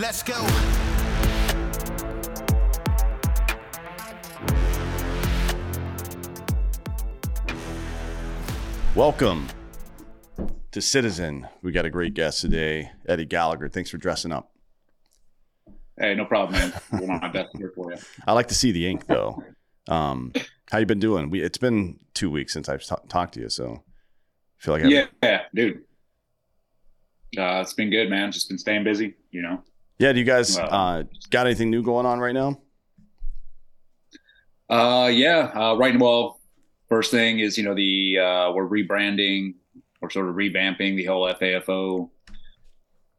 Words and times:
Let's 0.00 0.22
go. 0.22 0.32
Welcome 8.94 9.46
to 10.70 10.80
Citizen. 10.80 11.46
We 11.60 11.72
got 11.72 11.84
a 11.84 11.90
great 11.90 12.14
guest 12.14 12.40
today, 12.40 12.92
Eddie 13.06 13.26
Gallagher. 13.26 13.68
Thanks 13.68 13.90
for 13.90 13.98
dressing 13.98 14.32
up. 14.32 14.54
Hey, 15.98 16.14
no 16.14 16.24
problem, 16.24 16.58
man. 16.58 16.72
Doing 16.98 17.20
my 17.20 17.28
best 17.28 17.50
here 17.58 17.70
for 17.74 17.92
you. 17.92 17.98
I 18.26 18.32
like 18.32 18.48
to 18.48 18.54
see 18.54 18.72
the 18.72 18.88
ink, 18.88 19.06
though. 19.06 19.44
Um, 19.86 20.32
how 20.70 20.78
you 20.78 20.86
been 20.86 20.98
doing? 20.98 21.28
We 21.28 21.42
it's 21.42 21.58
been 21.58 22.00
two 22.14 22.30
weeks 22.30 22.54
since 22.54 22.70
I've 22.70 22.82
t- 22.82 22.94
talked 23.08 23.34
to 23.34 23.40
you, 23.40 23.50
so 23.50 23.84
I 23.84 24.62
feel 24.64 24.72
like 24.72 24.84
I've, 24.84 24.90
Yeah, 24.90 25.06
yeah, 25.22 25.42
dude. 25.54 25.82
Uh, 27.36 27.60
it's 27.60 27.74
been 27.74 27.90
good, 27.90 28.08
man. 28.08 28.32
Just 28.32 28.48
been 28.48 28.56
staying 28.56 28.84
busy, 28.84 29.14
you 29.30 29.42
know. 29.42 29.62
Yeah. 30.00 30.12
Do 30.12 30.18
you 30.18 30.24
guys 30.24 30.58
uh, 30.58 31.04
got 31.30 31.46
anything 31.46 31.70
new 31.70 31.82
going 31.82 32.06
on 32.06 32.18
right 32.18 32.34
now? 32.34 32.60
Uh, 34.68 35.08
yeah. 35.08 35.50
Uh, 35.54 35.76
right. 35.76 35.98
Well, 35.98 36.40
first 36.88 37.10
thing 37.10 37.40
is, 37.40 37.58
you 37.58 37.64
know, 37.64 37.74
the 37.74 38.18
uh, 38.18 38.52
we're 38.52 38.66
rebranding, 38.66 39.54
we're 40.00 40.10
sort 40.10 40.28
of 40.28 40.34
revamping 40.34 40.96
the 40.96 41.04
whole 41.04 41.32
FAFO 41.32 42.08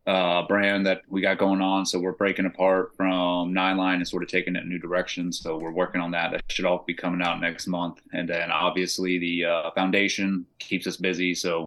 uh, 0.08 0.48
brand 0.48 0.86
that 0.88 1.04
we 1.08 1.22
got 1.22 1.38
going 1.38 1.62
on. 1.62 1.86
So 1.86 2.00
we're 2.00 2.14
breaking 2.14 2.48
apart 2.48 2.94
from 2.98 3.54
Nine 3.54 3.78
Line 3.78 3.98
and 3.98 4.08
sort 4.08 4.24
of 4.24 4.30
taking 4.30 4.56
it 4.56 4.64
in 4.64 4.70
new 4.70 4.80
directions. 4.80 5.40
So 5.40 5.58
we're 5.58 5.72
working 5.72 6.02
on 6.02 6.12
that. 6.12 6.32
That 6.32 6.42
should 6.50 6.66
all 6.66 6.84
be 6.88 6.94
coming 6.94 7.22
out 7.22 7.40
next 7.40 7.68
month. 7.68 8.02
And 8.12 8.28
then 8.28 8.52
obviously 8.52 9.20
the 9.20 9.46
uh, 9.46 9.72
foundation 9.72 10.46
keeps 10.58 10.88
us 10.88 10.98
busy. 10.98 11.36
So 11.36 11.66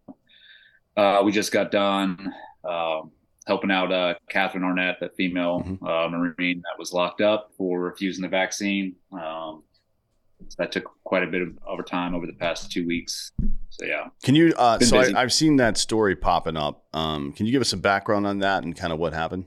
uh, 0.97 1.23
we 1.25 1.31
just 1.31 1.53
got 1.53 1.71
done 1.71 2.35
uh, 2.65 3.03
helping 3.47 3.71
out 3.71 3.93
uh, 3.93 4.15
Catherine 4.31 4.65
Arnett, 4.65 4.99
that 5.01 5.15
female 5.17 5.63
Mhm. 5.63 5.83
uh, 5.87 6.09
Marine 6.09 6.63
that 6.63 6.79
was 6.79 6.93
locked 6.93 7.21
up 7.21 7.53
for 7.57 7.81
refusing 7.81 8.23
the 8.23 8.29
vaccine. 8.29 8.97
Um, 9.13 9.63
so 10.49 10.57
that 10.59 10.73
took 10.73 10.91
quite 11.05 11.23
a 11.23 11.27
bit 11.27 11.43
of 11.43 11.59
over 11.67 11.83
time 11.83 12.15
over 12.15 12.27
the 12.27 12.33
past 12.33 12.71
two 12.71 12.87
weeks. 12.87 13.33
So 13.71 13.85
yeah. 13.87 14.09
Can 14.23 14.35
you? 14.35 14.53
Uh, 14.57 14.79
so 14.81 14.99
I. 14.99 15.13
I've 15.21 15.33
seen 15.33 15.57
that 15.57 15.77
story 15.79 16.15
popping 16.17 16.57
up. 16.57 16.85
Um, 16.95 17.33
can 17.33 17.47
you 17.47 17.53
give 17.53 17.61
us 17.61 17.69
some 17.69 17.81
background 17.81 18.27
on 18.27 18.39
that 18.41 18.63
and 18.65 18.77
kind 18.77 18.93
of 18.93 18.99
what 18.99 19.13
happened? 19.13 19.47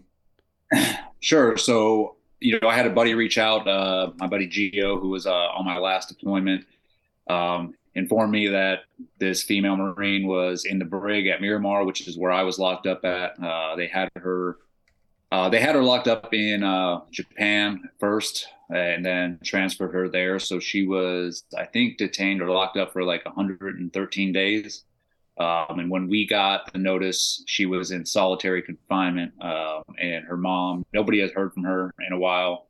Sure. 1.19 1.57
So, 1.57 2.15
you 2.39 2.59
know, 2.61 2.67
I 2.69 2.75
had 2.75 2.85
a 2.85 2.91
buddy 2.91 3.15
reach 3.15 3.39
out, 3.39 3.67
uh, 3.67 4.11
my 4.17 4.27
buddy 4.27 4.47
Gio, 4.47 5.01
who 5.01 5.09
was 5.09 5.25
uh, 5.25 5.33
on 5.33 5.65
my 5.65 5.79
last 5.79 6.09
deployment, 6.09 6.63
um, 7.27 7.73
informed 7.97 8.31
me 8.31 8.47
that 8.47 8.81
this 9.17 9.43
female 9.43 9.75
Marine 9.75 10.27
was 10.27 10.65
in 10.65 10.77
the 10.77 10.85
brig 10.85 11.27
at 11.27 11.41
Miramar, 11.41 11.83
which 11.83 12.07
is 12.07 12.17
where 12.17 12.31
I 12.31 12.43
was 12.43 12.59
locked 12.59 12.85
up 12.85 13.03
at. 13.03 13.43
Uh, 13.43 13.75
they 13.75 13.87
had 13.87 14.09
her, 14.15 14.57
uh, 15.31 15.49
they 15.49 15.59
had 15.59 15.75
her 15.75 15.83
locked 15.83 16.07
up 16.07 16.33
in 16.33 16.63
uh, 16.63 17.01
Japan 17.11 17.89
first, 17.99 18.47
and 18.69 19.03
then 19.03 19.39
transferred 19.43 19.93
her 19.93 20.07
there. 20.07 20.37
So 20.37 20.59
she 20.59 20.85
was, 20.85 21.43
I 21.57 21.65
think, 21.65 21.97
detained 21.97 22.41
or 22.41 22.51
locked 22.51 22.77
up 22.77 22.93
for 22.93 23.03
like 23.03 23.25
113 23.25 24.31
days. 24.31 24.83
Um, 25.39 25.79
and 25.79 25.89
when 25.89 26.07
we 26.07 26.27
got 26.27 26.71
the 26.71 26.79
notice, 26.79 27.43
she 27.47 27.65
was 27.65 27.91
in 27.91 28.05
solitary 28.05 28.61
confinement, 28.61 29.33
um, 29.41 29.83
and 29.99 30.25
her 30.25 30.37
mom, 30.37 30.85
nobody 30.93 31.19
has 31.21 31.31
heard 31.31 31.53
from 31.53 31.63
her 31.63 31.93
in 32.07 32.13
a 32.13 32.19
while. 32.19 32.66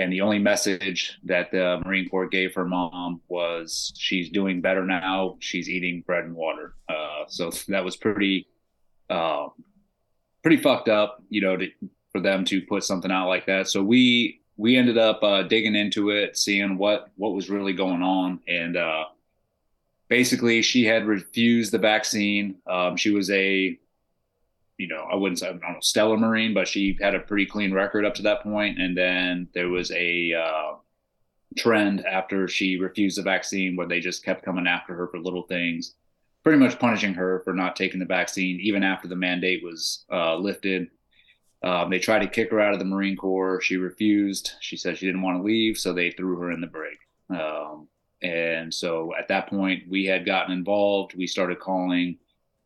And 0.00 0.12
the 0.12 0.22
only 0.22 0.38
message 0.38 1.18
that 1.24 1.50
the 1.50 1.80
Marine 1.84 2.08
Corps 2.08 2.28
gave 2.28 2.54
her 2.54 2.64
mom 2.64 3.20
was, 3.28 3.92
"She's 3.98 4.30
doing 4.30 4.60
better 4.60 4.84
now. 4.84 5.36
She's 5.40 5.68
eating 5.68 6.02
bread 6.06 6.24
and 6.24 6.34
water." 6.34 6.74
Uh, 6.88 7.24
so 7.28 7.50
that 7.68 7.84
was 7.84 7.96
pretty, 7.96 8.48
uh, 9.10 9.48
pretty 10.42 10.56
fucked 10.56 10.88
up, 10.88 11.22
you 11.28 11.40
know, 11.40 11.56
to, 11.56 11.68
for 12.12 12.20
them 12.20 12.44
to 12.46 12.62
put 12.62 12.82
something 12.84 13.10
out 13.10 13.28
like 13.28 13.46
that. 13.46 13.68
So 13.68 13.82
we 13.82 14.40
we 14.56 14.76
ended 14.76 14.98
up 14.98 15.22
uh, 15.22 15.42
digging 15.42 15.74
into 15.74 16.10
it, 16.10 16.36
seeing 16.36 16.78
what 16.78 17.10
what 17.16 17.34
was 17.34 17.50
really 17.50 17.72
going 17.72 18.02
on, 18.02 18.40
and 18.48 18.76
uh, 18.76 19.04
basically 20.08 20.60
she 20.60 20.84
had 20.84 21.06
refused 21.06 21.72
the 21.72 21.78
vaccine. 21.78 22.56
Um, 22.66 22.96
she 22.96 23.10
was 23.10 23.30
a, 23.30 23.78
you 24.80 24.88
know, 24.88 25.06
I 25.12 25.14
wouldn't 25.14 25.38
say 25.38 25.48
I 25.48 25.52
don't 25.52 25.60
know, 25.60 25.76
stellar 25.80 26.16
Marine, 26.16 26.54
but 26.54 26.66
she 26.66 26.96
had 26.98 27.14
a 27.14 27.20
pretty 27.20 27.44
clean 27.44 27.74
record 27.74 28.06
up 28.06 28.14
to 28.14 28.22
that 28.22 28.42
point. 28.42 28.80
And 28.80 28.96
then 28.96 29.46
there 29.52 29.68
was 29.68 29.90
a 29.90 30.32
uh, 30.32 30.76
trend 31.58 32.06
after 32.06 32.48
she 32.48 32.78
refused 32.78 33.18
the 33.18 33.22
vaccine 33.22 33.76
where 33.76 33.86
they 33.86 34.00
just 34.00 34.24
kept 34.24 34.42
coming 34.42 34.66
after 34.66 34.94
her 34.94 35.08
for 35.08 35.18
little 35.18 35.42
things, 35.42 35.96
pretty 36.42 36.58
much 36.58 36.78
punishing 36.78 37.12
her 37.12 37.42
for 37.44 37.52
not 37.52 37.76
taking 37.76 38.00
the 38.00 38.06
vaccine, 38.06 38.58
even 38.60 38.82
after 38.82 39.06
the 39.06 39.16
mandate 39.16 39.62
was 39.62 40.06
uh, 40.10 40.36
lifted. 40.36 40.88
Um, 41.62 41.90
they 41.90 41.98
tried 41.98 42.20
to 42.20 42.26
kick 42.26 42.50
her 42.50 42.60
out 42.60 42.72
of 42.72 42.78
the 42.78 42.86
Marine 42.86 43.18
Corps. 43.18 43.60
She 43.60 43.76
refused. 43.76 44.52
She 44.60 44.78
said 44.78 44.96
she 44.96 45.04
didn't 45.04 45.20
want 45.20 45.36
to 45.36 45.44
leave, 45.44 45.76
so 45.76 45.92
they 45.92 46.10
threw 46.10 46.38
her 46.38 46.52
in 46.52 46.62
the 46.62 46.66
brig. 46.66 46.96
Um, 47.28 47.86
and 48.22 48.72
so 48.72 49.12
at 49.18 49.28
that 49.28 49.48
point, 49.48 49.82
we 49.90 50.06
had 50.06 50.24
gotten 50.24 50.56
involved. 50.56 51.14
We 51.14 51.26
started 51.26 51.60
calling, 51.60 52.16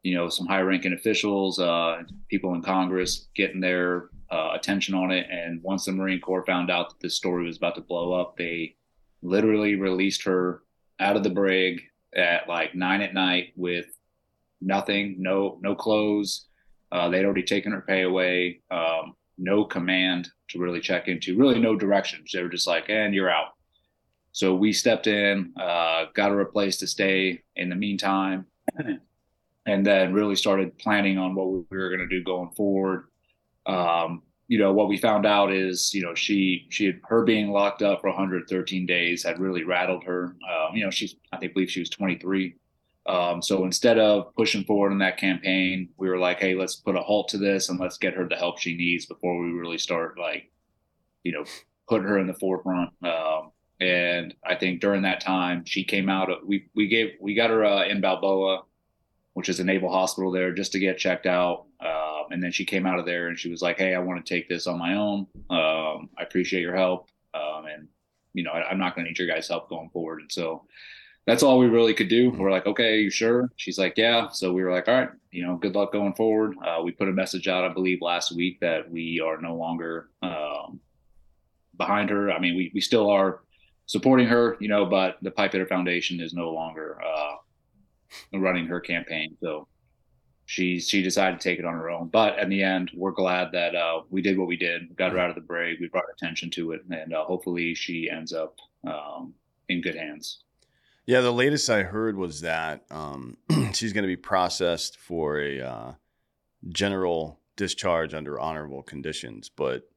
you 0.04 0.15
know, 0.15 0.28
some 0.28 0.47
high-ranking 0.47 0.92
officials, 0.92 1.59
uh, 1.59 2.03
people 2.28 2.54
in 2.54 2.62
Congress, 2.62 3.28
getting 3.34 3.60
their 3.60 4.10
uh, 4.31 4.50
attention 4.54 4.94
on 4.94 5.10
it. 5.10 5.26
And 5.31 5.62
once 5.62 5.87
the 5.87 5.92
Marine 5.92 6.20
Corps 6.20 6.44
found 6.44 6.70
out 6.70 6.91
that 6.91 7.00
this 7.00 7.16
story 7.16 7.47
was 7.47 7.56
about 7.56 7.75
to 7.76 7.81
blow 7.81 8.12
up, 8.12 8.37
they 8.37 8.76
literally 9.22 9.76
released 9.76 10.22
her 10.25 10.62
out 11.00 11.16
of 11.16 11.25
the 11.25 11.31
brig 11.31 11.81
at 12.14 12.47
like 12.48 12.75
nine 12.75 13.00
at 13.00 13.14
night 13.14 13.54
with 13.56 13.87
nothing, 14.60 15.16
no 15.19 15.59
no 15.62 15.75
clothes. 15.75 16.47
Uh, 16.93 17.09
they'd 17.09 17.25
already 17.25 17.43
taken 17.43 17.72
her 17.72 17.81
pay 17.81 18.03
away. 18.03 18.60
Um, 18.70 19.14
no 19.38 19.64
command 19.64 20.28
to 20.50 20.60
really 20.60 20.81
check 20.81 21.09
into. 21.09 21.37
Really, 21.37 21.59
no 21.59 21.75
directions. 21.75 22.31
They 22.32 22.43
were 22.43 22.48
just 22.48 22.66
like, 22.66 22.88
"And 22.88 23.14
you're 23.14 23.31
out." 23.31 23.54
So 24.32 24.54
we 24.54 24.72
stepped 24.72 25.06
in, 25.06 25.53
uh, 25.56 26.06
got 26.14 26.31
her 26.31 26.41
a 26.41 26.47
place 26.47 26.76
to 26.78 26.87
stay 26.87 27.43
in 27.56 27.69
the 27.69 27.76
meantime, 27.76 28.47
and 29.66 29.84
then 29.86 30.12
really 30.12 30.36
started 30.36 30.76
planning 30.78 31.19
on 31.19 31.34
what 31.34 31.48
we 31.48 31.64
were 31.76 31.88
going 31.88 32.00
to 32.00 32.08
do 32.08 32.22
going 32.22 32.50
forward. 32.50 33.08
Um, 33.66 34.22
you 34.47 34.58
know, 34.58 34.72
what 34.72 34.88
we 34.88 34.98
found 34.98 35.25
out 35.25 35.52
is, 35.52 35.92
you 35.94 36.02
know, 36.02 36.14
she 36.14 36.66
she 36.69 36.86
had 36.86 37.00
her 37.04 37.25
being 37.25 37.50
locked 37.50 37.82
up 37.82 38.02
for 38.02 38.08
113 38.08 38.86
days 38.86 39.25
had 39.25 39.41
really 39.41 39.64
rattled 39.64 40.04
her. 40.04 40.36
Um, 40.48 40.76
you 40.76 40.84
know, 40.84 40.91
she's 40.91 41.16
I 41.32 41.38
think 41.38 41.54
believe 41.54 41.70
she 41.70 41.80
was 41.80 41.91
23. 41.91 42.56
Um, 43.06 43.42
so 43.42 43.64
instead 43.64 43.98
of 43.98 44.34
pushing 44.34 44.64
forward 44.64 44.92
in 44.92 44.98
that 44.98 45.19
campaign, 45.19 45.91
we 45.98 46.08
were 46.08 46.19
like, 46.19 46.41
hey, 46.41 46.54
let's 46.54 46.76
put 46.76 46.96
a 46.96 47.00
halt 47.00 47.28
to 47.31 47.38
this 47.38 47.69
and 47.69 47.78
let's 47.78 47.98
get 47.98 48.14
her 48.14 48.26
the 48.26 48.36
help 48.36 48.58
she 48.58 48.76
needs 48.76 49.06
before 49.06 49.42
we 49.42 49.50
really 49.50 49.76
start 49.78 50.19
like, 50.19 50.50
you 51.22 51.32
know, 51.32 51.44
putting 51.88 52.06
her 52.06 52.19
in 52.19 52.26
the 52.26 52.34
forefront. 52.34 52.91
Um, 53.02 53.50
and 53.81 54.34
I 54.46 54.54
think 54.54 54.81
during 54.81 55.02
that 55.02 55.20
time, 55.20 55.64
she 55.64 55.84
came 55.84 56.08
out. 56.08 56.31
We 56.46 56.66
we 56.75 56.88
gave 56.88 57.12
we 57.20 57.34
got 57.34 57.50
her 57.50 57.64
uh, 57.64 57.86
in 57.86 58.00
Balboa, 58.00 58.62
which 59.34 59.48
is 59.48 59.60
a 59.60 59.64
naval 59.64 59.90
hospital 59.90 60.30
there, 60.30 60.52
just 60.52 60.72
to 60.72 60.78
get 60.78 60.98
checked 60.98 61.26
out. 61.26 61.66
Um, 61.80 62.26
and 62.31 62.42
then 62.42 62.52
she 62.52 62.64
came 62.64 62.86
out 62.86 62.98
of 62.98 63.04
there 63.04 63.28
and 63.28 63.38
she 63.38 63.50
was 63.50 63.62
like, 63.62 63.78
"Hey, 63.78 63.94
I 63.94 63.98
want 63.98 64.25
to 64.25 64.34
take 64.34 64.48
this 64.48 64.66
on 64.66 64.78
my 64.78 64.94
own. 64.94 65.26
Um, 65.50 66.08
I 66.19 66.22
appreciate 66.22 66.62
your 66.62 66.75
help, 66.75 67.08
um, 67.34 67.66
and 67.66 67.88
you 68.32 68.42
know, 68.42 68.52
I, 68.52 68.70
I'm 68.70 68.78
not 68.78 68.94
going 68.94 69.04
to 69.04 69.10
need 69.10 69.19
your 69.19 69.28
guys' 69.28 69.48
help 69.48 69.69
going 69.69 69.90
forward." 69.90 70.20
And 70.20 70.32
so 70.32 70.64
that's 71.26 71.42
all 71.42 71.58
we 71.58 71.66
really 71.66 71.94
could 71.94 72.08
do. 72.08 72.31
We're 72.31 72.50
like, 72.50 72.66
"Okay, 72.66 73.00
you 73.00 73.10
sure?" 73.10 73.50
She's 73.56 73.78
like, 73.78 73.94
"Yeah." 73.96 74.28
So 74.31 74.52
we 74.52 74.62
were 74.62 74.72
like, 74.72 74.88
"All 74.88 74.94
right, 74.94 75.10
you 75.31 75.44
know, 75.44 75.56
good 75.56 75.75
luck 75.75 75.92
going 75.92 76.14
forward." 76.14 76.56
Uh, 76.64 76.80
we 76.82 76.92
put 76.92 77.08
a 77.08 77.12
message 77.12 77.48
out, 77.48 77.64
I 77.64 77.72
believe, 77.72 78.00
last 78.00 78.32
week 78.32 78.60
that 78.60 78.90
we 78.90 79.20
are 79.20 79.40
no 79.40 79.56
longer 79.56 80.10
um, 80.22 80.80
behind 81.76 82.10
her. 82.10 82.30
I 82.30 82.38
mean, 82.38 82.56
we 82.56 82.70
we 82.75 82.80
still 82.80 83.10
are 83.10 83.40
supporting 83.87 84.26
her, 84.26 84.56
you 84.60 84.69
know, 84.69 84.87
but 84.87 85.19
the 85.22 85.30
Pipe 85.30 85.52
Hitter 85.52 85.66
Foundation 85.66 86.20
is 86.20 86.32
no 86.32 86.50
longer 86.50 86.98
uh, 87.04 87.34
running 88.32 88.66
her 88.66 88.81
campaign. 88.81 89.37
So 89.40 89.69
she 90.46 90.78
she 90.81 91.02
decided 91.02 91.40
to 91.40 91.49
take 91.49 91.58
it 91.58 91.64
on 91.64 91.75
her 91.75 91.90
own. 91.90 92.08
But 92.08 92.38
in 92.38 92.49
the 92.49 92.62
end, 92.62 92.90
we're 92.94 93.12
glad 93.12 93.52
that 93.52 93.75
uh, 93.75 94.02
we 94.11 94.22
did 94.22 94.38
what 94.38 94.49
we 94.49 94.56
did. 94.56 94.88
We 94.88 94.94
got 94.94 95.12
her 95.12 95.19
out 95.19 95.31
of 95.31 95.34
the 95.34 95.40
brig. 95.40 95.78
We 95.81 95.88
brought 95.88 96.05
attention 96.16 96.50
to 96.52 96.72
it, 96.72 96.82
and 96.90 97.14
uh, 97.14 97.25
hopefully 97.25 97.75
she 97.75 98.11
ends 98.11 98.32
up 98.32 98.56
um, 98.87 99.34
in 99.69 99.81
good 99.81 99.96
hands. 99.96 100.40
Yeah, 101.06 101.20
the 101.20 101.32
latest 101.32 101.69
I 101.69 101.82
heard 101.82 102.16
was 102.16 102.40
that 102.43 102.84
um, 102.90 103.37
she's 103.72 103.93
going 103.93 104.05
to 104.05 104.08
be 104.08 104.16
processed 104.16 104.99
for 104.99 105.38
a 105.38 105.61
uh, 105.61 105.93
general 106.69 107.40
discharge 107.56 108.14
under 108.14 108.40
honorable 108.40 108.82
conditions, 108.82 109.49
but 109.49 109.88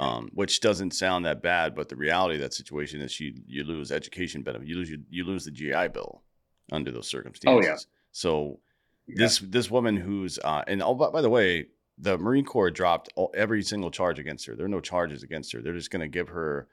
um, 0.00 0.30
which 0.34 0.60
doesn't 0.60 0.92
sound 0.92 1.24
that 1.26 1.42
bad. 1.42 1.74
But 1.74 1.88
the 1.88 1.96
reality 1.96 2.36
of 2.36 2.40
that 2.40 2.54
situation 2.54 3.00
is 3.00 3.20
you 3.20 3.34
you 3.46 3.64
lose 3.64 3.92
education 3.92 4.42
benefit, 4.42 4.68
you 4.68 4.76
lose 4.76 4.90
your, 4.90 5.00
you 5.10 5.24
lose 5.24 5.44
the 5.44 5.50
GI 5.50 5.88
Bill 5.88 6.22
under 6.72 6.90
those 6.90 7.08
circumstances. 7.08 7.66
Oh, 7.66 7.68
yeah. 7.68 7.78
So 8.12 8.60
this 9.08 9.38
this 9.38 9.70
woman 9.70 9.96
who's 9.96 10.38
uh, 10.38 10.64
and 10.66 10.82
oh, 10.82 10.94
by, 10.94 11.10
by 11.10 11.20
the 11.22 11.30
way, 11.30 11.66
the 11.98 12.18
Marine 12.18 12.44
Corps 12.44 12.70
dropped 12.70 13.08
all, 13.16 13.30
every 13.34 13.62
single 13.62 13.90
charge 13.90 14.18
against 14.18 14.46
her. 14.46 14.54
There 14.54 14.66
are 14.66 14.70
no 14.70 14.80
charges 14.80 15.22
against 15.22 15.52
her. 15.52 15.62
They're 15.62 15.74
just 15.74 15.90
going 15.90 16.00
to 16.00 16.08
give 16.08 16.28
her 16.28 16.68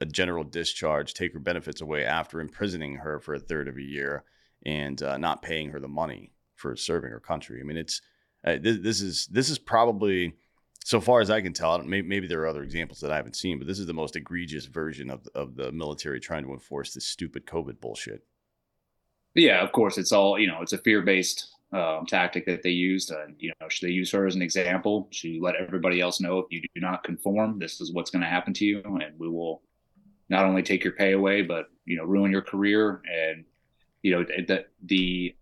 a 0.00 0.06
general 0.06 0.44
discharge, 0.44 1.14
take 1.14 1.32
her 1.32 1.38
benefits 1.38 1.80
away 1.80 2.04
after 2.04 2.40
imprisoning 2.40 2.96
her 2.96 3.20
for 3.20 3.34
a 3.34 3.40
third 3.40 3.68
of 3.68 3.76
a 3.76 3.82
year 3.82 4.24
and 4.64 5.02
uh, 5.02 5.18
not 5.18 5.42
paying 5.42 5.70
her 5.70 5.80
the 5.80 5.88
money 5.88 6.32
for 6.54 6.76
serving 6.76 7.10
her 7.10 7.20
country. 7.20 7.60
I 7.60 7.64
mean, 7.64 7.76
it's 7.76 8.00
uh, 8.44 8.56
this, 8.60 8.78
this 8.80 9.00
is 9.00 9.26
this 9.26 9.50
is 9.50 9.58
probably 9.58 10.34
so 10.82 11.00
far 11.00 11.20
as 11.20 11.30
I 11.30 11.42
can 11.42 11.52
tell, 11.52 11.78
maybe, 11.82 12.08
maybe 12.08 12.26
there 12.26 12.40
are 12.40 12.46
other 12.46 12.62
examples 12.62 13.00
that 13.00 13.12
I 13.12 13.16
haven't 13.16 13.36
seen, 13.36 13.58
but 13.58 13.66
this 13.66 13.78
is 13.78 13.86
the 13.86 13.92
most 13.92 14.16
egregious 14.16 14.66
version 14.66 15.10
of 15.10 15.26
of 15.34 15.56
the 15.56 15.70
military 15.72 16.20
trying 16.20 16.44
to 16.44 16.52
enforce 16.52 16.94
this 16.94 17.04
stupid 17.04 17.46
COVID 17.46 17.80
bullshit. 17.80 18.24
Yeah, 19.34 19.62
of 19.62 19.72
course, 19.72 19.98
it's 19.98 20.12
all 20.12 20.38
you 20.38 20.46
know. 20.46 20.62
It's 20.62 20.72
a 20.72 20.78
fear 20.78 21.02
based 21.02 21.54
um, 21.72 22.04
tactic 22.06 22.46
that 22.46 22.62
they 22.62 22.70
used. 22.70 23.10
And 23.10 23.36
you 23.38 23.52
know, 23.60 23.68
should 23.68 23.88
they 23.88 23.92
use 23.92 24.10
her 24.12 24.26
as 24.26 24.34
an 24.34 24.42
example 24.42 25.08
to 25.12 25.40
let 25.40 25.56
everybody 25.56 26.00
else 26.00 26.20
know 26.20 26.38
if 26.38 26.46
you 26.50 26.62
do 26.74 26.80
not 26.80 27.04
conform, 27.04 27.58
this 27.58 27.80
is 27.80 27.92
what's 27.92 28.10
going 28.10 28.22
to 28.22 28.28
happen 28.28 28.52
to 28.54 28.64
you, 28.64 28.82
and 28.84 29.18
we 29.18 29.28
will 29.28 29.62
not 30.28 30.44
only 30.44 30.62
take 30.62 30.84
your 30.84 30.94
pay 30.94 31.12
away, 31.12 31.42
but 31.42 31.66
you 31.84 31.96
know, 31.96 32.04
ruin 32.04 32.30
your 32.30 32.42
career. 32.42 33.02
And 33.10 33.44
you 34.02 34.12
know, 34.12 34.24
the 34.24 34.64
the 34.84 35.36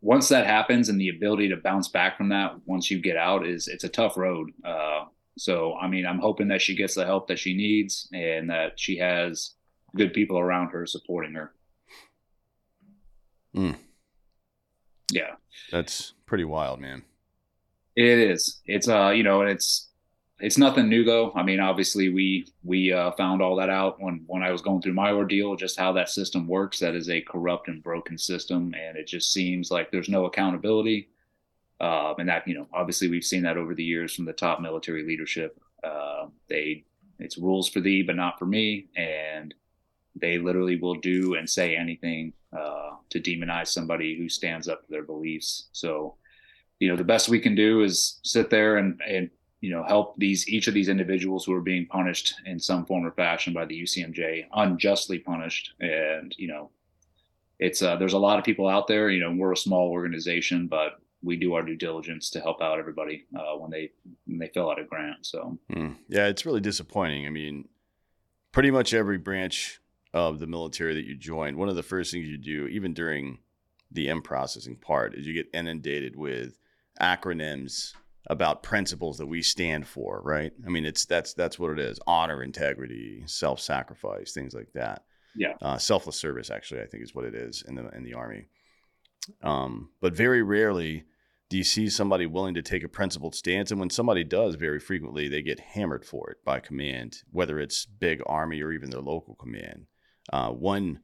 once 0.00 0.28
that 0.28 0.46
happens 0.46 0.88
and 0.88 1.00
the 1.00 1.08
ability 1.08 1.48
to 1.48 1.56
bounce 1.56 1.88
back 1.88 2.16
from 2.16 2.28
that 2.28 2.54
once 2.66 2.90
you 2.90 3.00
get 3.00 3.16
out 3.16 3.46
is 3.46 3.68
it's 3.68 3.84
a 3.84 3.88
tough 3.88 4.16
road. 4.16 4.50
Uh, 4.64 5.04
so 5.36 5.74
I 5.76 5.88
mean, 5.88 6.06
I'm 6.06 6.20
hoping 6.20 6.48
that 6.48 6.62
she 6.62 6.74
gets 6.74 6.94
the 6.94 7.04
help 7.04 7.28
that 7.28 7.38
she 7.38 7.54
needs 7.54 8.08
and 8.14 8.48
that 8.50 8.78
she 8.78 8.96
has 8.98 9.52
good 9.94 10.12
people 10.14 10.38
around 10.38 10.70
her 10.70 10.86
supporting 10.86 11.34
her. 11.34 11.52
Mm. 13.56 13.76
Yeah, 15.12 15.36
that's 15.72 16.12
pretty 16.26 16.44
wild, 16.44 16.80
man. 16.80 17.02
It 17.94 18.04
is. 18.04 18.60
It's 18.66 18.88
uh, 18.88 19.10
you 19.10 19.22
know, 19.22 19.40
and 19.40 19.50
it's 19.50 19.88
it's 20.38 20.58
nothing 20.58 20.88
new 20.88 21.04
though. 21.04 21.32
I 21.34 21.42
mean, 21.42 21.60
obviously 21.60 22.10
we 22.10 22.46
we 22.62 22.92
uh, 22.92 23.12
found 23.12 23.40
all 23.40 23.56
that 23.56 23.70
out 23.70 24.00
when 24.00 24.24
when 24.26 24.42
I 24.42 24.52
was 24.52 24.60
going 24.60 24.82
through 24.82 24.92
my 24.92 25.12
ordeal, 25.12 25.56
just 25.56 25.78
how 25.78 25.92
that 25.92 26.10
system 26.10 26.46
works. 26.46 26.78
That 26.80 26.94
is 26.94 27.08
a 27.08 27.22
corrupt 27.22 27.68
and 27.68 27.82
broken 27.82 28.18
system, 28.18 28.74
and 28.74 28.98
it 28.98 29.06
just 29.06 29.32
seems 29.32 29.70
like 29.70 29.90
there's 29.90 30.08
no 30.08 30.26
accountability. 30.26 31.08
Uh, 31.80 32.14
and 32.18 32.28
that 32.28 32.46
you 32.46 32.54
know, 32.54 32.66
obviously 32.72 33.08
we've 33.08 33.24
seen 33.24 33.42
that 33.42 33.56
over 33.56 33.74
the 33.74 33.84
years 33.84 34.14
from 34.14 34.26
the 34.26 34.32
top 34.32 34.60
military 34.60 35.04
leadership. 35.04 35.58
Uh, 35.82 36.26
they 36.48 36.84
it's 37.18 37.38
rules 37.38 37.68
for 37.68 37.80
thee, 37.80 38.02
but 38.02 38.16
not 38.16 38.38
for 38.38 38.46
me, 38.46 38.88
and 38.96 39.54
they 40.14 40.38
literally 40.38 40.78
will 40.78 40.94
do 40.94 41.34
and 41.34 41.48
say 41.48 41.76
anything 41.76 42.32
uh, 42.56 42.96
to 43.10 43.20
demonize 43.20 43.68
somebody 43.68 44.16
who 44.16 44.28
stands 44.28 44.68
up 44.68 44.84
for 44.84 44.90
their 44.90 45.02
beliefs. 45.02 45.68
So, 45.72 46.16
you 46.80 46.88
know, 46.88 46.96
the 46.96 47.04
best 47.04 47.28
we 47.28 47.40
can 47.40 47.54
do 47.54 47.82
is 47.82 48.20
sit 48.22 48.50
there 48.50 48.76
and 48.76 49.00
and 49.06 49.30
you 49.60 49.70
know 49.70 49.82
help 49.84 50.16
these 50.18 50.48
each 50.48 50.68
of 50.68 50.74
these 50.74 50.88
individuals 50.88 51.44
who 51.44 51.52
are 51.52 51.62
being 51.62 51.86
punished 51.86 52.34
in 52.44 52.58
some 52.58 52.84
form 52.86 53.06
or 53.06 53.12
fashion 53.12 53.52
by 53.52 53.64
the 53.64 53.82
UCMJ, 53.82 54.46
unjustly 54.52 55.18
punished, 55.18 55.74
and 55.80 56.34
you 56.38 56.48
know, 56.48 56.70
it's 57.58 57.82
uh, 57.82 57.96
there's 57.96 58.12
a 58.12 58.18
lot 58.18 58.38
of 58.38 58.44
people 58.44 58.68
out 58.68 58.86
there. 58.86 59.10
You 59.10 59.20
know, 59.20 59.32
we're 59.32 59.52
a 59.52 59.56
small 59.56 59.90
organization, 59.90 60.66
but 60.66 61.00
we 61.22 61.36
do 61.36 61.54
our 61.54 61.62
due 61.62 61.76
diligence 61.76 62.30
to 62.30 62.40
help 62.40 62.60
out 62.60 62.78
everybody 62.78 63.24
uh, 63.34 63.56
when 63.56 63.70
they 63.70 63.90
when 64.26 64.38
they 64.38 64.48
fill 64.48 64.70
out 64.70 64.80
a 64.80 64.84
grant. 64.84 65.24
So 65.26 65.58
mm. 65.72 65.96
yeah, 66.08 66.26
it's 66.26 66.46
really 66.46 66.60
disappointing. 66.60 67.26
I 67.26 67.30
mean, 67.30 67.68
pretty 68.52 68.70
much 68.70 68.94
every 68.94 69.18
branch 69.18 69.80
of 70.16 70.38
the 70.38 70.46
military 70.46 70.94
that 70.94 71.04
you 71.04 71.14
join, 71.14 71.58
one 71.58 71.68
of 71.68 71.76
the 71.76 71.82
first 71.82 72.10
things 72.10 72.26
you 72.26 72.38
do, 72.38 72.66
even 72.68 72.94
during 72.94 73.38
the 73.92 74.08
M 74.08 74.22
processing 74.22 74.76
part, 74.76 75.14
is 75.14 75.26
you 75.26 75.34
get 75.34 75.50
inundated 75.52 76.16
with 76.16 76.58
acronyms 76.98 77.92
about 78.28 78.62
principles 78.62 79.18
that 79.18 79.26
we 79.26 79.42
stand 79.42 79.86
for, 79.86 80.22
right? 80.24 80.52
I 80.64 80.70
mean, 80.70 80.86
it's 80.86 81.04
that's 81.04 81.34
that's 81.34 81.58
what 81.58 81.70
it 81.70 81.78
is: 81.78 82.00
honor, 82.06 82.42
integrity, 82.42 83.24
self-sacrifice, 83.26 84.32
things 84.32 84.54
like 84.54 84.72
that. 84.72 85.04
Yeah, 85.36 85.52
uh, 85.60 85.76
selfless 85.76 86.16
service, 86.16 86.50
actually, 86.50 86.80
I 86.80 86.86
think 86.86 87.02
is 87.02 87.14
what 87.14 87.26
it 87.26 87.34
is 87.34 87.62
in 87.68 87.74
the 87.74 87.86
in 87.90 88.02
the 88.02 88.14
army. 88.14 88.46
Um, 89.42 89.90
but 90.00 90.16
very 90.16 90.42
rarely 90.42 91.04
do 91.48 91.56
you 91.56 91.64
see 91.64 91.88
somebody 91.88 92.26
willing 92.26 92.54
to 92.54 92.62
take 92.62 92.82
a 92.82 92.88
principled 92.88 93.34
stance? 93.34 93.70
And 93.70 93.78
when 93.78 93.90
somebody 93.90 94.24
does, 94.24 94.56
very 94.56 94.80
frequently 94.80 95.28
they 95.28 95.42
get 95.42 95.60
hammered 95.60 96.04
for 96.04 96.30
it 96.30 96.44
by 96.44 96.58
command, 96.58 97.22
whether 97.30 97.60
it's 97.60 97.86
big 97.86 98.20
army 98.26 98.62
or 98.62 98.72
even 98.72 98.90
their 98.90 99.00
local 99.00 99.34
command. 99.36 99.86
Uh, 100.32 100.50
one 100.50 101.00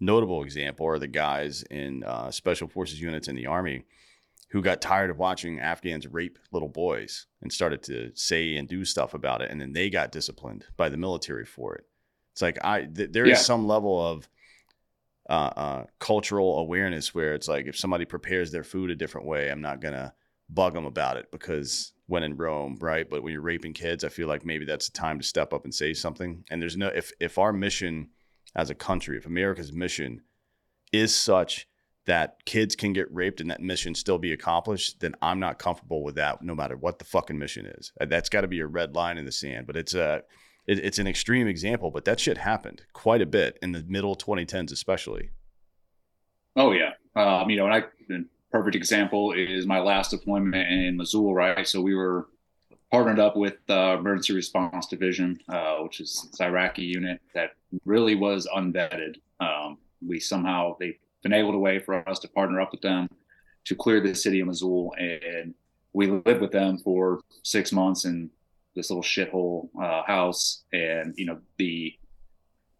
notable 0.00 0.42
example 0.42 0.86
are 0.86 0.98
the 0.98 1.06
guys 1.06 1.62
in 1.70 2.02
uh, 2.04 2.30
special 2.30 2.68
forces 2.68 3.00
units 3.00 3.28
in 3.28 3.36
the 3.36 3.46
army 3.46 3.84
who 4.50 4.62
got 4.62 4.80
tired 4.80 5.10
of 5.10 5.18
watching 5.18 5.60
Afghans 5.60 6.08
rape 6.08 6.38
little 6.50 6.68
boys 6.68 7.26
and 7.40 7.52
started 7.52 7.82
to 7.84 8.10
say 8.14 8.56
and 8.56 8.68
do 8.68 8.84
stuff 8.84 9.14
about 9.14 9.42
it, 9.42 9.50
and 9.50 9.60
then 9.60 9.72
they 9.72 9.90
got 9.90 10.10
disciplined 10.10 10.66
by 10.76 10.88
the 10.88 10.96
military 10.96 11.44
for 11.44 11.76
it. 11.76 11.84
It's 12.32 12.42
like 12.42 12.58
I 12.64 12.84
th- 12.84 13.12
there 13.12 13.26
yeah. 13.26 13.34
is 13.34 13.46
some 13.46 13.66
level 13.66 14.04
of 14.04 14.28
uh, 15.28 15.52
uh, 15.56 15.84
cultural 16.00 16.58
awareness 16.58 17.14
where 17.14 17.34
it's 17.34 17.46
like 17.48 17.66
if 17.66 17.78
somebody 17.78 18.04
prepares 18.04 18.50
their 18.50 18.64
food 18.64 18.90
a 18.90 18.96
different 18.96 19.28
way, 19.28 19.50
I'm 19.50 19.60
not 19.60 19.80
gonna 19.80 20.14
bug 20.48 20.74
them 20.74 20.86
about 20.86 21.16
it 21.16 21.30
because 21.30 21.92
when 22.06 22.24
in 22.24 22.36
Rome, 22.36 22.76
right? 22.80 23.08
But 23.08 23.22
when 23.22 23.32
you're 23.32 23.42
raping 23.42 23.72
kids, 23.72 24.02
I 24.02 24.08
feel 24.08 24.26
like 24.26 24.44
maybe 24.44 24.64
that's 24.64 24.88
the 24.88 24.98
time 24.98 25.20
to 25.20 25.24
step 25.24 25.52
up 25.52 25.64
and 25.64 25.72
say 25.72 25.94
something. 25.94 26.44
And 26.50 26.60
there's 26.60 26.76
no 26.76 26.88
if 26.88 27.12
if 27.20 27.38
our 27.38 27.52
mission 27.52 28.08
as 28.56 28.70
a 28.70 28.74
country, 28.74 29.16
if 29.16 29.26
America's 29.26 29.72
mission 29.72 30.22
is 30.92 31.14
such 31.14 31.66
that 32.06 32.44
kids 32.44 32.74
can 32.74 32.92
get 32.92 33.12
raped 33.14 33.40
and 33.40 33.50
that 33.50 33.60
mission 33.60 33.94
still 33.94 34.18
be 34.18 34.32
accomplished, 34.32 35.00
then 35.00 35.14
I'm 35.22 35.38
not 35.38 35.58
comfortable 35.58 36.02
with 36.02 36.16
that, 36.16 36.42
no 36.42 36.54
matter 36.54 36.76
what 36.76 36.98
the 36.98 37.04
fucking 37.04 37.38
mission 37.38 37.66
is. 37.66 37.92
Uh, 38.00 38.06
that's 38.06 38.28
got 38.28 38.40
to 38.40 38.48
be 38.48 38.60
a 38.60 38.66
red 38.66 38.94
line 38.94 39.18
in 39.18 39.24
the 39.24 39.32
sand. 39.32 39.66
But 39.66 39.76
it's 39.76 39.94
a 39.94 40.22
it, 40.66 40.78
it's 40.78 40.98
an 40.98 41.06
extreme 41.06 41.46
example, 41.46 41.90
but 41.90 42.04
that 42.06 42.20
shit 42.20 42.38
happened 42.38 42.82
quite 42.92 43.22
a 43.22 43.26
bit 43.26 43.58
in 43.62 43.72
the 43.72 43.84
middle 43.86 44.16
2010s, 44.16 44.72
especially. 44.72 45.30
Oh 46.56 46.72
yeah, 46.72 46.92
um, 47.14 47.48
you 47.50 47.56
know, 47.56 47.66
and 47.66 47.74
I 47.74 47.84
perfect 48.50 48.74
example 48.74 49.32
is 49.32 49.66
my 49.66 49.78
last 49.78 50.10
deployment 50.10 50.54
in 50.54 50.96
Mosul, 50.96 51.34
right? 51.34 51.66
So 51.66 51.80
we 51.80 51.94
were 51.94 52.28
partnered 52.90 53.20
up 53.20 53.36
with 53.36 53.54
the 53.66 53.92
Emergency 53.98 54.34
Response 54.34 54.86
Division, 54.86 55.40
uh, 55.48 55.76
which 55.78 56.00
is 56.00 56.26
this 56.30 56.40
Iraqi 56.40 56.82
unit 56.82 57.20
that 57.34 57.52
really 57.84 58.14
was 58.14 58.48
unvetted. 58.54 59.16
Um, 59.38 59.78
we 60.06 60.18
somehow 60.18 60.76
they've 60.80 60.98
been 61.22 61.32
able 61.32 61.52
to 61.52 61.58
way 61.58 61.78
for 61.78 62.08
us 62.08 62.18
to 62.20 62.28
partner 62.28 62.60
up 62.60 62.72
with 62.72 62.80
them 62.80 63.08
to 63.66 63.74
clear 63.74 64.00
the 64.00 64.14
city 64.14 64.40
of 64.40 64.46
Mosul, 64.46 64.92
and 64.98 65.54
we 65.92 66.06
lived 66.08 66.40
with 66.40 66.50
them 66.50 66.78
for 66.78 67.20
six 67.42 67.72
months 67.72 68.04
in 68.04 68.30
this 68.74 68.90
little 68.90 69.02
shithole 69.02 69.68
uh, 69.80 70.02
house. 70.02 70.64
And 70.72 71.14
you 71.16 71.26
know 71.26 71.38
the 71.58 71.94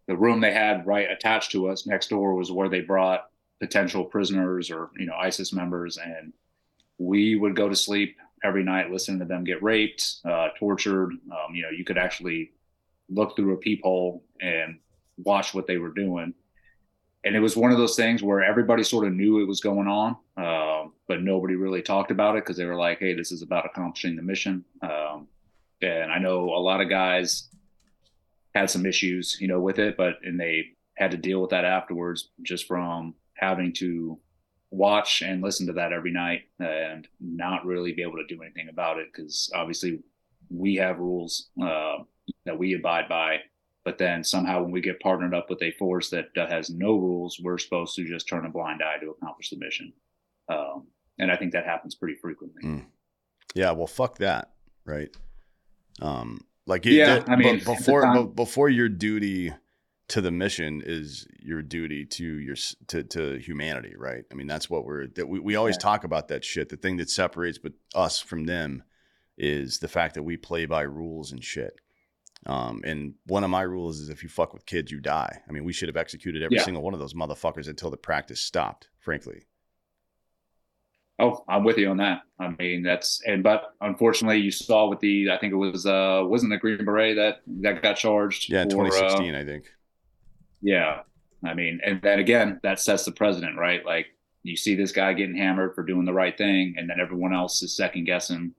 the 0.08 0.16
room 0.16 0.40
they 0.40 0.52
had 0.52 0.86
right 0.86 1.10
attached 1.10 1.52
to 1.52 1.68
us 1.68 1.86
next 1.86 2.08
door 2.08 2.34
was 2.34 2.50
where 2.50 2.68
they 2.68 2.80
brought 2.80 3.26
potential 3.60 4.04
prisoners 4.04 4.70
or 4.70 4.90
you 4.98 5.06
know 5.06 5.14
ISIS 5.14 5.52
members, 5.52 5.98
and 5.98 6.32
we 6.98 7.36
would 7.36 7.54
go 7.54 7.68
to 7.68 7.76
sleep 7.76 8.16
every 8.42 8.62
night 8.62 8.90
listening 8.90 9.18
to 9.20 9.24
them 9.24 9.44
get 9.44 9.62
raped, 9.62 10.16
uh, 10.24 10.48
tortured. 10.58 11.12
Um, 11.12 11.54
you 11.54 11.62
know, 11.62 11.70
you 11.70 11.84
could 11.84 11.98
actually 11.98 12.52
look 13.08 13.36
through 13.36 13.54
a 13.54 13.56
peephole 13.56 14.24
and 14.40 14.78
watch 15.18 15.52
what 15.54 15.66
they 15.66 15.78
were 15.78 15.92
doing. 15.92 16.34
And 17.24 17.36
it 17.36 17.40
was 17.40 17.56
one 17.56 17.70
of 17.70 17.76
those 17.76 17.96
things 17.96 18.22
where 18.22 18.42
everybody 18.42 18.82
sort 18.82 19.06
of 19.06 19.12
knew 19.12 19.40
it 19.40 19.48
was 19.48 19.60
going 19.60 19.88
on, 19.88 20.16
um, 20.38 20.92
but 21.06 21.22
nobody 21.22 21.54
really 21.54 21.82
talked 21.82 22.10
about 22.10 22.36
it 22.36 22.44
because 22.44 22.56
they 22.56 22.64
were 22.64 22.78
like, 22.78 22.98
"Hey, 22.98 23.12
this 23.12 23.30
is 23.30 23.42
about 23.42 23.66
accomplishing 23.66 24.16
the 24.16 24.22
mission." 24.22 24.64
Um, 24.80 25.28
and 25.82 26.10
I 26.10 26.18
know 26.18 26.44
a 26.44 26.60
lot 26.60 26.80
of 26.80 26.88
guys 26.88 27.48
had 28.54 28.70
some 28.70 28.86
issues, 28.86 29.36
you 29.38 29.48
know, 29.48 29.60
with 29.60 29.78
it, 29.78 29.98
but 29.98 30.18
and 30.24 30.40
they 30.40 30.70
had 30.94 31.10
to 31.10 31.18
deal 31.18 31.42
with 31.42 31.50
that 31.50 31.66
afterwards, 31.66 32.30
just 32.42 32.66
from 32.66 33.14
having 33.34 33.72
to 33.74 34.18
watch 34.70 35.22
and 35.22 35.42
listen 35.42 35.66
to 35.66 35.72
that 35.74 35.92
every 35.92 36.12
night 36.12 36.42
and 36.58 37.08
not 37.20 37.66
really 37.66 37.92
be 37.92 38.02
able 38.02 38.16
to 38.16 38.26
do 38.26 38.42
anything 38.42 38.68
about 38.68 38.98
it 38.98 39.08
because 39.12 39.50
obviously 39.54 40.00
we 40.48 40.76
have 40.76 40.98
rules 40.98 41.48
uh, 41.62 41.98
that 42.44 42.58
we 42.58 42.74
abide 42.74 43.08
by. 43.08 43.38
But 43.84 43.98
then 43.98 44.22
somehow 44.22 44.62
when 44.62 44.70
we 44.70 44.80
get 44.80 45.00
partnered 45.00 45.34
up 45.34 45.48
with 45.48 45.62
a 45.62 45.72
force 45.72 46.10
that, 46.10 46.26
has 46.36 46.70
no 46.70 46.96
rules 46.96 47.40
we're 47.42 47.58
supposed 47.58 47.96
to 47.96 48.04
just 48.06 48.28
turn 48.28 48.46
a 48.46 48.50
blind 48.50 48.82
eye 48.82 48.98
to 49.00 49.10
accomplish 49.10 49.50
the 49.50 49.56
mission. 49.56 49.92
Um, 50.48 50.86
and 51.20 51.30
i 51.30 51.36
think 51.36 51.52
that 51.52 51.64
happens 51.64 51.94
pretty 51.94 52.16
frequently. 52.16 52.62
Mm. 52.62 52.86
yeah 53.54 53.70
well 53.70 53.86
fuck 53.86 54.18
that 54.18 54.50
right? 54.84 55.14
Um 56.02 56.40
like 56.66 56.84
yeah 56.84 57.22
i 57.28 57.36
mean 57.36 57.62
before 57.62 58.24
before 58.26 58.68
your 58.68 58.88
duty 58.88 59.52
to 60.10 60.20
the 60.20 60.30
mission 60.30 60.82
is 60.84 61.26
your 61.38 61.62
duty 61.62 62.04
to 62.04 62.24
your 62.24 62.56
to, 62.88 63.04
to 63.04 63.38
humanity 63.38 63.94
right 63.96 64.24
i 64.30 64.34
mean 64.34 64.48
that's 64.48 64.68
what 64.68 64.84
we're 64.84 65.06
that 65.06 65.28
we, 65.28 65.38
we 65.38 65.54
always 65.54 65.76
yeah. 65.76 65.82
talk 65.82 66.04
about 66.04 66.28
that 66.28 66.44
shit 66.44 66.68
the 66.68 66.76
thing 66.76 66.96
that 66.96 67.08
separates 67.08 67.58
but 67.58 67.72
us 67.94 68.18
from 68.18 68.44
them 68.44 68.82
is 69.38 69.78
the 69.78 69.88
fact 69.88 70.14
that 70.14 70.24
we 70.24 70.36
play 70.36 70.66
by 70.66 70.82
rules 70.82 71.32
and 71.32 71.42
shit 71.42 71.74
um, 72.46 72.80
and 72.84 73.14
one 73.26 73.44
of 73.44 73.50
my 73.50 73.62
rules 73.62 74.00
is 74.00 74.08
if 74.08 74.22
you 74.22 74.28
fuck 74.28 74.52
with 74.52 74.66
kids 74.66 74.90
you 74.90 75.00
die 75.00 75.40
i 75.48 75.52
mean 75.52 75.64
we 75.64 75.72
should 75.72 75.88
have 75.88 75.96
executed 75.96 76.42
every 76.42 76.56
yeah. 76.56 76.64
single 76.64 76.82
one 76.82 76.94
of 76.94 77.00
those 77.00 77.14
motherfuckers 77.14 77.68
until 77.68 77.90
the 77.90 77.96
practice 77.96 78.40
stopped 78.40 78.88
frankly 78.98 79.44
Oh, 81.22 81.44
I'm 81.46 81.64
with 81.64 81.76
you 81.76 81.90
on 81.90 81.98
that. 81.98 82.22
I 82.38 82.54
mean, 82.58 82.82
that's 82.82 83.20
and 83.26 83.42
but 83.42 83.74
unfortunately, 83.82 84.38
you 84.38 84.50
saw 84.50 84.88
with 84.88 85.00
the 85.00 85.30
I 85.30 85.36
think 85.36 85.52
it 85.52 85.56
was 85.56 85.84
uh 85.84 86.22
wasn't 86.24 86.50
the 86.50 86.56
Green 86.56 86.82
Beret 86.82 87.16
that 87.16 87.42
that 87.60 87.82
got 87.82 87.96
charged. 87.96 88.50
Yeah, 88.50 88.62
in 88.62 88.70
2016, 88.70 89.34
uh, 89.34 89.38
I 89.38 89.44
think. 89.44 89.66
Yeah. 90.60 91.00
I 91.44 91.54
mean, 91.54 91.80
and 91.84 92.00
then 92.02 92.18
again, 92.18 92.60
that 92.62 92.80
sets 92.80 93.04
the 93.04 93.12
president, 93.12 93.56
right? 93.56 93.84
Like 93.84 94.06
you 94.42 94.56
see 94.56 94.74
this 94.74 94.92
guy 94.92 95.12
getting 95.12 95.36
hammered 95.36 95.74
for 95.74 95.82
doing 95.82 96.04
the 96.04 96.12
right 96.12 96.36
thing, 96.36 96.74
and 96.76 96.88
then 96.88 97.00
everyone 97.00 97.34
else 97.34 97.62
is 97.62 97.76
second 97.76 98.04
guessing, 98.04 98.54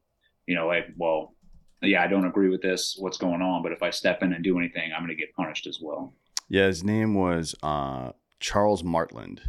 you 0.47 0.55
know, 0.55 0.67
like, 0.67 0.87
well, 0.97 1.35
yeah, 1.81 2.03
I 2.03 2.07
don't 2.07 2.25
agree 2.25 2.49
with 2.49 2.61
this, 2.61 2.95
what's 2.99 3.17
going 3.17 3.41
on, 3.41 3.63
but 3.63 3.71
if 3.71 3.81
I 3.81 3.89
step 3.89 4.21
in 4.21 4.33
and 4.33 4.43
do 4.43 4.57
anything, 4.59 4.91
I'm 4.91 5.03
going 5.03 5.15
to 5.15 5.19
get 5.19 5.33
punished 5.35 5.65
as 5.67 5.79
well. 5.81 6.13
Yeah, 6.49 6.67
his 6.67 6.83
name 6.83 7.15
was 7.15 7.55
uh, 7.63 8.11
Charles 8.39 8.83
Martland. 8.83 9.41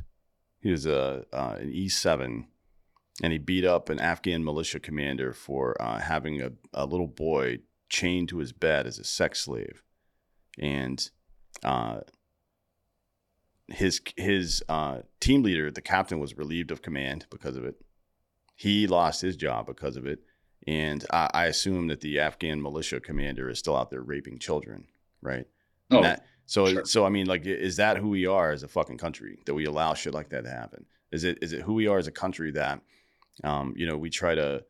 He 0.61 0.71
was 0.71 0.87
a 0.87 1.25
uh, 1.33 1.57
an 1.59 1.73
E7, 1.73 2.45
and 3.23 3.33
he 3.33 3.39
beat 3.39 3.65
up 3.65 3.89
an 3.89 3.99
Afghan 3.99 4.45
militia 4.45 4.79
commander 4.79 5.33
for 5.33 5.81
uh, 5.83 5.99
having 5.99 6.41
a, 6.41 6.53
a 6.73 6.87
little 6.87 7.09
boy 7.09 7.59
chained 7.89 8.29
to 8.29 8.39
his 8.39 8.53
bed 8.53 8.87
as 8.87 8.99
a 8.99 9.05
sex 9.05 9.41
slave, 9.41 9.83
and 10.59 11.11
uh, 11.65 12.01
his 13.69 14.01
his 14.17 14.63
uh, 14.69 14.99
team 15.21 15.43
leader, 15.43 15.71
the 15.71 15.81
captain, 15.81 16.21
was 16.21 16.37
relieved 16.37 16.71
of 16.71 16.83
command 16.83 17.27
because 17.31 17.57
of 17.57 17.65
it. 17.65 17.77
He 18.55 18.87
lost 18.87 19.21
his 19.21 19.37
job 19.37 19.67
because 19.67 19.97
of 19.97 20.07
it, 20.07 20.21
and 20.67 21.05
I, 21.11 21.31
I 21.33 21.45
assume 21.47 21.89
that 21.89 22.01
the 22.01 22.21
Afghan 22.21 22.63
militia 22.63 23.01
commander 23.01 23.49
is 23.49 23.59
still 23.59 23.77
out 23.77 23.91
there 23.91 24.03
raping 24.03 24.39
children, 24.39 24.87
right? 25.21 25.47
Oh, 25.91 26.03
that, 26.03 26.25
so 26.47 26.67
sure. 26.67 26.85
so 26.85 27.07
I 27.07 27.09
mean, 27.09 27.27
like, 27.27 27.47
is 27.47 27.77
that 27.77 27.97
who 27.97 28.09
we 28.09 28.27
are 28.27 28.53
as 28.53 28.63
a 28.63 28.69
fucking 28.69 28.99
country 28.99 29.39
that 29.47 29.55
we 29.55 29.65
allow 29.65 29.95
shit 29.95 30.15
like 30.15 30.31
that 30.31 30.45
to 30.45 30.51
happen? 30.51 30.87
Is 31.11 31.25
it 31.25 31.39
is 31.43 31.53
it 31.53 31.63
who 31.63 31.75
we 31.75 31.87
are 31.87 31.99
as 31.99 32.07
a 32.07 32.13
country 32.13 32.51
that, 32.53 32.81
um, 33.45 33.75
you 33.77 33.87
know, 33.87 33.97
we 33.97 34.11
try 34.11 34.35
to 34.35 34.65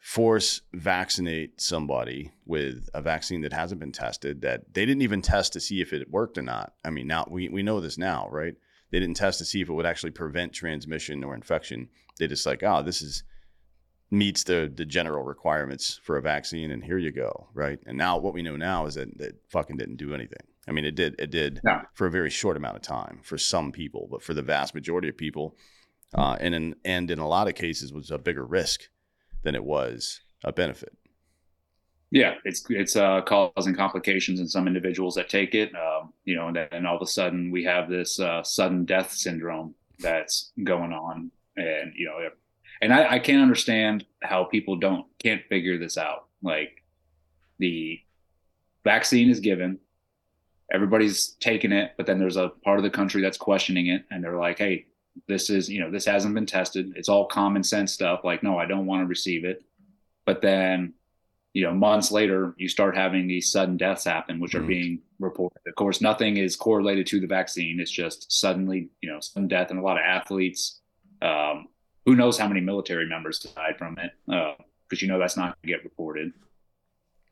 force 0.00 0.62
vaccinate 0.72 1.60
somebody 1.60 2.32
with 2.46 2.88
a 2.94 3.02
vaccine 3.02 3.42
that 3.42 3.52
hasn't 3.52 3.80
been 3.80 3.92
tested 3.92 4.40
that 4.40 4.72
they 4.72 4.86
didn't 4.86 5.02
even 5.02 5.20
test 5.20 5.52
to 5.52 5.60
see 5.60 5.82
if 5.82 5.92
it 5.92 6.10
worked 6.10 6.38
or 6.38 6.42
not. 6.42 6.72
I 6.84 6.90
mean, 6.90 7.06
now 7.06 7.26
we, 7.30 7.48
we 7.50 7.62
know 7.62 7.80
this 7.80 7.98
now, 7.98 8.26
right? 8.30 8.54
They 8.90 8.98
didn't 8.98 9.18
test 9.18 9.38
to 9.38 9.44
see 9.44 9.60
if 9.60 9.68
it 9.68 9.72
would 9.72 9.86
actually 9.86 10.10
prevent 10.12 10.54
transmission 10.54 11.22
or 11.22 11.34
infection. 11.34 11.88
They 12.18 12.26
just 12.26 12.46
like, 12.46 12.62
oh, 12.62 12.82
this 12.82 13.02
is 13.02 13.22
meets 14.10 14.42
the 14.42 14.72
the 14.74 14.84
general 14.84 15.22
requirements 15.22 16.00
for 16.02 16.16
a 16.16 16.22
vaccine, 16.22 16.72
and 16.72 16.82
here 16.82 16.98
you 16.98 17.12
go, 17.12 17.48
right? 17.54 17.78
And 17.86 17.96
now 17.96 18.18
what 18.18 18.34
we 18.34 18.42
know 18.42 18.56
now 18.56 18.86
is 18.86 18.94
that 18.94 19.20
it 19.20 19.36
fucking 19.48 19.76
didn't 19.76 19.96
do 19.96 20.14
anything. 20.14 20.42
I 20.66 20.72
mean, 20.72 20.84
it 20.84 20.96
did 20.96 21.14
it 21.20 21.30
did 21.30 21.60
for 21.92 22.06
a 22.06 22.10
very 22.10 22.30
short 22.30 22.56
amount 22.56 22.76
of 22.76 22.82
time 22.82 23.20
for 23.22 23.38
some 23.38 23.70
people, 23.70 24.08
but 24.10 24.22
for 24.22 24.34
the 24.34 24.42
vast 24.42 24.74
majority 24.74 25.08
of 25.08 25.16
people, 25.16 25.56
uh, 26.14 26.36
and 26.40 26.54
in 26.54 26.74
and 26.84 27.10
in 27.10 27.18
a 27.18 27.28
lot 27.28 27.48
of 27.48 27.54
cases 27.54 27.92
was 27.92 28.10
a 28.10 28.18
bigger 28.18 28.44
risk 28.44 28.88
than 29.42 29.54
it 29.54 29.64
was 29.64 30.20
a 30.44 30.52
benefit. 30.52 30.92
Yeah, 32.12 32.34
it's 32.44 32.64
it's 32.68 32.96
uh, 32.96 33.20
causing 33.22 33.74
complications 33.74 34.40
in 34.40 34.48
some 34.48 34.66
individuals 34.66 35.14
that 35.14 35.28
take 35.28 35.54
it. 35.54 35.72
Um, 35.76 36.12
you 36.24 36.34
know, 36.34 36.48
and 36.48 36.56
then 36.56 36.84
all 36.84 36.96
of 36.96 37.02
a 37.02 37.06
sudden 37.06 37.50
we 37.52 37.62
have 37.64 37.88
this 37.88 38.18
uh, 38.18 38.42
sudden 38.42 38.84
death 38.84 39.12
syndrome 39.12 39.74
that's 40.00 40.52
going 40.64 40.92
on, 40.92 41.30
and 41.56 41.92
you 41.94 42.06
know, 42.06 42.18
and 42.82 42.92
I, 42.92 43.12
I 43.14 43.18
can't 43.20 43.42
understand 43.42 44.04
how 44.22 44.44
people 44.44 44.76
don't 44.76 45.06
can't 45.20 45.42
figure 45.48 45.78
this 45.78 45.96
out. 45.96 46.26
Like 46.42 46.82
the 47.60 48.00
vaccine 48.82 49.30
is 49.30 49.38
given, 49.38 49.78
everybody's 50.72 51.36
taking 51.38 51.70
it, 51.70 51.92
but 51.96 52.06
then 52.06 52.18
there's 52.18 52.36
a 52.36 52.48
part 52.64 52.78
of 52.78 52.82
the 52.82 52.90
country 52.90 53.22
that's 53.22 53.38
questioning 53.38 53.86
it, 53.86 54.04
and 54.10 54.24
they're 54.24 54.36
like, 54.36 54.58
"Hey, 54.58 54.86
this 55.28 55.50
is 55.50 55.68
you 55.68 55.80
know 55.80 55.90
this 55.90 56.04
hasn't 56.04 56.34
been 56.34 56.46
tested. 56.46 56.92
It's 56.96 57.08
all 57.08 57.26
common 57.26 57.62
sense 57.62 57.92
stuff. 57.92 58.20
Like, 58.24 58.42
no, 58.42 58.58
I 58.58 58.66
don't 58.66 58.86
want 58.86 59.02
to 59.02 59.06
receive 59.06 59.44
it." 59.44 59.62
But 60.26 60.42
then 60.42 60.94
you 61.52 61.64
know, 61.64 61.72
months 61.74 62.12
later, 62.12 62.54
you 62.58 62.68
start 62.68 62.96
having 62.96 63.26
these 63.26 63.50
sudden 63.50 63.76
deaths 63.76 64.04
happen, 64.04 64.38
which 64.38 64.54
are 64.54 64.60
Mhm. 64.62 64.68
being 64.68 65.02
reported. 65.18 65.58
Of 65.66 65.74
course, 65.74 66.00
nothing 66.00 66.36
is 66.36 66.54
correlated 66.54 67.08
to 67.08 67.18
the 67.18 67.26
vaccine. 67.26 67.80
It's 67.80 67.90
just 67.90 68.30
suddenly, 68.30 68.88
you 69.02 69.10
know, 69.10 69.18
sudden 69.18 69.48
death, 69.48 69.70
and 69.70 69.80
a 69.80 69.82
lot 69.82 69.96
of 69.96 70.04
athletes. 70.04 70.80
Um, 71.20 71.66
who 72.06 72.14
knows 72.14 72.38
how 72.38 72.46
many 72.46 72.60
military 72.60 73.04
members 73.06 73.40
died 73.40 73.78
from 73.78 73.98
it? 73.98 74.12
Because 74.88 75.02
you 75.02 75.08
know 75.08 75.18
that's 75.18 75.36
not 75.36 75.46
going 75.56 75.62
to 75.62 75.66
get 75.66 75.82
reported. 75.82 76.32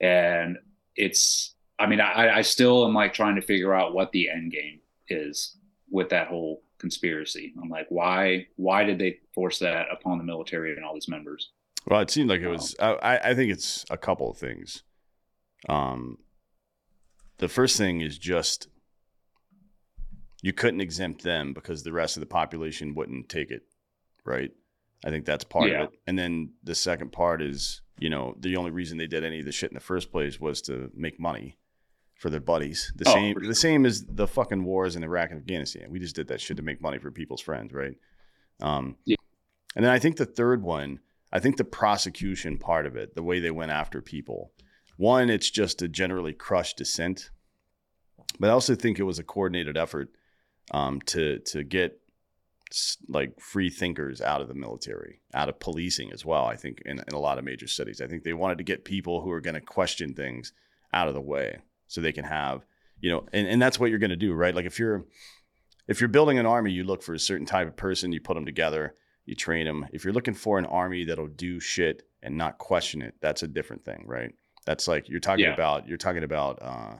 And 0.00 0.58
it's, 0.96 1.54
I 1.78 1.86
mean, 1.86 2.00
I, 2.00 2.38
I 2.38 2.42
still 2.42 2.86
am 2.86 2.94
like 2.94 3.14
trying 3.14 3.36
to 3.36 3.42
figure 3.42 3.72
out 3.72 3.94
what 3.94 4.10
the 4.12 4.30
end 4.30 4.50
game 4.52 4.80
is 5.08 5.56
with 5.90 6.08
that 6.10 6.26
whole 6.26 6.62
conspiracy. 6.78 7.52
I'm 7.60 7.68
like, 7.68 7.86
why, 7.88 8.46
why 8.56 8.84
did 8.84 8.98
they 8.98 9.18
force 9.34 9.58
that 9.60 9.86
upon 9.92 10.18
the 10.18 10.24
military 10.24 10.74
and 10.74 10.84
all 10.84 10.94
these 10.94 11.08
members? 11.08 11.50
Well, 11.86 12.00
it 12.00 12.10
seemed 12.10 12.28
like 12.30 12.40
it 12.40 12.48
was. 12.48 12.74
I, 12.80 13.18
I 13.24 13.34
think 13.34 13.50
it's 13.52 13.84
a 13.90 13.96
couple 13.96 14.30
of 14.30 14.36
things. 14.36 14.82
Um, 15.68 16.18
the 17.38 17.48
first 17.48 17.76
thing 17.76 18.00
is 18.00 18.18
just 18.18 18.68
you 20.42 20.52
couldn't 20.52 20.80
exempt 20.80 21.22
them 21.22 21.52
because 21.52 21.82
the 21.82 21.92
rest 21.92 22.16
of 22.16 22.20
the 22.20 22.26
population 22.26 22.94
wouldn't 22.94 23.28
take 23.28 23.50
it, 23.50 23.62
right? 24.24 24.50
I 25.04 25.10
think 25.10 25.24
that's 25.24 25.44
part 25.44 25.70
Yeah. 25.70 25.84
of 25.84 25.92
it. 25.92 25.98
And 26.06 26.18
then 26.18 26.52
the 26.62 26.74
second 26.74 27.12
part 27.12 27.40
is, 27.42 27.80
you 27.98 28.10
know, 28.10 28.36
the 28.38 28.56
only 28.56 28.70
reason 28.70 28.98
they 28.98 29.06
did 29.06 29.24
any 29.24 29.40
of 29.40 29.46
the 29.46 29.52
shit 29.52 29.70
in 29.70 29.74
the 29.74 29.80
first 29.80 30.10
place 30.12 30.38
was 30.40 30.60
to 30.62 30.90
make 30.94 31.18
money 31.18 31.56
for 32.18 32.30
their 32.30 32.40
buddies. 32.40 32.92
The 32.96 33.08
Oh, 33.08 33.14
same, 33.14 33.34
for 33.34 33.46
the 33.46 33.54
same 33.54 33.86
as 33.86 34.04
the 34.04 34.26
fucking 34.26 34.64
wars 34.64 34.96
in 34.96 35.04
Iraq 35.04 35.30
and 35.30 35.40
Afghanistan. 35.40 35.88
We 35.90 36.00
just 36.00 36.16
did 36.16 36.28
that 36.28 36.40
shit 36.40 36.56
to 36.58 36.62
make 36.62 36.82
money 36.82 36.98
for 36.98 37.10
people's 37.10 37.40
friends, 37.40 37.72
right? 37.72 37.96
Um, 38.60 38.96
Yeah. 39.04 39.16
And 39.76 39.84
then 39.84 39.92
I 39.92 40.00
think 40.00 40.16
the 40.16 40.26
third 40.26 40.62
one, 40.62 40.98
I 41.32 41.38
think 41.38 41.56
the 41.56 41.64
prosecution 41.64 42.58
part 42.58 42.86
of 42.86 42.96
it, 42.96 43.14
the 43.14 43.22
way 43.22 43.38
they 43.38 43.52
went 43.52 43.70
after 43.70 44.02
people, 44.02 44.52
one, 44.96 45.30
it's 45.30 45.48
just 45.50 45.80
a 45.80 45.88
generally 45.88 46.32
crushed 46.32 46.78
dissent, 46.78 47.30
but 48.40 48.50
I 48.50 48.52
also 48.52 48.74
think 48.74 48.98
it 48.98 49.04
was 49.04 49.20
a 49.20 49.24
coordinated 49.24 49.76
effort 49.76 50.10
um, 50.72 51.00
to 51.02 51.38
to 51.38 51.62
get 51.62 52.00
like 53.08 53.38
free 53.40 53.70
thinkers 53.70 54.20
out 54.20 54.42
of 54.42 54.48
the 54.48 54.54
military, 54.54 55.20
out 55.32 55.48
of 55.48 55.60
policing 55.60 56.12
as 56.12 56.24
well. 56.24 56.44
I 56.46 56.56
think 56.56 56.82
in, 56.84 56.98
in 56.98 57.14
a 57.14 57.18
lot 57.18 57.38
of 57.38 57.44
major 57.44 57.68
cities, 57.68 58.00
I 58.00 58.06
think 58.08 58.24
they 58.24 58.34
wanted 58.34 58.58
to 58.58 58.64
get 58.64 58.84
people 58.84 59.22
who 59.22 59.30
are 59.30 59.40
going 59.40 59.54
to 59.54 59.60
question 59.60 60.12
things 60.14 60.52
out 60.92 61.08
of 61.08 61.14
the 61.14 61.20
way 61.20 61.58
so 61.88 62.00
they 62.00 62.12
can 62.12 62.24
have, 62.24 62.64
you 63.00 63.10
know, 63.10 63.26
and, 63.32 63.46
and 63.48 63.60
that's 63.60 63.78
what 63.80 63.90
you're 63.90 63.98
going 63.98 64.10
to 64.10 64.16
do, 64.16 64.32
right? 64.32 64.54
Like 64.54 64.66
if 64.66 64.78
you're 64.78 65.04
if 65.88 66.00
you're 66.00 66.08
building 66.08 66.38
an 66.38 66.46
army, 66.46 66.70
you 66.70 66.84
look 66.84 67.02
for 67.02 67.14
a 67.14 67.18
certain 67.18 67.46
type 67.46 67.66
of 67.66 67.76
person, 67.76 68.12
you 68.12 68.20
put 68.20 68.34
them 68.34 68.44
together, 68.44 68.94
you 69.24 69.34
train 69.34 69.66
them. 69.66 69.86
If 69.92 70.04
you're 70.04 70.12
looking 70.12 70.34
for 70.34 70.58
an 70.58 70.66
army 70.66 71.04
that'll 71.04 71.26
do 71.28 71.58
shit 71.60 72.02
and 72.22 72.36
not 72.36 72.58
question 72.58 73.02
it, 73.02 73.14
that's 73.20 73.42
a 73.42 73.48
different 73.48 73.84
thing, 73.84 74.04
right? 74.06 74.32
That's 74.66 74.86
like 74.86 75.08
you're 75.08 75.20
talking 75.20 75.44
Yeah. 75.46 75.54
about 75.54 75.88
you're 75.88 75.96
talking 75.96 76.24
about 76.24 76.58
uh, 76.60 76.94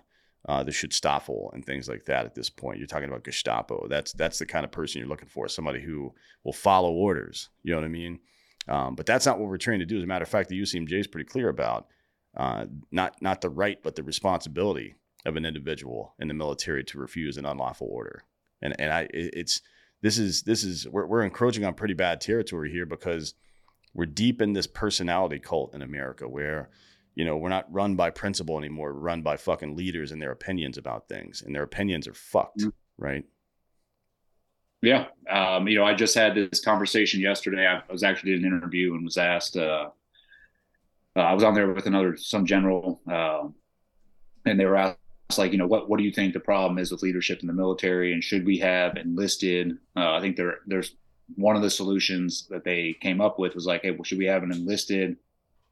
uh, 0.48 0.62
the 0.62 0.70
Schutzstaffel 0.70 1.52
and 1.52 1.64
things 1.64 1.86
like 1.88 2.06
that. 2.06 2.24
At 2.24 2.34
this 2.34 2.48
point, 2.48 2.78
you're 2.78 2.86
talking 2.86 3.08
about 3.10 3.24
Gestapo. 3.24 3.86
That's 3.88 4.12
that's 4.14 4.38
the 4.38 4.46
kind 4.46 4.64
of 4.64 4.70
person 4.70 5.00
you're 5.00 5.08
looking 5.08 5.28
for, 5.28 5.48
somebody 5.48 5.80
who 5.82 6.14
will 6.44 6.54
follow 6.54 6.90
orders. 6.92 7.50
You 7.62 7.72
know 7.72 7.78
what 7.80 7.84
I 7.84 7.88
mean? 7.88 8.20
Um, 8.68 8.94
but 8.94 9.04
that's 9.04 9.26
not 9.26 9.38
what 9.38 9.48
we're 9.48 9.58
trained 9.58 9.80
to 9.80 9.86
do. 9.86 9.98
As 9.98 10.04
a 10.04 10.06
matter 10.06 10.22
of 10.22 10.28
fact, 10.30 10.48
the 10.48 10.60
UCMJ 10.60 10.92
is 11.00 11.06
pretty 11.06 11.28
clear 11.28 11.48
about 11.50 11.88
uh, 12.38 12.66
not 12.90 13.20
not 13.20 13.40
the 13.40 13.50
right, 13.50 13.82
but 13.82 13.96
the 13.96 14.02
responsibility 14.02 14.94
of 15.26 15.36
an 15.36 15.44
individual 15.44 16.14
in 16.20 16.28
the 16.28 16.34
military 16.34 16.84
to 16.84 16.98
refuse 16.98 17.36
an 17.36 17.44
unlawful 17.44 17.88
order. 17.90 18.24
And 18.62 18.80
and 18.80 18.92
I 18.92 19.08
it's 19.12 19.60
this 20.02 20.18
is 20.18 20.42
this 20.42 20.64
is 20.64 20.86
we're, 20.88 21.06
we're 21.06 21.22
encroaching 21.22 21.64
on 21.64 21.74
pretty 21.74 21.94
bad 21.94 22.20
territory 22.20 22.70
here 22.70 22.86
because 22.86 23.34
we're 23.94 24.06
deep 24.06 24.40
in 24.40 24.52
this 24.52 24.66
personality 24.66 25.38
cult 25.40 25.74
in 25.74 25.82
America 25.82 26.28
where 26.28 26.70
you 27.16 27.24
know 27.24 27.36
we're 27.36 27.48
not 27.48 27.72
run 27.72 27.96
by 27.96 28.10
principle 28.10 28.58
anymore 28.58 28.94
we're 28.94 29.00
run 29.00 29.22
by 29.22 29.36
fucking 29.36 29.74
leaders 29.76 30.12
and 30.12 30.22
their 30.22 30.30
opinions 30.30 30.78
about 30.78 31.08
things 31.08 31.42
and 31.42 31.52
their 31.54 31.64
opinions 31.64 32.06
are 32.06 32.14
fucked 32.14 32.60
Mm. 32.60 32.72
right 32.98 33.24
Yeah. 34.82 35.06
Um, 35.28 35.66
you 35.66 35.76
know, 35.76 35.84
I 35.84 35.94
just 35.94 36.14
had 36.14 36.34
this 36.36 36.60
conversation 36.60 37.20
yesterday. 37.20 37.66
I 37.66 37.82
was 37.90 38.04
actually 38.04 38.34
in 38.34 38.44
an 38.44 38.52
interview 38.52 38.94
and 38.94 39.04
was 39.04 39.18
asked, 39.18 39.56
uh, 39.56 39.88
uh, 41.18 41.22
I 41.30 41.32
was 41.34 41.42
on 41.42 41.54
there 41.54 41.72
with 41.72 41.86
another, 41.86 42.16
some 42.16 42.46
general, 42.46 43.00
um, 43.06 43.54
and 44.46 44.58
they 44.58 44.64
were 44.64 44.76
asked, 44.76 44.98
like, 45.36 45.52
you 45.52 45.58
know, 45.58 45.66
what, 45.66 45.88
what 45.88 45.98
do 45.98 46.04
you 46.04 46.12
think 46.12 46.32
the 46.32 46.40
problem 46.40 46.78
is 46.78 46.90
with 46.90 47.02
leadership 47.02 47.40
in 47.40 47.48
the 47.48 47.52
military? 47.52 48.12
And 48.12 48.22
should 48.22 48.46
we 48.46 48.58
have 48.58 48.96
enlisted? 48.96 49.76
Uh, 49.96 50.12
I 50.16 50.20
think 50.20 50.36
there, 50.36 50.58
there's 50.66 50.94
one 51.34 51.56
of 51.56 51.62
the 51.62 51.70
solutions 51.80 52.46
that 52.48 52.64
they 52.64 52.96
came 53.00 53.20
up 53.20 53.38
with 53.38 53.54
was 53.54 53.66
like, 53.66 53.82
hey, 53.82 53.90
well, 53.90 54.04
should 54.04 54.18
we 54.18 54.26
have 54.26 54.42
an 54.42 54.52
enlisted 54.52 55.16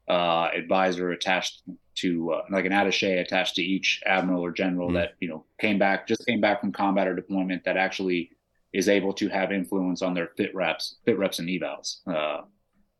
uh, 0.07 0.49
advisor 0.53 1.11
attached 1.11 1.63
to, 1.95 2.31
uh, 2.33 2.41
like 2.51 2.65
an 2.65 2.71
attaché 2.71 3.21
attached 3.21 3.55
to 3.55 3.63
each 3.63 4.01
admiral 4.05 4.45
or 4.45 4.51
general 4.51 4.89
Mhm. 4.89 4.93
that, 4.93 5.15
you 5.19 5.27
know, 5.27 5.45
came 5.59 5.79
back, 5.79 6.07
just 6.07 6.25
came 6.27 6.41
back 6.41 6.61
from 6.61 6.71
combat 6.71 7.07
or 7.07 7.15
deployment 7.15 7.63
that 7.63 7.77
actually 7.77 8.31
is 8.73 8.87
able 8.87 9.13
to 9.13 9.27
have 9.29 9.51
influence 9.51 10.01
on 10.01 10.13
their 10.13 10.29
fit 10.37 10.53
reps, 10.53 10.97
fit 11.05 11.17
reps 11.17 11.39
and 11.39 11.49
evals. 11.49 12.05
Uh, 12.05 12.41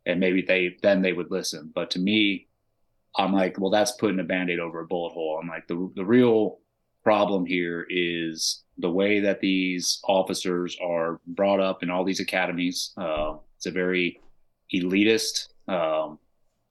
and 0.08 0.20
maybe 0.20 0.42
they 0.42 0.78
then 0.82 1.02
they 1.02 1.14
would 1.14 1.30
listen. 1.30 1.72
But 1.76 1.92
to 1.92 2.00
me, 2.00 2.48
I'm 3.18 3.34
like, 3.34 3.60
well, 3.60 3.70
that's 3.70 3.92
putting 3.92 4.20
a 4.20 4.24
band-aid 4.24 4.60
over 4.60 4.80
a 4.80 4.88
bullet 4.88 5.12
hole. 5.12 5.38
I'm 5.40 5.50
like, 5.50 5.68
the 5.68 5.92
the 5.96 6.06
real 6.06 6.60
problem 7.04 7.46
here 7.46 7.86
is 7.90 8.64
the 8.80 8.90
way 8.90 9.20
that 9.20 9.42
these 9.42 10.00
officers 10.06 10.78
are 10.82 11.20
brought 11.28 11.60
up 11.60 11.84
in 11.84 11.90
all 11.90 12.04
these 12.04 12.20
academies. 12.20 12.94
Uh, 12.98 13.36
it's 13.58 13.66
a 13.66 13.72
very 13.72 14.20
elitist 14.74 15.50
um, 15.68 16.20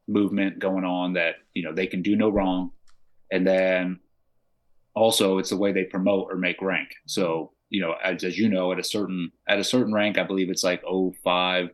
movement 0.08 0.58
going 0.58 0.84
on 0.84 1.12
that 1.12 1.36
you 1.54 1.62
know 1.62 1.74
they 1.74 1.86
can 1.86 2.02
do 2.02 2.16
no 2.16 2.30
wrong, 2.30 2.70
and 3.30 3.46
then 3.46 4.00
also 4.94 5.38
it's 5.38 5.50
the 5.50 5.56
way 5.56 5.72
they 5.72 5.84
promote 5.84 6.32
or 6.32 6.36
make 6.36 6.62
rank. 6.62 6.88
So 7.06 7.52
you 7.68 7.82
know, 7.82 7.96
as, 8.02 8.24
as 8.24 8.38
you 8.38 8.48
know, 8.48 8.72
at 8.72 8.78
a 8.78 8.84
certain 8.84 9.30
at 9.46 9.58
a 9.58 9.64
certain 9.64 9.92
rank, 9.92 10.16
I 10.16 10.22
believe 10.22 10.48
it's 10.48 10.64
like 10.64 10.82
05 10.82 11.68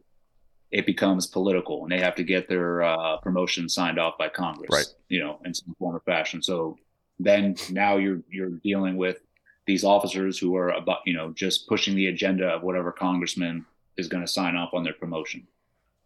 it 0.73 0.87
becomes 0.87 1.27
political, 1.27 1.83
and 1.83 1.93
they 1.93 2.01
have 2.01 2.15
to 2.15 2.25
get 2.25 2.49
their 2.49 2.83
uh, 2.83 3.19
promotion 3.19 3.69
signed 3.69 3.99
off 3.99 4.17
by 4.19 4.29
Congress, 4.29 4.71
right? 4.73 4.87
You 5.09 5.21
know, 5.21 5.39
in 5.45 5.53
some 5.53 5.75
form 5.79 5.95
or 5.95 6.01
fashion. 6.01 6.43
So 6.43 6.79
then 7.21 7.57
now 7.71 7.99
you're 7.99 8.23
you're 8.31 8.51
dealing 8.51 8.97
with 8.97 9.21
these 9.67 9.85
officers 9.85 10.39
who 10.39 10.57
are 10.57 10.71
about 10.71 11.01
you 11.05 11.13
know 11.13 11.31
just 11.33 11.69
pushing 11.69 11.95
the 11.95 12.07
agenda 12.07 12.47
of 12.49 12.63
whatever 12.63 12.91
congressman 12.91 13.65
is 13.99 14.09
going 14.09 14.25
to 14.25 14.33
sign 14.33 14.57
off 14.57 14.73
on 14.73 14.83
their 14.83 14.95
promotion, 14.95 15.47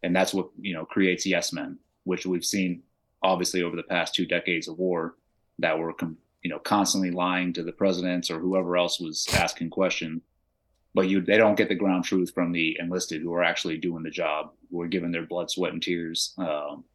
and 0.03 0.13
that's 0.13 0.33
what 0.33 0.49
you 0.59 0.73
know 0.73 0.85
creates 0.85 1.25
yes 1.25 1.53
men, 1.53 1.79
which 2.03 2.25
we've 2.25 2.45
seen 2.45 2.83
obviously 3.23 3.63
over 3.63 3.75
the 3.75 3.83
past 3.83 4.13
two 4.13 4.25
decades 4.25 4.67
of 4.67 4.77
war 4.77 5.15
that 5.59 5.79
were 5.79 5.95
you 6.43 6.49
know 6.49 6.59
constantly 6.59 7.09
lying 7.09 7.53
to 7.53 7.63
the 7.63 7.71
presidents 7.71 8.29
or 8.29 8.39
whoever 8.39 8.75
else 8.75 8.99
was 8.99 9.25
asking 9.33 9.69
questions 9.69 10.21
but 10.97 11.07
you 11.07 11.21
they 11.21 11.37
don't 11.37 11.55
get 11.55 11.69
the 11.69 11.75
ground 11.75 12.03
truth 12.03 12.31
from 12.33 12.51
the 12.51 12.75
enlisted 12.79 13.21
who 13.21 13.31
are 13.31 13.43
actually 13.43 13.77
doing 13.77 14.01
the 14.01 14.09
job 14.09 14.51
who 14.71 14.81
are 14.81 14.87
giving 14.87 15.11
their 15.11 15.27
blood 15.27 15.47
sweat 15.51 15.71
and 15.71 15.83
tears. 15.83 16.33
Um, 16.39 16.85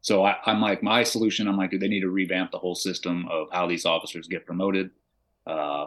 so 0.00 0.24
I, 0.24 0.36
am 0.46 0.60
like 0.60 0.82
my 0.82 1.02
solution 1.02 1.48
i'm 1.48 1.56
like 1.56 1.72
do 1.72 1.78
they 1.78 1.88
need 1.88 2.02
to 2.02 2.10
revamp 2.10 2.52
the 2.52 2.58
whole 2.58 2.76
system 2.76 3.26
of 3.28 3.48
how 3.50 3.66
these 3.66 3.86
officers 3.86 4.28
get 4.28 4.46
promoted 4.46 4.90
uh, 5.48 5.86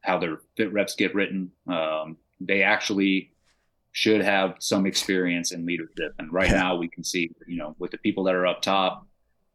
how 0.00 0.18
their 0.18 0.40
fit 0.56 0.72
reps 0.72 0.96
get 0.96 1.14
written. 1.14 1.50
Um, 1.68 2.16
they 2.40 2.62
actually 2.62 3.32
should 3.92 4.22
have 4.22 4.56
some 4.58 4.84
experience 4.86 5.52
in 5.52 5.66
leadership. 5.66 6.14
And 6.18 6.32
right 6.32 6.50
now 6.50 6.76
we 6.76 6.88
can 6.88 7.04
see 7.04 7.30
you 7.46 7.58
know 7.58 7.76
with 7.78 7.92
the 7.92 7.98
people 7.98 8.24
that 8.24 8.34
are 8.34 8.46
up 8.46 8.60
top 8.60 9.06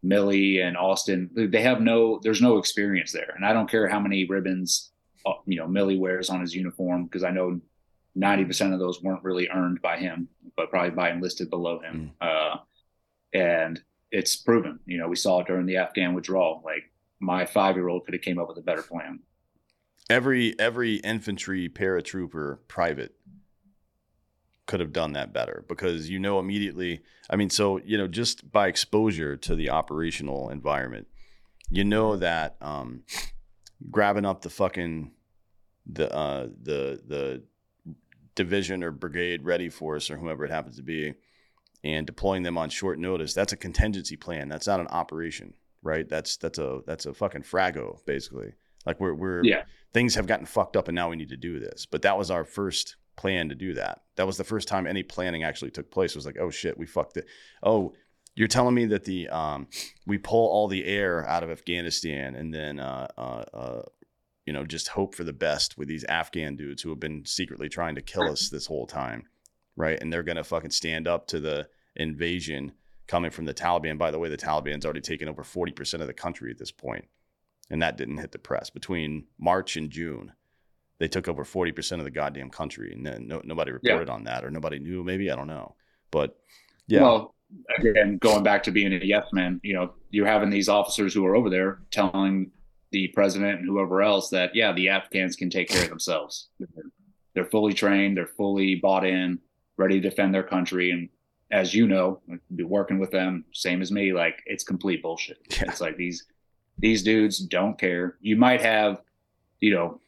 Milley 0.03 0.61
and 0.65 0.75
Austin, 0.77 1.29
they 1.33 1.61
have 1.61 1.81
no, 1.81 2.19
there's 2.23 2.41
no 2.41 2.57
experience 2.57 3.11
there. 3.11 3.33
And 3.35 3.45
I 3.45 3.53
don't 3.53 3.69
care 3.69 3.87
how 3.87 3.99
many 3.99 4.25
ribbons, 4.25 4.91
you 5.45 5.57
know, 5.57 5.67
Milley 5.67 5.99
wears 5.99 6.29
on 6.29 6.41
his 6.41 6.53
uniform, 6.55 7.05
because 7.05 7.23
I 7.23 7.31
know 7.31 7.59
90% 8.17 8.73
of 8.73 8.79
those 8.79 9.01
weren't 9.01 9.23
really 9.23 9.49
earned 9.49 9.81
by 9.81 9.97
him, 9.97 10.27
but 10.55 10.69
probably 10.69 10.91
by 10.91 11.11
enlisted 11.11 11.49
below 11.49 11.79
him. 11.79 12.11
Mm. 12.21 12.27
Uh, 12.27 12.57
and 13.33 13.81
it's 14.11 14.35
proven, 14.35 14.79
you 14.85 14.97
know, 14.97 15.07
we 15.07 15.15
saw 15.15 15.39
it 15.39 15.47
during 15.47 15.65
the 15.65 15.77
Afghan 15.77 16.13
withdrawal. 16.13 16.61
Like 16.63 16.91
my 17.19 17.45
five 17.45 17.75
year 17.75 17.89
old 17.89 18.05
could 18.05 18.13
have 18.13 18.21
came 18.21 18.37
up 18.37 18.47
with 18.47 18.57
a 18.57 18.61
better 18.61 18.83
plan. 18.83 19.19
Every, 20.09 20.57
every 20.59 20.95
infantry 20.97 21.69
paratrooper 21.69 22.59
private 22.67 23.15
could 24.65 24.79
have 24.79 24.93
done 24.93 25.13
that 25.13 25.33
better 25.33 25.65
because 25.67 26.09
you 26.09 26.19
know 26.19 26.39
immediately. 26.39 27.01
I 27.29 27.35
mean, 27.35 27.49
so 27.49 27.79
you 27.83 27.97
know, 27.97 28.07
just 28.07 28.51
by 28.51 28.67
exposure 28.67 29.35
to 29.37 29.55
the 29.55 29.69
operational 29.69 30.49
environment, 30.49 31.07
you 31.69 31.83
know 31.83 32.15
that 32.17 32.55
um, 32.61 33.03
grabbing 33.91 34.25
up 34.25 34.41
the 34.41 34.49
fucking 34.49 35.11
the 35.85 36.13
uh, 36.13 36.47
the 36.61 37.01
the 37.05 37.43
division 38.35 38.83
or 38.83 38.91
brigade 38.91 39.43
ready 39.43 39.69
force 39.69 40.09
or 40.09 40.17
whoever 40.17 40.45
it 40.45 40.51
happens 40.51 40.77
to 40.77 40.83
be, 40.83 41.13
and 41.83 42.07
deploying 42.07 42.43
them 42.43 42.57
on 42.57 42.69
short 42.69 42.99
notice. 42.99 43.33
That's 43.33 43.53
a 43.53 43.57
contingency 43.57 44.15
plan. 44.15 44.49
That's 44.49 44.67
not 44.67 44.79
an 44.79 44.87
operation, 44.87 45.53
right? 45.81 46.07
That's 46.07 46.37
that's 46.37 46.59
a 46.59 46.81
that's 46.85 47.05
a 47.05 47.13
fucking 47.13 47.43
frago 47.43 48.03
basically. 48.05 48.53
Like 48.85 48.99
we're 48.99 49.13
we're 49.13 49.43
yeah. 49.43 49.63
things 49.93 50.15
have 50.15 50.27
gotten 50.27 50.45
fucked 50.45 50.75
up 50.75 50.87
and 50.87 50.95
now 50.95 51.09
we 51.09 51.15
need 51.15 51.29
to 51.29 51.37
do 51.37 51.59
this. 51.59 51.85
But 51.85 52.01
that 52.03 52.17
was 52.17 52.31
our 52.31 52.43
first 52.43 52.97
plan 53.15 53.49
to 53.49 53.55
do 53.55 53.73
that. 53.75 54.01
That 54.15 54.27
was 54.27 54.37
the 54.37 54.43
first 54.43 54.67
time 54.67 54.87
any 54.87 55.03
planning 55.03 55.43
actually 55.43 55.71
took 55.71 55.91
place. 55.91 56.11
It 56.11 56.17
was 56.17 56.25
like, 56.25 56.39
oh 56.39 56.49
shit, 56.49 56.77
we 56.77 56.85
fucked 56.85 57.17
it. 57.17 57.25
Oh, 57.61 57.93
you're 58.35 58.47
telling 58.47 58.75
me 58.75 58.85
that 58.87 59.05
the 59.05 59.29
um, 59.29 59.67
we 60.05 60.17
pull 60.17 60.47
all 60.47 60.67
the 60.67 60.85
air 60.85 61.27
out 61.27 61.43
of 61.43 61.49
Afghanistan 61.49 62.35
and 62.35 62.53
then 62.53 62.79
uh, 62.79 63.07
uh, 63.17 63.43
uh, 63.53 63.81
you 64.45 64.53
know 64.53 64.65
just 64.65 64.89
hope 64.89 65.15
for 65.15 65.23
the 65.23 65.33
best 65.33 65.77
with 65.77 65.87
these 65.87 66.03
Afghan 66.05 66.55
dudes 66.55 66.81
who 66.81 66.89
have 66.89 66.99
been 66.99 67.25
secretly 67.25 67.69
trying 67.69 67.95
to 67.95 68.01
kill 68.01 68.29
us 68.29 68.49
this 68.49 68.65
whole 68.65 68.87
time, 68.87 69.25
right? 69.75 69.99
And 70.01 70.11
they're 70.11 70.23
gonna 70.23 70.43
fucking 70.43 70.71
stand 70.71 71.07
up 71.07 71.27
to 71.27 71.39
the 71.39 71.67
invasion 71.95 72.73
coming 73.07 73.31
from 73.31 73.45
the 73.45 73.53
Taliban. 73.53 73.97
By 73.97 74.11
the 74.11 74.19
way, 74.19 74.29
the 74.29 74.37
Taliban's 74.37 74.85
already 74.85 75.01
taken 75.01 75.27
over 75.29 75.43
forty 75.43 75.71
percent 75.71 76.01
of 76.01 76.07
the 76.07 76.13
country 76.13 76.51
at 76.51 76.57
this 76.57 76.71
point. 76.71 77.05
and 77.69 77.81
that 77.81 77.97
didn't 77.97 78.17
hit 78.17 78.31
the 78.31 78.39
press 78.39 78.69
between 78.69 79.25
March 79.39 79.77
and 79.77 79.89
June 79.89 80.33
they 80.99 81.07
took 81.07 81.27
over 81.27 81.43
40% 81.43 81.99
of 81.99 82.05
the 82.05 82.11
goddamn 82.11 82.49
country 82.49 82.93
and 82.93 83.05
then 83.05 83.27
no, 83.27 83.41
nobody 83.43 83.71
reported 83.71 84.07
yeah. 84.07 84.13
on 84.13 84.23
that 84.23 84.45
or 84.45 84.51
nobody 84.51 84.79
knew 84.79 85.03
maybe 85.03 85.29
i 85.29 85.35
don't 85.35 85.47
know 85.47 85.75
but 86.11 86.37
yeah 86.87 87.01
well 87.01 87.35
again 87.77 88.17
going 88.17 88.43
back 88.43 88.63
to 88.63 88.71
being 88.71 88.93
a 88.93 88.99
yes 89.03 89.27
man 89.31 89.59
you 89.63 89.73
know 89.73 89.93
you're 90.09 90.27
having 90.27 90.49
these 90.49 90.69
officers 90.69 91.13
who 91.13 91.25
are 91.25 91.35
over 91.35 91.49
there 91.49 91.79
telling 91.91 92.51
the 92.91 93.07
president 93.09 93.59
and 93.59 93.67
whoever 93.67 94.01
else 94.01 94.29
that 94.29 94.55
yeah 94.55 94.71
the 94.73 94.89
afghans 94.89 95.35
can 95.35 95.49
take 95.49 95.69
care 95.69 95.83
of 95.83 95.89
themselves 95.89 96.49
they're 97.33 97.45
fully 97.45 97.73
trained 97.73 98.17
they're 98.17 98.27
fully 98.27 98.75
bought 98.75 99.05
in 99.05 99.39
ready 99.77 99.99
to 99.99 100.09
defend 100.09 100.33
their 100.33 100.43
country 100.43 100.91
and 100.91 101.09
as 101.51 101.73
you 101.73 101.87
know 101.87 102.19
be 102.55 102.63
working 102.63 102.99
with 102.99 103.11
them 103.11 103.45
same 103.53 103.81
as 103.81 103.91
me 103.91 104.13
like 104.13 104.41
it's 104.45 104.63
complete 104.63 105.01
bullshit 105.01 105.37
yeah. 105.51 105.63
it's 105.67 105.81
like 105.81 105.97
these 105.97 106.25
these 106.79 107.03
dudes 107.03 107.37
don't 107.39 107.79
care 107.79 108.17
you 108.21 108.35
might 108.35 108.61
have 108.61 109.01
you 109.59 109.73
know 109.73 109.99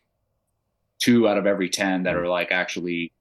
two 1.00 1.28
out 1.28 1.38
of 1.38 1.46
every 1.46 1.70
10 1.70 2.04
that 2.04 2.16
are 2.16 2.28
like 2.28 2.52
actually 2.52 3.12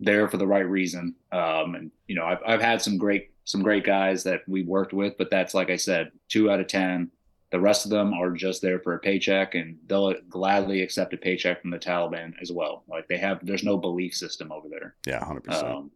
there 0.00 0.28
for 0.28 0.36
the 0.36 0.46
right 0.46 0.68
reason. 0.68 1.14
Um, 1.32 1.74
and 1.74 1.90
you 2.08 2.14
know, 2.14 2.24
I've, 2.24 2.40
I've 2.46 2.62
had 2.62 2.82
some 2.82 2.98
great, 2.98 3.30
some 3.44 3.62
great 3.62 3.84
guys 3.84 4.24
that 4.24 4.40
we 4.48 4.62
worked 4.62 4.92
with, 4.92 5.16
but 5.18 5.30
that's, 5.30 5.54
like 5.54 5.70
I 5.70 5.76
said, 5.76 6.10
two 6.28 6.50
out 6.50 6.60
of 6.60 6.66
10, 6.66 7.10
the 7.50 7.60
rest 7.60 7.84
of 7.84 7.90
them 7.90 8.12
are 8.14 8.30
just 8.32 8.62
there 8.62 8.80
for 8.80 8.94
a 8.94 8.98
paycheck 8.98 9.54
and 9.54 9.78
they'll 9.86 10.14
gladly 10.28 10.82
accept 10.82 11.14
a 11.14 11.16
paycheck 11.16 11.60
from 11.60 11.70
the 11.70 11.78
Taliban 11.78 12.32
as 12.42 12.50
well. 12.50 12.84
Like 12.88 13.06
they 13.06 13.18
have, 13.18 13.44
there's 13.44 13.62
no 13.62 13.76
belief 13.76 14.14
system 14.14 14.50
over 14.50 14.68
there. 14.68 14.96
Yeah. 15.06 15.24
hundred 15.24 15.48
um, 15.48 15.90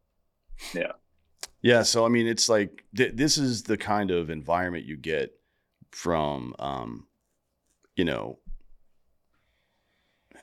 percent. 0.60 0.74
Yeah. 0.74 0.92
Yeah. 1.62 1.82
So, 1.82 2.04
I 2.04 2.08
mean, 2.08 2.28
it's 2.28 2.48
like, 2.48 2.84
th- 2.96 3.14
this 3.14 3.38
is 3.38 3.62
the 3.62 3.76
kind 3.76 4.10
of 4.10 4.30
environment 4.30 4.84
you 4.84 4.96
get 4.96 5.32
from, 5.90 6.54
um, 6.58 7.06
you 7.96 8.04
know, 8.04 8.38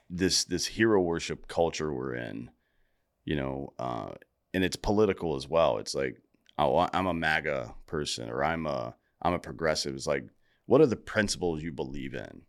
this 0.10 0.44
this 0.44 0.66
hero 0.66 1.02
worship 1.02 1.48
culture 1.48 1.94
we're 1.94 2.16
in, 2.16 2.50
you 3.24 3.36
know, 3.36 3.74
uh, 3.80 4.12
and 4.54 4.64
it's 4.64 4.76
political 4.76 5.36
as 5.36 5.48
well. 5.48 5.78
It's 5.78 5.96
like, 5.96 6.18
oh, 6.58 6.88
I'm 6.94 7.08
a 7.08 7.14
MAGA 7.14 7.76
person 7.86 8.30
or 8.30 8.44
I'm 8.44 8.66
a 8.66 8.96
I'm 9.22 9.34
a 9.34 9.40
progressive. 9.40 9.96
It's 9.96 10.08
like, 10.08 10.26
what 10.66 10.82
are 10.82 10.86
the 10.86 10.96
principles 10.96 11.64
you 11.64 11.72
believe 11.72 12.14
in? 12.14 12.44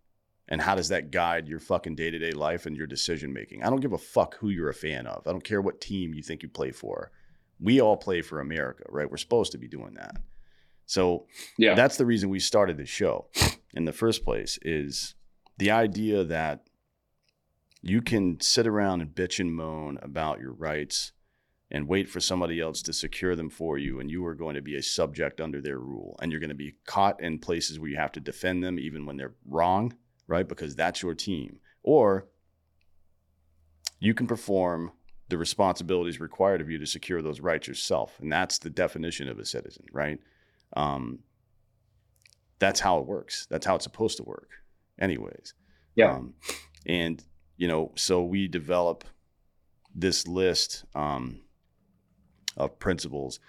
And 0.49 0.61
how 0.61 0.75
does 0.75 0.89
that 0.89 1.11
guide 1.11 1.49
your 1.49 1.59
fucking 1.59 1.97
day 1.97 2.11
to 2.11 2.19
day 2.19 2.33
life 2.33 2.67
and 2.67 2.77
your 2.77 2.87
decision 2.87 3.33
making? 3.33 3.65
I 3.65 3.71
don't 3.71 3.81
give 3.81 3.93
a 3.93 3.99
fuck 3.99 4.37
who 4.37 4.49
you're 4.49 4.69
a 4.69 4.75
fan 4.75 5.07
of. 5.07 5.27
I 5.27 5.33
don't 5.33 5.45
care 5.45 5.61
what 5.61 5.81
team 5.81 6.15
you 6.15 6.23
think 6.23 6.43
you 6.43 6.49
play 6.49 6.71
for. 6.71 7.11
We 7.59 7.81
all 7.81 7.97
play 7.97 8.23
for 8.23 8.41
America, 8.41 8.85
right? 8.89 9.11
We're 9.11 9.17
supposed 9.17 9.53
to 9.53 9.59
be 9.59 9.69
doing 9.69 9.95
that. 9.95 10.17
So 10.85 11.27
yeah, 11.59 11.75
that's 11.75 11.97
the 11.97 12.07
reason 12.07 12.31
we 12.31 12.39
started 12.39 12.77
the 12.77 12.87
show 12.87 13.27
in 13.75 13.87
the 13.87 13.93
first 13.93 14.25
place 14.25 14.59
is 14.63 15.15
the 15.59 15.73
idea 15.73 16.23
that 16.25 16.69
you 17.83 18.03
can 18.03 18.41
sit 18.41 18.67
around 18.67 19.01
and 19.01 19.15
bitch 19.15 19.41
and 19.41 19.55
moan 19.55 19.99
about 20.03 20.41
your 20.41 20.53
rights 20.53 21.13
and 21.71 21.89
wait 21.89 22.09
for 22.09 22.21
somebody 22.21 22.61
else 22.61 22.81
to 22.83 22.93
secure 22.93 23.35
them 23.35 23.51
for 23.51 23.77
you 23.77 23.99
and 23.99 24.11
you 24.11 24.25
are 24.25 24.35
going 24.35 24.55
to 24.55 24.63
be 24.63 24.77
a 24.77 24.83
subject 24.83 25.41
under 25.41 25.61
their 25.61 25.79
rule 25.79 26.17
and 26.23 26.31
you're 26.31 26.41
going 26.41 26.49
to 26.49 26.55
be 26.55 26.77
caught 26.87 27.21
in 27.21 27.39
places 27.39 27.79
where 27.79 27.91
you 27.91 27.97
have 27.97 28.13
to 28.13 28.21
defend 28.21 28.63
them 28.63 28.79
even 28.79 29.05
when 29.05 29.17
they're 29.17 29.35
wrong 29.45 29.93
right? 30.27 30.49
Because 30.49 30.75
that's 30.75 31.03
your 31.03 31.15
team. 31.15 31.61
Or 31.83 32.27
you 34.01 34.15
can 34.15 34.27
perform 34.27 34.93
the 35.29 35.39
responsibilities 35.39 36.21
required 36.21 36.61
of 36.61 36.71
you 36.71 36.79
to 36.79 36.87
secure 36.87 37.23
those 37.23 37.41
rights 37.41 37.67
yourself 37.67 38.19
and 38.21 38.31
that's 38.31 38.59
the 38.59 38.71
definition 38.71 39.29
of 39.29 39.39
a 39.39 39.45
citizen 39.45 39.85
right? 39.93 40.19
Um, 40.77 41.21
that's 42.59 42.81
how 42.81 42.99
it 42.99 43.07
works. 43.07 43.47
That's 43.51 43.67
how 43.67 43.75
it's 43.75 43.85
supposed 43.85 44.17
to 44.19 44.23
work 44.23 44.51
anyways. 44.99 45.55
Yeah. 45.95 46.15
Um, 46.15 46.35
and 46.87 47.23
you 47.57 47.69
know, 47.69 47.93
so 47.97 48.23
we 48.23 48.49
develop 48.49 49.05
this 49.95 50.29
list 50.29 50.85
um, 50.95 51.41
of 52.57 52.79
principles. 52.79 53.41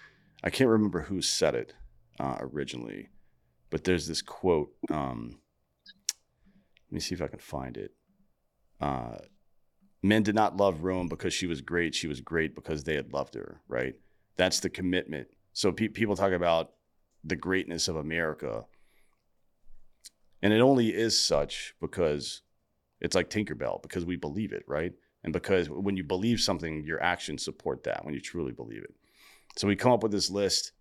I 0.42 0.50
can't 0.50 0.70
remember 0.70 1.02
who 1.02 1.22
said 1.22 1.54
it 1.54 1.74
uh, 2.20 2.36
originally, 2.40 3.08
but 3.70 3.84
there's 3.84 4.06
this 4.06 4.22
quote. 4.22 4.72
Um, 4.90 5.38
let 6.90 6.94
me 6.94 7.00
see 7.00 7.14
if 7.14 7.22
I 7.22 7.28
can 7.28 7.38
find 7.38 7.76
it. 7.76 7.92
Uh, 8.80 9.16
Men 10.02 10.22
did 10.22 10.34
not 10.34 10.56
love 10.56 10.84
Rome 10.84 11.08
because 11.08 11.34
she 11.34 11.46
was 11.46 11.60
great. 11.60 11.94
She 11.94 12.06
was 12.06 12.20
great 12.20 12.54
because 12.54 12.84
they 12.84 12.94
had 12.94 13.12
loved 13.12 13.34
her, 13.34 13.60
right? 13.66 13.94
That's 14.36 14.60
the 14.60 14.70
commitment. 14.70 15.28
So 15.52 15.72
pe- 15.72 15.88
people 15.88 16.14
talk 16.14 16.32
about 16.32 16.70
the 17.24 17.36
greatness 17.36 17.88
of 17.88 17.96
America. 17.96 18.64
And 20.40 20.52
it 20.52 20.60
only 20.60 20.94
is 20.94 21.18
such 21.20 21.74
because 21.80 22.42
it's 23.00 23.16
like 23.16 23.28
Tinkerbell 23.28 23.82
because 23.82 24.04
we 24.04 24.14
believe 24.14 24.52
it, 24.52 24.62
right? 24.68 24.92
And 25.28 25.32
because 25.34 25.68
when 25.68 25.98
you 25.98 26.04
believe 26.04 26.40
something, 26.40 26.84
your 26.84 27.02
actions 27.02 27.44
support 27.44 27.84
that 27.84 28.02
when 28.02 28.14
you 28.14 28.20
truly 28.20 28.52
believe 28.52 28.82
it. 28.82 28.94
So 29.58 29.68
we 29.68 29.76
come 29.76 29.92
up 29.92 30.02
with 30.02 30.10
this 30.10 30.30
list 30.30 30.72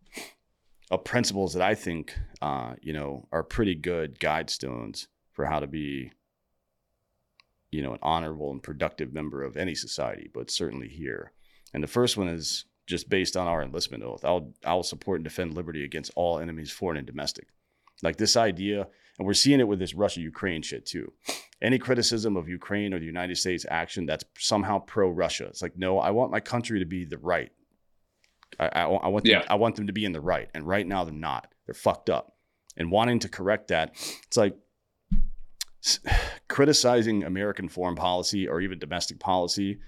of 0.89 1.03
principles 1.03 1.53
that 1.53 1.62
I 1.62 1.75
think, 1.75 2.17
uh, 2.41 2.75
you 2.81 2.93
know, 2.93 3.27
are 3.33 3.43
pretty 3.43 3.75
good 3.75 4.19
guidestones 4.19 5.07
for 5.33 5.43
how 5.43 5.60
to 5.60 5.67
be, 5.67 6.13
you 7.71 7.81
know, 7.81 7.91
an 7.91 7.99
honorable 8.01 8.51
and 8.51 8.63
productive 8.63 9.12
member 9.13 9.43
of 9.43 9.57
any 9.57 9.75
society, 9.75 10.29
but 10.33 10.49
certainly 10.49 10.88
here. 10.88 11.33
And 11.73 11.83
the 11.83 11.88
first 11.88 12.15
one 12.15 12.29
is 12.29 12.63
just 12.86 13.10
based 13.10 13.36
on 13.36 13.47
our 13.47 13.62
enlistment 13.62 14.01
oath. 14.01 14.23
I'll 14.23 14.53
I'll 14.63 14.83
support 14.83 15.17
and 15.17 15.25
defend 15.25 15.55
liberty 15.55 15.83
against 15.83 16.13
all 16.15 16.39
enemies, 16.39 16.71
foreign 16.71 16.95
and 16.95 17.05
domestic. 17.05 17.49
Like 18.01 18.15
this 18.15 18.38
idea, 18.38 18.88
and 19.17 19.25
we're 19.25 19.34
seeing 19.34 19.60
it 19.60 19.67
with 19.67 19.80
this 19.80 19.93
Russia 19.93 20.21
Ukraine 20.21 20.62
shit 20.62 20.86
too. 20.86 21.12
Any 21.62 21.80
criticism 21.80 22.38
of 22.38 22.47
Ukraine 22.47 22.93
or 22.93 22.99
the 22.99 23.06
United 23.06 23.38
States 23.38 23.65
action 23.69 24.06
that's 24.06 24.23
somehow 24.38 24.80
pro 24.80 25.10
Russia. 25.10 25.45
It's 25.45 25.62
like, 25.62 25.77
no, 25.77 25.99
I 25.99 26.12
want 26.12 26.32
my 26.32 26.39
country 26.39 26.80
to 26.80 26.86
be 26.86 27.03
the 27.06 27.17
right. 27.17 27.51
I, 28.60 28.67
I, 28.67 28.84
I 28.84 29.08
want 29.08 29.25
them, 29.25 29.32
Yeah. 29.32 29.43
I 29.49 29.56
want 29.56 29.75
them 29.75 29.88
to 29.88 29.93
be 29.93 30.06
in 30.06 30.12
the 30.12 30.21
right, 30.21 30.49
and 30.53 30.67
right 30.67 30.86
now 30.86 31.03
they're 31.03 31.13
not. 31.13 31.51
They're 31.65 31.73
fucked 31.73 32.10
up. 32.10 32.34
And 32.77 32.91
wanting 32.91 33.19
to 33.19 33.30
correct 33.30 33.69
that, 33.69 33.95
it's 34.27 34.38
like 34.38 34.56
criticizing 36.47 37.23
American 37.23 37.69
foreign 37.69 37.95
policy 37.95 38.47
or 38.47 38.62
even 38.62 38.77
domestic 38.80 39.19
policy 39.19 39.80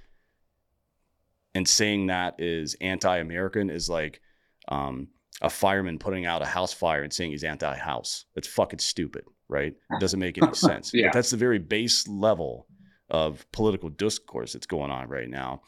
and 1.56 1.68
saying 1.68 2.08
that 2.08 2.36
is 2.39 2.76
anti-American 2.80 3.70
is 3.70 3.89
like 3.89 4.22
um, 4.68 5.08
a 5.41 5.49
fireman 5.49 5.99
putting 5.99 6.25
out 6.25 6.41
a 6.41 6.45
house 6.45 6.73
fire 6.73 7.04
and 7.04 7.13
saying 7.13 7.32
he's 7.32 7.43
anti-house. 7.43 8.25
That's 8.36 8.47
fucking 8.47 8.80
stupid, 8.80 9.23
right? 9.47 9.73
It 9.91 9.99
doesn't 9.99 10.19
make 10.19 10.41
any 10.41 10.54
sense. 10.54 10.91
Yeah. 10.93 11.08
But 11.08 11.13
that's 11.13 11.32
the 11.32 11.38
very 11.38 11.60
base 11.60 12.08
level 12.08 12.67
of 13.10 13.49
political 13.52 13.89
discourse 13.89 14.54
that's 14.54 14.67
going 14.67 14.91
on 14.91 15.08
right 15.08 15.30
now. 15.30 15.62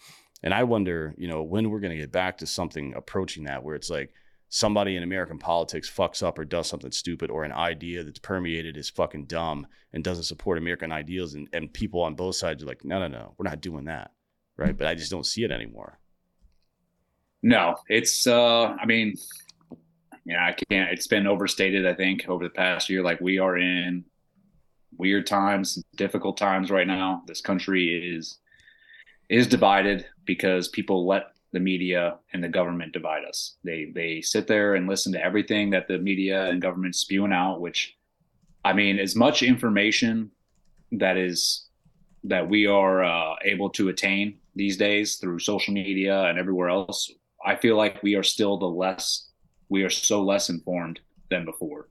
And 0.43 0.53
I 0.53 0.63
wonder, 0.63 1.13
you 1.17 1.27
know, 1.27 1.43
when 1.43 1.69
we're 1.69 1.79
going 1.79 1.95
to 1.95 2.01
get 2.01 2.11
back 2.11 2.39
to 2.39 2.47
something 2.47 2.93
approaching 2.95 3.45
that 3.45 3.63
where 3.63 3.75
it's 3.75 3.89
like 3.89 4.13
somebody 4.49 4.97
in 4.97 5.03
American 5.03 5.37
politics 5.37 5.89
fucks 5.89 6.21
up 6.21 6.37
or 6.37 6.43
does 6.43 6.67
something 6.67 6.91
stupid 6.91 7.29
or 7.29 7.43
an 7.43 7.53
idea 7.53 8.03
that's 8.03 8.19
permeated 8.19 8.75
is 8.75 8.89
fucking 8.89 9.25
dumb 9.25 9.65
and 9.93 10.03
doesn't 10.03 10.25
support 10.25 10.57
American 10.57 10.91
ideals 10.91 11.35
and, 11.35 11.47
and 11.53 11.71
people 11.73 12.01
on 12.01 12.15
both 12.15 12.35
sides 12.35 12.61
are 12.61 12.67
like, 12.67 12.83
no, 12.83 12.99
no, 12.99 13.07
no, 13.07 13.33
we're 13.37 13.49
not 13.49 13.61
doing 13.61 13.85
that. 13.85 14.11
Right. 14.57 14.77
But 14.77 14.87
I 14.87 14.95
just 14.95 15.09
don't 15.09 15.25
see 15.25 15.43
it 15.43 15.51
anymore. 15.51 15.99
No, 17.41 17.75
it's 17.87 18.27
uh 18.27 18.75
I 18.79 18.85
mean, 18.85 19.15
yeah, 20.25 20.45
I 20.45 20.53
can't 20.53 20.91
it's 20.91 21.07
been 21.07 21.27
overstated, 21.27 21.85
I 21.87 21.93
think, 21.93 22.27
over 22.27 22.43
the 22.43 22.49
past 22.49 22.89
year. 22.89 23.01
Like 23.01 23.19
we 23.21 23.39
are 23.39 23.57
in 23.57 24.05
weird 24.97 25.25
times, 25.25 25.81
difficult 25.95 26.37
times 26.37 26.69
right 26.69 26.87
now. 26.87 27.23
This 27.27 27.41
country 27.41 28.15
is 28.15 28.37
is 29.29 29.47
divided 29.47 30.05
because 30.25 30.67
people 30.67 31.07
let 31.07 31.31
the 31.53 31.59
media 31.59 32.17
and 32.33 32.43
the 32.43 32.49
government 32.49 32.93
divide 32.93 33.25
us. 33.25 33.55
They 33.63 33.91
they 33.93 34.21
sit 34.21 34.47
there 34.47 34.75
and 34.75 34.87
listen 34.87 35.11
to 35.13 35.23
everything 35.23 35.71
that 35.71 35.87
the 35.87 35.97
media 35.97 36.49
and 36.49 36.61
government 36.61 36.95
spewing 36.95 37.33
out, 37.33 37.61
which 37.61 37.97
I 38.63 38.73
mean, 38.73 38.99
as 38.99 39.15
much 39.15 39.41
information 39.41 40.31
that 40.91 41.17
is 41.17 41.67
that 42.23 42.47
we 42.47 42.67
are 42.67 43.03
uh, 43.03 43.35
able 43.43 43.69
to 43.71 43.89
attain 43.89 44.37
these 44.55 44.77
days 44.77 45.15
through 45.15 45.39
social 45.39 45.73
media 45.73 46.25
and 46.25 46.37
everywhere 46.37 46.69
else, 46.69 47.09
I 47.43 47.55
feel 47.55 47.75
like 47.75 48.03
we 48.03 48.13
are 48.15 48.23
still 48.23 48.57
the 48.57 48.67
less 48.67 49.30
we 49.71 49.83
are 49.83 49.89
so 49.89 50.21
less 50.21 50.49
informed 50.49 50.99
than 51.29 51.45
before 51.45 51.87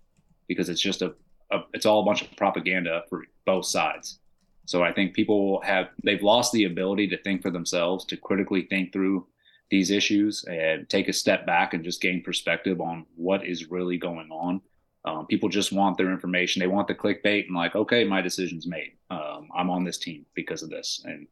because 0.47 0.69
it's 0.69 0.83
just 0.83 1.01
a, 1.01 1.15
a 1.51 1.61
it's 1.73 1.87
all 1.87 2.03
a 2.03 2.05
bunch 2.05 2.21
of 2.23 2.37
propaganda 2.37 3.03
for 3.09 3.25
both 3.47 3.65
sides. 3.65 4.21
So 4.67 4.85
I 4.85 4.93
think 4.93 5.15
people 5.15 5.61
have 5.63 5.89
they've 6.05 6.23
lost 6.23 6.53
the 6.53 6.67
ability 6.67 7.09
to 7.09 7.23
think 7.23 7.43
for 7.43 7.51
themselves, 7.51 8.05
to 8.05 8.17
critically 8.19 8.67
think 8.69 8.93
through 8.93 9.27
these 9.71 9.91
issues 9.91 10.45
and 10.45 10.89
take 10.89 11.09
a 11.09 11.13
step 11.13 11.47
back 11.47 11.73
and 11.73 11.83
just 11.83 12.03
gain 12.03 12.23
perspective 12.23 12.81
on 12.81 13.07
what 13.17 13.47
is 13.47 13.71
really 13.71 13.97
going 13.97 14.31
on. 14.31 14.61
Um, 15.07 15.27
people 15.27 15.49
just 15.49 15.73
want 15.73 15.97
their 15.97 16.13
information. 16.13 16.61
They 16.61 16.67
want 16.67 16.87
the 16.87 16.95
clickbait 16.95 17.47
and 17.47 17.57
like, 17.57 17.75
okay, 17.75 18.05
my 18.05 18.21
decision's 18.21 18.67
made. 18.67 18.93
Um, 19.09 19.49
I'm 19.57 19.71
on 19.71 19.85
this 19.85 19.97
team 19.97 20.27
because 20.35 20.63
of 20.63 20.69
this. 20.69 21.03
And 21.07 21.27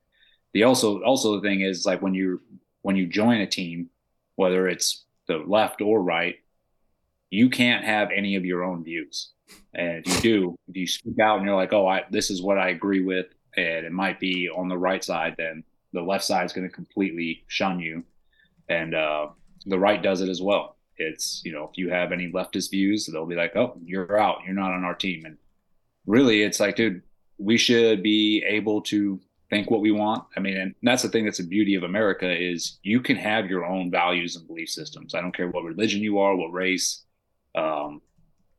the 0.54 0.62
also 0.62 1.02
also 1.02 1.36
the 1.36 1.46
thing 1.46 1.60
is 1.60 1.84
like 1.84 2.00
when 2.00 2.14
you 2.14 2.40
when 2.80 2.96
you 2.96 3.06
join 3.06 3.42
a 3.42 3.46
team, 3.46 3.90
whether 4.36 4.66
it's 4.66 5.04
the 5.28 5.38
left 5.38 5.80
or 5.80 6.02
right, 6.02 6.36
you 7.30 7.50
can't 7.50 7.84
have 7.84 8.08
any 8.10 8.36
of 8.36 8.44
your 8.44 8.64
own 8.64 8.82
views. 8.82 9.30
And 9.74 10.04
if 10.04 10.16
you 10.16 10.20
do, 10.20 10.56
if 10.68 10.76
you 10.76 10.86
speak 10.86 11.20
out 11.20 11.38
and 11.38 11.46
you're 11.46 11.56
like, 11.56 11.72
oh, 11.72 11.86
I, 11.86 12.04
this 12.10 12.30
is 12.30 12.42
what 12.42 12.58
I 12.58 12.70
agree 12.70 13.02
with, 13.02 13.26
and 13.56 13.86
it 13.86 13.92
might 13.92 14.18
be 14.18 14.48
on 14.48 14.68
the 14.68 14.78
right 14.78 15.04
side, 15.04 15.34
then 15.38 15.62
the 15.92 16.02
left 16.02 16.24
side 16.24 16.44
is 16.44 16.52
going 16.52 16.68
to 16.68 16.74
completely 16.74 17.44
shun 17.46 17.80
you. 17.80 18.04
And 18.68 18.94
uh, 18.94 19.28
the 19.66 19.78
right 19.78 20.02
does 20.02 20.20
it 20.20 20.28
as 20.28 20.42
well. 20.42 20.76
It's, 20.96 21.42
you 21.44 21.52
know, 21.52 21.64
if 21.64 21.78
you 21.78 21.90
have 21.90 22.12
any 22.12 22.30
leftist 22.30 22.70
views, 22.70 23.06
they'll 23.06 23.24
be 23.26 23.36
like, 23.36 23.56
oh, 23.56 23.78
you're 23.84 24.18
out. 24.18 24.40
You're 24.44 24.54
not 24.54 24.72
on 24.72 24.84
our 24.84 24.94
team. 24.94 25.24
And 25.24 25.38
really, 26.06 26.42
it's 26.42 26.60
like, 26.60 26.76
dude, 26.76 27.02
we 27.38 27.56
should 27.56 28.02
be 28.02 28.42
able 28.46 28.82
to 28.82 29.20
think 29.50 29.70
what 29.70 29.80
we 29.80 29.90
want. 29.90 30.24
I 30.36 30.40
mean, 30.40 30.56
and 30.56 30.74
that's 30.82 31.02
the 31.02 31.08
thing 31.08 31.24
that's 31.24 31.38
the 31.38 31.46
beauty 31.46 31.74
of 31.74 31.82
America 31.82 32.30
is 32.30 32.78
you 32.82 33.00
can 33.00 33.16
have 33.16 33.46
your 33.46 33.64
own 33.64 33.90
values 33.90 34.36
and 34.36 34.46
belief 34.46 34.68
systems. 34.68 35.14
I 35.14 35.20
don't 35.20 35.34
care 35.34 35.48
what 35.48 35.64
religion 35.64 36.00
you 36.00 36.18
are, 36.18 36.36
what 36.36 36.52
race. 36.52 37.04
Um, 37.54 38.02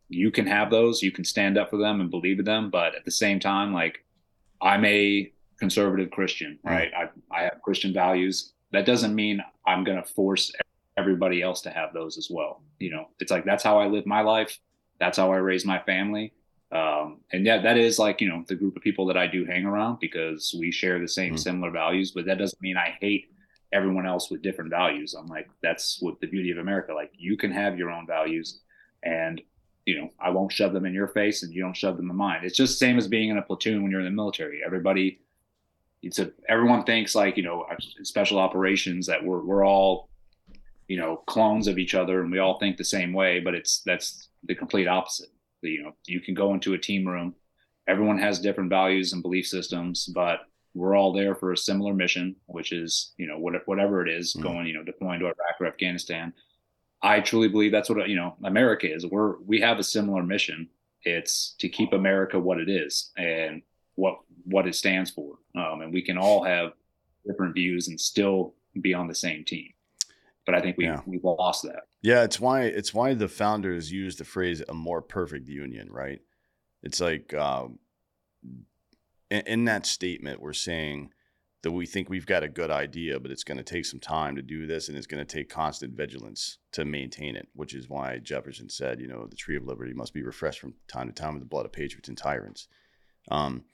you 0.10 0.32
can 0.32 0.48
have 0.48 0.72
those. 0.72 1.04
You 1.04 1.12
can 1.12 1.24
stand 1.24 1.58
up 1.58 1.70
for 1.70 1.78
them 1.78 2.02
and 2.02 2.10
believe 2.10 2.40
in 2.40 2.46
them. 2.46 2.70
But 2.70 2.96
at 2.96 3.06
the 3.06 3.12
same 3.12 3.40
time, 3.40 3.74
like 3.74 4.04
I'm 4.62 4.84
a 4.86 5.32
conservative 5.60 6.10
Christian, 6.12 6.58
right? 6.64 6.92
I, 6.96 7.10
I 7.36 7.44
have 7.44 7.62
Christian 7.64 7.94
values. 7.94 8.54
That 8.72 8.86
doesn't 8.86 9.14
mean 9.14 9.42
I'm 9.68 9.84
going 9.84 10.02
to 10.02 10.10
force 10.10 10.52
everybody 10.98 11.42
else 11.42 11.62
to 11.62 11.70
have 11.70 11.94
those 11.94 12.18
as 12.18 12.28
well. 12.30 12.64
You 12.80 12.92
know, 12.92 13.10
it's 13.20 13.32
like 13.32 13.46
that's 13.46 13.64
how 13.64 13.80
I 13.80 13.88
live 13.88 14.06
my 14.06 14.22
life. 14.22 14.58
That's 15.00 15.18
how 15.18 15.32
I 15.32 15.38
raise 15.38 15.66
my 15.66 15.80
family. 15.80 16.34
Um, 16.72 17.22
and 17.32 17.46
yeah, 17.46 17.62
that 17.62 17.78
is 17.78 17.98
like, 17.98 18.22
you 18.22 18.30
know, 18.30 18.44
the 18.48 18.56
group 18.56 18.76
of 18.76 18.84
people 18.84 19.06
that 19.08 19.18
I 19.18 19.26
do 19.28 19.44
hang 19.46 19.66
around 19.66 20.00
because 20.00 20.56
we 20.58 20.72
share 20.72 21.00
the 21.00 21.08
same 21.08 21.34
Mm. 21.34 21.40
similar 21.40 21.72
values, 21.72 22.12
but 22.12 22.26
that 22.26 22.38
doesn't 22.38 22.62
mean 22.62 22.78
I 22.78 22.96
hate 23.02 23.32
everyone 23.74 24.06
else 24.06 24.30
with 24.30 24.42
different 24.42 24.70
values. 24.70 25.14
I'm 25.16 25.28
like, 25.28 25.50
that's 25.64 26.00
what 26.02 26.20
the 26.22 26.28
beauty 26.28 26.52
of 26.52 26.58
America. 26.60 26.94
Like 26.94 27.12
you 27.18 27.38
can 27.38 27.52
have 27.52 27.78
your 27.78 27.90
own 27.92 28.06
values 28.08 28.62
and 29.04 29.42
you 29.86 30.00
know, 30.00 30.10
I 30.20 30.30
won't 30.30 30.52
shove 30.52 30.74
them 30.74 30.86
in 30.86 30.94
your 30.94 31.08
face 31.08 31.42
and 31.42 31.52
you 31.52 31.64
don't 31.64 31.76
shove 31.76 31.98
them 31.98 32.12
in 32.12 32.16
mine. 32.16 32.42
It's 32.44 32.56
just 32.58 32.74
the 32.74 32.86
same 32.86 32.98
as 33.00 33.08
being 33.08 33.30
in 33.30 33.40
a 33.40 33.42
platoon 33.42 33.82
when 33.82 33.90
you're 33.90 34.02
in 34.02 34.06
the 34.06 34.12
military. 34.12 34.62
Everybody, 34.64 35.22
it's 36.04 36.20
a, 36.20 36.32
everyone 36.48 36.84
thinks 36.84 37.16
like, 37.16 37.38
you 37.38 37.44
know, 37.44 37.66
special 38.04 38.38
operations 38.38 39.08
that 39.08 39.24
we're, 39.24 39.44
we're 39.44 39.66
all, 39.66 40.10
you 40.88 40.98
know, 40.98 41.18
clones 41.26 41.68
of 41.68 41.80
each 41.80 41.96
other 41.96 42.22
and 42.22 42.32
we 42.32 42.38
all 42.38 42.60
think 42.60 42.78
the 42.78 42.84
same 42.84 43.14
way, 43.14 43.40
but 43.40 43.56
it's, 43.56 43.82
that's 43.84 44.30
the 44.44 44.54
complete 44.54 44.88
opposite. 44.88 45.30
You 45.62 45.84
know, 45.84 45.96
you 46.06 46.22
can 46.22 46.34
go 46.34 46.54
into 46.54 46.74
a 46.74 46.78
team 46.78 47.08
room, 47.08 47.36
everyone 47.88 48.18
has 48.20 48.40
different 48.40 48.70
values 48.70 49.14
and 49.14 49.22
belief 49.22 49.48
systems, 49.48 50.06
but 50.14 50.42
we're 50.74 50.96
all 50.96 51.12
there 51.12 51.36
for 51.36 51.52
a 51.52 51.58
similar 51.58 51.94
mission, 51.94 52.36
which 52.46 52.72
is, 52.72 53.14
you 53.18 53.28
know, 53.28 53.38
what, 53.40 53.54
whatever 53.68 54.06
it 54.06 54.10
is 54.10 54.34
Mhm. 54.36 54.44
going, 54.44 54.68
you 54.68 54.74
know, 54.74 54.84
deploying 54.84 55.20
to 55.20 55.26
Iraq 55.26 55.60
or 55.60 55.66
Afghanistan. 55.66 56.34
I 57.02 57.22
truly 57.22 57.48
believe 57.48 57.72
that's 57.72 57.90
what 57.90 58.10
you 58.10 58.18
know 58.18 58.36
America 58.44 58.94
is. 58.94 59.06
We're 59.06 59.38
we 59.40 59.62
have 59.62 59.80
a 59.80 59.84
similar 59.84 60.22
mission. 60.22 60.70
It's 61.04 61.56
to 61.60 61.70
keep 61.70 61.94
America 61.94 62.38
what 62.38 62.60
it 62.60 62.68
is 62.70 63.12
and 63.18 63.62
what 63.96 64.20
what 64.44 64.68
it 64.68 64.76
stands 64.76 65.10
for. 65.10 65.38
Um, 65.56 65.82
and 65.82 65.94
we 65.94 66.02
can 66.02 66.18
all 66.18 66.44
have 66.44 66.74
different 67.26 67.54
views 67.56 67.88
and 67.88 68.00
still 68.00 68.54
be 68.82 68.94
on 68.94 69.08
the 69.08 69.16
same 69.16 69.46
team. 69.46 69.70
But 70.50 70.58
I 70.58 70.62
think 70.62 70.78
we 70.78 70.86
Yeah. 70.86 71.02
we've 71.06 71.24
lost 71.24 71.62
that. 71.64 71.84
Yeah, 72.02 72.24
it's 72.24 72.40
why 72.40 72.64
it's 72.64 72.92
why 72.92 73.14
the 73.14 73.28
founders 73.28 73.92
used 73.92 74.18
the 74.18 74.24
phrase 74.24 74.64
"a 74.68 74.74
more 74.74 75.00
perfect 75.00 75.48
union," 75.48 75.92
right? 75.92 76.22
It's 76.82 77.00
like 77.00 77.36
um, 77.36 77.78
in, 79.30 79.42
in 79.46 79.66
that 79.66 79.86
statement, 79.86 80.42
we're 80.42 80.54
saying 80.54 81.12
that 81.62 81.72
we 81.72 81.86
think 81.86 82.10
we've 82.10 82.26
got 82.26 82.42
a 82.42 82.48
good 82.48 82.72
idea, 82.72 83.20
but 83.20 83.30
it's 83.30 83.44
going 83.44 83.60
to 83.60 83.64
take 83.64 83.86
some 83.86 84.00
time 84.00 84.38
to 84.38 84.42
do 84.42 84.66
this, 84.66 84.90
and 84.90 84.98
it's 84.98 85.06
going 85.06 85.24
to 85.24 85.38
take 85.38 85.50
constant 85.50 85.94
vigilance 85.94 86.58
to 86.72 86.84
maintain 86.84 87.36
it. 87.36 87.48
Which 87.54 87.76
is 87.76 87.88
why 87.88 88.18
Jefferson 88.18 88.70
said, 88.70 89.00
you 89.00 89.08
know, 89.08 89.28
the 89.28 89.36
tree 89.36 89.56
of 89.56 89.66
liberty 89.68 89.94
must 89.94 90.16
be 90.16 90.24
refreshed 90.24 90.62
from 90.62 90.74
time 90.88 91.06
to 91.10 91.14
time 91.14 91.36
with 91.36 91.44
the 91.44 91.50
blood 91.50 91.68
of 91.68 91.72
patriots 91.74 92.10
and 92.10 92.18
tyrants. 92.18 92.68
Um, 93.30 93.66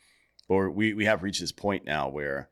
but 0.50 0.72
we 0.72 0.94
we 0.94 1.06
have 1.06 1.24
reached 1.24 1.40
this 1.40 1.54
point 1.54 1.86
now 1.86 2.10
where 2.10 2.50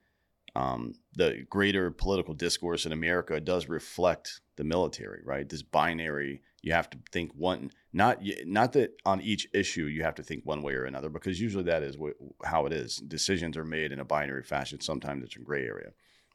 um, 0.56 0.94
the 1.16 1.46
greater 1.50 1.90
political 1.90 2.34
discourse 2.34 2.86
in 2.86 2.92
America 2.92 3.40
does 3.40 3.68
reflect 3.68 4.42
the 4.56 4.64
military, 4.64 5.22
right? 5.26 5.50
This 5.50 5.64
binary, 5.64 6.42
you 6.62 6.74
have 6.74 6.90
to 6.92 6.98
think 7.12 7.32
one, 7.34 7.72
not 7.92 8.20
not 8.46 8.74
that 8.74 8.92
on 9.06 9.22
each 9.22 9.48
issue 9.54 9.86
you 9.86 10.04
have 10.04 10.16
to 10.16 10.24
think 10.24 10.46
one 10.46 10.62
way 10.62 10.74
or 10.74 10.86
another, 10.86 11.10
because 11.10 11.42
usually 11.42 11.64
that 11.64 11.82
is 11.82 11.96
wh- 11.96 12.46
how 12.46 12.66
it 12.66 12.74
is. 12.74 12.98
Decisions 12.98 13.58
are 13.58 13.66
made 13.66 13.92
in 13.92 14.00
a 14.00 14.06
binary 14.06 14.44
fashion. 14.44 14.80
Sometimes 14.80 15.24
it's 15.24 15.36
a 15.36 15.40
gray 15.40 15.66
area, 15.66 15.92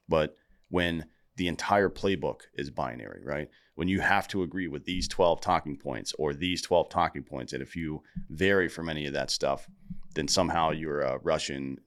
but 0.09 0.37
when 0.68 1.07
the 1.37 1.46
entire 1.46 1.88
playbook 1.88 2.40
is 2.54 2.68
binary, 2.68 3.22
right? 3.24 3.48
When 3.76 3.87
you 3.87 4.00
have 4.00 4.26
to 4.28 4.42
agree 4.42 4.66
with 4.66 4.85
these 4.85 5.07
12 5.07 5.40
talking 5.40 5.76
points 5.76 6.12
or 6.18 6.35
these 6.35 6.61
12 6.62 6.88
talking 6.88 7.22
points, 7.22 7.52
and 7.52 7.62
if 7.62 7.76
you 7.76 8.02
vary 8.28 8.68
from 8.68 8.88
any 8.88 9.07
of 9.07 9.12
that 9.12 9.31
stuff, 9.31 9.68
then 10.14 10.26
somehow 10.26 10.72
you're 10.72 11.02
a 11.02 11.18
Russian 11.18 11.78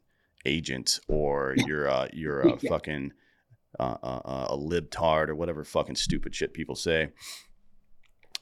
agent 0.46 1.00
or 1.08 1.56
you're 1.68 1.86
a, 1.86 2.10
you're 2.14 2.42
a 2.42 2.58
Yeah. 2.62 2.70
fucking 2.70 3.12
uh, 3.80 3.98
uh, 4.04 4.22
uh, 4.26 4.48
a 4.50 4.58
libtard 4.58 5.30
or 5.30 5.36
whatever 5.36 5.64
fucking 5.64 5.96
stupid 5.96 6.36
shit 6.36 6.54
people 6.54 6.76
say. 6.76 7.10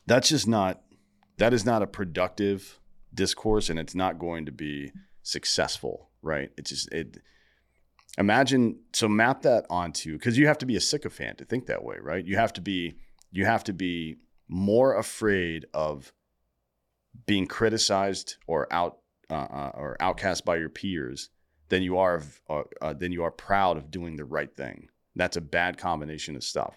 That's 0.07 0.29
just 0.29 0.47
not 0.47 0.81
that 1.37 1.53
is 1.53 1.65
not 1.65 1.81
a 1.81 1.87
productive 1.87 2.79
discourse, 3.13 3.69
and 3.69 3.79
it's 3.79 3.95
not 3.95 4.19
going 4.19 4.45
to 4.47 4.51
be 4.51 4.91
successful, 5.23 6.09
right? 6.21 6.49
It's 6.57 6.69
just 6.71 6.91
it. 6.91 7.17
imagine 8.17 8.79
so 8.93 9.07
map 9.07 9.43
that 9.43 9.65
onto 9.69 10.13
because 10.17 10.37
you 10.37 10.47
have 10.47 10.57
to 10.59 10.65
be 10.65 10.75
a 10.75 10.81
sycophant 10.81 11.37
to 11.37 11.45
think 11.45 11.67
that 11.67 11.83
way, 11.83 11.97
right? 12.01 12.25
You 12.25 12.35
have 12.37 12.53
to 12.53 12.61
be 12.61 12.95
you 13.31 13.45
have 13.45 13.63
to 13.65 13.73
be 13.73 14.17
more 14.47 14.97
afraid 14.97 15.67
of 15.73 16.11
being 17.27 17.45
criticized 17.45 18.37
or 18.47 18.67
out 18.73 18.97
uh, 19.29 19.35
uh, 19.35 19.71
or 19.75 19.95
outcast 19.99 20.43
by 20.43 20.55
your 20.57 20.69
peers 20.69 21.29
than 21.69 21.83
you 21.83 21.97
are 21.97 22.15
of, 22.15 22.41
uh, 22.49 22.63
uh, 22.81 22.93
than 22.93 23.11
you 23.11 23.23
are 23.23 23.31
proud 23.31 23.77
of 23.77 23.91
doing 23.91 24.15
the 24.15 24.25
right 24.25 24.55
thing. 24.55 24.89
That's 25.15 25.37
a 25.37 25.41
bad 25.41 25.77
combination 25.77 26.35
of 26.35 26.43
stuff, 26.43 26.75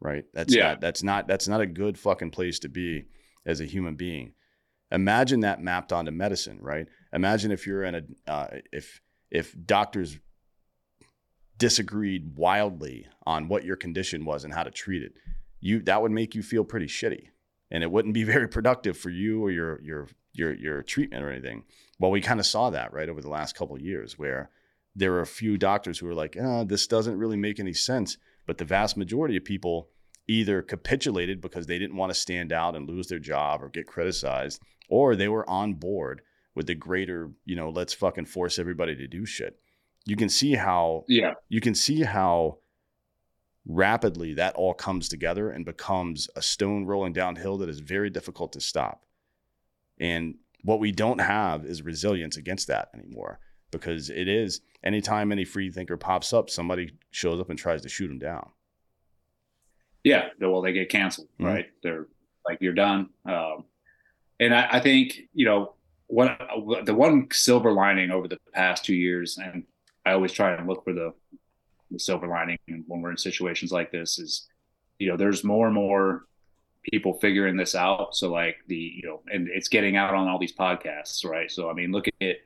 right? 0.00 0.24
That's 0.34 0.54
Yeah. 0.54 0.68
not, 0.70 0.80
that's 0.80 1.02
not 1.02 1.28
that's 1.28 1.48
not 1.48 1.60
a 1.60 1.66
good 1.66 1.98
fucking 1.98 2.30
place 2.30 2.58
to 2.60 2.68
be 2.68 3.06
as 3.46 3.60
a 3.60 3.64
human 3.66 3.94
being. 3.96 4.32
Imagine 4.90 5.40
that 5.40 5.62
mapped 5.62 5.92
onto 5.92 6.10
medicine, 6.10 6.58
right? 6.60 6.86
Imagine 7.12 7.52
if 7.52 7.66
you're 7.66 7.84
in 7.84 7.94
a 7.94 8.02
uh, 8.30 8.46
if 8.72 9.00
if 9.30 9.54
doctors 9.66 10.18
disagreed 11.58 12.36
wildly 12.36 13.06
on 13.26 13.48
what 13.48 13.64
your 13.64 13.76
condition 13.76 14.24
was 14.24 14.44
and 14.44 14.54
how 14.54 14.62
to 14.62 14.70
treat 14.70 15.02
it, 15.02 15.12
you 15.60 15.80
that 15.82 16.00
would 16.02 16.10
make 16.12 16.34
you 16.34 16.42
feel 16.42 16.64
pretty 16.64 16.86
shitty, 16.86 17.28
and 17.70 17.82
it 17.82 17.90
wouldn't 17.90 18.14
be 18.14 18.24
very 18.34 18.48
productive 18.48 18.96
for 18.96 19.10
you 19.10 19.44
or 19.44 19.50
your 19.50 19.80
your 19.82 20.08
your 20.32 20.52
your 20.54 20.82
treatment 20.82 21.22
or 21.24 21.30
anything. 21.30 21.64
Well, 22.00 22.10
we 22.10 22.20
kind 22.20 22.40
of 22.40 22.46
saw 22.46 22.70
that 22.70 22.92
right 22.92 23.08
over 23.08 23.20
the 23.20 23.28
last 23.28 23.54
couple 23.54 23.76
of 23.76 23.82
years, 23.82 24.18
where 24.18 24.50
there 24.96 25.12
were 25.12 25.20
a 25.20 25.26
few 25.26 25.56
doctors 25.56 25.98
who 25.98 26.06
were 26.06 26.14
like, 26.14 26.36
oh, 26.40 26.64
"This 26.64 26.86
doesn't 26.88 27.18
really 27.18 27.36
make 27.36 27.60
any 27.60 27.74
sense," 27.74 28.16
but 28.46 28.58
the 28.58 28.64
vast 28.64 28.96
majority 28.96 29.36
of 29.36 29.44
people 29.44 29.90
either 30.26 30.62
capitulated 30.62 31.40
because 31.40 31.66
they 31.66 31.78
didn't 31.78 31.96
want 31.96 32.10
to 32.10 32.18
stand 32.18 32.52
out 32.52 32.74
and 32.74 32.88
lose 32.88 33.08
their 33.08 33.18
job 33.18 33.62
or 33.62 33.68
get 33.68 33.86
criticized, 33.86 34.60
or 34.88 35.14
they 35.14 35.28
were 35.28 35.48
on 35.48 35.74
board 35.74 36.22
with 36.54 36.66
the 36.66 36.74
greater, 36.74 37.30
you 37.44 37.54
know, 37.54 37.68
let's 37.70 37.92
fucking 37.92 38.24
force 38.24 38.58
everybody 38.58 38.96
to 38.96 39.06
do 39.06 39.24
shit. 39.26 39.60
You 40.06 40.16
can 40.16 40.28
see 40.28 40.54
how 40.54 41.04
Yeah. 41.06 41.34
you 41.48 41.60
can 41.60 41.74
see 41.74 42.02
how 42.02 42.58
rapidly 43.66 44.34
that 44.34 44.54
all 44.54 44.72
comes 44.74 45.08
together 45.08 45.50
and 45.50 45.64
becomes 45.64 46.28
a 46.34 46.42
stone 46.42 46.86
rolling 46.86 47.12
downhill 47.12 47.58
that 47.58 47.68
is 47.68 47.80
very 47.80 48.08
difficult 48.10 48.52
to 48.52 48.60
stop. 48.60 49.04
And 49.98 50.36
what 50.64 50.80
we 50.80 50.92
don't 50.92 51.20
have 51.20 51.64
is 51.64 51.82
resilience 51.82 52.36
against 52.36 52.66
that 52.68 52.88
anymore 52.94 53.38
because 53.70 54.10
it 54.10 54.28
is 54.28 54.60
anytime 54.82 55.30
any 55.32 55.44
free 55.44 55.70
thinker 55.70 55.96
pops 55.96 56.32
up, 56.32 56.50
somebody 56.50 56.92
shows 57.10 57.40
up 57.40 57.50
and 57.50 57.58
tries 57.58 57.82
to 57.82 57.88
shoot 57.88 58.10
him 58.10 58.18
down. 58.18 58.50
Yeah, 60.04 60.28
well, 60.40 60.62
they 60.62 60.72
get 60.72 60.88
canceled, 60.88 61.28
Mhm. 61.38 61.44
right? 61.46 61.66
They're 61.82 62.06
like, 62.48 62.58
you're 62.60 62.72
done. 62.72 63.10
Um, 63.24 63.64
and 64.38 64.54
I, 64.54 64.68
I 64.72 64.80
think 64.80 65.28
you 65.34 65.44
know 65.44 65.74
what 66.06 66.40
the 66.84 66.94
one 66.94 67.28
silver 67.30 67.70
lining 67.72 68.10
over 68.10 68.26
the 68.26 68.38
past 68.54 68.84
two 68.84 68.94
years, 68.94 69.38
and 69.38 69.64
I 70.04 70.12
always 70.12 70.32
try 70.32 70.54
and 70.54 70.66
look 70.66 70.82
for 70.82 70.92
the, 70.92 71.12
the 71.90 71.98
silver 72.00 72.26
lining 72.26 72.58
when 72.86 73.00
we're 73.02 73.10
in 73.10 73.18
situations 73.18 73.70
like 73.70 73.92
this 73.92 74.18
is, 74.18 74.48
you 74.98 75.08
know, 75.08 75.16
there's 75.16 75.44
more 75.44 75.66
and 75.66 75.74
more 75.74 76.24
people 76.82 77.14
figuring 77.14 77.56
this 77.56 77.74
out. 77.74 78.14
So 78.14 78.30
like 78.30 78.56
the 78.66 78.76
you 78.76 79.02
know, 79.04 79.20
and 79.32 79.48
it's 79.48 79.68
getting 79.68 79.96
out 79.96 80.14
on 80.14 80.28
all 80.28 80.38
these 80.38 80.54
podcasts, 80.54 81.24
right? 81.24 81.50
So 81.50 81.70
I 81.70 81.74
mean, 81.74 81.92
look 81.92 82.08
at 82.08 82.14
it. 82.20 82.44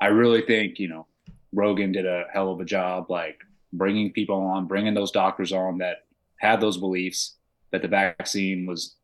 I 0.00 0.06
really 0.06 0.42
think 0.42 0.78
you 0.78 0.88
know, 0.88 1.06
Rogan 1.52 1.92
did 1.92 2.06
a 2.06 2.24
hell 2.32 2.52
of 2.52 2.60
a 2.60 2.64
job, 2.64 3.10
like 3.10 3.40
bringing 3.72 4.12
people 4.12 4.36
on, 4.36 4.66
bringing 4.66 4.94
those 4.94 5.10
doctors 5.10 5.52
on 5.52 5.78
that 5.78 5.98
had 6.36 6.60
those 6.60 6.78
beliefs 6.78 7.36
that 7.70 7.82
the 7.82 7.88
vaccine 7.88 8.66
was, 8.66 8.96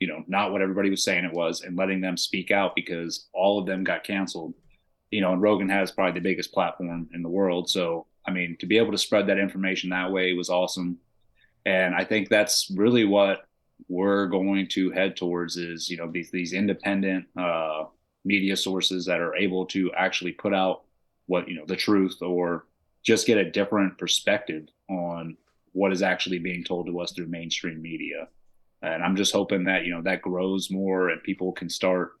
you 0.00 0.08
know, 0.08 0.24
not 0.26 0.50
what 0.50 0.62
everybody 0.62 0.90
was 0.90 1.04
saying 1.04 1.24
it 1.24 1.32
was, 1.32 1.62
and 1.62 1.76
letting 1.76 2.00
them 2.00 2.16
speak 2.16 2.50
out 2.50 2.74
because 2.74 3.28
all 3.32 3.58
of 3.58 3.66
them 3.66 3.84
got 3.84 4.04
canceled. 4.04 4.54
You 5.10 5.20
know, 5.20 5.32
and 5.32 5.42
Rogan 5.42 5.68
has 5.68 5.90
probably 5.90 6.18
the 6.18 6.28
biggest 6.28 6.52
platform 6.52 7.08
in 7.12 7.22
the 7.22 7.28
world. 7.28 7.68
So, 7.68 8.06
I 8.26 8.30
mean, 8.30 8.56
to 8.60 8.66
be 8.66 8.78
able 8.78 8.92
to 8.92 8.98
spread 8.98 9.26
that 9.26 9.38
information 9.38 9.90
that 9.90 10.12
way 10.12 10.32
was 10.34 10.50
awesome. 10.50 10.98
And 11.66 11.94
I 11.94 12.04
think 12.04 12.28
that's 12.28 12.70
really 12.76 13.04
what 13.04 13.40
we're 13.88 14.26
going 14.26 14.68
to 14.68 14.90
head 14.90 15.16
towards 15.16 15.56
is, 15.56 15.88
you 15.88 15.96
know, 15.96 16.10
these, 16.10 16.30
these 16.30 16.52
independent 16.52 17.26
uh, 17.36 17.84
media 18.24 18.56
sources 18.56 19.06
that 19.06 19.20
are 19.20 19.34
able 19.36 19.66
to 19.66 19.92
actually 19.96 20.32
put 20.32 20.54
out 20.54 20.82
what, 21.26 21.48
you 21.48 21.54
know, 21.54 21.64
the 21.66 21.76
truth 21.76 22.20
or 22.22 22.66
just 23.02 23.26
get 23.26 23.38
a 23.38 23.50
different 23.50 23.96
perspective 23.98 24.68
on 24.88 25.36
what 25.72 25.92
is 25.92 26.02
actually 26.02 26.38
being 26.38 26.64
told 26.64 26.86
to 26.86 27.00
us 27.00 27.12
through 27.12 27.26
mainstream 27.26 27.80
media. 27.80 28.28
And 28.82 29.02
I'm 29.02 29.16
just 29.16 29.32
hoping 29.32 29.64
that, 29.64 29.84
you 29.84 29.94
know, 29.94 30.02
that 30.02 30.22
grows 30.22 30.70
more 30.70 31.10
and 31.10 31.22
people 31.22 31.52
can 31.52 31.68
start 31.68 32.12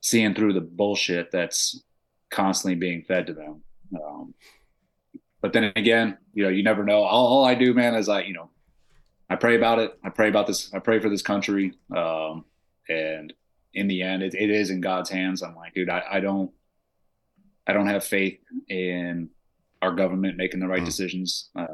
seeing 0.00 0.34
through 0.34 0.52
the 0.52 0.60
bullshit 0.60 1.30
that's 1.30 1.82
constantly 2.30 2.76
being 2.76 3.02
fed 3.02 3.26
to 3.26 3.32
them. 3.32 3.62
Um, 3.94 4.34
but 5.40 5.52
then 5.52 5.72
again, 5.76 6.18
you 6.34 6.42
know, 6.42 6.48
you 6.50 6.62
never 6.62 6.84
know. 6.84 7.02
All, 7.02 7.26
all 7.26 7.44
I 7.44 7.54
do, 7.54 7.72
man, 7.74 7.94
is 7.94 8.08
I, 8.08 8.22
you 8.22 8.34
know, 8.34 8.50
I 9.30 9.36
pray 9.36 9.56
about 9.56 9.78
it. 9.78 9.98
I 10.02 10.08
pray 10.10 10.28
about 10.28 10.46
this. 10.46 10.72
I 10.72 10.78
pray 10.78 11.00
for 11.00 11.08
this 11.08 11.22
country. 11.22 11.74
Um, 11.94 12.44
and 12.88 13.32
in 13.74 13.86
the 13.88 14.02
end, 14.02 14.22
it, 14.22 14.34
it 14.34 14.50
is 14.50 14.70
in 14.70 14.80
God's 14.80 15.10
hands. 15.10 15.42
I'm 15.42 15.54
like, 15.54 15.74
dude, 15.74 15.90
I, 15.90 16.02
I 16.12 16.20
don't, 16.20 16.50
I 17.66 17.72
don't 17.74 17.86
have 17.86 18.04
faith 18.04 18.38
in 18.68 19.28
our 19.82 19.94
government 19.94 20.36
making 20.38 20.60
the 20.60 20.66
right 20.68 20.82
Mm. 20.82 20.86
decisions. 20.86 21.50
Uh, 21.54 21.66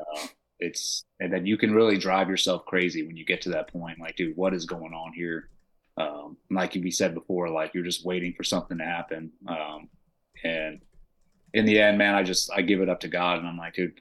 it's 0.58 1.04
and 1.20 1.32
then 1.32 1.46
you 1.46 1.56
can 1.56 1.72
really 1.74 1.98
drive 1.98 2.28
yourself 2.28 2.64
crazy 2.66 3.06
when 3.06 3.16
you 3.16 3.24
get 3.24 3.42
to 3.42 3.50
that 3.50 3.68
point. 3.68 4.00
Like, 4.00 4.16
dude, 4.16 4.36
what 4.36 4.54
is 4.54 4.66
going 4.66 4.92
on 4.92 5.12
here? 5.12 5.50
Um, 5.96 6.36
like 6.50 6.74
we 6.74 6.90
said 6.90 7.14
before, 7.14 7.48
like 7.50 7.72
you're 7.74 7.84
just 7.84 8.04
waiting 8.04 8.34
for 8.36 8.42
something 8.44 8.78
to 8.78 8.84
happen. 8.84 9.30
Um, 9.46 9.88
and 10.42 10.80
in 11.52 11.66
the 11.66 11.80
end, 11.80 11.98
man, 11.98 12.14
I 12.14 12.22
just 12.24 12.50
I 12.52 12.62
give 12.62 12.80
it 12.80 12.88
up 12.88 13.00
to 13.00 13.08
God, 13.08 13.38
and 13.38 13.46
I'm 13.46 13.56
like, 13.56 13.74
dude, 13.74 13.96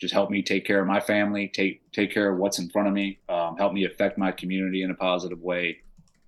just 0.00 0.14
help 0.14 0.30
me 0.30 0.42
take 0.42 0.64
care 0.64 0.80
of 0.80 0.86
my 0.86 1.00
family, 1.00 1.48
take 1.48 1.90
take 1.92 2.12
care 2.12 2.30
of 2.30 2.38
what's 2.38 2.58
in 2.58 2.68
front 2.70 2.88
of 2.88 2.94
me, 2.94 3.18
um, 3.28 3.56
help 3.56 3.72
me 3.72 3.84
affect 3.84 4.18
my 4.18 4.32
community 4.32 4.82
in 4.82 4.90
a 4.90 4.94
positive 4.94 5.40
way, 5.40 5.78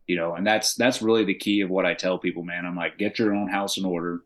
you 0.07 0.17
know. 0.17 0.35
And 0.35 0.47
that's 0.47 0.75
that's 0.75 1.03
really 1.03 1.25
the 1.25 1.35
key 1.35 1.61
of 1.61 1.71
what 1.71 1.87
I 1.87 1.95
tell 1.95 2.19
people, 2.19 2.43
man. 2.43 2.67
I'm 2.67 2.77
like, 2.77 2.99
get 2.99 3.19
your 3.19 3.35
own 3.35 3.49
house 3.49 3.79
in 3.79 3.85
order, 3.85 4.23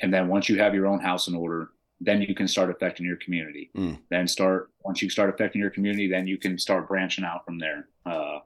and 0.00 0.12
then 0.12 0.28
once 0.28 0.48
you 0.48 0.58
have 0.58 0.74
your 0.74 0.86
own 0.86 1.00
house 1.00 1.28
in 1.28 1.34
order, 1.34 1.70
then 2.00 2.20
you 2.20 2.34
can 2.34 2.48
start 2.48 2.70
affecting 2.70 3.06
your 3.06 3.16
community. 3.16 3.70
Mm. 3.76 4.00
Then 4.10 4.26
start 4.26 4.70
once 4.84 5.02
you 5.02 5.08
start 5.08 5.30
affecting 5.30 5.60
your 5.60 5.70
community, 5.70 6.08
then 6.08 6.26
you 6.26 6.38
can 6.38 6.58
start 6.58 6.88
branching 6.88 7.24
out 7.24 7.44
from 7.44 7.58
there. 7.58 7.88
Uh, 8.04 8.40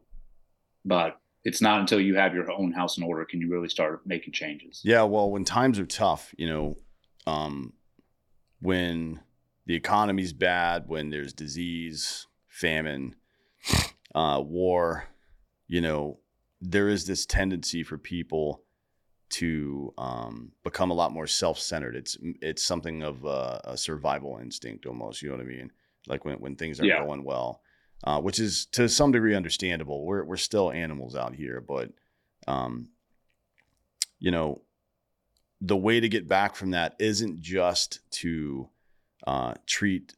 but 0.84 1.20
it's 1.44 1.62
not 1.62 1.80
until 1.80 2.00
you 2.00 2.16
have 2.16 2.34
your 2.34 2.50
own 2.52 2.72
house 2.72 2.98
in 2.98 3.02
order 3.02 3.24
can 3.24 3.40
you 3.40 3.50
really 3.50 3.68
start 3.68 4.06
making 4.06 4.32
changes. 4.32 4.82
Yeah, 4.84 5.04
well, 5.04 5.30
when 5.30 5.44
times 5.44 5.78
are 5.78 5.86
tough, 5.86 6.34
you 6.36 6.48
know, 6.48 6.76
um, 7.26 7.72
when 8.60 9.20
the 9.68 9.74
economy's 9.74 10.33
bad, 10.33 10.85
when 10.88 11.11
there's 11.11 11.35
disease, 11.35 12.26
famine, 12.48 13.14
uh, 14.14 14.42
war, 14.42 15.04
you 15.66 15.83
know, 15.83 16.18
there 16.62 16.88
is 16.88 17.07
this 17.07 17.26
tendency 17.26 17.83
for 17.83 17.98
people 17.98 18.62
to 19.28 19.92
um, 19.98 20.52
become 20.64 20.90
a 20.90 20.94
lot 20.94 21.12
more 21.12 21.26
self-centered. 21.26 21.94
It's 21.94 22.16
it's 22.40 22.64
something 22.64 23.02
of 23.02 23.26
a, 23.26 23.61
a 23.64 23.76
survival 23.76 24.38
instinct 24.42 24.87
almost. 24.87 25.20
You 25.20 25.28
know 25.28 25.37
what 25.37 25.44
I 25.44 25.48
mean? 25.48 25.70
Like 26.07 26.24
when 26.24 26.37
when 26.40 26.57
things 26.57 26.81
are 26.81 26.87
Yeah. 26.87 27.04
going 27.04 27.22
well, 27.22 27.61
uh, 28.04 28.22
which 28.22 28.40
is 28.40 28.64
to 28.72 28.88
some 28.88 29.12
degree 29.12 29.35
understandable. 29.37 30.07
We're 30.07 30.24
we're 30.24 30.38
still 30.38 30.72
animals 30.72 31.14
out 31.14 31.35
here, 31.35 31.61
but 31.61 31.90
um, 32.46 32.88
you 34.18 34.31
know, 34.31 34.62
the 35.61 35.76
way 35.76 36.00
to 36.00 36.09
get 36.09 36.26
back 36.26 36.57
from 36.57 36.70
that 36.70 36.96
isn't 36.98 37.38
just 37.42 38.00
to 38.22 38.70
uh, 39.28 39.52
treat 39.66 40.14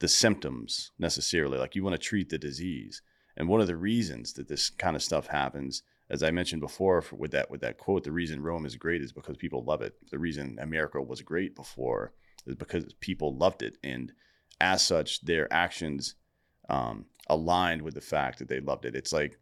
the 0.00 0.08
symptoms 0.08 0.90
necessarily. 0.98 1.56
Like 1.56 1.74
you 1.74 1.82
want 1.82 1.94
to 1.94 2.08
treat 2.08 2.28
the 2.28 2.36
disease. 2.36 3.00
And 3.34 3.48
one 3.48 3.62
of 3.62 3.66
the 3.66 3.78
reasons 3.78 4.34
that 4.34 4.46
this 4.46 4.68
kind 4.68 4.94
of 4.94 5.02
stuff 5.02 5.28
happens, 5.28 5.82
as 6.10 6.22
I 6.22 6.32
mentioned 6.32 6.60
before, 6.60 7.00
for, 7.00 7.16
with 7.16 7.30
that 7.30 7.50
with 7.50 7.62
that 7.62 7.78
quote, 7.78 8.04
the 8.04 8.12
reason 8.12 8.42
Rome 8.42 8.66
is 8.66 8.76
great 8.76 9.00
is 9.00 9.10
because 9.10 9.38
people 9.38 9.64
love 9.64 9.80
it. 9.80 9.94
The 10.10 10.18
reason 10.18 10.58
America 10.60 11.00
was 11.00 11.22
great 11.22 11.56
before 11.56 12.12
is 12.46 12.56
because 12.56 12.92
people 13.00 13.38
loved 13.38 13.62
it, 13.62 13.78
and 13.82 14.12
as 14.60 14.84
such, 14.84 15.24
their 15.24 15.50
actions 15.50 16.16
um, 16.68 17.06
aligned 17.28 17.80
with 17.80 17.94
the 17.94 18.02
fact 18.02 18.38
that 18.40 18.48
they 18.48 18.60
loved 18.60 18.84
it. 18.84 18.94
It's 18.94 19.14
like 19.14 19.38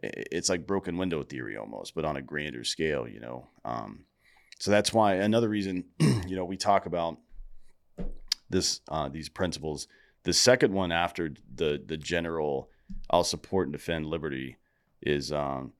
it's 0.00 0.48
like 0.48 0.64
broken 0.64 0.96
window 0.96 1.24
theory 1.24 1.56
almost, 1.56 1.96
but 1.96 2.04
on 2.04 2.16
a 2.16 2.22
grander 2.22 2.62
scale, 2.62 3.08
you 3.08 3.18
know. 3.18 3.48
Um, 3.64 4.04
so 4.60 4.70
that's 4.70 4.92
why 4.92 5.14
another 5.14 5.48
reason, 5.48 5.86
you 5.98 6.36
know, 6.36 6.44
we 6.44 6.56
talk 6.56 6.86
about 6.86 7.18
this 8.50 8.80
uh, 8.88 9.08
these 9.08 9.28
principles. 9.28 9.88
The 10.24 10.32
second 10.32 10.72
one 10.72 10.92
after 10.92 11.32
the 11.54 11.82
the 11.84 11.96
general, 11.96 12.70
I'll 13.10 13.24
support 13.24 13.66
and 13.66 13.72
defend 13.72 14.06
liberty, 14.06 14.58
is 15.02 15.32
um, 15.32 15.72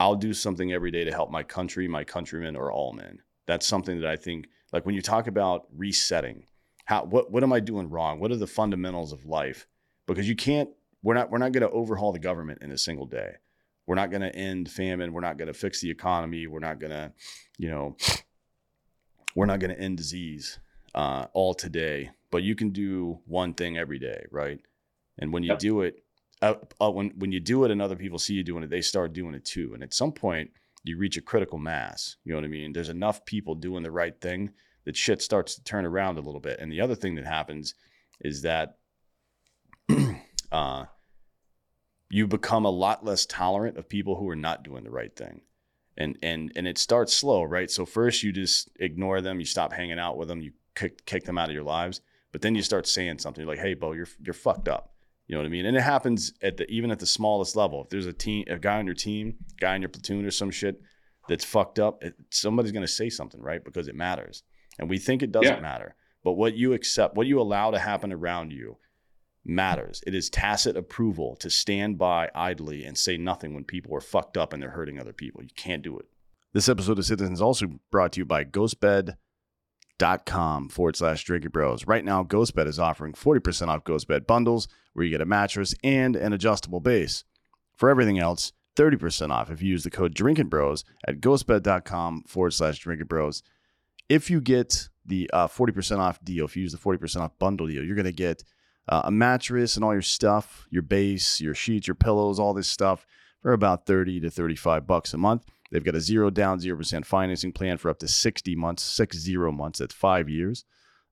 I'll 0.00 0.16
do 0.16 0.32
something 0.32 0.72
every 0.72 0.90
day 0.90 1.04
to 1.04 1.12
help 1.12 1.30
my 1.30 1.42
country, 1.42 1.88
my 1.88 2.04
countrymen, 2.04 2.56
or 2.56 2.72
all 2.72 2.92
men. 2.92 3.20
That's 3.46 3.66
something 3.66 4.00
that 4.00 4.10
I 4.10 4.16
think, 4.16 4.46
like 4.72 4.86
when 4.86 4.94
you 4.94 5.02
talk 5.02 5.26
about 5.26 5.66
resetting, 5.74 6.46
how 6.84 7.04
what 7.04 7.30
what 7.30 7.42
am 7.42 7.52
I 7.52 7.60
doing 7.60 7.90
wrong? 7.90 8.20
What 8.20 8.32
are 8.32 8.36
the 8.36 8.46
fundamentals 8.46 9.12
of 9.12 9.26
life? 9.26 9.66
Because 10.06 10.28
you 10.28 10.36
can't. 10.36 10.70
We're 11.02 11.14
not 11.14 11.30
we're 11.30 11.38
not 11.38 11.52
going 11.52 11.62
to 11.62 11.70
overhaul 11.70 12.12
the 12.12 12.18
government 12.18 12.62
in 12.62 12.72
a 12.72 12.78
single 12.78 13.06
day. 13.06 13.34
We're 13.86 13.94
not 13.94 14.10
going 14.10 14.22
to 14.22 14.34
end 14.34 14.70
famine. 14.70 15.12
We're 15.12 15.20
not 15.20 15.36
going 15.36 15.48
to 15.48 15.54
fix 15.54 15.80
the 15.80 15.90
economy. 15.90 16.46
We're 16.46 16.60
not 16.60 16.78
going 16.78 16.90
to, 16.90 17.12
you 17.58 17.70
know, 17.70 17.96
we're 19.34 19.46
not 19.46 19.60
going 19.60 19.74
to 19.74 19.80
end 19.80 19.98
disease. 19.98 20.58
Uh, 20.94 21.26
all 21.32 21.54
today, 21.54 22.10
but 22.30 22.42
you 22.42 22.54
can 22.54 22.70
do 22.70 23.20
one 23.26 23.54
thing 23.54 23.76
every 23.78 23.98
day, 23.98 24.24
right? 24.30 24.60
And 25.18 25.32
when 25.32 25.42
you 25.42 25.50
Yep. 25.50 25.58
do 25.58 25.80
it, 25.82 26.04
uh, 26.42 26.54
uh, 26.80 26.90
when 26.90 27.10
when 27.10 27.32
you 27.32 27.40
do 27.40 27.64
it 27.64 27.70
and 27.70 27.80
other 27.80 27.96
people 27.96 28.18
see 28.18 28.34
you 28.34 28.42
doing 28.42 28.62
it, 28.64 28.70
they 28.70 28.80
start 28.82 29.12
doing 29.12 29.34
it 29.34 29.44
too. 29.44 29.72
And 29.74 29.82
at 29.82 29.94
some 29.94 30.12
point, 30.12 30.50
you 30.82 30.98
reach 30.98 31.16
a 31.16 31.22
critical 31.22 31.58
mass. 31.58 32.16
You 32.24 32.32
know 32.32 32.38
what 32.38 32.44
I 32.44 32.48
mean? 32.48 32.72
There's 32.72 32.88
enough 32.88 33.24
people 33.24 33.54
doing 33.54 33.82
the 33.82 33.90
right 33.90 34.20
thing 34.20 34.50
that 34.84 34.96
shit 34.96 35.22
starts 35.22 35.54
to 35.54 35.64
turn 35.64 35.86
around 35.86 36.18
a 36.18 36.20
little 36.20 36.40
bit. 36.40 36.58
And 36.60 36.70
the 36.70 36.80
other 36.80 36.94
thing 36.94 37.14
that 37.14 37.24
happens 37.24 37.74
is 38.20 38.42
that 38.42 38.78
uh, 40.52 40.84
you 42.10 42.26
become 42.26 42.64
a 42.64 42.70
lot 42.70 43.04
less 43.04 43.26
tolerant 43.26 43.78
of 43.78 43.88
people 43.88 44.16
who 44.16 44.28
are 44.28 44.36
not 44.36 44.62
doing 44.62 44.84
the 44.84 44.90
right 44.90 45.14
thing. 45.14 45.40
And 45.96 46.18
and 46.22 46.52
and 46.56 46.66
it 46.66 46.76
starts 46.76 47.12
slow, 47.12 47.44
right? 47.44 47.70
So 47.70 47.86
first 47.86 48.22
you 48.22 48.32
just 48.32 48.68
ignore 48.80 49.20
them, 49.20 49.38
you 49.38 49.46
stop 49.46 49.72
hanging 49.72 49.98
out 49.98 50.18
with 50.18 50.28
them, 50.28 50.40
you 50.42 50.52
kick 50.74 51.04
kick 51.06 51.24
them 51.24 51.38
out 51.38 51.48
of 51.48 51.54
your 51.54 51.64
lives. 51.64 52.00
But 52.32 52.42
then 52.42 52.54
you 52.54 52.62
start 52.62 52.86
saying 52.86 53.18
something 53.18 53.46
like, 53.46 53.58
"Hey, 53.58 53.74
Bo, 53.74 53.92
you're 53.92 54.08
you're 54.24 54.34
fucked 54.34 54.68
up." 54.68 54.90
You 55.26 55.34
know 55.34 55.40
what 55.40 55.46
I 55.46 55.50
mean? 55.50 55.64
And 55.66 55.76
it 55.76 55.80
happens 55.82 56.32
at 56.42 56.56
the 56.56 56.70
even 56.70 56.90
at 56.90 56.98
the 56.98 57.06
smallest 57.06 57.56
level. 57.56 57.82
If 57.84 57.90
there's 57.90 58.06
a 58.06 58.12
team, 58.12 58.44
a 58.48 58.58
guy 58.58 58.78
on 58.78 58.86
your 58.86 58.94
team, 58.94 59.36
guy 59.60 59.74
in 59.76 59.82
your 59.82 59.88
platoon, 59.88 60.24
or 60.26 60.30
some 60.30 60.50
shit 60.50 60.80
that's 61.28 61.44
fucked 61.44 61.78
up, 61.78 62.02
it, 62.04 62.14
somebody's 62.30 62.72
gonna 62.72 62.86
say 62.86 63.08
something, 63.08 63.40
right? 63.40 63.64
Because 63.64 63.88
it 63.88 63.94
matters, 63.94 64.42
and 64.78 64.90
we 64.90 64.98
think 64.98 65.22
it 65.22 65.32
doesn't 65.32 65.54
Yeah. 65.56 65.60
matter. 65.60 65.94
But 66.22 66.32
what 66.32 66.54
you 66.56 66.72
accept, 66.72 67.16
what 67.16 67.26
you 67.26 67.40
allow 67.40 67.70
to 67.70 67.78
happen 67.78 68.12
around 68.12 68.52
you, 68.52 68.78
matters. 69.44 70.02
It 70.06 70.14
is 70.14 70.30
tacit 70.30 70.76
approval 70.76 71.36
to 71.36 71.50
stand 71.50 71.98
by 71.98 72.30
idly 72.34 72.84
and 72.84 72.96
say 72.96 73.16
nothing 73.16 73.54
when 73.54 73.64
people 73.64 73.94
are 73.94 74.00
fucked 74.00 74.36
up 74.36 74.52
and 74.52 74.62
they're 74.62 74.70
hurting 74.70 74.98
other 74.98 75.12
people. 75.12 75.42
You 75.42 75.50
can't 75.54 75.82
do 75.82 75.98
it. 75.98 76.06
This 76.54 76.68
episode 76.68 76.98
of 76.98 77.04
Citizens 77.04 77.38
is 77.38 77.42
also 77.42 77.66
brought 77.90 78.12
to 78.12 78.20
you 78.20 78.24
by 78.24 78.44
ghostbed.com 79.98 80.68
forward 80.68 80.96
slash 80.96 81.24
drinking 81.24 81.50
bros. 81.50 81.86
Right 81.86 82.04
now, 82.04 82.22
Ghostbed 82.24 82.66
is 82.66 82.78
offering 82.78 83.12
40% 83.12 83.68
off 83.68 83.84
Ghostbed 83.84 84.26
bundles 84.26 84.68
where 84.92 85.04
you 85.04 85.10
get 85.10 85.20
a 85.20 85.26
mattress 85.26 85.74
and 85.82 86.16
an 86.16 86.32
adjustable 86.32 86.80
base. 86.80 87.24
For 87.76 87.88
everything 87.88 88.18
else, 88.18 88.52
30% 88.76 89.30
off 89.30 89.50
if 89.50 89.62
you 89.62 89.70
use 89.70 89.84
the 89.84 89.90
code 89.90 90.14
drinking 90.14 90.48
bros 90.48 90.84
at 91.06 91.20
ghostbed.com 91.20 92.24
forward 92.26 92.52
slash 92.52 92.78
drinking 92.78 93.06
bros. 93.06 93.42
If 94.08 94.30
you 94.30 94.40
get 94.40 94.88
the 95.04 95.30
uh, 95.32 95.48
40% 95.48 95.98
off 95.98 96.22
deal, 96.24 96.44
if 96.44 96.56
you 96.56 96.62
use 96.62 96.72
the 96.72 96.78
40% 96.78 97.20
off 97.20 97.38
bundle 97.38 97.66
deal, 97.66 97.84
you're 97.84 97.96
going 97.96 98.04
to 98.04 98.12
get 98.12 98.44
uh, 98.88 99.02
a 99.04 99.10
mattress 99.10 99.76
and 99.76 99.84
all 99.84 99.92
your 99.92 100.02
stuff, 100.02 100.66
your 100.70 100.82
base, 100.82 101.40
your 101.40 101.54
sheets, 101.54 101.86
your 101.86 101.94
pillows, 101.94 102.38
all 102.38 102.52
this 102.52 102.68
stuff 102.68 103.06
for 103.40 103.52
about 103.52 103.86
30 103.86 104.20
to 104.20 104.30
35 104.30 104.86
bucks 104.86 105.14
a 105.14 105.18
month. 105.18 105.44
They've 105.70 105.84
got 105.84 105.94
a 105.94 106.00
zero 106.00 106.30
down, 106.30 106.60
0% 106.60 107.04
financing 107.04 107.52
plan 107.52 107.78
for 107.78 107.90
up 107.90 107.98
to 108.00 108.08
60 108.08 108.54
months, 108.54 108.82
six 108.82 109.16
zero 109.16 109.50
months. 109.50 109.78
That's 109.78 109.94
five 109.94 110.28
years, 110.28 110.64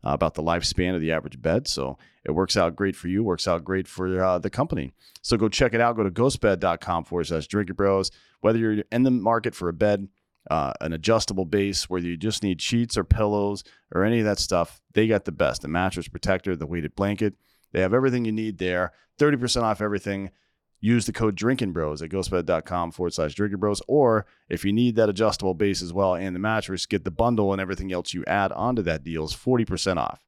uh, 0.04 0.10
about 0.10 0.34
the 0.34 0.42
lifespan 0.42 0.94
of 0.94 1.00
the 1.00 1.12
average 1.12 1.40
bed. 1.40 1.66
So 1.66 1.98
it 2.24 2.32
works 2.32 2.56
out 2.56 2.76
great 2.76 2.94
for 2.94 3.08
you, 3.08 3.24
works 3.24 3.48
out 3.48 3.64
great 3.64 3.88
for 3.88 4.22
uh, 4.22 4.38
the 4.38 4.50
company. 4.50 4.92
So 5.22 5.36
go 5.36 5.48
check 5.48 5.74
it 5.74 5.80
out. 5.80 5.96
Go 5.96 6.04
to 6.04 6.10
ghostbed.com 6.10 7.04
forward 7.04 7.26
slash 7.26 7.46
drinking 7.46 7.76
bros. 7.76 8.10
Whether 8.40 8.58
you're 8.58 8.84
in 8.92 9.02
the 9.02 9.10
market 9.10 9.54
for 9.54 9.68
a 9.68 9.72
bed, 9.72 10.08
uh, 10.50 10.72
an 10.80 10.92
adjustable 10.92 11.44
base, 11.44 11.88
whether 11.88 12.06
you 12.06 12.16
just 12.16 12.42
need 12.42 12.60
sheets 12.60 12.96
or 12.96 13.04
pillows 13.04 13.62
or 13.94 14.04
any 14.04 14.18
of 14.18 14.24
that 14.24 14.38
stuff, 14.38 14.80
they 14.92 15.06
got 15.06 15.24
the 15.24 15.32
best. 15.32 15.62
The 15.62 15.68
mattress 15.68 16.08
protector, 16.08 16.56
the 16.56 16.66
weighted 16.66 16.94
blanket. 16.96 17.34
They 17.72 17.80
have 17.80 17.94
everything 17.94 18.24
you 18.24 18.32
need 18.32 18.58
there. 18.58 18.92
30% 19.18 19.62
off 19.62 19.80
everything. 19.80 20.30
Use 20.84 21.06
the 21.06 21.12
code 21.12 21.36
Drinking 21.36 21.72
Bros 21.72 22.02
at 22.02 22.10
ghostbed.com 22.10 22.90
forward 22.90 23.14
slash 23.14 23.34
Drinking 23.34 23.60
Bros. 23.60 23.80
Or 23.86 24.26
if 24.48 24.64
you 24.64 24.72
need 24.72 24.96
that 24.96 25.08
adjustable 25.08 25.54
base 25.54 25.80
as 25.80 25.92
well 25.92 26.16
and 26.16 26.34
the 26.34 26.40
mattress, 26.40 26.86
get 26.86 27.04
the 27.04 27.10
bundle 27.12 27.52
and 27.52 27.60
everything 27.60 27.92
else 27.92 28.12
you 28.12 28.24
add 28.26 28.50
onto 28.50 28.82
that 28.82 29.04
deal 29.04 29.24
is 29.24 29.32
40% 29.32 29.96
off. 29.96 30.24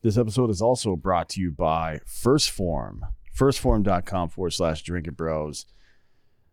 This 0.00 0.16
episode 0.16 0.48
is 0.48 0.62
also 0.62 0.96
brought 0.96 1.28
to 1.30 1.40
you 1.42 1.52
by 1.52 2.00
First 2.06 2.50
Form. 2.50 3.04
Firstform.com 3.36 4.30
forward 4.30 4.52
slash 4.52 4.82
Drinking 4.82 5.14
Bros. 5.14 5.66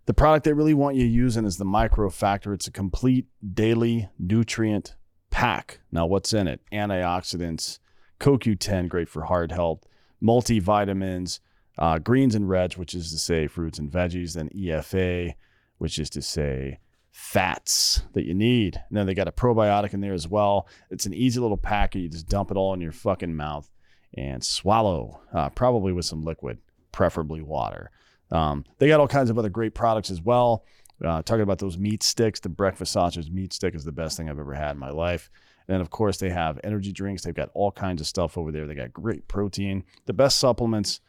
The 0.06 0.14
product 0.14 0.44
they 0.44 0.54
really 0.54 0.74
want 0.74 0.98
you 0.98 1.06
using 1.06 1.46
is 1.46 1.58
the 1.58 1.66
Micro 1.66 2.10
Factor. 2.10 2.54
It's 2.54 2.68
a 2.68 2.72
complete 2.72 3.28
daily 3.54 4.10
nutrient 4.20 4.96
pack. 5.30 5.80
Now, 5.92 6.06
what's 6.06 6.34
in 6.34 6.48
it? 6.48 6.62
Antioxidants, 6.74 7.80
CoQ10, 8.20 8.90
great 8.90 9.08
for 9.08 9.24
heart 9.24 9.52
health, 9.52 9.86
multivitamins, 10.22 11.40
uh, 11.80 11.98
greens 11.98 12.36
and 12.36 12.48
reds, 12.48 12.78
which 12.78 12.94
is 12.94 13.10
to 13.12 13.18
say 13.18 13.48
fruits 13.48 13.80
and 13.80 13.90
veggies, 13.90 14.34
then 14.34 14.50
EFA, 14.50 15.34
which 15.78 15.98
is 15.98 16.10
to 16.12 16.22
say 16.22 16.78
fats 17.10 18.04
that 18.14 18.26
you 18.26 18.34
need. 18.34 18.76
And 18.90 18.98
then 18.98 19.08
they 19.08 19.14
got 19.14 19.30
a 19.30 19.32
probiotic 19.32 19.94
in 19.94 20.02
there 20.02 20.14
as 20.14 20.28
well. 20.28 20.68
It's 20.92 21.06
an 21.06 21.14
easy 21.14 21.40
little 21.40 21.58
packet. 21.58 22.00
You 22.00 22.10
just 22.10 22.28
dump 22.28 22.52
it 22.52 22.58
all 22.58 22.74
in 22.74 22.82
your 22.82 22.92
fucking 22.92 23.34
mouth 23.34 23.72
and 24.16 24.44
swallow, 24.44 25.22
uh, 25.34 25.50
probably 25.50 25.94
with 25.94 26.06
some 26.06 26.22
liquid, 26.22 26.60
preferably 26.92 27.42
water. 27.42 27.92
Um, 28.30 28.66
they 28.78 28.90
got 28.90 29.00
all 29.00 29.08
kinds 29.08 29.30
of 29.30 29.40
other 29.40 29.50
great 29.50 29.74
products 29.74 30.12
as 30.12 30.22
well. 30.22 30.66
Uh, 31.04 31.22
talking 31.22 31.42
about 31.44 31.60
those 31.60 31.78
meat 31.78 32.04
sticks, 32.04 32.42
the 32.42 32.50
breakfast 32.50 32.92
sausage 32.92 33.32
meat 33.32 33.54
stick 33.54 33.74
is 33.74 33.86
the 33.86 33.92
best 33.94 34.18
thing 34.18 34.30
I've 34.30 34.38
ever 34.38 34.54
had 34.54 34.72
in 34.72 34.80
my 34.80 34.90
life. 34.90 35.32
And 35.70 35.82
of 35.82 35.90
course, 35.92 36.18
they 36.18 36.30
have 36.30 36.60
energy 36.64 36.92
drinks. 36.92 37.24
They've 37.24 37.34
got 37.34 37.52
all 37.54 37.72
kinds 37.72 38.02
of 38.02 38.08
stuff 38.08 38.38
over 38.38 38.52
there. 38.52 38.68
They 38.68 38.76
got 38.76 38.92
great 38.92 39.28
protein, 39.30 39.86
the 40.08 40.14
best 40.14 40.40
supplements 40.40 41.00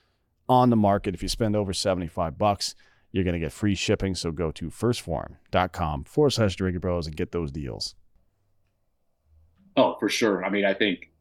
on 0.50 0.68
the 0.68 0.76
market. 0.76 1.14
If 1.14 1.22
you 1.22 1.28
spend 1.28 1.54
over 1.54 1.72
75 1.72 2.36
bucks, 2.36 2.74
you're 3.12 3.22
going 3.22 3.34
to 3.34 3.40
get 3.40 3.52
free 3.52 3.76
shipping. 3.76 4.16
So 4.16 4.32
go 4.32 4.50
to 4.50 4.68
firstform.com 4.68 6.04
forward 6.04 6.30
slash 6.30 6.56
drinking 6.56 6.80
bros 6.80 7.06
and 7.06 7.16
get 7.16 7.30
those 7.30 7.52
deals. 7.52 7.94
Oh, 9.76 9.96
for 10.00 10.08
sure. 10.08 10.44
I 10.44 10.50
mean, 10.50 10.64
I 10.64 10.74
think 10.74 11.12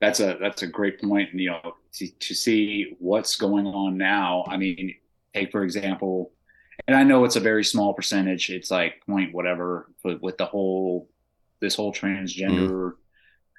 that's 0.00 0.20
a 0.20 0.38
that's 0.40 0.62
a 0.62 0.66
great 0.66 0.98
point. 0.98 1.30
And 1.30 1.40
you 1.40 1.50
know, 1.50 1.74
to, 1.92 2.08
to 2.08 2.34
see 2.34 2.96
what's 2.98 3.36
going 3.36 3.66
on 3.66 3.98
now. 3.98 4.44
I 4.48 4.56
mean, 4.56 4.94
take 5.34 5.52
for 5.52 5.62
example, 5.62 6.32
and 6.88 6.96
I 6.96 7.04
know 7.04 7.24
it's 7.24 7.36
a 7.36 7.40
very 7.40 7.64
small 7.64 7.92
percentage. 7.92 8.48
It's 8.48 8.70
like 8.70 9.04
point 9.04 9.34
whatever, 9.34 9.90
but 10.02 10.22
with 10.22 10.38
the 10.38 10.46
whole 10.46 11.10
this 11.60 11.74
whole 11.74 11.92
transgender 11.92 12.92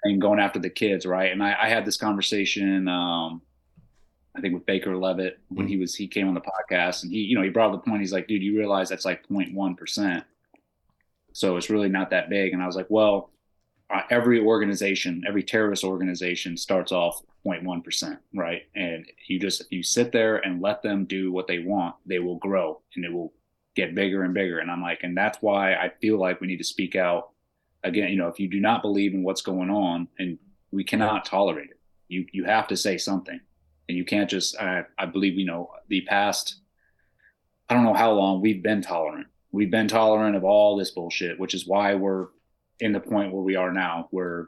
thing 0.04 0.18
going 0.18 0.40
after 0.40 0.58
the 0.58 0.72
kids, 0.72 1.06
right? 1.06 1.32
And 1.32 1.44
I, 1.44 1.56
I 1.62 1.70
had 1.70 1.86
this 1.86 1.98
conversation. 1.98 2.88
Um, 2.88 3.44
I 4.36 4.41
think 4.41 4.54
with 4.54 4.65
Baker 4.65 4.96
Levitt 4.96 5.39
when 5.50 5.67
he 5.67 5.78
was 5.78 5.96
he 5.96 6.08
came 6.08 6.28
on 6.28 6.34
the 6.34 6.41
podcast 6.41 7.04
and 7.04 7.12
he 7.12 7.20
you 7.20 7.36
know 7.36 7.44
he 7.44 7.50
brought 7.50 7.74
up 7.74 7.84
the 7.84 7.89
point. 7.89 8.02
He's 8.02 8.13
like 8.13 8.28
dude 8.28 8.41
you 8.41 8.58
realize 8.58 8.89
that's 8.89 9.06
like 9.06 9.28
0.1 9.28 9.78
percent. 9.78 10.24
So 11.34 11.58
it's 11.58 11.70
really 11.70 11.89
not 11.89 12.10
that 12.12 12.30
big. 12.30 12.54
And 12.54 12.62
I 12.62 12.67
was 12.67 12.76
like 12.76 12.89
well 12.89 13.32
uh, 13.89 14.04
every 14.10 14.39
organization 14.39 15.24
every 15.28 15.44
terrorist 15.44 15.84
organization 15.84 16.56
starts 16.56 16.91
off 16.91 17.22
0.1 17.46 17.84
percent 17.84 18.20
right? 18.34 18.63
And 18.76 19.06
you 19.28 19.39
just 19.39 19.62
if 19.62 19.72
you 19.72 19.84
sit 19.84 20.12
there 20.12 20.38
and 20.38 20.62
let 20.62 20.82
them 20.82 21.06
do 21.06 21.32
what 21.32 21.48
they 21.48 21.60
want 21.60 21.96
they 22.06 22.20
will 22.20 22.38
grow 22.38 22.82
and 22.96 23.04
it 23.04 23.12
will 23.12 23.34
get 23.76 23.96
bigger 23.96 24.24
and 24.24 24.34
bigger. 24.34 24.60
And 24.60 24.72
I'm 24.72 24.82
like 24.82 25.00
and 25.04 25.15
that's 25.15 25.39
why 25.41 25.74
I 25.74 25.91
feel 26.02 26.17
like 26.17 26.39
we 26.39 26.48
need 26.48 26.58
to 26.58 26.63
speak 26.63 26.96
out 26.96 27.32
again. 27.84 28.10
You 28.10 28.17
know 28.17 28.30
if 28.30 28.39
you 28.39 28.48
do 28.48 28.62
not 28.62 28.82
believe 28.82 29.13
in 29.13 29.24
what's 29.24 29.41
going 29.41 29.70
on 29.70 30.08
and 30.20 30.38
we 30.72 30.86
cannot 30.86 31.26
tolerate 31.26 31.70
it 31.70 31.80
you 32.08 32.25
you 32.32 32.46
have 32.46 32.67
to 32.69 32.77
say 32.77 32.98
something 32.98 33.42
and 33.92 33.98
you 33.98 34.06
can't 34.06 34.29
just 34.29 34.58
I, 34.58 34.85
I 34.98 35.06
believe 35.06 35.35
you 35.37 35.46
know 35.46 35.69
the 35.89 36.02
past 36.02 36.56
i 37.69 37.73
don't 37.73 37.83
know 37.83 37.94
how 37.94 38.12
long 38.13 38.39
we've 38.42 38.63
been 38.63 38.81
tolerant 38.81 39.27
we've 39.52 39.69
been 39.71 39.89
tolerant 39.89 40.35
of 40.37 40.44
all 40.46 40.77
this 40.77 40.92
bullshit 40.92 41.37
which 41.39 41.54
is 41.54 41.67
why 41.67 41.94
we're 41.96 42.27
in 42.79 42.94
the 42.94 43.00
point 43.02 43.33
where 43.33 43.44
we 43.44 43.56
are 43.58 43.73
now 43.73 44.08
where 44.12 44.48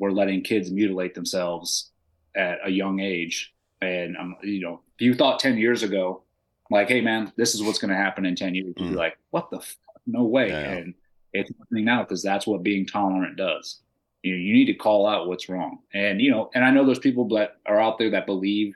we're 0.00 0.10
letting 0.10 0.42
kids 0.42 0.70
mutilate 0.72 1.14
themselves 1.14 1.92
at 2.34 2.58
a 2.64 2.70
young 2.70 2.98
age 3.00 3.54
and 3.80 4.16
um, 4.16 4.36
you 4.42 4.60
know 4.60 4.80
if 4.96 5.02
you 5.02 5.14
thought 5.14 5.38
10 5.40 5.56
years 5.56 5.82
ago 5.84 6.22
like 6.70 6.88
hey 6.88 7.00
man 7.00 7.32
this 7.36 7.54
is 7.54 7.62
what's 7.62 7.78
going 7.78 7.90
to 7.90 7.96
happen 7.96 8.26
in 8.26 8.34
10 8.34 8.54
years 8.56 8.66
you'd 8.66 8.74
be 8.90 8.94
Mm. 8.94 8.96
like 8.96 9.16
what 9.30 9.50
the 9.50 9.60
fuck? 9.60 9.78
no 10.06 10.24
way 10.24 10.48
Yeah. 10.48 10.72
and 10.72 10.94
it's 11.32 11.50
happening 11.58 11.84
now 11.84 12.02
because 12.02 12.22
that's 12.22 12.46
what 12.46 12.62
being 12.64 12.86
tolerant 12.86 13.36
does 13.36 13.80
you 14.22 14.32
know, 14.32 14.38
you 14.38 14.52
need 14.52 14.66
to 14.66 14.74
call 14.74 15.06
out 15.06 15.28
what's 15.28 15.48
wrong. 15.48 15.78
And 15.94 16.20
you 16.20 16.30
know, 16.30 16.50
and 16.54 16.64
I 16.64 16.70
know 16.70 16.84
there's 16.84 16.98
people 16.98 17.28
that 17.28 17.56
are 17.66 17.80
out 17.80 17.98
there 17.98 18.10
that 18.10 18.26
believe 18.26 18.74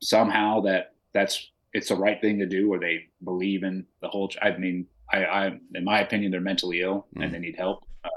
somehow 0.00 0.60
that 0.62 0.94
that's 1.12 1.50
it's 1.72 1.88
the 1.88 1.96
right 1.96 2.20
thing 2.20 2.38
to 2.38 2.46
do, 2.46 2.72
or 2.72 2.78
they 2.78 3.06
believe 3.24 3.62
in 3.62 3.86
the 4.00 4.08
whole. 4.08 4.30
I 4.40 4.56
mean, 4.56 4.86
I, 5.12 5.24
I 5.24 5.46
in 5.74 5.84
my 5.84 6.00
opinion, 6.00 6.30
they're 6.30 6.40
mentally 6.40 6.80
ill 6.80 7.06
Mm. 7.16 7.24
and 7.24 7.34
they 7.34 7.38
need 7.38 7.56
help. 7.56 7.84
Uh, 8.04 8.08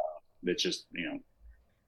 it's 0.43 0.63
just 0.63 0.85
you 0.91 1.05
know, 1.05 1.19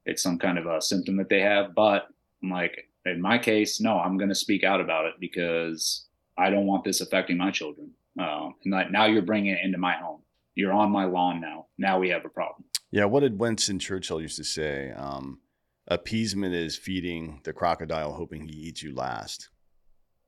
it's 0.05 0.21
some 0.23 0.37
kind 0.37 0.57
of 0.57 0.65
a 0.65 0.81
symptom 0.81 1.17
that 1.17 1.29
they 1.29 1.41
have. 1.41 1.73
But 1.75 2.07
I'm 2.41 2.49
like, 2.49 2.89
in 3.05 3.21
my 3.21 3.37
case, 3.37 3.79
no, 3.79 3.97
I'm 3.99 4.17
going 4.17 4.29
to 4.29 4.35
speak 4.35 4.63
out 4.63 4.81
about 4.81 5.05
it 5.05 5.13
because 5.19 6.07
I 6.37 6.49
don't 6.49 6.65
want 6.65 6.83
this 6.83 7.01
affecting 7.01 7.37
my 7.37 7.51
children. 7.51 7.91
Um, 8.19 8.55
and 8.63 8.73
like 8.73 8.91
now 8.91 9.05
you're 9.05 9.21
bringing 9.21 9.53
it 9.53 9.63
into 9.63 9.77
my 9.77 9.93
home. 9.93 10.21
You're 10.55 10.73
on 10.73 10.91
my 10.91 11.05
lawn 11.05 11.41
now. 11.41 11.67
Now 11.77 11.99
we 11.99 12.09
have 12.09 12.25
a 12.25 12.29
problem. 12.29 12.65
Yeah, 12.93 13.05
what 13.05 13.21
did 13.21 13.39
Winston 13.39 13.79
Churchill 13.79 14.21
used 14.21 14.37
to 14.37 14.43
say? 14.43 14.91
Um, 14.91 15.39
appeasement 15.87 16.53
is 16.53 16.77
feeding 16.77 17.41
the 17.43 17.51
crocodile, 17.51 18.13
hoping 18.13 18.47
he 18.47 18.53
eats 18.55 18.83
you 18.83 18.93
last. 18.93 19.49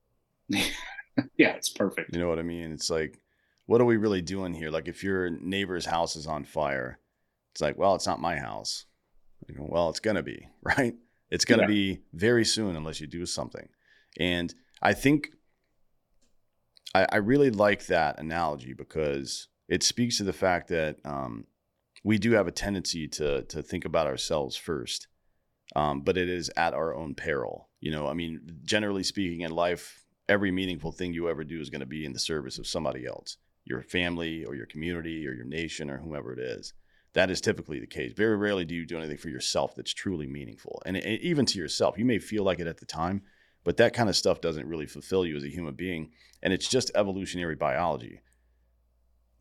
yeah, 0.50 0.64
it's 1.38 1.68
perfect. 1.68 2.12
You 2.12 2.18
know 2.18 2.28
what 2.28 2.40
I 2.40 2.42
mean? 2.42 2.72
It's 2.72 2.90
like, 2.90 3.20
what 3.66 3.80
are 3.80 3.84
we 3.84 3.96
really 3.96 4.20
doing 4.20 4.52
here? 4.52 4.70
Like, 4.70 4.88
if 4.88 5.04
your 5.04 5.30
neighbor's 5.30 5.86
house 5.86 6.16
is 6.16 6.26
on 6.26 6.44
fire, 6.44 6.98
it's 7.52 7.60
like, 7.60 7.78
well, 7.78 7.94
it's 7.94 8.06
not 8.06 8.20
my 8.20 8.36
house. 8.36 8.86
well, 9.56 9.88
it's 9.88 10.00
going 10.00 10.16
to 10.16 10.24
be, 10.24 10.48
right? 10.62 10.94
It's 11.30 11.44
going 11.44 11.60
to 11.60 11.64
Yeah. 11.72 11.94
be 11.94 12.00
very 12.14 12.44
soon 12.44 12.74
unless 12.74 13.00
you 13.00 13.06
do 13.06 13.26
something. 13.26 13.68
And 14.18 14.52
I 14.82 14.92
think 14.92 15.28
I, 16.96 17.06
I 17.12 17.16
really 17.18 17.50
like 17.50 17.86
that 17.86 18.18
analogy 18.18 18.72
because 18.72 19.46
it 19.68 19.84
speaks 19.84 20.18
to 20.18 20.24
the 20.24 20.32
fact 20.32 20.66
that 20.68 20.96
um, 21.04 21.46
we 22.06 22.18
do 22.18 22.30
have 22.34 22.46
a 22.46 22.52
tendency 22.52 23.08
to 23.08 23.42
to 23.42 23.60
think 23.60 23.84
about 23.84 24.06
ourselves 24.06 24.56
first, 24.56 25.08
um, 25.74 26.02
but 26.02 26.16
it 26.16 26.28
is 26.28 26.48
at 26.56 26.72
our 26.72 26.94
own 26.94 27.16
peril. 27.16 27.68
You 27.80 27.90
know, 27.90 28.06
I 28.06 28.14
mean, 28.14 28.60
generally 28.62 29.02
speaking, 29.02 29.40
in 29.40 29.50
life, 29.50 30.04
every 30.28 30.52
meaningful 30.52 30.92
thing 30.92 31.12
you 31.12 31.28
ever 31.28 31.42
do 31.42 31.60
is 31.60 31.68
going 31.68 31.80
to 31.80 31.86
be 31.86 32.04
in 32.04 32.12
the 32.12 32.20
service 32.20 32.58
of 32.58 32.66
somebody 32.68 33.06
else, 33.06 33.38
your 33.64 33.82
family 33.82 34.44
or 34.44 34.54
your 34.54 34.66
community 34.66 35.26
or 35.26 35.32
your 35.32 35.44
nation 35.44 35.90
or 35.90 35.98
whomever 35.98 36.32
it 36.32 36.38
is. 36.38 36.74
That 37.14 37.28
is 37.28 37.40
typically 37.40 37.80
the 37.80 37.88
case. 37.88 38.12
Very 38.12 38.36
rarely 38.36 38.64
do 38.64 38.76
you 38.76 38.86
do 38.86 38.98
anything 38.98 39.16
for 39.16 39.30
yourself 39.30 39.74
that's 39.74 39.92
truly 39.92 40.28
meaningful, 40.28 40.80
and, 40.86 40.96
and 40.96 41.20
even 41.20 41.44
to 41.46 41.58
yourself, 41.58 41.98
you 41.98 42.04
may 42.04 42.20
feel 42.20 42.44
like 42.44 42.60
it 42.60 42.68
at 42.68 42.78
the 42.78 42.86
time, 42.86 43.22
but 43.64 43.78
that 43.78 43.94
kind 43.94 44.08
of 44.08 44.14
stuff 44.14 44.40
doesn't 44.40 44.68
really 44.68 44.86
fulfill 44.86 45.26
you 45.26 45.36
as 45.36 45.42
a 45.42 45.50
human 45.50 45.74
being, 45.74 46.12
and 46.40 46.52
it's 46.52 46.68
just 46.68 46.92
evolutionary 46.94 47.56
biology. 47.56 48.20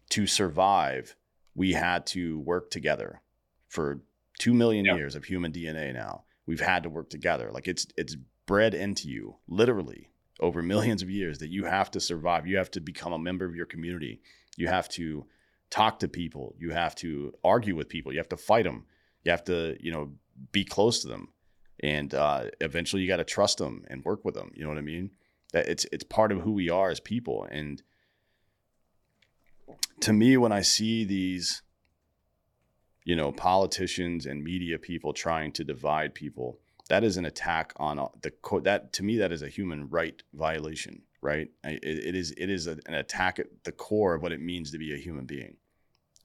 To 0.09 0.25
survive, 0.25 1.15
we 1.55 1.73
had 1.73 2.05
to 2.07 2.39
work 2.39 2.69
together 2.69 3.21
for 3.67 4.01
two 4.39 4.53
million 4.53 4.85
Yeah. 4.85 4.95
years 4.95 5.15
of 5.15 5.25
human 5.25 5.51
DNA. 5.51 5.93
Now 5.93 6.25
we've 6.45 6.59
had 6.59 6.83
to 6.83 6.89
work 6.89 7.09
together. 7.09 7.49
Like 7.51 7.67
it's 7.67 7.87
it's 7.97 8.15
bred 8.45 8.73
into 8.73 9.09
you, 9.09 9.37
literally 9.47 10.09
over 10.39 10.61
millions 10.61 11.01
of 11.01 11.09
years, 11.09 11.39
that 11.39 11.49
you 11.49 11.65
have 11.65 11.89
to 11.91 11.99
survive. 11.99 12.45
You 12.45 12.57
have 12.57 12.69
to 12.71 12.81
become 12.81 13.13
a 13.13 13.19
member 13.19 13.45
of 13.45 13.55
your 13.55 13.65
community. 13.65 14.21
You 14.57 14.67
have 14.67 14.89
to 14.89 15.25
talk 15.69 15.99
to 15.99 16.07
people. 16.07 16.55
You 16.59 16.71
have 16.71 16.93
to 16.95 17.33
argue 17.43 17.75
with 17.75 17.89
people. 17.89 18.11
You 18.11 18.19
have 18.19 18.29
to 18.29 18.37
fight 18.37 18.65
them. 18.65 18.85
You 19.23 19.31
have 19.31 19.43
to, 19.45 19.75
you 19.79 19.91
know, 19.91 20.11
be 20.51 20.63
close 20.65 21.01
to 21.01 21.07
them, 21.07 21.29
and 21.79 22.13
uh, 22.13 22.45
eventually 22.61 23.01
you 23.01 23.07
got 23.07 23.17
to 23.17 23.23
trust 23.23 23.57
them 23.57 23.83
and 23.87 24.03
work 24.03 24.23
with 24.25 24.35
them. 24.35 24.51
You 24.53 24.63
know 24.63 24.69
what 24.69 24.77
I 24.77 24.81
mean? 24.81 25.11
That 25.53 25.67
it's 25.67 25.85
it's 25.91 26.03
part 26.03 26.31
of 26.33 26.41
who 26.41 26.51
we 26.51 26.69
are 26.69 26.89
as 26.91 26.99
people. 26.99 27.47
And 27.49 27.81
to 30.01 30.13
me, 30.13 30.37
when 30.37 30.51
I 30.51 30.61
see 30.61 31.03
these, 31.05 31.61
you 33.03 33.15
know, 33.15 33.31
politicians 33.31 34.25
and 34.25 34.43
media 34.43 34.77
people 34.77 35.13
trying 35.13 35.51
to 35.53 35.63
divide 35.63 36.13
people, 36.13 36.59
that 36.89 37.03
is 37.03 37.17
an 37.17 37.25
attack 37.25 37.73
on 37.77 37.97
the 38.21 38.31
co- 38.31 38.59
that 38.61 38.93
to 38.93 39.03
me 39.03 39.17
that 39.17 39.31
is 39.31 39.41
a 39.41 39.49
human 39.49 39.89
right 39.89 40.21
violation. 40.33 41.01
Right? 41.21 41.49
It, 41.63 41.83
it 41.83 42.15
is 42.15 42.31
it 42.37 42.49
is 42.49 42.67
a, 42.67 42.77
an 42.85 42.93
attack 42.93 43.39
at 43.39 43.47
the 43.63 43.71
core 43.71 44.13
of 44.13 44.21
what 44.21 44.31
it 44.31 44.41
means 44.41 44.71
to 44.71 44.77
be 44.77 44.93
a 44.93 44.97
human 44.97 45.25
being. 45.25 45.57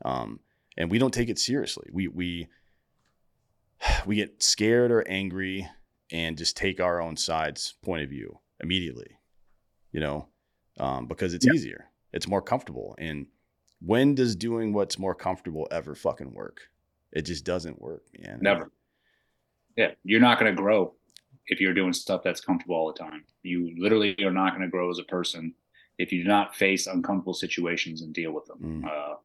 Um, 0.05 0.41
and 0.77 0.91
we 0.91 0.99
don't 0.99 1.15
take 1.15 1.29
it 1.31 1.39
seriously. 1.39 1.89
We 1.93 2.09
we 2.09 2.49
we 4.07 4.17
get 4.17 4.43
scared 4.43 4.91
or 4.91 5.07
angry 5.09 5.69
and 6.13 6.37
just 6.37 6.57
take 6.57 6.81
our 6.81 7.01
own 7.01 7.17
side's 7.17 7.75
point 7.83 8.03
of 8.03 8.11
view 8.11 8.41
immediately, 8.61 9.19
you 9.93 10.01
know, 10.01 10.29
um, 10.79 11.07
because 11.07 11.35
it's 11.35 11.47
Yeah. 11.47 11.53
easier, 11.55 11.90
it's 12.13 12.29
more 12.29 12.43
comfortable. 12.43 12.95
And 12.99 13.27
when 13.81 14.15
does 14.15 14.37
doing 14.37 14.73
what's 14.73 14.99
more 14.99 15.15
comfortable 15.15 15.67
ever 15.71 15.95
fucking 15.95 16.35
work? 16.35 16.61
It 17.13 17.23
just 17.23 17.45
doesn't 17.45 17.81
work, 17.81 18.05
man. 18.19 18.39
Never. 18.41 18.71
Yeah, 19.77 19.93
you're 20.05 20.21
not 20.21 20.39
going 20.39 20.55
to 20.55 20.61
grow 20.61 20.95
if 21.47 21.61
you're 21.61 21.75
doing 21.75 21.93
stuff 21.93 22.23
that's 22.23 22.41
comfortable 22.41 22.77
all 22.77 22.93
the 22.93 22.99
time. 22.99 23.25
You 23.43 23.75
literally 23.79 24.17
are 24.25 24.31
not 24.31 24.51
going 24.51 24.63
to 24.63 24.69
grow 24.69 24.91
as 24.91 24.99
a 24.99 25.05
person 25.05 25.55
if 25.99 26.13
you 26.13 26.23
do 26.23 26.29
not 26.29 26.55
face 26.55 26.87
uncomfortable 26.87 27.35
situations 27.35 28.03
and 28.03 28.13
deal 28.13 28.33
with 28.33 28.47
them. 28.47 28.59
Mm. 28.63 28.87
Uh, 28.87 29.17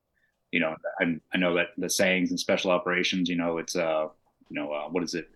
you 0.51 0.59
know, 0.59 0.75
I, 0.99 1.15
I 1.33 1.37
know 1.37 1.53
that 1.55 1.67
the 1.77 1.89
sayings 1.89 2.31
in 2.31 2.37
special 2.37 2.71
operations, 2.71 3.29
you 3.29 3.35
know, 3.35 3.57
it's 3.57 3.75
uh, 3.75 4.07
you 4.49 4.55
know, 4.55 4.71
uh, 4.71 4.89
what 4.89 5.03
is 5.03 5.15
it? 5.15 5.29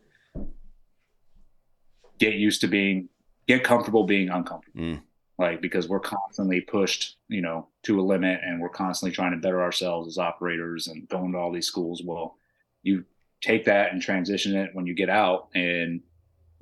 Get 2.19 2.33
used 2.33 2.61
to 2.61 2.67
being, 2.67 3.09
get 3.47 3.63
comfortable 3.63 4.03
being 4.03 4.29
uncomfortable. 4.29 4.81
Mm. 4.81 5.01
Like 5.39 5.61
because 5.61 5.87
we're 5.87 6.01
constantly 6.01 6.61
pushed, 6.61 7.17
you 7.29 7.41
know, 7.41 7.67
to 7.83 7.99
a 7.99 8.03
limit, 8.03 8.41
and 8.43 8.61
we're 8.61 8.69
constantly 8.69 9.15
trying 9.15 9.31
to 9.31 9.37
better 9.37 9.61
ourselves 9.61 10.07
as 10.07 10.17
operators 10.17 10.87
and 10.87 11.07
going 11.07 11.31
to 11.31 11.37
all 11.37 11.51
these 11.51 11.65
schools. 11.65 12.03
Well, 12.03 12.35
you 12.83 13.05
take 13.41 13.65
that 13.65 13.93
and 13.93 14.01
transition 14.01 14.55
it 14.55 14.73
when 14.73 14.85
you 14.85 14.93
get 14.93 15.09
out 15.09 15.47
and 15.55 16.01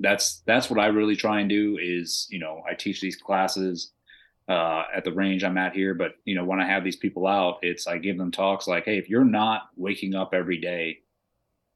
that's 0.00 0.42
that's 0.46 0.70
what 0.70 0.78
i 0.78 0.86
really 0.86 1.16
try 1.16 1.40
and 1.40 1.48
do 1.48 1.78
is 1.80 2.26
you 2.30 2.38
know 2.38 2.62
i 2.68 2.74
teach 2.74 3.00
these 3.00 3.16
classes 3.16 3.92
uh, 4.48 4.84
at 4.94 5.04
the 5.04 5.12
range 5.12 5.44
i'm 5.44 5.58
at 5.58 5.74
here 5.74 5.92
but 5.92 6.12
you 6.24 6.34
know 6.34 6.44
when 6.44 6.60
i 6.60 6.66
have 6.66 6.82
these 6.82 6.96
people 6.96 7.26
out 7.26 7.58
it's 7.62 7.86
i 7.86 7.98
give 7.98 8.16
them 8.16 8.30
talks 8.30 8.66
like 8.66 8.84
hey 8.84 8.96
if 8.96 9.08
you're 9.08 9.24
not 9.24 9.68
waking 9.76 10.14
up 10.14 10.32
every 10.32 10.58
day 10.58 11.00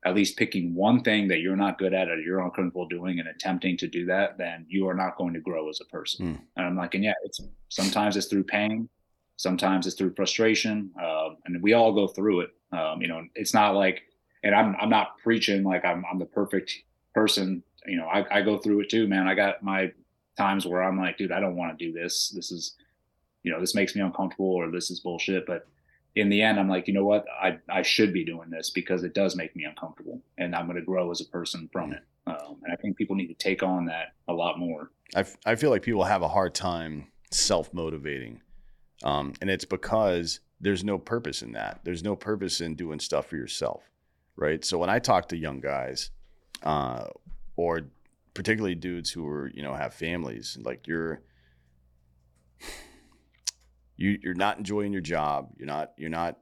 at 0.05 0.15
least 0.15 0.37
picking 0.37 0.75
one 0.75 1.03
thing 1.03 1.29
that 1.29 1.41
you're 1.41 1.57
not 1.57 1.79
good 1.79 1.95
at 1.95 2.09
or 2.09 2.19
you're 2.21 2.41
uncomfortable 2.41 2.89
doing 2.89 3.21
and 3.21 3.29
attempting 3.29 3.77
to 3.77 3.87
do 3.87 4.05
that 4.07 4.37
then 4.39 4.67
you 4.69 4.89
are 4.89 4.95
not 4.95 5.17
going 5.17 5.33
to 5.35 5.41
grow 5.41 5.69
as 5.69 5.81
a 5.81 5.85
person 5.87 6.27
Hmm. 6.27 6.41
and 6.57 6.67
i'm 6.67 6.77
like 6.77 6.95
and 6.95 7.05
yeah 7.05 7.15
it's 7.25 7.41
sometimes 7.69 8.17
it's 8.17 8.27
through 8.27 8.45
pain 8.45 8.89
sometimes 9.37 9.87
it's 9.87 9.97
through 9.97 10.15
frustration 10.15 10.91
uh, 11.01 11.31
and 11.47 11.63
we 11.63 11.73
all 11.73 11.93
go 11.93 12.07
through 12.07 12.41
it 12.41 12.51
um, 12.73 13.01
you 13.01 13.09
know 13.09 13.25
it's 13.35 13.55
not 13.55 13.75
like 13.75 14.03
and 14.45 14.55
I'm 14.55 14.75
I'm 14.81 14.89
not 14.91 15.19
preaching 15.23 15.63
like 15.63 15.85
I'm 15.85 16.05
I'm 16.11 16.19
the 16.19 16.27
perfect 16.27 16.73
person. 17.15 17.63
You 17.87 17.97
know, 17.99 18.07
I, 18.07 18.39
I 18.39 18.43
go 18.43 18.59
through 18.59 18.81
it 18.81 18.91
too, 18.91 19.07
man. 19.07 19.29
I 19.29 19.35
got 19.35 19.63
my 19.63 19.93
times 20.37 20.67
where 20.67 20.83
I'm 20.83 20.99
like, 20.99 21.17
dude, 21.17 21.31
I 21.31 21.39
don't 21.39 21.55
want 21.55 21.79
to 21.79 21.85
do 21.85 21.93
this. 21.93 22.33
This 22.35 22.51
is, 22.51 22.75
you 23.45 23.53
know, 23.53 23.61
this 23.61 23.75
makes 23.77 23.95
me 23.95 24.03
uncomfortable 24.03 24.53
or 24.53 24.71
this 24.71 24.91
is 24.91 24.99
bullshit. 24.99 25.47
But 25.47 25.69
in 26.15 26.29
the 26.29 26.43
end, 26.43 26.61
I'm 26.61 26.69
like, 26.69 26.89
you 26.89 26.95
know 26.95 27.05
what? 27.05 27.25
I 27.41 27.59
I 27.69 27.83
should 27.83 28.13
be 28.13 28.25
doing 28.25 28.51
this 28.51 28.71
because 28.71 29.03
it 29.03 29.15
does 29.15 29.37
make 29.37 29.57
me 29.57 29.65
uncomfortable, 29.65 30.21
and 30.39 30.55
I'm 30.55 30.67
going 30.67 30.79
to 30.79 30.85
grow 30.85 31.11
as 31.11 31.21
a 31.21 31.27
person 31.27 31.69
from 31.73 31.93
it. 31.93 32.03
Um, 32.27 32.59
and 32.63 32.73
I 32.73 32.77
think 32.77 32.97
people 32.97 33.17
need 33.17 33.29
to 33.29 33.35
take 33.35 33.63
on 33.63 33.87
that 33.87 34.15
a 34.29 34.33
lot 34.33 34.59
more. 34.59 34.91
I, 35.17 35.25
I 35.45 35.55
feel 35.57 35.71
like 35.71 35.83
people 35.83 36.05
have 36.05 36.23
a 36.23 36.29
hard 36.29 36.55
time 36.55 37.09
self 37.31 37.73
motivating. 37.75 38.41
Um, 39.03 39.33
and 39.41 39.51
it's 39.51 39.65
because 39.65 40.41
there's 40.61 40.85
no 40.85 40.99
purpose 40.99 41.43
in 41.43 41.53
that. 41.53 41.81
There's 41.83 42.05
no 42.05 42.15
purpose 42.15 42.61
in 42.61 42.77
doing 42.77 43.01
stuff 43.01 43.27
for 43.27 43.37
yourself. 43.37 43.83
Right. 44.37 44.65
So 44.65 44.79
when 44.79 44.89
I 44.89 44.99
talk 44.99 45.29
to 45.29 45.37
young 45.37 45.61
guys, 45.61 46.11
uh, 46.63 47.07
or 47.57 47.83
particularly 48.35 48.75
dudes 48.75 49.11
who 49.11 49.27
are, 49.27 49.51
you 49.53 49.63
know, 49.63 49.75
have 49.75 49.93
families, 49.93 50.57
like 50.63 50.87
you're, 50.87 51.23
you, 53.97 54.19
you're 54.23 54.35
not 54.35 54.59
enjoying 54.59 54.93
your 54.93 55.03
job. 55.03 55.51
You're 55.57 55.67
not, 55.67 55.93
you're 55.97 56.11
not 56.11 56.39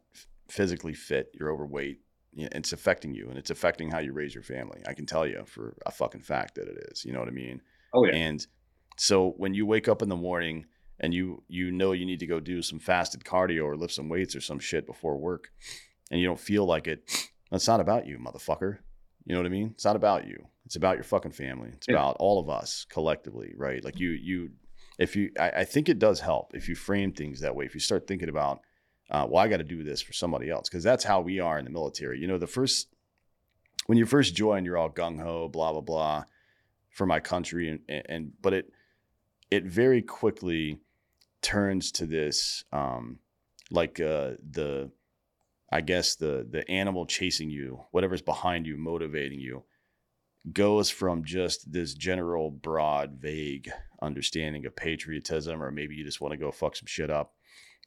physically 0.48 0.94
fit. 0.94 1.30
You're 1.38 1.50
overweight. 1.52 2.00
It's 2.36 2.72
affecting 2.72 3.12
you 3.14 3.28
and 3.28 3.36
it's 3.38 3.50
affecting 3.50 3.90
how 3.90 3.98
you 3.98 4.12
raise 4.12 4.34
your 4.34 4.44
family. 4.44 4.80
I 4.86 4.94
can 4.94 5.04
tell 5.06 5.26
you 5.26 5.42
for 5.46 5.76
a 5.84 5.90
fucking 5.90 6.22
fact 6.22 6.54
that 6.54 6.68
it 6.68 6.78
is. 6.92 7.04
You 7.04 7.12
know 7.12 7.18
what 7.18 7.28
I 7.28 7.32
mean? 7.32 7.60
Oh 7.92 8.04
yeah, 8.04 8.14
And 8.14 8.46
so 8.96 9.30
when 9.36 9.52
you 9.52 9.66
wake 9.66 9.88
up 9.88 10.00
in 10.00 10.08
the 10.08 10.16
morning 10.16 10.66
and 11.00 11.12
you 11.12 11.42
you 11.48 11.72
know 11.72 11.90
you 11.92 12.06
need 12.06 12.20
to 12.20 12.26
go 12.26 12.38
do 12.38 12.62
some 12.62 12.78
fasted 12.78 13.24
cardio 13.24 13.64
or 13.64 13.76
lift 13.76 13.94
some 13.94 14.08
weights 14.08 14.36
or 14.36 14.40
some 14.40 14.60
shit 14.60 14.86
before 14.86 15.16
work 15.18 15.50
and 16.10 16.20
you 16.20 16.26
don't 16.26 16.38
feel 16.38 16.64
like 16.66 16.86
it, 16.86 17.28
that's 17.50 17.66
not 17.66 17.80
about 17.80 18.06
you, 18.06 18.16
motherfucker. 18.18 18.78
You 19.24 19.34
know 19.34 19.40
what 19.40 19.46
I 19.46 19.50
mean? 19.50 19.70
It's 19.74 19.84
not 19.84 19.96
about 19.96 20.26
you. 20.28 20.46
It's 20.66 20.76
about 20.76 20.96
your 20.96 21.04
fucking 21.04 21.32
family. 21.32 21.70
It's 21.72 21.88
Yeah. 21.88 21.96
about 21.96 22.16
all 22.20 22.38
of 22.38 22.48
us 22.48 22.86
collectively, 22.88 23.54
right? 23.56 23.82
Like 23.84 23.98
you 23.98 24.10
you 24.10 24.50
if 25.00 25.16
you 25.16 25.32
I, 25.40 25.50
I 25.50 25.64
think 25.64 25.88
it 25.88 25.98
does 25.98 26.20
help 26.20 26.52
if 26.54 26.68
you 26.68 26.76
frame 26.76 27.12
things 27.12 27.40
that 27.40 27.56
way. 27.56 27.64
If 27.64 27.74
you 27.74 27.80
start 27.80 28.06
thinking 28.06 28.28
about 28.28 28.60
uh, 29.10 29.26
well, 29.28 29.42
I 29.42 29.48
got 29.48 29.56
to 29.56 29.64
do 29.64 29.82
this 29.82 30.00
for 30.00 30.12
somebody 30.12 30.48
else 30.50 30.68
because 30.68 30.84
that's 30.84 31.02
how 31.02 31.20
we 31.20 31.40
are 31.40 31.58
in 31.58 31.64
the 31.64 31.70
military. 31.72 32.20
You 32.20 32.28
know, 32.28 32.38
the 32.38 32.46
first 32.46 32.88
when 33.86 33.98
you 33.98 34.06
first 34.06 34.36
join, 34.36 34.64
you're 34.64 34.78
all 34.78 34.90
gung 34.90 35.20
ho, 35.20 35.48
blah 35.48 35.72
blah 35.72 35.80
blah, 35.80 36.24
for 36.90 37.06
my 37.06 37.18
country, 37.18 37.68
and, 37.68 37.80
and, 37.88 38.02
and 38.08 38.32
but 38.40 38.52
it 38.52 38.72
it 39.50 39.64
very 39.64 40.02
quickly 40.02 40.78
turns 41.42 41.90
to 41.92 42.06
this 42.06 42.64
um, 42.72 43.18
like 43.70 43.98
uh, 43.98 44.32
the 44.48 44.92
I 45.72 45.80
guess 45.80 46.14
the 46.14 46.46
the 46.48 46.70
animal 46.70 47.06
chasing 47.06 47.50
you, 47.50 47.84
whatever's 47.90 48.22
behind 48.22 48.66
you, 48.66 48.76
motivating 48.76 49.40
you, 49.40 49.64
goes 50.52 50.90
from 50.90 51.24
just 51.24 51.70
this 51.72 51.94
general, 51.94 52.50
broad, 52.50 53.18
vague 53.20 53.70
understanding 54.02 54.64
of 54.66 54.74
patriotism, 54.74 55.62
or 55.62 55.70
maybe 55.70 55.94
you 55.94 56.04
just 56.04 56.20
want 56.20 56.32
to 56.32 56.38
go 56.38 56.50
fuck 56.50 56.76
some 56.76 56.86
shit 56.86 57.10
up. 57.10 57.34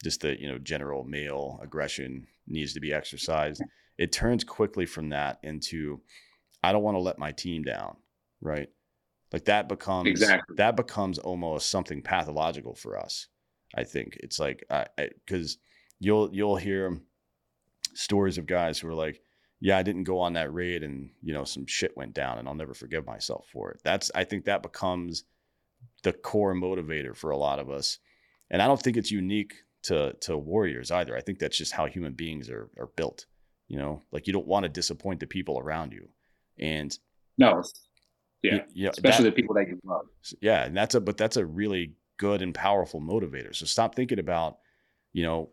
Just 0.04 0.22
the 0.22 0.40
you 0.40 0.48
know 0.48 0.58
general 0.58 1.04
male 1.04 1.60
aggression 1.64 2.28
needs 2.48 2.74
to 2.74 2.80
be 2.80 2.94
exercised. 2.94 3.62
It 3.98 4.12
turns 4.12 4.44
quickly 4.44 4.86
from 4.86 5.10
that 5.10 5.40
into 5.44 6.02
I 6.64 6.72
don't 6.72 6.84
want 6.84 6.96
to 6.96 7.02
let 7.02 7.20
my 7.20 7.32
team 7.32 7.64
down, 7.64 7.98
right? 8.42 8.70
Like 9.32 9.46
that 9.46 9.68
becomes 9.68 10.10
Exactly. 10.10 10.56
that 10.58 10.76
becomes 10.76 11.20
almost 11.20 11.70
something 11.70 12.02
pathological 12.02 12.76
for 12.76 12.98
us. 13.00 13.28
I 13.76 13.84
think 13.84 14.18
it's 14.22 14.40
like 14.40 14.64
because 15.26 15.58
you'll 16.00 16.30
you'll 16.34 16.58
hear 16.58 17.00
stories 17.96 18.38
of 18.38 18.46
guys 18.46 18.80
who 18.80 18.88
are 18.90 18.94
like, 18.94 19.22
yeah, 19.64 19.78
I 19.78 19.82
didn't 19.82 20.04
go 20.04 20.20
on 20.20 20.34
that 20.34 20.54
raid 20.54 20.84
and 20.84 21.10
you 21.22 21.34
know 21.34 21.46
some 21.46 21.66
shit 21.66 21.96
went 21.96 22.14
down 22.14 22.38
and 22.38 22.50
I'll 22.50 22.54
never 22.54 22.74
forgive 22.74 23.06
myself 23.06 23.48
for 23.50 23.72
it. 23.72 23.80
That's 23.82 24.12
I 24.14 24.26
think 24.26 24.44
that 24.44 24.62
becomes 24.62 25.24
the 26.04 26.12
core 26.12 26.54
motivator 26.54 27.16
for 27.16 27.32
a 27.32 27.38
lot 27.38 27.60
of 27.60 27.70
us. 27.70 27.98
And 28.52 28.62
I 28.62 28.68
don't 28.68 28.82
think 28.82 28.98
it's 28.98 29.10
unique 29.10 29.54
to 29.84 30.18
to 30.20 30.38
warriors 30.38 30.92
either. 30.92 31.16
I 31.16 31.22
think 31.22 31.40
that's 31.40 31.58
just 31.58 31.72
how 31.72 31.86
human 31.86 32.12
beings 32.12 32.50
are 32.50 32.70
are 32.78 32.90
built. 32.98 33.26
You 33.70 33.78
know, 33.78 34.02
like 34.12 34.28
you 34.28 34.34
don't 34.34 34.48
want 34.48 34.64
to 34.64 34.70
disappoint 34.70 35.22
the 35.22 35.28
people 35.28 35.58
around 35.58 35.94
you. 35.94 36.10
And 36.60 36.94
no, 37.38 37.64
yeah, 38.42 38.66
you 38.74 38.84
know, 38.84 38.90
especially 38.90 39.24
that, 39.24 39.36
the 39.36 39.42
people 39.42 39.56
that 39.56 39.70
you 39.70 39.80
love. 39.86 40.08
Yeah, 40.42 40.66
and 40.66 40.76
that's 40.76 40.94
a 40.94 41.00
but 41.00 41.16
that's 41.16 41.38
a 41.38 41.46
really 41.46 41.94
good 42.18 42.42
and 42.42 42.54
powerful 42.54 43.00
motivator. 43.00 43.56
So 43.56 43.66
stop 43.66 43.96
thinking 43.96 44.20
about, 44.20 44.58
you 45.14 45.24
know, 45.24 45.52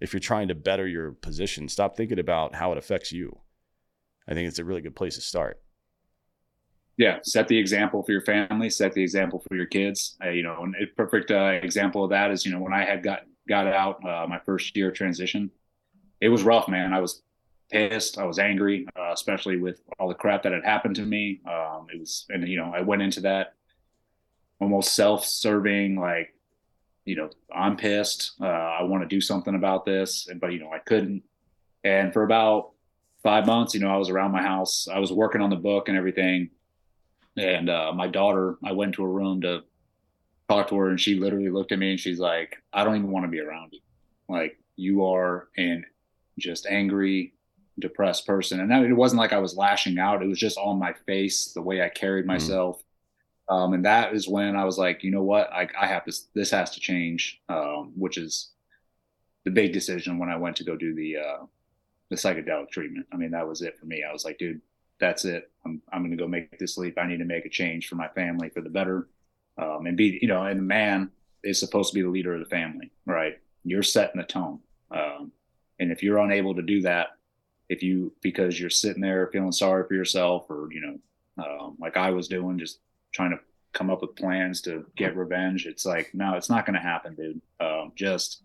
if 0.00 0.12
you're 0.12 0.20
trying 0.20 0.46
to 0.46 0.54
better 0.54 0.86
your 0.86 1.10
position, 1.10 1.68
stop 1.68 1.96
thinking 1.96 2.20
about 2.20 2.54
how 2.54 2.70
it 2.70 2.78
affects 2.78 3.10
you. 3.10 3.40
I 4.28 4.34
think 4.34 4.46
it's 4.46 4.58
a 4.58 4.64
really 4.64 4.82
good 4.82 4.94
place 4.94 5.14
to 5.14 5.20
start. 5.22 5.60
Yeah, 6.98 7.20
set 7.22 7.48
the 7.48 7.56
example 7.56 8.02
for 8.02 8.12
your 8.12 8.20
family, 8.20 8.68
set 8.68 8.92
the 8.92 9.02
example 9.02 9.42
for 9.48 9.56
your 9.56 9.66
kids. 9.66 10.16
Uh, 10.22 10.30
you 10.30 10.42
know, 10.42 10.66
a 10.80 10.86
perfect 10.96 11.30
uh, 11.30 11.58
example 11.62 12.04
of 12.04 12.10
that 12.10 12.30
is, 12.30 12.44
you 12.44 12.52
know, 12.52 12.58
when 12.58 12.72
I 12.72 12.84
had 12.84 13.02
got 13.02 13.20
got 13.48 13.66
out 13.66 14.04
uh, 14.04 14.26
my 14.28 14.40
first 14.40 14.76
year 14.76 14.88
of 14.88 14.94
transition, 14.94 15.50
it 16.20 16.28
was 16.28 16.42
rough, 16.42 16.68
man. 16.68 16.92
I 16.92 17.00
was 17.00 17.22
pissed. 17.70 18.18
I 18.18 18.24
was 18.24 18.38
angry, 18.38 18.86
uh, 18.98 19.12
especially 19.12 19.58
with 19.58 19.80
all 19.98 20.08
the 20.08 20.14
crap 20.14 20.42
that 20.42 20.52
had 20.52 20.64
happened 20.64 20.96
to 20.96 21.02
me. 21.02 21.40
Um, 21.46 21.86
it 21.92 21.98
was, 21.98 22.26
and 22.28 22.46
you 22.46 22.56
know, 22.56 22.72
I 22.74 22.80
went 22.80 23.02
into 23.02 23.20
that 23.20 23.54
almost 24.60 24.94
self-serving, 24.94 26.00
like, 26.00 26.34
you 27.04 27.14
know, 27.14 27.30
I'm 27.54 27.76
pissed. 27.76 28.32
Uh, 28.40 28.46
I 28.46 28.82
want 28.82 29.02
to 29.04 29.08
do 29.08 29.20
something 29.20 29.54
about 29.54 29.86
this, 29.86 30.28
but 30.40 30.52
you 30.52 30.58
know, 30.58 30.70
I 30.72 30.78
couldn't. 30.80 31.22
And 31.84 32.12
for 32.12 32.24
about 32.24 32.72
five 33.22 33.46
months, 33.46 33.74
you 33.74 33.80
know, 33.80 33.90
I 33.90 33.96
was 33.96 34.10
around 34.10 34.32
my 34.32 34.42
house. 34.42 34.88
I 34.92 34.98
was 34.98 35.12
working 35.12 35.40
on 35.40 35.50
the 35.50 35.56
book 35.56 35.88
and 35.88 35.96
everything. 35.96 36.50
And 37.36 37.70
uh, 37.70 37.92
my 37.94 38.08
daughter, 38.08 38.58
I 38.64 38.72
went 38.72 38.94
to 38.94 39.04
a 39.04 39.08
room 39.08 39.40
to 39.42 39.62
talk 40.48 40.68
to 40.68 40.76
her, 40.76 40.88
and 40.88 41.00
she 41.00 41.14
literally 41.14 41.50
looked 41.50 41.72
at 41.72 41.78
me 41.78 41.90
and 41.92 42.00
she's 42.00 42.18
like, 42.18 42.56
"I 42.72 42.82
don't 42.82 42.96
even 42.96 43.10
want 43.10 43.24
to 43.26 43.30
be 43.30 43.40
around 43.40 43.72
you. 43.72 43.80
Like, 44.28 44.58
you 44.76 45.04
are 45.04 45.48
an 45.56 45.84
just 46.38 46.66
angry, 46.66 47.34
depressed 47.78 48.26
person. 48.26 48.60
And 48.60 48.72
it 48.72 48.92
wasn't 48.92 49.20
like 49.20 49.32
I 49.32 49.38
was 49.38 49.56
lashing 49.56 49.98
out. 49.98 50.22
It 50.22 50.28
was 50.28 50.38
just 50.38 50.58
on 50.58 50.78
my 50.78 50.94
face, 51.06 51.52
the 51.52 51.62
way 51.62 51.82
I 51.82 51.88
carried 51.88 52.22
mm-hmm. 52.22 52.32
myself. 52.32 52.78
Mm-hmm. 52.78 53.54
Um, 53.54 53.72
and 53.72 53.84
that 53.84 54.14
is 54.14 54.28
when 54.28 54.56
I 54.56 54.64
was 54.64 54.78
like, 54.78 55.02
you 55.02 55.10
know 55.10 55.22
what? 55.22 55.50
I, 55.52 55.68
I 55.78 55.86
have 55.86 56.04
to, 56.04 56.12
this 56.34 56.50
has 56.50 56.70
to 56.72 56.80
change, 56.80 57.40
um, 57.48 57.92
which 57.96 58.18
is 58.18 58.50
the 59.44 59.50
big 59.50 59.72
decision 59.72 60.18
when 60.18 60.28
I 60.28 60.36
went 60.36 60.56
to 60.56 60.64
go 60.64 60.76
do 60.76 60.94
the, 60.94 61.16
uh, 61.16 61.46
the 62.10 62.16
psychedelic 62.16 62.70
treatment. 62.70 63.06
I 63.12 63.16
mean, 63.16 63.30
that 63.32 63.46
was 63.46 63.62
it 63.62 63.78
for 63.78 63.86
me. 63.86 64.04
I 64.08 64.12
was 64.12 64.24
like, 64.24 64.38
dude, 64.38 64.60
that's 64.98 65.24
it. 65.24 65.50
I'm, 65.64 65.82
I'm 65.92 66.02
going 66.02 66.10
to 66.10 66.16
go 66.16 66.28
make 66.28 66.58
this 66.58 66.78
leap. 66.78 66.98
I 66.98 67.06
need 67.06 67.18
to 67.18 67.24
make 67.24 67.44
a 67.44 67.50
change 67.50 67.88
for 67.88 67.96
my 67.96 68.08
family 68.08 68.48
for 68.48 68.60
the 68.60 68.70
better. 68.70 69.08
Um, 69.58 69.86
and 69.86 69.96
be, 69.96 70.18
you 70.22 70.28
know, 70.28 70.44
and 70.44 70.58
the 70.58 70.64
man 70.64 71.10
is 71.42 71.58
supposed 71.58 71.90
to 71.90 71.94
be 71.94 72.02
the 72.02 72.08
leader 72.08 72.34
of 72.34 72.40
the 72.40 72.46
family, 72.46 72.90
right? 73.06 73.38
You're 73.64 73.82
setting 73.82 74.20
the 74.20 74.26
tone. 74.26 74.60
Um, 74.90 75.32
and 75.78 75.92
if 75.92 76.02
you're 76.02 76.18
unable 76.18 76.54
to 76.54 76.62
do 76.62 76.82
that, 76.82 77.18
if 77.68 77.82
you 77.82 78.12
because 78.22 78.58
you're 78.58 78.70
sitting 78.70 79.02
there 79.02 79.28
feeling 79.32 79.52
sorry 79.52 79.86
for 79.86 79.94
yourself 79.94 80.46
or 80.48 80.68
you 80.72 80.80
know 80.80 81.44
um, 81.44 81.76
like 81.78 81.96
i 81.96 82.10
was 82.10 82.28
doing 82.28 82.58
just 82.58 82.80
trying 83.12 83.30
to 83.30 83.38
come 83.72 83.90
up 83.90 84.00
with 84.00 84.16
plans 84.16 84.60
to 84.62 84.84
get 84.96 85.16
revenge 85.16 85.66
it's 85.66 85.84
like 85.84 86.10
no 86.14 86.34
it's 86.34 86.50
not 86.50 86.64
going 86.64 86.74
to 86.74 86.80
happen 86.80 87.14
dude 87.14 87.40
um, 87.60 87.92
just 87.94 88.42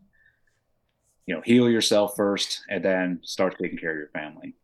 you 1.25 1.35
know 1.35 1.41
heal 1.41 1.69
yourself 1.69 2.15
first 2.15 2.61
and 2.69 2.83
then 2.83 3.19
start 3.23 3.55
taking 3.59 3.77
care 3.77 3.91
of 3.91 3.97
your 3.97 4.09
family 4.09 4.55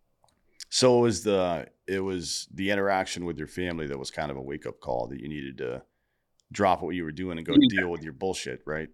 so 0.70 1.00
it 1.00 1.02
was 1.02 1.24
the 1.24 1.68
it 1.88 2.00
was 2.00 2.48
the 2.54 2.70
interaction 2.70 3.26
with 3.26 3.38
your 3.38 3.48
family 3.48 3.88
that 3.88 3.98
was 3.98 4.12
kind 4.12 4.32
of 4.32 4.38
a 4.38 4.42
wake-up 4.42 4.80
call 4.80 5.08
that 5.08 5.20
you 5.20 5.28
needed 5.28 5.58
to 5.58 5.82
drop 6.52 6.82
what 6.82 6.96
you 6.96 7.04
were 7.04 7.12
doing 7.12 7.38
and 7.38 7.46
go 7.46 7.54
yeah. 7.60 7.82
deal 7.82 7.90
with 7.90 8.04
your 8.04 8.14
bullshit 8.14 8.62
right 8.66 8.90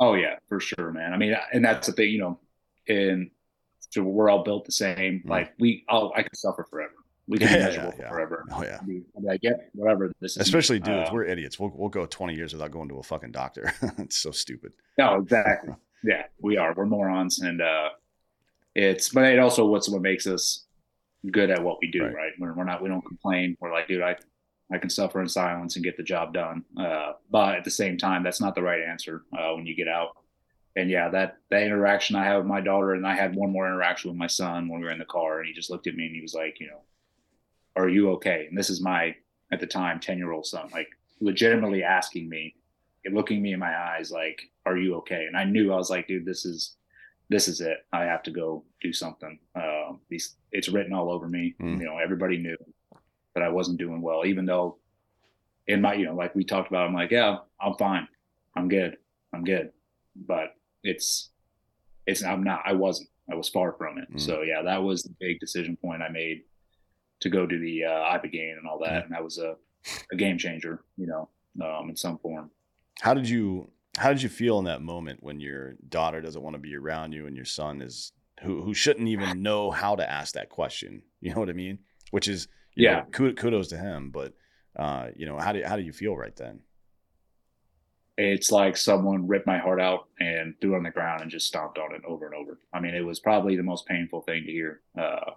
oh 0.00 0.14
yeah 0.14 0.36
for 0.48 0.60
sure 0.60 0.90
man 0.92 1.12
i 1.12 1.16
mean 1.16 1.36
and 1.52 1.64
that's 1.64 1.86
the 1.86 1.92
thing 1.92 2.10
you 2.10 2.18
know 2.18 2.38
in 2.86 3.30
so 3.90 4.02
we're 4.02 4.28
all 4.28 4.42
built 4.42 4.64
the 4.64 4.72
same. 4.72 5.22
Mm. 5.24 5.30
Like 5.30 5.54
we, 5.58 5.84
oh, 5.88 6.12
I 6.14 6.22
could 6.22 6.36
suffer 6.36 6.66
forever. 6.68 6.92
We 7.26 7.38
can 7.38 7.48
yeah, 7.50 7.56
be 7.56 7.64
miserable 7.64 7.94
yeah, 7.98 8.08
forever. 8.08 8.44
Oh 8.52 8.62
yeah. 8.62 8.80
I 9.30 9.36
get 9.38 9.70
whatever 9.72 10.12
this 10.20 10.32
is. 10.32 10.38
Especially 10.38 10.78
dudes, 10.78 11.08
uh, 11.08 11.12
we're 11.12 11.24
idiots. 11.24 11.58
We'll 11.58 11.72
we'll 11.74 11.88
go 11.88 12.06
20 12.06 12.34
years 12.34 12.52
without 12.52 12.70
going 12.70 12.88
to 12.90 12.98
a 12.98 13.02
fucking 13.02 13.32
doctor. 13.32 13.72
it's 13.98 14.18
so 14.18 14.30
stupid. 14.30 14.72
No, 14.98 15.16
exactly. 15.16 15.74
yeah, 16.06 16.24
we 16.40 16.56
are. 16.56 16.74
We're 16.74 16.86
morons, 16.86 17.40
and 17.40 17.60
uh, 17.60 17.90
it's. 18.74 19.10
But 19.10 19.24
it 19.24 19.38
also 19.38 19.66
what's 19.66 19.88
what 19.88 20.02
makes 20.02 20.26
us 20.26 20.64
good 21.30 21.50
at 21.50 21.62
what 21.62 21.78
we 21.80 21.90
do, 21.90 22.04
right? 22.04 22.14
right? 22.14 22.32
We're, 22.38 22.54
we're 22.54 22.64
not. 22.64 22.82
We 22.82 22.88
don't 22.88 23.04
complain. 23.04 23.56
We're 23.60 23.72
like, 23.72 23.88
dude, 23.88 24.02
I 24.02 24.16
I 24.72 24.78
can 24.78 24.90
suffer 24.90 25.20
in 25.20 25.28
silence 25.28 25.76
and 25.76 25.84
get 25.84 25.96
the 25.96 26.02
job 26.02 26.32
done. 26.32 26.64
Uh, 26.78 27.12
but 27.30 27.54
at 27.54 27.64
the 27.64 27.70
same 27.70 27.98
time, 27.98 28.22
that's 28.22 28.40
not 28.40 28.54
the 28.54 28.62
right 28.62 28.80
answer 28.82 29.24
uh, 29.36 29.54
when 29.54 29.66
you 29.66 29.74
get 29.74 29.88
out 29.88 30.16
and 30.76 30.90
yeah, 30.90 31.08
that 31.08 31.38
that 31.50 31.62
interaction 31.62 32.16
I 32.16 32.24
have 32.24 32.42
with 32.42 32.46
my 32.46 32.60
daughter, 32.60 32.92
and 32.92 33.06
I 33.06 33.16
had 33.16 33.34
one 33.34 33.50
more 33.50 33.66
interaction 33.66 34.10
with 34.10 34.18
my 34.18 34.26
son 34.26 34.68
when 34.68 34.80
we 34.80 34.86
were 34.86 34.92
in 34.92 34.98
the 34.98 35.06
car, 35.06 35.38
and 35.38 35.48
he 35.48 35.54
just 35.54 35.70
looked 35.70 35.86
at 35.86 35.94
me 35.94 36.04
and 36.06 36.14
he 36.14 36.20
was 36.20 36.34
like, 36.34 36.60
you 36.60 36.68
know, 36.68 36.82
are 37.74 37.88
you 37.88 38.10
okay? 38.12 38.46
And 38.48 38.56
this 38.56 38.68
is 38.68 38.82
my 38.82 39.16
at 39.50 39.58
the 39.58 39.66
time 39.66 39.98
ten 39.98 40.18
year 40.18 40.32
old 40.32 40.46
son, 40.46 40.68
like 40.72 40.88
legitimately 41.20 41.82
asking 41.82 42.28
me, 42.28 42.54
looking 43.14 43.42
me 43.42 43.52
in 43.52 43.58
my 43.58 43.76
eyes, 43.76 44.10
like, 44.10 44.40
are 44.64 44.76
you 44.76 44.96
okay? 44.96 45.24
And 45.26 45.36
I 45.36 45.44
knew 45.44 45.72
I 45.72 45.76
was 45.76 45.90
like, 45.90 46.08
dude, 46.08 46.24
this 46.24 46.44
is 46.44 46.76
this 47.28 47.48
is 47.48 47.60
it. 47.60 47.78
I 47.92 48.04
have 48.04 48.22
to 48.24 48.30
go 48.30 48.64
do 48.80 48.92
something. 48.92 49.38
Uh, 49.54 49.94
these 50.08 50.36
it's 50.52 50.68
written 50.68 50.92
all 50.92 51.10
over 51.10 51.28
me. 51.28 51.54
Mm. 51.60 51.78
You 51.78 51.84
know, 51.84 51.98
everybody 51.98 52.38
knew 52.38 52.56
that 53.34 53.42
I 53.42 53.48
wasn't 53.48 53.78
doing 53.78 54.00
well, 54.00 54.24
even 54.24 54.46
though 54.46 54.78
in 55.66 55.80
my, 55.80 55.94
you 55.94 56.06
know, 56.06 56.14
like 56.14 56.34
we 56.34 56.44
talked 56.44 56.68
about, 56.68 56.86
I'm 56.86 56.94
like, 56.94 57.10
yeah, 57.10 57.38
I'm 57.60 57.74
fine. 57.74 58.06
I'm 58.54 58.68
good. 58.68 58.96
I'm 59.34 59.44
good. 59.44 59.72
But 60.14 60.54
it's 60.82 61.30
it's 62.06 62.22
I'm 62.24 62.44
not 62.44 62.62
I 62.64 62.72
wasn't 62.72 63.10
I 63.30 63.34
was 63.34 63.48
far 63.48 63.72
from 63.72 63.98
it. 63.98 64.12
Mm. 64.12 64.20
So 64.20 64.42
yeah, 64.42 64.62
that 64.62 64.82
was 64.82 65.02
the 65.02 65.14
big 65.20 65.40
decision 65.40 65.76
point 65.76 66.02
I 66.02 66.08
made 66.08 66.42
to 67.20 67.28
go 67.28 67.46
to 67.46 67.58
the 67.58 67.84
uh, 67.84 68.18
Ibogaine 68.18 68.58
and 68.58 68.66
all 68.68 68.78
that, 68.84 69.04
and 69.04 69.12
that 69.12 69.24
was 69.24 69.38
a, 69.38 69.56
a 70.12 70.16
game 70.16 70.38
changer, 70.38 70.84
you 70.96 71.06
know, 71.06 71.28
um, 71.64 71.88
in 71.88 71.96
some 71.96 72.18
form. 72.18 72.50
How 73.00 73.14
did 73.14 73.28
you 73.28 73.70
How 73.98 74.10
did 74.10 74.22
you 74.22 74.28
feel 74.28 74.58
in 74.58 74.64
that 74.66 74.82
moment 74.82 75.22
when 75.22 75.40
your 75.40 75.74
daughter 75.88 76.20
doesn't 76.20 76.42
want 76.42 76.54
to 76.54 76.60
be 76.60 76.76
around 76.76 77.12
you 77.12 77.26
and 77.26 77.36
your 77.36 77.44
son 77.44 77.82
is 77.82 78.12
who 78.42 78.62
who 78.62 78.74
shouldn't 78.74 79.08
even 79.08 79.42
know 79.42 79.70
how 79.70 79.96
to 79.96 80.10
ask 80.10 80.34
that 80.34 80.50
question? 80.50 81.02
You 81.20 81.34
know 81.34 81.40
what 81.40 81.50
I 81.50 81.54
mean? 81.54 81.78
Which 82.10 82.28
is 82.28 82.48
yeah, 82.74 83.04
know, 83.18 83.32
kudos 83.32 83.68
to 83.68 83.76
him, 83.78 84.10
but 84.10 84.34
uh, 84.76 85.08
you 85.16 85.26
know 85.26 85.38
how 85.38 85.52
do 85.52 85.62
how 85.64 85.76
do 85.76 85.82
you 85.82 85.92
feel 85.92 86.16
right 86.16 86.36
then? 86.36 86.60
it's 88.18 88.50
like 88.50 88.76
someone 88.76 89.28
ripped 89.28 89.46
my 89.46 89.58
heart 89.58 89.80
out 89.80 90.08
and 90.20 90.54
threw 90.60 90.74
it 90.74 90.78
on 90.78 90.82
the 90.84 90.90
ground 90.90 91.20
and 91.20 91.30
just 91.30 91.46
stomped 91.46 91.78
on 91.78 91.94
it 91.94 92.02
over 92.06 92.26
and 92.26 92.34
over. 92.34 92.58
I 92.72 92.80
mean, 92.80 92.94
it 92.94 93.04
was 93.04 93.20
probably 93.20 93.56
the 93.56 93.62
most 93.62 93.86
painful 93.86 94.22
thing 94.22 94.44
to 94.46 94.52
hear 94.52 94.80
uh, 94.98 95.32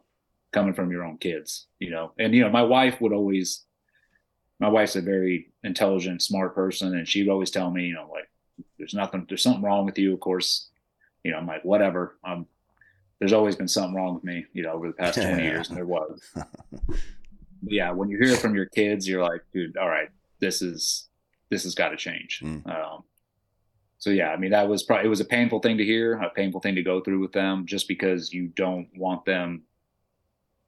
coming 0.53 0.73
from 0.73 0.91
your 0.91 1.03
own 1.03 1.17
kids, 1.17 1.67
you 1.79 1.91
know. 1.91 2.13
And 2.17 2.33
you 2.33 2.41
know, 2.41 2.49
my 2.49 2.63
wife 2.63 3.01
would 3.01 3.11
always, 3.11 3.65
my 4.59 4.67
wife's 4.67 4.95
a 4.95 5.01
very 5.01 5.51
intelligent, 5.63 6.21
smart 6.21 6.53
person, 6.53 6.97
and 6.97 7.07
she'd 7.07 7.29
always 7.29 7.51
tell 7.51 7.71
me, 7.71 7.85
you 7.85 7.93
know, 7.93 8.09
like, 8.11 8.29
there's 8.77 8.93
nothing, 8.93 9.25
there's 9.27 9.43
something 9.43 9.63
wrong 9.63 9.85
with 9.85 9.97
you. 9.97 10.13
Of 10.13 10.19
course, 10.19 10.69
you 11.23 11.31
know, 11.31 11.37
I'm 11.37 11.47
like, 11.47 11.63
whatever. 11.63 12.17
Um, 12.23 12.45
there's 13.19 13.33
always 13.33 13.55
been 13.55 13.67
something 13.67 13.95
wrong 13.95 14.15
with 14.15 14.23
me, 14.23 14.45
you 14.53 14.63
know, 14.63 14.71
over 14.71 14.87
the 14.87 14.93
past 14.93 15.21
20 15.21 15.43
years, 15.43 15.69
and 15.69 15.77
there 15.77 15.85
was. 15.85 16.21
yeah, 17.63 17.91
when 17.91 18.09
you 18.09 18.17
hear 18.17 18.33
it 18.33 18.39
from 18.39 18.55
your 18.55 18.65
kids, 18.65 19.07
you're 19.07 19.23
like, 19.23 19.41
dude, 19.53 19.77
all 19.77 19.89
right, 19.89 20.09
this 20.39 20.61
is 20.61 21.07
this 21.49 21.63
has 21.63 21.75
got 21.75 21.89
to 21.89 21.97
change. 21.97 22.41
Mm. 22.43 22.67
Um, 22.67 23.03
so 23.97 24.11
yeah, 24.11 24.29
I 24.29 24.37
mean 24.37 24.51
that 24.51 24.67
was 24.67 24.83
probably 24.83 25.05
it 25.05 25.09
was 25.09 25.19
a 25.19 25.25
painful 25.25 25.59
thing 25.59 25.77
to 25.77 25.83
hear, 25.83 26.13
a 26.13 26.29
painful 26.29 26.61
thing 26.61 26.75
to 26.75 26.83
go 26.83 27.01
through 27.01 27.19
with 27.19 27.33
them, 27.33 27.65
just 27.65 27.87
because 27.87 28.31
you 28.33 28.47
don't 28.47 28.87
want 28.95 29.25
them, 29.25 29.63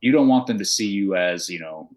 you 0.02 0.12
don't 0.12 0.28
want 0.28 0.48
them 0.48 0.58
to 0.58 0.66
see 0.66 0.88
you 0.88 1.16
as 1.16 1.50
you 1.50 1.60
know, 1.60 1.89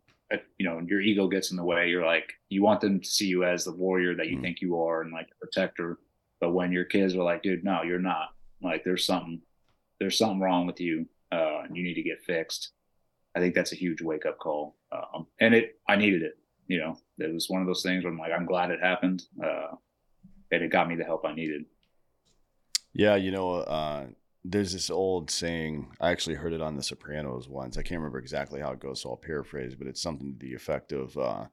you 0.59 0.67
know, 0.67 0.81
your 0.87 1.01
ego 1.01 1.29
gets 1.29 1.51
in 1.51 1.57
the 1.57 1.65
way. 1.65 1.89
You're 1.89 2.05
like 2.05 2.33
you 2.49 2.63
want 2.63 2.81
them 2.81 3.01
to 3.01 3.07
see 3.07 3.27
you 3.27 3.45
as 3.45 3.65
the 3.65 3.73
warrior 3.73 4.15
that 4.17 4.29
you 4.29 4.39
mm. 4.39 4.43
think 4.43 4.61
you 4.61 4.81
are 4.81 5.03
and 5.03 5.13
like 5.13 5.29
a 5.31 5.47
protector. 5.47 5.99
But 6.41 6.53
when 6.53 6.73
your 6.73 6.85
kids 6.85 7.15
are 7.15 7.23
like, 7.23 7.43
dude, 7.43 7.65
no, 7.65 7.83
you're 7.83 7.99
not. 7.99 8.31
Like 8.63 8.85
there's 8.85 9.07
something, 9.07 9.41
there's 10.01 10.19
something 10.19 10.41
wrong 10.41 10.67
with 10.67 10.81
you, 10.81 11.07
uh, 11.33 11.63
and 11.65 11.77
you 11.77 11.83
need 11.83 11.95
to 11.95 12.03
get 12.03 12.25
fixed. 12.25 12.73
I 13.37 13.41
think 13.41 13.55
that's 13.55 13.73
a 13.73 13.77
huge 13.77 14.01
wake 14.01 14.27
up 14.27 14.39
call, 14.39 14.77
um, 14.93 15.27
and 15.41 15.55
it 15.55 15.79
I 15.89 15.97
needed 15.97 16.23
it 16.23 16.39
you 16.67 16.79
know, 16.79 16.97
it 17.19 17.33
was 17.33 17.49
one 17.49 17.61
of 17.61 17.67
those 17.67 17.83
things 17.83 18.05
where 18.05 18.13
I'm 18.13 18.19
like, 18.19 18.33
I'm 18.33 18.47
glad 18.47 18.71
it 18.71 18.81
happened. 18.81 19.23
Uh, 19.43 19.77
and 20.51 20.63
it 20.63 20.71
got 20.71 20.89
me 20.89 20.95
the 20.95 21.05
help 21.05 21.25
I 21.25 21.35
needed. 21.35 21.65
Yeah, 22.93 23.17
you 23.17 23.33
know, 23.33 23.55
uh, 23.55 24.07
there's 24.45 24.73
this 24.73 24.91
old 24.91 25.31
saying. 25.31 25.93
I 26.01 26.11
actually 26.11 26.37
heard 26.37 26.53
it 26.53 26.61
on 26.61 26.77
The 26.77 26.83
Sopranos 26.83 27.49
once. 27.49 27.77
I 27.77 27.83
can't 27.83 28.01
remember 28.01 28.19
exactly 28.19 28.61
how 28.61 28.73
it 28.73 28.81
goes, 28.81 29.01
so 29.01 29.11
I'll 29.11 29.17
paraphrase, 29.17 29.75
but 29.75 29.87
it's 29.87 30.03
something 30.03 30.33
to 30.33 30.39
the 30.39 30.55
effect 30.55 30.93
of 30.93 31.17
uh, 31.17 31.47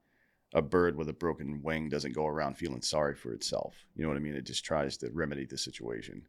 a 0.53 0.61
bird 0.61 0.95
with 0.95 1.09
a 1.09 1.13
broken 1.13 1.61
wing 1.61 1.89
doesn't 1.89 2.15
go 2.15 2.27
around 2.27 2.57
feeling 2.57 2.81
sorry 2.81 3.15
for 3.15 3.33
itself. 3.33 3.75
You 3.95 4.03
know 4.03 4.09
what 4.09 4.17
I 4.17 4.21
mean? 4.21 4.35
It 4.35 4.45
just 4.45 4.65
tries 4.65 4.97
to 4.97 5.09
remedy 5.11 5.45
the 5.45 5.57
situation. 5.57 6.23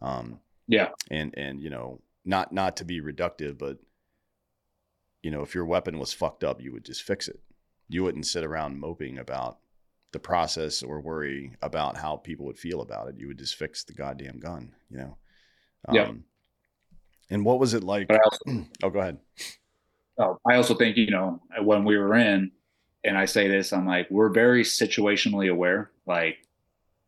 Um, 0.00 0.40
yeah, 0.68 0.90
and 1.10 1.36
and 1.36 1.60
you 1.60 1.70
know, 1.70 2.00
not 2.24 2.52
not 2.52 2.76
to 2.78 2.84
be 2.84 3.00
reductive, 3.00 3.58
but 3.58 3.78
you 5.22 5.30
know, 5.30 5.42
if 5.42 5.54
your 5.54 5.64
weapon 5.64 5.98
was 5.98 6.12
fucked 6.12 6.44
up, 6.44 6.60
you 6.60 6.72
would 6.72 6.84
just 6.84 7.02
fix 7.02 7.28
it 7.28 7.40
you 7.92 8.02
wouldn't 8.02 8.26
sit 8.26 8.44
around 8.44 8.80
moping 8.80 9.18
about 9.18 9.58
the 10.12 10.18
process 10.18 10.82
or 10.82 11.00
worry 11.00 11.54
about 11.62 11.96
how 11.96 12.16
people 12.16 12.46
would 12.46 12.58
feel 12.58 12.80
about 12.80 13.08
it. 13.08 13.16
You 13.18 13.28
would 13.28 13.38
just 13.38 13.54
fix 13.54 13.84
the 13.84 13.92
goddamn 13.92 14.38
gun, 14.38 14.74
you 14.90 14.98
know? 14.98 15.16
Um, 15.88 15.94
yeah. 15.94 16.12
And 17.30 17.44
what 17.44 17.58
was 17.58 17.74
it 17.74 17.82
like? 17.82 18.10
Also, 18.10 18.64
oh, 18.82 18.90
go 18.90 19.00
ahead. 19.00 19.18
oh, 20.18 20.38
I 20.48 20.56
also 20.56 20.74
think 20.74 20.96
you 20.96 21.10
know 21.10 21.40
when 21.62 21.84
we 21.84 21.96
were 21.96 22.14
in, 22.14 22.50
and 23.04 23.16
I 23.16 23.24
say 23.24 23.48
this, 23.48 23.72
I'm 23.72 23.86
like 23.86 24.08
we're 24.10 24.28
very 24.28 24.62
situationally 24.64 25.50
aware. 25.50 25.90
Like 26.06 26.36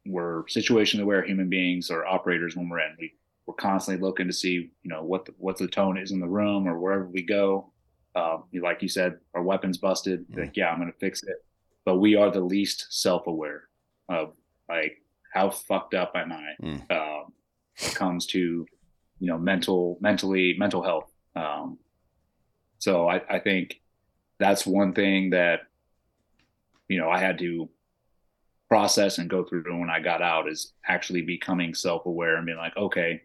we're 0.07 0.45
situationally 0.45 1.03
aware 1.03 1.23
human 1.23 1.49
beings 1.49 1.91
or 1.91 2.07
operators 2.07 2.57
when 2.57 2.69
we're 2.69 2.81
in. 2.81 2.97
We 2.99 3.13
we're 3.47 3.55
constantly 3.55 4.03
looking 4.03 4.27
to 4.27 4.33
see 4.33 4.71
you 4.83 4.91
know 4.91 5.03
what 5.03 5.27
the, 5.27 5.35
what 5.37 5.59
the 5.59 5.69
tone 5.69 5.99
is 5.99 6.11
in 6.11 6.21
the 6.21 6.29
room 6.29 6.67
or 6.67 6.79
wherever 6.79 7.07
we 7.07 7.23
go. 7.23 7.71
Um, 8.17 8.45
like 8.55 8.81
you 8.81 8.89
said, 8.89 9.19
our 9.35 9.43
weapons 9.43 9.77
busted. 9.77 10.27
Mm. 10.31 10.39
Like 10.39 10.57
yeah, 10.57 10.71
I'm 10.71 10.79
gonna 10.79 10.93
fix 10.99 11.23
it. 11.23 11.45
But 11.85 11.99
we 11.99 12.17
are 12.17 12.31
the 12.31 12.41
least 12.41 12.87
self 12.89 13.27
aware 13.27 13.65
of 14.09 14.33
like 14.69 15.03
how 15.35 15.51
fucked 15.51 15.95
up 15.95 16.13
am 16.15 16.33
I 16.33 16.55
mm. 16.63 16.91
um, 16.91 17.33
it 17.77 17.95
comes 17.95 18.27
to 18.27 18.67
you 19.19 19.29
know 19.29 19.39
mental 19.39 19.99
mentally 20.01 20.55
mental 20.59 20.83
health. 20.83 21.11
Um, 21.37 21.79
so 22.79 23.09
I, 23.09 23.23
I 23.29 23.39
think 23.39 23.81
that's 24.39 24.67
one 24.67 24.93
thing 24.93 25.31
that 25.31 25.61
you 26.89 26.99
know 26.99 27.09
I 27.09 27.19
had 27.19 27.39
to 27.39 27.69
process 28.69 29.19
and 29.19 29.31
go 29.31 29.45
through 29.45 29.65
when 29.79 29.91
I 29.91 30.01
got 30.01 30.23
out 30.23 30.49
is 30.49 30.73
actually 30.87 31.23
becoming 31.23 31.75
self 31.75 32.07
aware 32.07 32.37
and 32.37 32.47
being 32.47 32.59
like, 32.59 32.77
okay, 32.77 33.23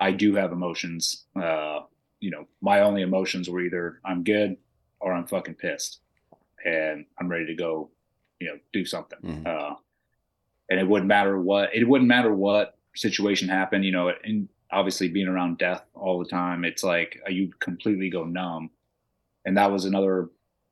I 0.00 0.12
do 0.12 0.34
have 0.34 0.52
emotions. 0.52 1.26
Uh, 1.40 1.80
you 2.20 2.30
know, 2.30 2.46
my 2.60 2.80
only 2.80 3.02
emotions 3.02 3.48
were 3.48 3.60
either 3.60 4.00
I'm 4.04 4.24
good 4.24 4.56
or 5.00 5.12
I'm 5.12 5.26
fucking 5.26 5.54
pissed, 5.54 6.00
and 6.64 7.04
I'm 7.18 7.28
ready 7.28 7.46
to 7.46 7.54
go, 7.54 7.90
you 8.40 8.48
know, 8.48 8.58
do 8.72 8.84
something. 8.84 9.18
Mm-hmm. 9.24 9.46
Uh, 9.46 9.74
and 10.68 10.80
it 10.80 10.88
wouldn't 10.88 11.08
matter 11.08 11.40
what 11.40 11.74
it 11.74 11.86
wouldn't 11.86 12.08
matter 12.08 12.34
what 12.34 12.78
situation 12.94 13.48
happened. 13.48 13.84
You 13.84 13.92
know, 13.92 14.12
and 14.24 14.48
obviously 14.70 15.08
being 15.08 15.28
around 15.28 15.58
death 15.58 15.82
all 15.94 16.18
the 16.18 16.28
time, 16.28 16.64
it's 16.64 16.82
like 16.82 17.20
uh, 17.26 17.30
you 17.30 17.50
completely 17.60 18.10
go 18.10 18.24
numb. 18.24 18.70
And 19.44 19.56
that 19.56 19.70
was 19.70 19.84
another 19.84 20.30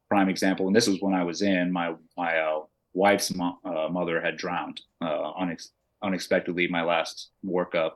prime 0.09 0.29
example. 0.29 0.66
And 0.66 0.75
this 0.75 0.89
was 0.89 1.01
when 1.01 1.14
I 1.14 1.25
was 1.25 1.43
in 1.43 1.73
my 1.73 1.95
my 2.16 2.39
uh, 2.39 2.61
wife's 2.93 3.35
mo- 3.35 3.59
uh, 3.64 3.89
mother 3.89 4.21
had 4.21 4.37
drowned 4.37 4.81
uh, 5.01 5.33
unex- 5.41 5.71
unexpectedly 6.03 6.68
my 6.68 6.83
last 6.83 7.31
workup, 7.45 7.93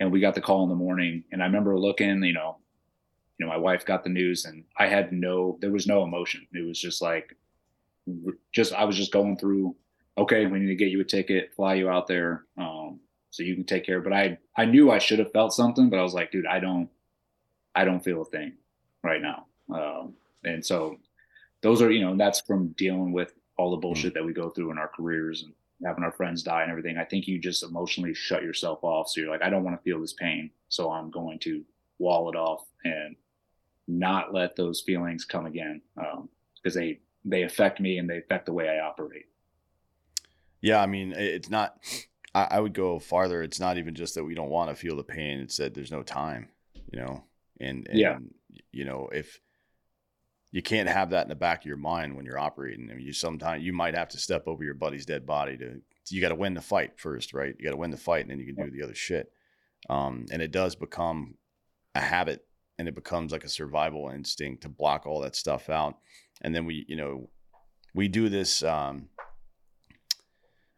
and 0.00 0.12
we 0.12 0.20
got 0.20 0.34
the 0.34 0.40
call 0.40 0.62
in 0.64 0.68
the 0.68 0.74
morning. 0.74 1.24
And 1.32 1.42
I 1.42 1.46
remember 1.46 1.78
looking, 1.78 2.22
you 2.22 2.32
know, 2.32 2.58
you 3.38 3.46
know, 3.46 3.52
my 3.52 3.58
wife 3.58 3.84
got 3.84 4.04
the 4.04 4.10
news, 4.10 4.44
and 4.44 4.64
I 4.78 4.86
had 4.86 5.12
no, 5.12 5.58
there 5.60 5.70
was 5.70 5.86
no 5.86 6.04
emotion. 6.04 6.46
It 6.52 6.66
was 6.66 6.78
just 6.78 7.02
like, 7.02 7.36
just 8.52 8.72
I 8.72 8.84
was 8.84 8.96
just 8.96 9.12
going 9.12 9.36
through. 9.36 9.76
Okay, 10.18 10.44
we 10.44 10.58
need 10.58 10.66
to 10.66 10.74
get 10.74 10.90
you 10.90 11.00
a 11.00 11.04
ticket, 11.04 11.54
fly 11.56 11.74
you 11.74 11.88
out 11.88 12.06
there. 12.06 12.44
Um, 12.58 13.00
so 13.32 13.42
you 13.42 13.54
can 13.54 13.64
take 13.64 13.84
care. 13.84 14.00
But 14.00 14.12
I 14.12 14.38
I 14.56 14.66
knew 14.66 14.92
I 14.92 14.98
should 14.98 15.18
have 15.18 15.32
felt 15.32 15.52
something, 15.52 15.90
but 15.90 15.98
I 15.98 16.02
was 16.02 16.14
like, 16.14 16.30
dude, 16.30 16.46
I 16.46 16.60
don't 16.60 16.88
I 17.74 17.84
don't 17.84 18.04
feel 18.04 18.22
a 18.22 18.26
thing 18.26 18.52
right 19.02 19.20
now. 19.20 19.46
Um, 19.74 20.14
and 20.44 20.64
so 20.64 20.98
those 21.62 21.82
are 21.82 21.90
you 21.90 22.02
know 22.02 22.16
that's 22.16 22.42
from 22.42 22.68
dealing 22.76 23.12
with 23.12 23.32
all 23.56 23.72
the 23.72 23.78
mm. 23.78 23.82
bullshit 23.82 24.14
that 24.14 24.24
we 24.24 24.32
go 24.32 24.50
through 24.50 24.70
in 24.70 24.78
our 24.78 24.88
careers 24.88 25.42
and 25.42 25.52
having 25.84 26.04
our 26.04 26.12
friends 26.12 26.42
die 26.42 26.62
and 26.62 26.70
everything. 26.70 26.98
I 26.98 27.04
think 27.04 27.26
you 27.26 27.40
just 27.40 27.64
emotionally 27.64 28.14
shut 28.14 28.42
yourself 28.42 28.84
off. 28.84 29.08
So 29.08 29.20
you're 29.20 29.30
like, 29.30 29.42
I 29.42 29.50
don't 29.50 29.64
want 29.64 29.76
to 29.76 29.82
feel 29.82 30.00
this 30.00 30.12
pain, 30.12 30.50
so 30.68 30.92
I'm 30.92 31.10
going 31.10 31.40
to 31.40 31.64
wall 31.98 32.28
it 32.30 32.36
off 32.36 32.64
and 32.84 33.16
not 33.88 34.32
let 34.32 34.56
those 34.56 34.82
feelings 34.82 35.24
come 35.24 35.46
again 35.46 35.80
because 35.94 36.76
um, 36.76 36.80
they 36.80 37.00
they 37.24 37.42
affect 37.44 37.80
me 37.80 37.96
and 37.96 38.08
they 38.08 38.18
affect 38.18 38.46
the 38.46 38.52
way 38.52 38.68
I 38.68 38.80
operate. 38.80 39.26
Yeah, 40.60 40.80
I 40.80 40.86
mean, 40.86 41.12
it's 41.12 41.50
not 41.50 41.78
I, 42.34 42.48
I 42.52 42.60
would 42.60 42.74
go 42.74 42.98
farther. 42.98 43.42
It's 43.42 43.60
not 43.60 43.78
even 43.78 43.94
just 43.94 44.14
that 44.14 44.24
we 44.24 44.34
don't 44.34 44.50
want 44.50 44.70
to 44.70 44.76
feel 44.76 44.96
the 44.96 45.04
pain. 45.04 45.40
It's 45.40 45.56
that 45.58 45.74
there's 45.74 45.92
no 45.92 46.02
time, 46.02 46.48
you 46.90 46.98
know, 46.98 47.24
and, 47.60 47.86
and 47.88 47.98
yeah, 47.98 48.18
you 48.72 48.84
know, 48.84 49.08
if 49.12 49.40
you 50.52 50.62
can't 50.62 50.88
have 50.88 51.10
that 51.10 51.22
in 51.22 51.28
the 51.30 51.34
back 51.34 51.62
of 51.62 51.66
your 51.66 51.78
mind 51.78 52.14
when 52.14 52.26
you're 52.26 52.38
operating. 52.38 52.90
I 52.90 52.94
mean, 52.94 53.06
you 53.06 53.12
sometimes 53.12 53.64
you 53.64 53.72
might 53.72 53.96
have 53.96 54.08
to 54.08 54.18
step 54.18 54.46
over 54.46 54.62
your 54.62 54.74
buddy's 54.74 55.06
dead 55.06 55.26
body 55.26 55.56
to. 55.56 55.80
You 56.08 56.20
got 56.20 56.28
to 56.28 56.34
win 56.34 56.52
the 56.52 56.60
fight 56.60 56.98
first, 56.98 57.32
right? 57.32 57.54
You 57.58 57.64
got 57.64 57.70
to 57.70 57.76
win 57.76 57.90
the 57.90 57.96
fight, 57.96 58.22
and 58.22 58.30
then 58.30 58.38
you 58.38 58.52
can 58.52 58.62
do 58.62 58.70
the 58.70 58.82
other 58.82 58.94
shit. 58.94 59.32
Um, 59.88 60.26
and 60.30 60.42
it 60.42 60.50
does 60.50 60.74
become 60.74 61.36
a 61.94 62.00
habit, 62.00 62.44
and 62.78 62.86
it 62.86 62.94
becomes 62.94 63.32
like 63.32 63.44
a 63.44 63.48
survival 63.48 64.10
instinct 64.10 64.62
to 64.62 64.68
block 64.68 65.06
all 65.06 65.20
that 65.20 65.36
stuff 65.36 65.70
out. 65.70 65.96
And 66.42 66.54
then 66.54 66.66
we, 66.66 66.84
you 66.86 66.96
know, 66.96 67.30
we 67.94 68.08
do 68.08 68.28
this. 68.28 68.62
Um, 68.62 69.08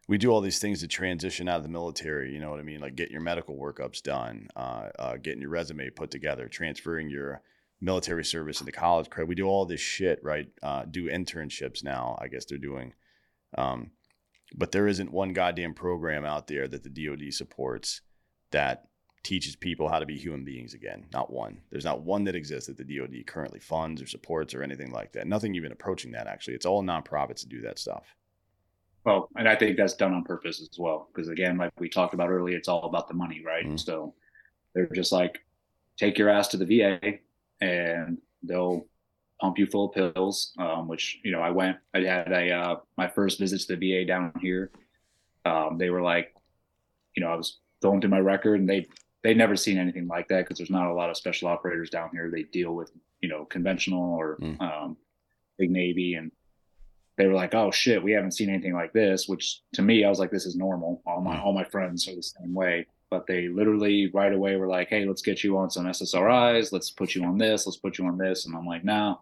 we 0.07 0.17
do 0.17 0.29
all 0.31 0.41
these 0.41 0.59
things 0.59 0.81
to 0.81 0.87
transition 0.87 1.49
out 1.49 1.57
of 1.57 1.63
the 1.63 1.69
military. 1.69 2.33
You 2.33 2.39
know 2.39 2.51
what 2.51 2.59
I 2.59 2.63
mean? 2.63 2.79
Like 2.79 2.95
getting 2.95 3.13
your 3.13 3.21
medical 3.21 3.57
workups 3.57 4.01
done, 4.01 4.47
uh, 4.55 4.89
uh, 4.99 5.17
getting 5.17 5.41
your 5.41 5.49
resume 5.49 5.89
put 5.89 6.11
together, 6.11 6.47
transferring 6.47 7.09
your 7.09 7.41
military 7.81 8.23
service 8.23 8.59
into 8.59 8.71
college 8.71 9.09
credit. 9.09 9.27
We 9.27 9.35
do 9.35 9.47
all 9.47 9.65
this 9.65 9.81
shit, 9.81 10.19
right? 10.23 10.47
Uh, 10.61 10.85
do 10.85 11.09
internships 11.09 11.83
now. 11.83 12.17
I 12.21 12.27
guess 12.27 12.45
they're 12.45 12.57
doing. 12.57 12.93
Um, 13.57 13.91
but 14.55 14.71
there 14.71 14.87
isn't 14.87 15.11
one 15.11 15.33
goddamn 15.33 15.73
program 15.73 16.23
out 16.23 16.47
there 16.47 16.67
that 16.67 16.83
the 16.83 16.89
DoD 16.89 17.33
supports 17.33 18.01
that 18.51 18.87
teaches 19.23 19.55
people 19.55 19.89
how 19.89 19.97
to 19.97 20.05
be 20.05 20.17
human 20.17 20.45
beings 20.45 20.75
again. 20.75 21.05
Not 21.11 21.33
one. 21.33 21.61
There's 21.71 21.83
not 21.83 22.03
one 22.03 22.25
that 22.25 22.35
exists 22.35 22.67
that 22.67 22.77
the 22.77 22.97
DoD 22.97 23.25
currently 23.25 23.59
funds 23.59 24.01
or 24.01 24.05
supports 24.05 24.53
or 24.53 24.61
anything 24.61 24.91
like 24.91 25.13
that. 25.13 25.25
Nothing 25.25 25.55
even 25.55 25.71
approaching 25.71 26.11
that. 26.11 26.27
Actually, 26.27 26.53
it's 26.53 26.65
all 26.65 26.83
nonprofits 26.83 27.41
that 27.41 27.49
do 27.49 27.61
that 27.61 27.79
stuff. 27.79 28.15
Well, 29.05 29.29
and 29.37 29.47
I 29.47 29.55
think 29.55 29.77
that's 29.77 29.93
done 29.93 30.13
on 30.13 30.23
purpose 30.23 30.59
as 30.59 30.79
well. 30.79 31.09
Because 31.13 31.29
again, 31.29 31.57
like 31.57 31.71
we 31.79 31.89
talked 31.89 32.15
about 32.15 32.29
earlier, 32.29 32.57
it's 32.57 32.67
all 32.67 32.85
about 32.85 33.07
the 33.07 33.13
money, 33.13 33.43
right? 33.45 33.65
Mm-hmm. 33.65 33.77
So 33.77 34.15
they're 34.73 34.87
just 34.87 35.11
like, 35.11 35.39
take 35.97 36.17
your 36.17 36.29
ass 36.29 36.49
to 36.49 36.57
the 36.57 36.65
VA 36.65 36.99
and 37.61 38.17
they'll 38.43 38.85
pump 39.39 39.59
you 39.59 39.67
full 39.67 39.89
of 39.89 40.15
pills. 40.15 40.53
Um, 40.57 40.87
which, 40.87 41.19
you 41.23 41.31
know, 41.31 41.39
I 41.39 41.51
went, 41.51 41.77
I 41.93 41.99
had 41.99 42.31
a, 42.31 42.51
uh, 42.51 42.75
my 42.97 43.07
first 43.07 43.39
visit 43.39 43.61
to 43.61 43.75
the 43.75 44.01
VA 44.01 44.05
down 44.05 44.33
here. 44.41 44.71
Um, 45.45 45.77
they 45.77 45.91
were 45.91 46.01
like, 46.01 46.33
you 47.15 47.23
know, 47.23 47.29
I 47.29 47.35
was 47.35 47.59
going 47.83 48.01
through 48.01 48.09
my 48.09 48.19
record 48.19 48.59
and 48.59 48.67
they, 48.67 48.87
they'd 49.23 49.37
never 49.37 49.55
seen 49.55 49.77
anything 49.77 50.07
like 50.07 50.27
that 50.29 50.45
because 50.45 50.57
there's 50.57 50.71
not 50.71 50.89
a 50.89 50.93
lot 50.93 51.11
of 51.11 51.17
special 51.17 51.47
operators 51.47 51.91
down 51.91 52.09
here. 52.11 52.31
They 52.33 52.43
deal 52.43 52.73
with, 52.73 52.91
you 53.21 53.29
know, 53.29 53.45
conventional 53.45 54.15
or 54.15 54.37
mm. 54.37 54.59
um, 54.59 54.97
big 55.59 55.69
Navy 55.69 56.15
and 56.15 56.31
they 57.17 57.27
were 57.27 57.33
like, 57.33 57.55
"Oh 57.55 57.71
shit, 57.71 58.03
we 58.03 58.11
haven't 58.11 58.31
seen 58.33 58.49
anything 58.49 58.73
like 58.73 58.93
this." 58.93 59.27
Which 59.27 59.61
to 59.73 59.81
me, 59.81 60.03
I 60.03 60.09
was 60.09 60.19
like, 60.19 60.31
"This 60.31 60.45
is 60.45 60.55
normal." 60.55 61.01
All 61.05 61.21
my 61.21 61.39
all 61.39 61.53
my 61.53 61.63
friends 61.63 62.07
are 62.07 62.15
the 62.15 62.23
same 62.23 62.53
way. 62.53 62.87
But 63.09 63.27
they 63.27 63.47
literally 63.47 64.11
right 64.13 64.33
away 64.33 64.55
were 64.57 64.67
like, 64.67 64.89
"Hey, 64.89 65.05
let's 65.05 65.21
get 65.21 65.43
you 65.43 65.57
on 65.57 65.69
some 65.69 65.85
SSRIs. 65.85 66.71
Let's 66.71 66.89
put 66.89 67.15
you 67.15 67.23
on 67.23 67.37
this. 67.37 67.65
Let's 67.65 67.77
put 67.77 67.97
you 67.97 68.05
on 68.05 68.17
this." 68.17 68.45
And 68.45 68.55
I'm 68.55 68.65
like, 68.65 68.83
"No, 68.83 69.21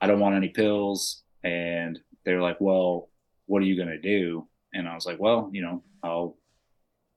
I 0.00 0.06
don't 0.06 0.20
want 0.20 0.34
any 0.34 0.48
pills." 0.48 1.22
And 1.44 1.98
they're 2.24 2.42
like, 2.42 2.60
"Well, 2.60 3.08
what 3.46 3.62
are 3.62 3.66
you 3.66 3.76
gonna 3.76 4.00
do?" 4.00 4.48
And 4.74 4.88
I 4.88 4.94
was 4.94 5.06
like, 5.06 5.20
"Well, 5.20 5.50
you 5.52 5.62
know, 5.62 5.82
I'll 6.02 6.36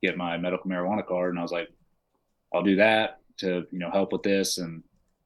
get 0.02 0.18
my 0.18 0.38
medical 0.38 0.70
marijuana 0.70 1.06
card." 1.06 1.32
And 1.32 1.40
I 1.40 1.44
was 1.44 1.52
like, 1.52 1.70
"I'll 2.54 2.64
do 2.64 2.76
that 2.76 3.20
to 3.38 3.66
you 3.72 3.80
know 3.80 3.90
help 3.92 4.12
with 4.12 4.24
this." 4.24 4.58
And 4.60 4.84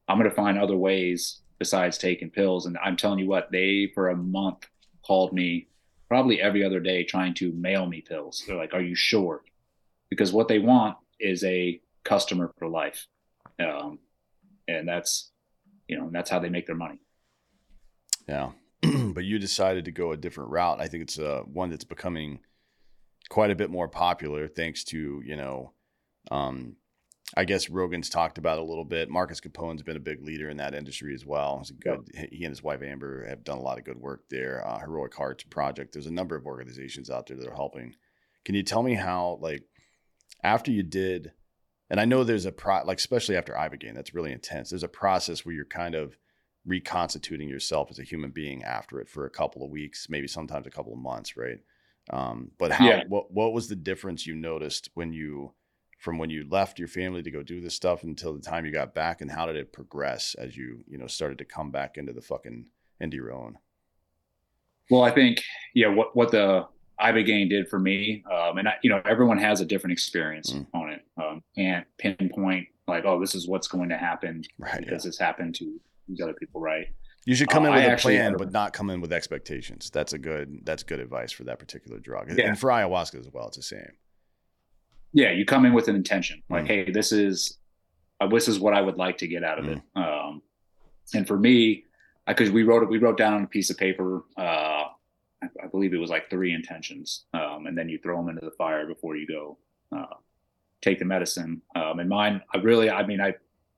I'm 0.08 0.16
gonna 0.16 0.30
find 0.30 0.58
other 0.58 0.76
ways 0.76 1.42
besides 1.58 1.98
taking 1.98 2.30
pills. 2.30 2.66
And 2.66 2.78
I'm 2.78 2.96
telling 2.96 3.18
you 3.18 3.26
what, 3.28 3.50
they 3.50 3.90
for 3.94 4.08
a 4.08 4.16
month 4.16 4.66
called 5.08 5.32
me 5.32 5.66
probably 6.08 6.40
every 6.40 6.64
other 6.64 6.80
day 6.80 7.02
trying 7.02 7.34
to 7.34 7.52
mail 7.52 7.86
me 7.86 8.00
pills. 8.00 8.44
They're 8.46 8.56
like, 8.56 8.74
"Are 8.74 8.80
you 8.80 8.94
sure?" 8.94 9.42
Because 10.10 10.32
what 10.32 10.48
they 10.48 10.58
want 10.58 10.96
is 11.18 11.42
a 11.42 11.80
customer 12.04 12.52
for 12.58 12.68
life, 12.68 13.06
um, 13.58 13.98
and 14.68 14.86
that's 14.86 15.32
you 15.88 15.98
know 15.98 16.08
that's 16.12 16.30
how 16.30 16.38
they 16.38 16.50
make 16.50 16.66
their 16.66 16.76
money. 16.76 17.00
Yeah, 18.28 18.52
but 18.82 19.24
you 19.24 19.38
decided 19.38 19.86
to 19.86 19.90
go 19.90 20.12
a 20.12 20.16
different 20.16 20.50
route. 20.50 20.80
I 20.80 20.86
think 20.86 21.02
it's 21.02 21.18
uh, 21.18 21.42
one 21.44 21.70
that's 21.70 21.84
becoming 21.84 22.40
quite 23.28 23.50
a 23.50 23.56
bit 23.56 23.70
more 23.70 23.88
popular 23.88 24.48
thanks 24.48 24.84
to 24.84 25.22
you 25.24 25.36
know 25.36 25.72
um, 26.30 26.76
I 27.36 27.44
guess 27.44 27.68
Rogan's 27.68 28.08
talked 28.08 28.38
about 28.38 28.58
a 28.58 28.64
little 28.64 28.84
bit. 28.84 29.10
Marcus 29.10 29.40
Capone's 29.40 29.82
been 29.82 29.96
a 29.96 30.00
big 30.00 30.24
leader 30.24 30.48
in 30.48 30.56
that 30.56 30.74
industry 30.74 31.14
as 31.14 31.26
well. 31.26 31.58
He's 31.58 31.70
a 31.70 31.74
good. 31.74 32.08
He 32.32 32.44
and 32.44 32.52
his 32.52 32.62
wife 32.62 32.82
Amber 32.82 33.26
have 33.28 33.44
done 33.44 33.58
a 33.58 33.62
lot 33.62 33.78
of 33.78 33.84
good 33.84 33.98
work 33.98 34.22
there. 34.30 34.66
Uh, 34.66 34.78
Heroic 34.78 35.14
Hearts 35.14 35.44
Project. 35.44 35.92
There's 35.92 36.06
a 36.06 36.10
number 36.10 36.36
of 36.36 36.46
organizations 36.46 37.10
out 37.10 37.26
there 37.26 37.36
that 37.36 37.46
are 37.46 37.54
helping. 37.54 37.94
Can 38.44 38.54
you 38.54 38.62
tell 38.62 38.82
me 38.82 38.94
how, 38.94 39.38
like, 39.42 39.64
after 40.42 40.70
you 40.70 40.82
did, 40.82 41.32
and 41.90 42.00
I 42.00 42.06
know 42.06 42.24
there's 42.24 42.46
a 42.46 42.52
pro, 42.52 42.82
like, 42.84 42.98
especially 42.98 43.36
after 43.36 43.52
Ibogaine, 43.52 43.94
that's 43.94 44.14
really 44.14 44.32
intense. 44.32 44.70
There's 44.70 44.82
a 44.82 44.88
process 44.88 45.44
where 45.44 45.54
you're 45.54 45.66
kind 45.66 45.94
of 45.94 46.16
reconstituting 46.64 47.48
yourself 47.48 47.90
as 47.90 47.98
a 47.98 48.04
human 48.04 48.30
being 48.30 48.64
after 48.64 49.00
it 49.00 49.08
for 49.08 49.26
a 49.26 49.30
couple 49.30 49.62
of 49.62 49.70
weeks, 49.70 50.06
maybe 50.08 50.28
sometimes 50.28 50.66
a 50.66 50.70
couple 50.70 50.94
of 50.94 50.98
months, 50.98 51.36
right? 51.36 51.58
Um, 52.10 52.52
but 52.58 52.72
how? 52.72 52.86
Yeah. 52.86 53.02
What 53.08 53.30
What 53.30 53.52
was 53.52 53.68
the 53.68 53.76
difference 53.76 54.26
you 54.26 54.34
noticed 54.34 54.88
when 54.94 55.12
you 55.12 55.52
from 55.98 56.16
when 56.16 56.30
you 56.30 56.46
left 56.48 56.78
your 56.78 56.88
family 56.88 57.22
to 57.22 57.30
go 57.30 57.42
do 57.42 57.60
this 57.60 57.74
stuff 57.74 58.04
until 58.04 58.32
the 58.32 58.40
time 58.40 58.64
you 58.64 58.72
got 58.72 58.94
back 58.94 59.20
and 59.20 59.30
how 59.30 59.46
did 59.46 59.56
it 59.56 59.72
progress 59.72 60.34
as 60.38 60.56
you 60.56 60.82
you 60.86 60.96
know 60.96 61.06
started 61.06 61.38
to 61.38 61.44
come 61.44 61.70
back 61.70 61.96
into 61.96 62.12
the 62.12 62.22
fucking 62.22 62.64
into 63.00 63.16
your 63.16 63.32
own 63.32 63.58
well 64.90 65.02
i 65.02 65.10
think 65.10 65.42
yeah 65.74 65.88
what 65.88 66.16
what 66.16 66.30
the 66.30 66.66
ibogaine 67.00 67.48
did 67.48 67.68
for 67.68 67.78
me 67.78 68.24
um, 68.32 68.58
and 68.58 68.68
I, 68.68 68.74
you 68.82 68.90
know 68.90 69.00
everyone 69.04 69.38
has 69.38 69.60
a 69.60 69.64
different 69.64 69.92
experience 69.92 70.52
mm. 70.52 70.66
on 70.74 70.90
it 70.90 71.04
um, 71.16 71.42
can't 71.56 71.86
pinpoint 71.98 72.66
like 72.88 73.04
oh 73.04 73.20
this 73.20 73.34
is 73.34 73.46
what's 73.46 73.68
going 73.68 73.88
to 73.90 73.98
happen 73.98 74.42
right, 74.58 74.78
because 74.78 75.04
yeah. 75.04 75.08
this 75.08 75.18
happened 75.18 75.54
to 75.56 75.78
these 76.08 76.20
other 76.20 76.32
people 76.32 76.60
right. 76.60 76.88
You 77.26 77.34
should 77.34 77.48
come 77.48 77.64
Uh, 77.64 77.68
in 77.68 77.74
with 77.74 77.84
I 77.84 77.92
a 77.92 77.98
plan, 77.98 78.36
but 78.38 78.52
not 78.52 78.72
come 78.72 78.88
in 78.90 79.00
with 79.00 79.12
expectations. 79.12 79.90
That's 79.90 80.14
a 80.14 80.18
good. 80.18 80.60
That's 80.64 80.82
good 80.82 80.98
advice 80.98 81.30
for 81.30 81.44
that 81.44 81.58
particular 81.58 81.98
drug, 81.98 82.32
Yeah. 82.36 82.48
and 82.48 82.58
for 82.58 82.70
ayahuasca 82.70 83.20
as 83.20 83.28
well. 83.30 83.48
It's 83.48 83.58
the 83.58 83.62
same. 83.62 83.92
Yeah, 85.12 85.30
you 85.30 85.44
come 85.44 85.64
in 85.64 85.72
with 85.72 85.88
an 85.88 85.96
intention, 85.96 86.42
like, 86.50 86.64
Mm. 86.64 86.68
hey, 86.68 86.90
this 86.90 87.12
is 87.12 87.58
uh, 88.20 88.26
this 88.26 88.48
is 88.48 88.58
what 88.58 88.74
I 88.74 88.80
would 88.80 88.96
like 88.96 89.16
to 89.18 89.28
get 89.28 89.44
out 89.44 89.60
of 89.60 89.64
Mm. 89.66 89.76
it. 89.76 89.82
Um, 89.94 90.42
and 91.14 91.24
for 91.26 91.38
me, 91.38 91.84
because 92.26 92.50
we 92.50 92.64
wrote 92.64 92.82
it, 92.82 92.88
we 92.88 92.98
wrote 92.98 93.16
down 93.16 93.34
on 93.34 93.44
a 93.44 93.46
piece 93.46 93.70
of 93.70 93.78
paper. 93.78 94.24
Uh, 94.36 94.86
I, 95.40 95.46
I 95.62 95.66
believe 95.70 95.94
it 95.94 95.98
was 95.98 96.10
like 96.10 96.28
three 96.28 96.52
intentions, 96.52 97.26
um, 97.32 97.66
and 97.66 97.78
then 97.78 97.88
you 97.88 97.98
throw 97.98 98.16
them 98.16 98.28
into 98.28 98.44
the 98.44 98.50
fire 98.52 98.86
before 98.86 99.16
you 99.16 99.26
go 99.26 99.58
uh, 99.96 100.14
take 100.82 100.98
the 100.98 101.04
medicine. 101.04 101.62
Um, 101.76 102.00
and 102.00 102.08
mine, 102.08 102.42
I 102.52 102.58
really, 102.58 102.90
I 102.90 103.06
mean, 103.06 103.20
I 103.20 103.34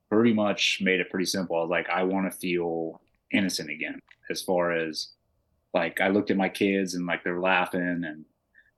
pretty 0.09 0.33
much 0.33 0.79
made 0.81 0.99
it 0.99 1.09
pretty 1.11 1.25
simple. 1.25 1.55
I 1.55 1.61
was 1.61 1.69
like, 1.69 1.89
I 1.89 2.03
want 2.03 2.29
to 2.29 2.35
feel 2.37 2.99
innocent 3.31 3.69
again, 3.69 3.99
as 4.31 4.41
far 4.41 4.71
as 4.71 5.13
like 5.73 6.01
I 6.01 6.07
looked 6.09 6.31
at 6.31 6.35
my 6.37 6.49
kids 6.49 6.95
and 6.95 7.05
like 7.05 7.23
they're 7.23 7.39
laughing 7.39 8.03
and 8.05 8.25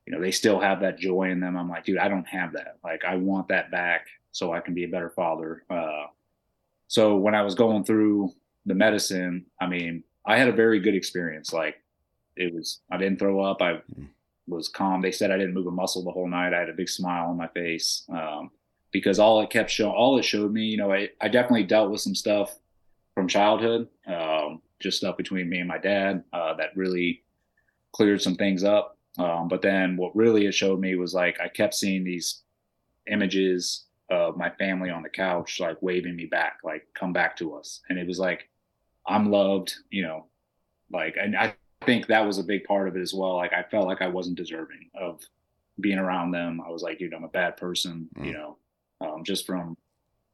you 0.06 0.14
know 0.14 0.20
they 0.22 0.32
still 0.32 0.60
have 0.60 0.82
that 0.82 0.97
joy 0.99 1.30
in 1.32 1.39
them. 1.39 1.56
I'm 1.58 1.70
like 1.70 1.86
dude 1.86 1.97
i 1.97 2.08
don't 2.08 2.28
have 2.28 2.54
that. 2.54 2.78
Like 2.84 3.04
i 3.06 3.16
want 3.16 3.47
that 3.49 3.72
back 3.72 4.08
so 4.32 4.51
i 4.54 4.60
can 4.60 4.74
be 4.74 4.84
a 4.84 4.88
better 4.89 5.10
father. 5.10 5.64
Uh, 5.70 6.06
so 6.88 7.16
when 7.18 7.36
i 7.36 7.41
was 7.41 7.56
going 7.56 7.84
through 7.84 8.32
the 8.66 8.76
medicine 8.76 9.45
i 9.60 9.68
mean 9.68 10.04
i 10.26 10.38
had 10.38 10.47
a 10.47 10.54
very 10.54 10.80
good 10.80 10.95
experience. 10.95 11.51
Like 11.54 11.76
it 12.36 12.54
was 12.54 12.82
i 12.91 12.97
didn't 12.97 13.20
throw 13.20 13.41
up. 13.41 13.62
I 13.62 13.74
Mm. 13.95 14.08
was 14.47 14.68
calm. 14.68 15.01
They 15.01 15.12
said 15.12 15.32
i 15.32 15.38
didn't 15.38 15.54
move 15.54 15.68
a 15.68 15.72
muscle 15.72 16.04
the 16.04 16.12
whole 16.12 16.28
night. 16.28 16.54
I 16.54 16.60
had 16.60 16.70
a 16.70 16.74
big 16.74 16.89
smile 16.89 17.30
on 17.30 17.38
my 17.38 17.47
face 17.49 18.06
um, 18.10 18.51
because 18.91 19.18
all 19.20 19.39
it 19.41 19.49
kept 19.49 19.70
showing 19.70 19.93
all 19.95 20.18
it 20.20 20.24
showed 20.26 20.51
me 20.51 20.64
you 20.64 20.78
know 20.78 20.91
I, 20.91 21.10
I 21.22 21.28
definitely 21.30 21.64
dealt 21.64 21.91
with 21.91 22.01
some 22.01 22.16
stuff 22.16 22.58
from 23.16 23.28
childhood 23.28 23.88
um, 24.08 24.62
just 24.80 24.97
stuff 24.97 25.16
between 25.18 25.47
me 25.49 25.60
and 25.60 25.68
my 25.68 25.78
dad 25.78 26.24
uh, 26.34 26.54
that 26.56 26.76
really 26.76 27.24
cleared 27.93 28.22
some 28.22 28.36
things 28.36 28.64
up 28.64 28.97
um, 29.18 29.47
but 29.47 29.61
then 29.61 29.95
what 29.97 30.16
really 30.16 30.45
it 30.45 30.53
showed 30.53 30.80
me 30.80 30.95
was 30.95 31.14
like 31.14 31.39
I 31.39 31.47
kept 31.47 31.76
seeing 31.76 32.03
these 32.03 32.41
images 33.09 33.86
of 34.09 34.38
my 34.38 34.49
family 34.51 34.89
on 34.89 35.03
the 35.03 35.09
couch, 35.09 35.59
like 35.59 35.78
waving 35.82 36.16
me 36.16 36.26
back, 36.26 36.57
like 36.64 36.86
come 36.93 37.14
back 37.14 37.36
to 37.38 37.55
us. 37.55 37.82
And 37.89 37.97
it 37.97 38.07
was 38.07 38.20
like, 38.20 38.49
I'm 39.07 39.32
loved, 39.32 39.74
you 39.89 40.03
know, 40.03 40.28
like, 40.91 41.16
and 41.20 41.36
I 41.36 41.55
think 41.86 42.07
that 42.07 42.26
was 42.26 42.38
a 42.38 42.43
big 42.43 42.64
part 42.66 42.88
of 42.88 42.95
it 42.95 43.01
as 43.01 43.14
well. 43.14 43.36
Like 43.36 43.53
I 43.53 43.64
felt 43.64 43.88
like 43.88 44.01
I 44.01 44.07
wasn't 44.07 44.38
deserving 44.38 44.89
of 44.95 45.22
being 45.80 45.97
around 45.97 46.32
them. 46.32 46.61
I 46.66 46.70
was 46.70 46.82
like, 46.84 46.99
dude, 46.99 47.14
I'm 47.14 47.24
a 47.24 47.30
bad 47.30 47.57
person, 47.57 48.07
Mm. 48.16 48.26
you 48.26 48.34
know, 48.34 48.57
um, 49.01 49.24
just 49.24 49.45
from 49.45 49.76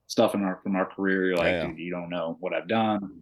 stuff 0.08 0.36
in 0.36 0.44
our, 0.44 0.60
from 0.64 0.76
our 0.76 0.86
career. 0.86 1.28
You're 1.28 1.38
like, 1.38 1.54
Yeah. 1.54 1.68
dude, 1.68 1.80
you 1.80 1.92
don't 1.92 2.10
know 2.10 2.38
what 2.40 2.54
I've 2.54 2.68
done. 2.68 3.22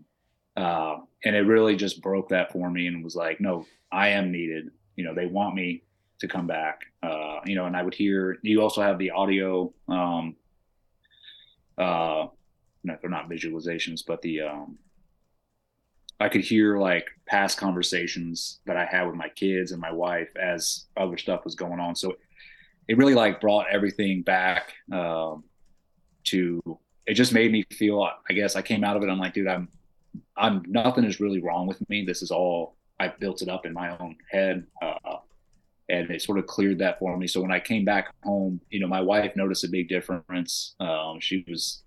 Uh, 0.56 0.98
and 1.24 1.36
it 1.36 1.42
really 1.42 1.76
just 1.76 2.02
broke 2.02 2.30
that 2.30 2.52
for 2.52 2.70
me 2.70 2.88
and 2.88 3.04
was 3.04 3.16
like, 3.16 3.40
no, 3.40 3.66
I 3.92 4.10
am 4.10 4.32
needed. 4.32 4.72
You 4.98 5.06
know, 5.06 5.16
they 5.16 5.28
want 5.28 5.56
me 5.56 5.84
to 6.20 6.28
come 6.28 6.48
back. 6.48 6.82
Uh, 7.02 7.40
you 7.46 7.56
know, 7.56 7.66
and 7.66 7.78
I 7.78 7.84
would 7.84 7.94
hear 7.94 8.38
you 8.42 8.62
also 8.62 8.82
have 8.82 8.98
the 8.98 9.12
audio 9.12 9.74
um 9.88 10.36
uh 11.78 12.28
no, 12.84 12.98
they're 13.02 13.10
not 13.10 13.30
visualizations, 13.30 14.02
but 14.06 14.22
the 14.22 14.42
um 14.42 14.78
I 16.20 16.30
could 16.30 16.42
hear 16.42 16.80
like 16.80 17.08
past 17.28 17.60
conversations 17.60 18.60
that 18.66 18.76
I 18.76 18.86
had 18.86 19.06
with 19.06 19.16
my 19.16 19.30
kids 19.30 19.72
and 19.72 19.80
my 19.80 19.92
wife 19.92 20.30
as 20.36 20.86
other 20.98 21.18
stuff 21.18 21.46
was 21.46 21.54
going 21.54 21.80
on. 21.80 21.96
So 21.96 22.16
it 22.88 22.98
really 22.98 23.14
like 23.14 23.40
brought 23.40 23.68
everything 23.72 24.24
back 24.24 24.74
um 24.92 25.44
to 26.26 26.62
it 27.06 27.14
just 27.14 27.34
made 27.34 27.52
me 27.52 27.64
feel 27.72 28.10
I 28.30 28.34
guess 28.34 28.56
I 28.56 28.62
came 28.62 28.84
out 28.84 28.98
of 28.98 29.04
it 29.04 29.10
I'm 29.10 29.20
like 29.20 29.34
dude 29.34 29.48
I'm 29.48 29.70
I'm 30.36 30.64
nothing 30.68 31.04
is 31.04 31.20
really 31.20 31.42
wrong 31.42 31.68
with 31.68 31.88
me. 31.90 32.06
This 32.06 32.22
is 32.22 32.32
all 32.32 32.77
I 33.00 33.10
built 33.10 33.42
it 33.42 33.50
up 33.50 33.66
in 33.66 33.74
my 33.74 33.98
own 33.98 34.16
head. 34.30 34.66
Uh, 34.82 35.18
and 35.90 36.10
it 36.12 36.22
sort 36.22 36.38
of 36.38 36.48
cleared 36.48 36.80
that 36.80 37.00
for 37.00 37.16
me. 37.16 37.28
So 37.28 37.42
when 37.42 37.52
I 37.52 37.60
came 37.60 37.86
back 37.86 38.14
home, 38.24 38.60
you 38.70 38.80
know, 38.80 38.88
my 38.88 39.02
wife 39.02 39.36
noticed 39.36 39.64
a 39.64 39.70
big 39.70 39.88
difference. 39.88 40.76
Um, 40.80 41.20
she 41.22 41.46
was, 41.48 41.84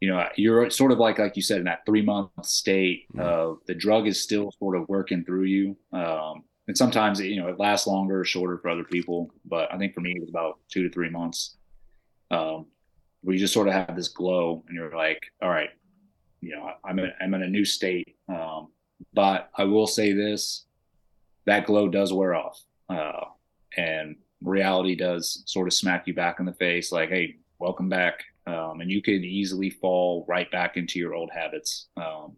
you 0.00 0.08
know, 0.10 0.28
you're 0.36 0.68
sort 0.68 0.92
of 0.92 0.98
like, 0.98 1.18
like 1.18 1.34
you 1.34 1.42
said, 1.42 1.58
in 1.58 1.64
that 1.64 1.86
three 1.86 2.02
month 2.02 2.30
state 2.42 3.06
Mhm. 3.14 3.20
of 3.20 3.58
the 3.66 3.74
drug 3.74 4.06
is 4.06 4.22
still 4.22 4.52
sort 4.58 4.76
of 4.76 4.88
working 4.88 5.24
through 5.24 5.44
you. 5.44 5.76
Um, 5.92 6.44
and 6.66 6.76
sometimes, 6.76 7.20
you 7.20 7.40
know, 7.40 7.48
it 7.48 7.58
lasts 7.58 7.86
longer 7.86 8.20
or 8.20 8.24
shorter 8.24 8.58
for 8.58 8.68
other 8.68 8.84
people. 8.84 9.32
But 9.46 9.72
I 9.72 9.78
think 9.78 9.94
for 9.94 10.02
me, 10.02 10.12
it 10.12 10.20
was 10.20 10.28
about 10.28 10.58
two 10.68 10.82
to 10.82 10.90
three 10.90 11.08
months. 11.08 11.56
Um, 12.30 12.66
where 13.22 13.32
you 13.34 13.40
just 13.40 13.54
sort 13.54 13.66
of 13.66 13.74
have 13.74 13.96
this 13.96 14.08
glow 14.08 14.62
and 14.68 14.76
you're 14.76 14.94
like, 14.94 15.32
all 15.42 15.48
right, 15.48 15.70
you 16.42 16.54
know, 16.54 16.70
I'm 16.84 16.98
in, 16.98 17.10
I'm 17.20 17.32
in 17.34 17.42
a 17.42 17.48
new 17.48 17.64
state. 17.64 18.16
Um, 18.28 18.68
but 19.12 19.50
I 19.54 19.64
will 19.64 19.86
say 19.86 20.12
this, 20.12 20.64
that 21.46 21.66
glow 21.66 21.88
does 21.88 22.12
wear 22.12 22.34
off. 22.34 22.60
Uh, 22.88 23.24
and 23.76 24.16
reality 24.42 24.94
does 24.94 25.42
sort 25.46 25.66
of 25.66 25.74
smack 25.74 26.06
you 26.06 26.14
back 26.14 26.40
in 26.40 26.46
the 26.46 26.52
face 26.54 26.92
like, 26.92 27.08
hey, 27.08 27.36
welcome 27.58 27.88
back. 27.88 28.24
Um, 28.46 28.80
and 28.80 28.90
you 28.90 29.02
could 29.02 29.24
easily 29.24 29.70
fall 29.70 30.24
right 30.28 30.50
back 30.50 30.76
into 30.76 30.98
your 30.98 31.14
old 31.14 31.30
habits. 31.32 31.88
Um, 31.96 32.36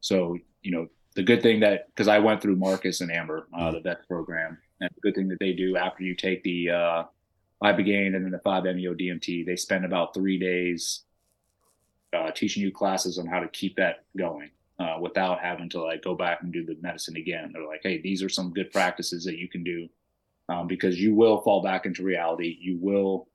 so, 0.00 0.38
you 0.62 0.70
know, 0.70 0.88
the 1.14 1.22
good 1.22 1.42
thing 1.42 1.60
that, 1.60 1.88
because 1.88 2.08
I 2.08 2.18
went 2.18 2.42
through 2.42 2.56
Marcus 2.56 3.00
and 3.00 3.10
Amber, 3.10 3.48
uh, 3.56 3.70
the 3.72 3.80
vet 3.80 4.06
program, 4.08 4.58
and 4.80 4.90
the 4.94 5.00
good 5.00 5.14
thing 5.14 5.28
that 5.28 5.40
they 5.40 5.52
do 5.52 5.76
after 5.76 6.04
you 6.04 6.14
take 6.14 6.42
the 6.42 6.70
uh, 6.70 7.04
Ibogaine 7.62 8.14
and 8.14 8.24
then 8.24 8.30
the 8.30 8.38
5-MeO 8.38 8.94
DMT, 8.94 9.46
they 9.46 9.56
spend 9.56 9.84
about 9.84 10.14
three 10.14 10.38
days 10.38 11.04
uh, 12.12 12.30
teaching 12.30 12.62
you 12.62 12.70
classes 12.70 13.18
on 13.18 13.26
how 13.26 13.40
to 13.40 13.48
keep 13.48 13.76
that 13.76 14.04
going 14.16 14.50
uh, 14.78 14.98
without 15.00 15.40
having 15.40 15.68
to 15.70 15.82
like 15.82 16.02
go 16.02 16.14
back 16.14 16.42
and 16.42 16.52
do 16.52 16.64
the 16.64 16.76
medicine 16.80 17.16
again. 17.16 17.50
They're 17.52 17.66
like, 17.66 17.80
hey, 17.82 18.00
these 18.00 18.22
are 18.22 18.28
some 18.28 18.52
good 18.52 18.70
practices 18.70 19.24
that 19.24 19.38
you 19.38 19.48
can 19.48 19.64
do 19.64 19.88
um, 20.48 20.66
because 20.66 21.00
you 21.00 21.14
will 21.14 21.40
fall 21.40 21.62
back 21.62 21.86
into 21.86 22.02
reality. 22.02 22.56
You 22.60 22.78
will, 22.80 23.28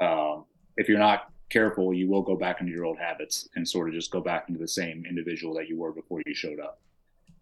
um, 0.00 0.44
if 0.76 0.88
you're 0.88 0.98
not 0.98 1.30
careful, 1.50 1.92
you 1.92 2.08
will 2.08 2.22
go 2.22 2.36
back 2.36 2.60
into 2.60 2.72
your 2.72 2.84
old 2.84 2.98
habits 2.98 3.48
and 3.54 3.68
sort 3.68 3.88
of 3.88 3.94
just 3.94 4.10
go 4.10 4.20
back 4.20 4.48
into 4.48 4.60
the 4.60 4.68
same 4.68 5.04
individual 5.08 5.54
that 5.54 5.68
you 5.68 5.78
were 5.78 5.92
before 5.92 6.22
you 6.26 6.34
showed 6.34 6.60
up. 6.60 6.80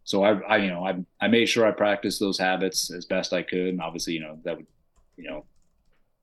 So 0.04 0.24
I, 0.24 0.32
I 0.40 0.56
you 0.56 0.68
know, 0.68 0.84
I, 0.84 0.96
I 1.20 1.28
made 1.28 1.46
sure 1.46 1.66
I 1.66 1.70
practiced 1.70 2.18
those 2.18 2.38
habits 2.38 2.90
as 2.90 3.06
best 3.06 3.32
I 3.32 3.42
could, 3.42 3.68
and 3.68 3.80
obviously, 3.80 4.14
you 4.14 4.20
know, 4.20 4.38
that 4.44 4.56
would, 4.56 4.66
you 5.16 5.24
know, 5.24 5.44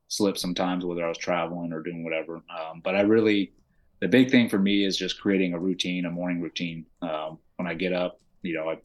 slip 0.08 0.38
sometimes 0.38 0.84
whether 0.84 1.06
I 1.06 1.08
was 1.08 1.18
traveling 1.18 1.72
or 1.72 1.82
doing 1.82 2.04
whatever. 2.04 2.36
Um, 2.36 2.82
but 2.84 2.96
I 2.96 3.02
really, 3.02 3.54
the 4.02 4.08
big 4.08 4.32
thing 4.32 4.50
for 4.50 4.58
me 4.58 4.86
is 4.86 4.98
just 4.98 5.20
creating 5.20 5.54
a 5.54 5.60
routine, 5.60 6.06
a 6.06 6.12
morning 6.12 6.42
routine. 6.42 6.86
Um, 7.02 7.40
when 7.58 7.68
I 7.68 7.74
get 7.74 7.94
up, 7.94 8.20
you 8.42 8.54
know, 8.54 8.70
I, 8.70 8.78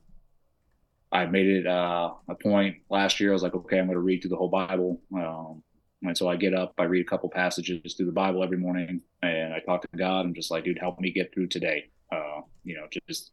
I 1.16 1.26
made 1.26 1.46
it 1.46 1.66
uh, 1.66 2.12
a 2.28 2.34
point 2.34 2.78
last 2.90 3.20
year. 3.20 3.30
I 3.30 3.32
was 3.34 3.42
like, 3.42 3.54
okay, 3.54 3.78
I'm 3.78 3.86
going 3.86 3.94
to 3.94 4.00
read 4.00 4.22
through 4.22 4.30
the 4.30 4.36
whole 4.36 4.48
Bible. 4.48 5.00
Um, 5.14 5.62
and 6.02 6.18
so 6.18 6.28
I 6.28 6.36
get 6.36 6.52
up, 6.52 6.74
I 6.78 6.84
read 6.84 7.06
a 7.06 7.08
couple 7.08 7.28
passages 7.30 7.94
through 7.94 8.06
the 8.06 8.12
Bible 8.12 8.42
every 8.42 8.58
morning, 8.58 9.00
and 9.22 9.54
I 9.54 9.60
talk 9.60 9.82
to 9.82 9.88
God. 9.96 10.26
I'm 10.26 10.34
just 10.34 10.50
like, 10.50 10.64
dude, 10.64 10.78
help 10.78 11.00
me 11.00 11.10
get 11.10 11.32
through 11.32 11.46
today. 11.46 11.90
Uh, 12.12 12.42
you 12.64 12.74
know, 12.74 12.86
just 13.08 13.30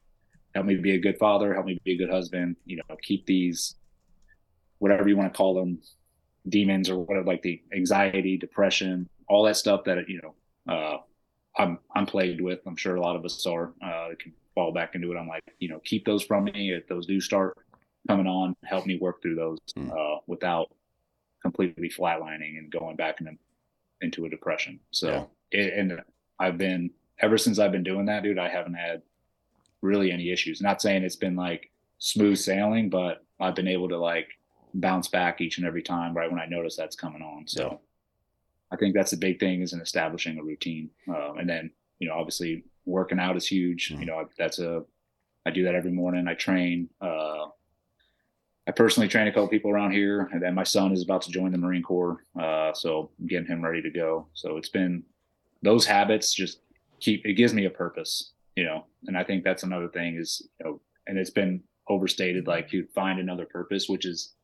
help 0.54 0.66
me 0.68 0.76
be 0.76 0.96
a 0.96 1.00
good 1.00 1.18
father, 1.18 1.54
help 1.54 1.66
me 1.66 1.80
be 1.84 1.94
a 1.94 1.98
good 1.98 2.10
husband. 2.10 2.56
You 2.66 2.78
know, 2.78 2.96
keep 3.02 3.26
these, 3.26 3.76
whatever 4.78 5.10
you 5.10 5.18
want 5.18 5.34
to 5.34 5.38
call 5.38 5.56
them, 5.56 5.80
demons 6.48 6.90
or 6.90 7.00
whatever, 7.00 7.26
like 7.26 7.42
the 7.42 7.62
anxiety, 7.76 8.38
depression, 8.38 9.10
all 9.28 9.44
that 9.46 9.58
stuff 9.58 9.84
that 9.86 9.98
you 10.08 10.22
know. 10.22 10.74
Uh, 10.74 10.98
I'm 11.58 11.80
I'm 11.95 12.06
plagued 12.06 12.41
with. 12.41 12.60
I'm 12.66 12.76
sure 12.76 12.95
a 12.95 13.02
lot 13.02 13.16
of 13.16 13.26
us 13.26 13.45
are. 13.45 13.74
Uh, 13.84 14.10
can 14.20 14.34
fall 14.56 14.72
back 14.74 14.95
into 14.95 15.12
it. 15.12 15.18
I'm 15.18 15.28
like, 15.28 15.43
you 15.60 15.70
know, 15.70 15.80
keep 15.84 16.06
those 16.06 16.24
from 16.24 16.45
me. 16.45 16.72
If 16.72 16.88
those 16.88 17.06
do 17.06 17.20
start 17.22 17.58
coming 18.08 18.28
on, 18.28 18.56
help 18.64 18.86
me 18.86 18.97
work 18.97 19.22
through 19.22 19.36
those 19.36 19.60
Mm. 19.78 19.91
uh, 19.91 20.20
without 20.28 20.72
completely 21.41 21.89
flatlining 21.89 22.58
and 22.58 22.72
going 22.72 22.95
back 22.95 23.20
into 23.22 23.34
into 24.02 24.26
a 24.26 24.30
depression. 24.30 24.80
So, 24.91 25.30
it, 25.52 25.74
and 25.74 26.02
I've 26.39 26.58
been 26.58 26.89
ever 27.20 27.38
since 27.38 27.60
I've 27.60 27.72
been 27.72 27.84
doing 27.84 28.06
that, 28.06 28.24
dude. 28.24 28.39
I 28.39 28.49
haven't 28.49 28.74
had 28.74 29.02
really 29.82 30.12
any 30.12 30.32
issues. 30.32 30.62
Not 30.62 30.82
saying 30.82 31.04
it's 31.04 31.16
been 31.16 31.36
like 31.36 31.70
smooth 31.99 32.38
sailing, 32.38 32.89
but 32.89 33.24
I've 33.39 33.56
been 33.56 33.68
able 33.68 33.89
to 33.89 33.97
like 33.97 34.28
bounce 34.74 35.08
back 35.08 35.41
each 35.41 35.58
and 35.58 35.68
every 35.68 35.82
time 35.84 36.14
right 36.16 36.30
when 36.32 36.39
I 36.39 36.45
notice 36.45 36.76
that's 36.76 36.95
coming 36.95 37.22
on. 37.22 37.47
So. 37.47 37.62
Yeah. 37.72 37.78
I 38.72 38.78
think 38.78 38.95
that's 38.95 39.11
the 39.11 39.17
big 39.17 39.39
thing 39.39 39.61
is 39.61 39.74
in 39.74 39.82
establishing 39.82 40.38
a 40.38 40.43
routine. 40.43 40.89
Um, 41.07 41.38
and 41.39 41.49
then, 41.49 41.72
you 41.99 42.07
know, 42.07 42.15
obviously 42.15 42.63
working 42.86 43.19
out 43.19 43.36
is 43.36 43.47
huge. 43.47 43.89
Mhm. 43.89 43.99
You 43.99 44.05
know, 44.05 44.30
that's 44.38 44.59
a, 44.59 44.84
I 45.45 45.51
do 45.51 45.63
that 45.63 45.76
every 45.76 45.91
morning. 45.91 46.28
I 46.28 46.36
train. 46.36 46.89
Uh, 47.01 47.47
I 48.67 48.72
personally 48.72 49.09
train 49.09 49.28
a 49.28 49.32
couple 49.32 49.47
people 49.47 49.72
around 49.72 49.91
here, 49.91 50.30
and 50.32 50.41
then 50.41 50.53
my 50.53 50.63
son 50.63 50.91
is 50.91 51.03
about 51.03 51.24
to 51.24 51.32
join 51.32 51.51
the 51.51 51.57
Marine 51.57 51.82
Corps, 51.82 52.24
uh, 52.39 52.72
so 52.74 53.09
I'm 53.19 53.26
getting 53.26 53.47
him 53.47 53.63
ready 53.63 53.82
to 53.82 53.89
go. 53.89 54.28
So 54.34 54.57
it's 54.57 54.69
been 54.69 55.03
those 55.63 55.86
habits 55.86 56.34
just 56.34 56.61
keep 56.99 57.26
it 57.26 57.34
gives 57.34 57.53
me 57.55 57.65
a 57.65 57.72
purpose, 57.72 58.34
you 58.55 58.63
know. 58.63 58.86
And 59.07 59.17
I 59.17 59.24
think 59.24 59.43
that's 59.43 59.63
another 59.63 59.88
thing 59.88 60.15
is, 60.15 60.47
you 60.59 60.65
know, 60.65 60.82
and 61.07 61.17
it's 61.17 61.32
been 61.32 61.63
overstated, 61.89 62.45
like 62.45 62.72
you 62.72 62.88
find 62.93 63.19
another 63.19 63.45
purpose, 63.45 63.89
which 63.89 64.05
is 64.05 64.36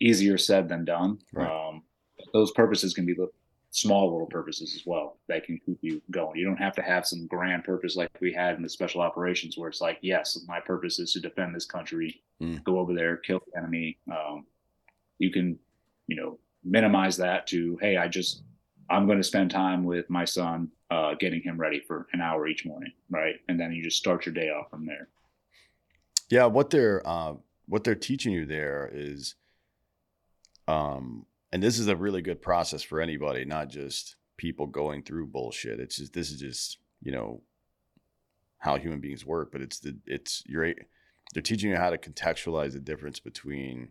easier 0.00 0.38
said 0.38 0.68
than 0.68 0.86
done. 0.86 1.18
Right. 1.32 1.50
Um, 1.50 1.82
those 2.32 2.50
purposes 2.52 2.94
can 2.94 3.04
be 3.04 3.14
small 3.70 4.10
little 4.10 4.26
purposes 4.26 4.74
as 4.74 4.84
well 4.84 5.18
that 5.28 5.44
can 5.44 5.58
keep 5.64 5.78
you 5.80 6.02
going. 6.10 6.36
You 6.36 6.44
don't 6.44 6.56
have 6.56 6.74
to 6.74 6.82
have 6.82 7.06
some 7.06 7.26
grand 7.26 7.64
purpose 7.64 7.94
like 7.96 8.10
we 8.20 8.32
had 8.32 8.56
in 8.56 8.62
the 8.62 8.68
special 8.68 9.00
operations 9.00 9.56
where 9.56 9.68
it's 9.68 9.80
like, 9.80 9.98
yes, 10.02 10.38
my 10.48 10.58
purpose 10.58 10.98
is 10.98 11.12
to 11.12 11.20
defend 11.20 11.54
this 11.54 11.66
country, 11.66 12.20
mm. 12.42 12.62
go 12.64 12.78
over 12.78 12.94
there, 12.94 13.16
kill 13.16 13.40
the 13.46 13.58
enemy. 13.58 13.98
Um, 14.10 14.46
you 15.18 15.30
can, 15.30 15.58
you 16.08 16.16
know, 16.16 16.38
minimize 16.64 17.16
that 17.18 17.46
to, 17.48 17.78
hey, 17.80 17.96
I 17.96 18.08
just, 18.08 18.42
I'm 18.90 19.06
going 19.06 19.18
to 19.18 19.24
spend 19.24 19.52
time 19.52 19.84
with 19.84 20.10
my 20.10 20.24
son, 20.24 20.68
uh, 20.90 21.14
getting 21.14 21.40
him 21.40 21.56
ready 21.56 21.80
for 21.86 22.08
an 22.12 22.20
hour 22.20 22.48
each 22.48 22.66
morning, 22.66 22.92
right? 23.08 23.36
And 23.48 23.58
then 23.58 23.72
you 23.72 23.84
just 23.84 23.98
start 23.98 24.26
your 24.26 24.34
day 24.34 24.50
off 24.50 24.68
from 24.70 24.84
there. 24.84 25.08
Yeah, 26.28 26.46
what 26.46 26.70
they're 26.70 27.06
uh, 27.06 27.34
what 27.66 27.84
they're 27.84 27.94
teaching 27.94 28.32
you 28.32 28.46
there 28.46 28.90
is, 28.92 29.36
um, 30.66 31.26
and 31.52 31.62
this 31.62 31.78
is 31.78 31.88
a 31.88 31.96
really 31.96 32.22
good 32.22 32.40
process 32.40 32.82
for 32.82 33.00
anybody, 33.00 33.44
not 33.44 33.68
just 33.68 34.16
people 34.36 34.66
going 34.66 35.02
through 35.02 35.26
bullshit. 35.26 35.80
It's 35.80 35.96
just 35.96 36.12
this 36.12 36.30
is 36.30 36.40
just 36.40 36.78
you 37.02 37.12
know 37.12 37.42
how 38.58 38.76
human 38.76 39.00
beings 39.00 39.24
work, 39.24 39.50
but 39.52 39.60
it's 39.60 39.80
the 39.80 39.96
it's 40.06 40.42
you're 40.46 40.74
they're 41.34 41.42
teaching 41.42 41.70
you 41.70 41.76
how 41.76 41.90
to 41.90 41.98
contextualize 41.98 42.72
the 42.72 42.80
difference 42.80 43.20
between 43.20 43.90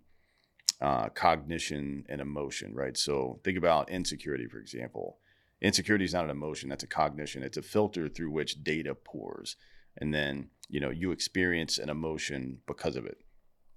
uh, 0.81 1.09
cognition 1.09 2.05
and 2.09 2.21
emotion, 2.21 2.73
right? 2.73 2.97
So 2.97 3.39
think 3.43 3.57
about 3.57 3.89
insecurity, 3.89 4.47
for 4.47 4.59
example. 4.59 5.17
Insecurity 5.61 6.05
is 6.05 6.13
not 6.13 6.23
an 6.23 6.29
emotion; 6.29 6.69
that's 6.69 6.83
a 6.83 6.87
cognition. 6.87 7.43
It's 7.43 7.57
a 7.57 7.61
filter 7.61 8.07
through 8.07 8.31
which 8.31 8.63
data 8.63 8.95
pours, 8.95 9.57
and 9.97 10.13
then 10.13 10.49
you 10.69 10.79
know 10.79 10.89
you 10.89 11.11
experience 11.11 11.77
an 11.77 11.89
emotion 11.89 12.59
because 12.65 12.95
of 12.95 13.05
it. 13.05 13.17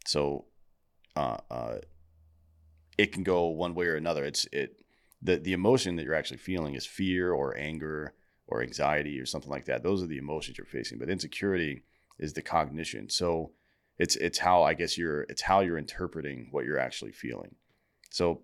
So 0.06 0.44
uh, 1.16 1.38
uh, 1.50 1.78
it 3.02 3.10
can 3.10 3.24
go 3.24 3.46
one 3.46 3.74
way 3.74 3.86
or 3.86 3.96
another. 3.96 4.24
It's 4.24 4.46
it 4.52 4.80
the 5.20 5.36
the 5.36 5.54
emotion 5.54 5.96
that 5.96 6.04
you're 6.04 6.14
actually 6.14 6.36
feeling 6.36 6.74
is 6.74 6.86
fear 6.86 7.32
or 7.32 7.58
anger 7.58 8.14
or 8.46 8.62
anxiety 8.62 9.18
or 9.18 9.26
something 9.26 9.50
like 9.50 9.64
that. 9.64 9.82
Those 9.82 10.04
are 10.04 10.06
the 10.06 10.18
emotions 10.18 10.56
you're 10.56 10.66
facing. 10.66 10.98
But 11.00 11.10
insecurity 11.10 11.82
is 12.20 12.32
the 12.32 12.42
cognition. 12.42 13.08
So 13.10 13.50
it's 13.98 14.14
it's 14.14 14.38
how 14.38 14.62
I 14.62 14.74
guess 14.74 14.96
you're 14.96 15.22
it's 15.22 15.42
how 15.42 15.60
you're 15.60 15.78
interpreting 15.78 16.46
what 16.52 16.64
you're 16.64 16.78
actually 16.78 17.10
feeling. 17.10 17.56
So 18.10 18.42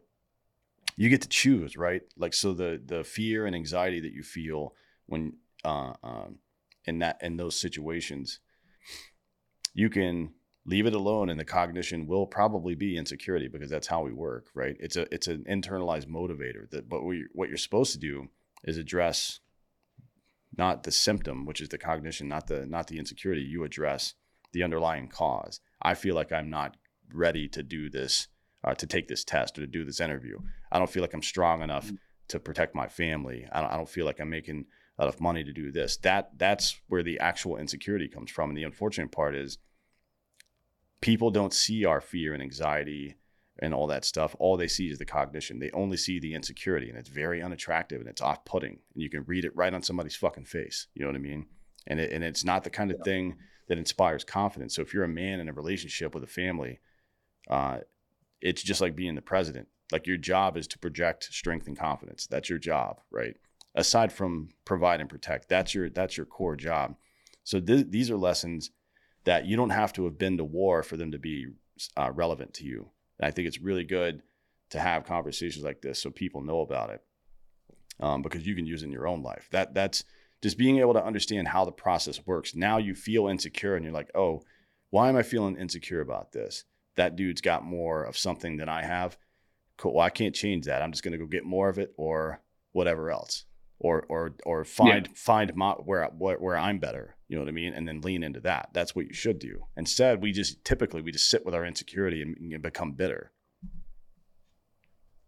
you 0.97 1.09
get 1.09 1.23
to 1.23 1.29
choose, 1.29 1.77
right? 1.77 2.03
Like 2.17 2.35
so 2.35 2.53
the 2.53 2.83
the 2.85 3.05
fear 3.05 3.47
and 3.47 3.55
anxiety 3.55 4.01
that 4.01 4.13
you 4.13 4.25
feel 4.25 4.75
when 5.07 5.35
uh, 5.65 5.93
um, 6.03 6.41
in 6.85 6.99
that 6.99 7.19
in 7.23 7.37
those 7.37 7.55
situations, 7.55 8.41
you 9.73 9.89
can 9.89 10.31
leave 10.69 10.85
it 10.85 10.95
alone 10.95 11.31
and 11.31 11.41
the 11.41 11.45
cognition 11.47 12.07
will 12.07 12.27
probably 12.27 12.75
be 12.75 12.99
insecurity 12.99 13.49
because 13.49 13.71
that's 13.71 13.87
how 13.87 14.03
we 14.03 14.13
work 14.13 14.49
right? 14.55 14.77
It's 14.79 14.97
a 14.97 15.13
it's 15.13 15.27
an 15.27 15.45
internalized 15.49 16.07
motivator 16.07 16.69
that 16.71 16.89
but 16.89 17.05
we, 17.05 17.25
what 17.33 17.49
you're 17.49 17.57
supposed 17.57 17.93
to 17.93 17.99
do 17.99 18.29
is 18.65 18.77
address 18.77 19.41
not 20.57 20.83
the 20.83 20.91
symptom 20.91 21.47
which 21.47 21.63
is 21.63 21.71
the 21.71 21.79
cognition 21.79 22.29
not 22.29 22.49
the 22.49 22.67
not 22.67 22.87
the 22.87 22.99
insecurity. 22.99 23.41
You 23.41 23.65
address 23.65 24.15
the 24.53 24.63
underlying 24.63 25.09
cause. 25.09 25.61
I 25.81 25.95
feel 25.95 26.15
like 26.15 26.33
i'm 26.33 26.51
not 26.51 26.77
ready 27.15 27.49
to 27.49 27.63
do 27.63 27.89
this 27.89 28.29
uh, 28.63 28.75
to 28.75 28.87
take 28.87 29.09
this 29.09 29.25
test 29.25 29.57
or 29.57 29.63
to 29.63 29.67
do 29.67 29.85
this 29.85 30.01
interview. 30.01 30.39
I 30.71 30.79
don't 30.79 30.91
feel 30.91 31.03
like 31.03 31.15
i'm 31.15 31.23
strong 31.23 31.63
enough 31.63 31.87
mm-hmm. 31.87 31.97
to 32.29 32.41
protect 32.41 32.75
my 32.75 32.89
family. 32.89 33.47
I 33.51 33.63
don't, 33.63 33.73
I 33.73 33.77
don't 33.77 33.89
feel 33.89 34.05
like 34.05 34.21
i'm 34.21 34.29
making 34.29 34.67
enough 35.01 35.19
money 35.19 35.45
to 35.45 35.53
do 35.53 35.73
this. 35.73 35.97
That 35.99 36.33
that's 36.37 36.79
where 36.89 37.03
the 37.03 37.21
actual 37.21 37.57
insecurity 37.57 38.09
comes 38.09 38.31
from. 38.31 38.51
And 38.51 38.59
the 38.59 38.65
unfortunate 38.65 39.13
part 39.13 39.35
is 39.35 39.57
people 41.01 41.31
don't 41.31 41.55
see 41.55 41.85
our 41.85 42.01
fear 42.01 42.35
and 42.35 42.43
anxiety 42.43 43.17
and 43.61 43.75
all 43.75 43.87
that 43.89 44.05
stuff. 44.05 44.37
All 44.39 44.57
they 44.57 44.69
see 44.69 44.89
is 44.89 44.99
the 44.99 45.05
cognition. 45.05 45.59
They 45.59 45.71
only 45.73 45.97
see 45.97 46.19
the 46.19 46.35
insecurity, 46.35 46.89
and 46.89 46.99
it's 46.99 47.09
very 47.09 47.43
unattractive 47.43 48.01
and 48.01 48.09
it's 48.09 48.23
off 48.23 48.45
putting. 48.45 48.79
And 48.95 49.03
you 49.03 49.11
can 49.11 49.25
read 49.27 49.45
it 49.45 49.57
right 49.57 49.75
on 49.75 49.83
somebody's 49.83 50.17
fucking 50.17 50.45
face. 50.45 50.87
You 50.95 51.03
know 51.03 51.09
what 51.09 51.17
I 51.17 51.21
mean? 51.21 51.47
And 51.87 52.01
it, 52.01 52.13
and 52.13 52.23
it's 52.23 52.45
not 52.45 52.65
the 52.65 52.71
kind 52.71 52.91
of 52.91 52.99
yeah. 52.99 53.05
thing 53.05 53.37
that 53.69 53.79
inspires 53.79 54.25
confidence. 54.25 54.75
So 54.75 54.83
if 54.83 54.95
you're 54.95 55.05
a 55.05 55.09
man 55.09 55.41
in 55.41 55.49
a 55.49 55.53
relationship 55.53 56.15
with 56.15 56.25
a 56.25 56.29
family, 56.29 56.81
uh, 57.51 57.79
it's 58.41 58.63
just 58.63 58.81
like 58.81 58.97
being 58.97 59.15
the 59.15 59.23
president. 59.23 59.69
Like 59.91 60.07
your 60.07 60.17
job 60.17 60.57
is 60.57 60.67
to 60.69 60.79
project 60.79 61.25
strength 61.25 61.67
and 61.67 61.79
confidence. 61.79 62.27
That's 62.27 62.49
your 62.49 62.59
job, 62.59 63.01
right? 63.11 63.37
Aside 63.75 64.13
from 64.13 64.51
provide 64.65 65.01
and 65.01 65.09
protect, 65.09 65.49
that's 65.49 65.75
your 65.75 65.89
that's 65.89 66.17
your 66.17 66.27
core 66.27 66.57
job. 66.57 66.97
So 67.45 67.61
th- 67.61 67.87
these 67.89 68.11
are 68.11 68.17
lessons 68.17 68.71
that 69.29 69.45
you 69.45 69.59
don't 69.59 69.69
have 69.69 69.93
to 69.93 70.07
have 70.07 70.17
been 70.17 70.39
to 70.39 70.45
war 70.45 70.83
for 70.83 70.97
them 70.97 71.11
to 71.11 71.19
be 71.19 71.49
uh, 71.99 72.11
relevant 72.11 72.55
to 72.55 72.65
you. 72.65 72.89
And 73.19 73.29
I 73.29 73.31
think 73.31 73.47
it's 73.47 73.61
really 73.61 73.85
good 73.85 74.23
to 74.71 74.81
have 74.81 75.05
conversations 75.05 75.63
like 75.63 75.83
this 75.83 76.01
so 76.01 76.09
people 76.09 76.41
know 76.41 76.63
about 76.63 76.89
it 76.89 77.03
um, 78.01 78.23
because 78.23 78.47
you 78.47 78.55
can 78.55 78.65
use 78.65 78.83
it 78.83 78.87
in 78.87 78.91
your 78.91 79.07
own 79.07 79.23
life. 79.23 79.47
That 79.53 79.75
that's 79.75 80.03
just 80.43 80.57
being 80.57 80.79
able 80.79 80.95
to 80.95 81.05
understand 81.05 81.47
how 81.47 81.67
the 81.67 81.73
process 81.73 82.27
works. 82.27 82.55
Now 82.55 82.79
you 82.79 82.95
feel 82.95 83.29
insecure 83.29 83.77
and 83.77 83.85
you're 83.85 83.93
like, 83.93 84.11
oh, 84.15 84.41
why 84.89 85.11
am 85.11 85.17
I 85.17 85.23
feeling 85.23 85.59
insecure 85.59 86.01
about 86.01 86.33
this? 86.33 86.65
That 86.97 87.15
dude's 87.15 87.43
got 87.43 87.63
more 87.63 88.05
of 88.05 88.17
something 88.17 88.57
than 88.57 88.71
I 88.71 88.83
have. 88.83 89.19
Cool. 89.77 89.97
Well, 89.97 90.07
I 90.07 90.11
can't 90.11 90.35
change 90.35 90.65
that. 90.65 90.81
I'm 90.81 90.93
just 90.93 91.05
going 91.05 91.13
to 91.13 91.19
go 91.19 91.27
get 91.27 91.45
more 91.45 91.69
of 91.69 91.79
it 91.79 91.93
or 91.99 92.41
whatever 92.73 93.11
else 93.11 93.45
or 93.79 94.07
or 94.09 94.37
or 94.47 94.65
find 94.65 95.07
yeah. 95.07 95.13
find 95.15 95.55
my, 95.55 95.73
where, 95.73 96.07
where 96.17 96.39
where 96.39 96.57
I'm 96.57 96.79
better. 96.79 97.15
You 97.29 97.37
know 97.37 97.43
what 97.43 97.49
I 97.49 97.53
mean? 97.53 97.75
And 97.75 97.87
then 97.87 98.01
lean 98.01 98.23
into 98.23 98.41
that. 98.41 98.71
That's 98.73 98.95
what 98.97 99.07
you 99.07 99.13
should 99.13 99.39
do. 99.39 99.61
Instead, 99.77 100.23
we 100.23 100.33
just 100.33 100.65
typically 100.65 101.03
we 101.03 101.13
just 101.13 101.29
sit 101.29 101.45
with 101.45 101.55
our 101.55 101.67
insecurity 101.67 102.23
and, 102.23 102.37
and 102.39 102.63
become 102.63 102.93
bitter. 102.93 103.33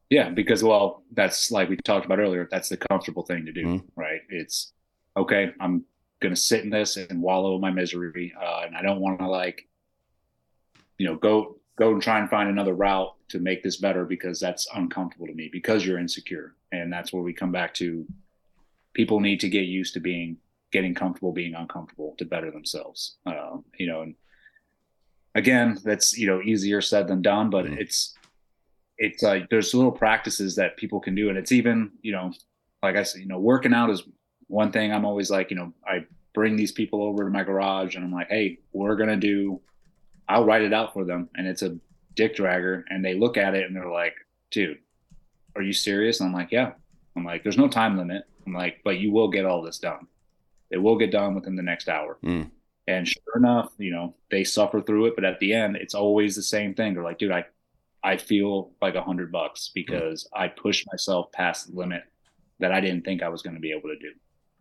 Yeah, 0.09 0.31
because 0.31 0.65
well, 0.65 1.05
that's 1.13 1.53
like 1.53 1.69
we 1.69 1.77
talked 1.77 2.05
about 2.05 2.19
earlier. 2.19 2.49
That's 2.51 2.69
the 2.69 2.77
comfortable 2.77 3.23
thing 3.23 3.47
to 3.47 3.53
do, 3.53 3.65
mm-hmm. 3.65 4.01
right? 4.01 4.21
It's 4.29 4.73
okay. 5.17 5.53
I'm 5.61 5.85
gonna 6.21 6.37
sit 6.37 6.65
in 6.65 6.71
this 6.71 6.97
and 6.97 7.23
wallow 7.23 7.55
in 7.55 7.61
my 7.61 7.71
misery, 7.71 8.33
uh, 8.41 8.63
and 8.67 8.77
I 8.77 8.83
don't 8.83 9.01
want 9.01 9.21
to 9.21 9.29
like, 9.29 9.69
you 10.99 11.07
know, 11.07 11.15
go 11.15 11.59
go 11.77 11.93
and 11.93 12.03
try 12.03 12.19
and 12.19 12.29
find 12.29 12.49
another 12.49 12.75
route 12.75 13.15
to 13.29 13.39
make 13.39 13.63
this 13.63 13.77
better 13.77 14.05
because 14.05 14.41
that's 14.41 14.67
uncomfortable 14.75 15.27
to 15.27 15.35
me 15.35 15.49
because 15.53 15.87
you're 15.87 15.99
insecure, 15.99 16.57
and 16.73 16.93
that's 16.93 17.13
where 17.13 17.23
we 17.23 17.33
come 17.33 17.53
back 17.53 17.73
to 17.75 18.05
people 18.95 19.21
need 19.21 19.39
to 19.41 19.49
get 19.49 19.67
used 19.67 19.95
to 19.95 20.01
being 20.01 20.37
getting 20.73 20.95
comfortable 20.95 21.33
being 21.33 21.55
uncomfortable 21.55 22.15
to 22.19 22.25
better 22.25 22.51
themselves. 22.51 23.17
Um, 23.27 23.65
you 23.79 23.87
know 23.87 24.03
and 24.03 24.15
again 25.35 25.79
that's 25.85 26.17
you 26.17 26.27
know 26.27 26.41
easier 26.43 26.81
said 26.81 27.07
than 27.07 27.23
done 27.23 27.51
but 27.51 27.65
mm-hmm. 27.65 27.79
it's 27.79 28.15
it's 28.99 29.23
like 29.23 29.49
there's 29.49 29.73
little 29.75 29.93
practices 29.93 30.57
that 30.57 30.77
people 30.77 31.01
can 31.01 31.15
do. 31.15 31.29
And 31.29 31.39
it's 31.39 31.53
even 31.53 31.93
you 32.03 32.13
know 32.13 32.33
like 32.83 32.97
i 32.97 33.03
said 33.03 33.21
you 33.21 33.29
know 33.29 33.39
working 33.39 33.75
out 33.75 33.91
is 33.91 34.03
one 34.47 34.73
thing 34.73 34.91
i'm 34.93 35.05
always 35.05 35.31
like 35.31 35.51
you 35.51 35.57
know 35.57 35.73
i 35.87 36.05
bring 36.33 36.57
these 36.57 36.73
people 36.73 37.03
over 37.03 37.25
to 37.25 37.31
my 37.31 37.45
garage 37.45 37.95
and 37.95 38.05
i'm 38.05 38.13
like 38.13 38.29
hey 38.29 38.59
we're 38.73 38.97
gonna 38.97 39.17
do 39.17 39.61
i'll 40.29 40.45
write 40.45 40.63
it 40.63 40.73
out 40.73 40.93
for 40.93 41.05
them 41.05 41.29
and 41.37 41.47
it's 41.47 41.63
a 41.63 41.77
dick 42.15 42.35
dragger 42.35 42.83
and 42.89 43.05
they 43.05 43.15
look 43.15 43.37
at 43.37 43.55
it 43.55 43.67
and 43.67 43.77
they're 43.77 43.91
like 43.91 44.15
dude 44.51 44.79
are 45.57 45.63
you 45.63 45.73
serious? 45.73 46.21
And 46.21 46.29
i'm 46.29 46.35
like 46.35 46.53
yeah. 46.53 46.73
I'm 47.17 47.25
like 47.25 47.43
there's 47.43 47.59
no 47.59 47.69
time 47.69 47.99
limit. 47.99 48.25
I'm 48.47 48.55
like, 48.55 48.81
but 48.85 48.99
you 48.99 49.13
will 49.13 49.29
get 49.29 49.45
all 49.45 49.63
this 49.63 49.79
done. 49.79 50.07
It 50.71 50.79
will 50.79 50.99
get 50.99 51.11
done 51.11 51.35
within 51.35 51.57
the 51.57 51.63
next 51.63 51.89
hour. 51.89 52.19
Mm. 52.25 52.51
And 52.87 53.07
sure 53.07 53.37
enough, 53.37 53.73
you 53.79 53.93
know, 53.93 54.15
they 54.31 54.45
suffer 54.45 54.81
through 54.81 55.07
it, 55.07 55.15
but 55.15 55.25
at 55.25 55.39
the 55.39 55.53
end, 55.53 55.77
it's 55.77 55.95
always 55.95 56.35
the 56.35 56.43
same 56.43 56.75
thing. 56.75 56.95
They're 56.95 57.05
like, 57.05 57.19
dude, 57.19 57.33
I, 57.33 57.45
I 58.03 58.17
feel 58.17 58.73
like 58.81 58.95
a 58.95 59.03
hundred 59.03 59.31
bucks 59.31 59.71
because 59.75 60.25
mm. 60.25 60.41
I 60.41 60.49
pushed 60.49 60.87
myself 60.91 61.31
past 61.33 61.71
the 61.71 61.79
limit 61.79 62.03
that 62.59 62.73
I 62.73 62.81
didn't 62.81 63.05
think 63.05 63.23
I 63.23 63.29
was 63.29 63.43
going 63.43 63.55
to 63.55 63.61
be 63.61 63.73
able 63.73 63.89
to 63.89 63.99
do. 63.99 64.13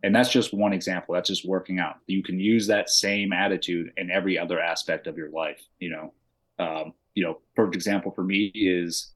And 0.04 0.16
that's 0.16 0.32
just 0.32 0.54
one 0.54 0.74
example. 0.74 1.14
That's 1.14 1.28
just 1.28 1.46
working 1.46 1.80
out. 1.80 1.96
You 2.08 2.24
can 2.24 2.40
use 2.40 2.68
that 2.68 2.90
same 2.90 3.34
attitude 3.34 3.92
in 3.98 4.10
every 4.10 4.38
other 4.38 4.60
aspect 4.60 5.08
of 5.08 5.18
your 5.18 5.30
life. 5.30 5.62
You 5.80 5.90
know, 5.90 6.14
um, 6.58 6.94
you 7.16 7.24
know, 7.24 7.42
perfect 7.56 7.76
example 7.76 8.12
for 8.12 8.24
me 8.24 8.52
is 8.56 9.12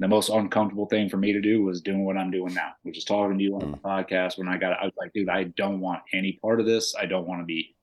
the 0.00 0.08
most 0.08 0.28
uncomfortable 0.28 0.86
thing 0.86 1.08
for 1.08 1.16
me 1.16 1.32
to 1.32 1.40
do 1.40 1.64
was 1.64 1.80
doing 1.80 2.04
what 2.04 2.16
I'm 2.16 2.30
doing 2.30 2.54
now, 2.54 2.70
which 2.82 2.96
is 2.96 3.04
talking 3.04 3.36
to 3.36 3.42
you 3.44 3.54
on 3.54 3.72
the 3.72 3.76
mm. 3.76 3.80
podcast. 3.80 4.38
When 4.38 4.48
I 4.48 4.56
got, 4.56 4.78
I 4.80 4.84
was 4.84 4.94
like, 4.96 5.12
dude, 5.12 5.28
I 5.28 5.44
don't 5.44 5.80
want 5.80 6.02
any 6.12 6.38
part 6.40 6.60
of 6.60 6.66
this. 6.66 6.94
I 6.94 7.06
don't 7.06 7.26
want 7.26 7.40
to 7.40 7.44
be 7.44 7.74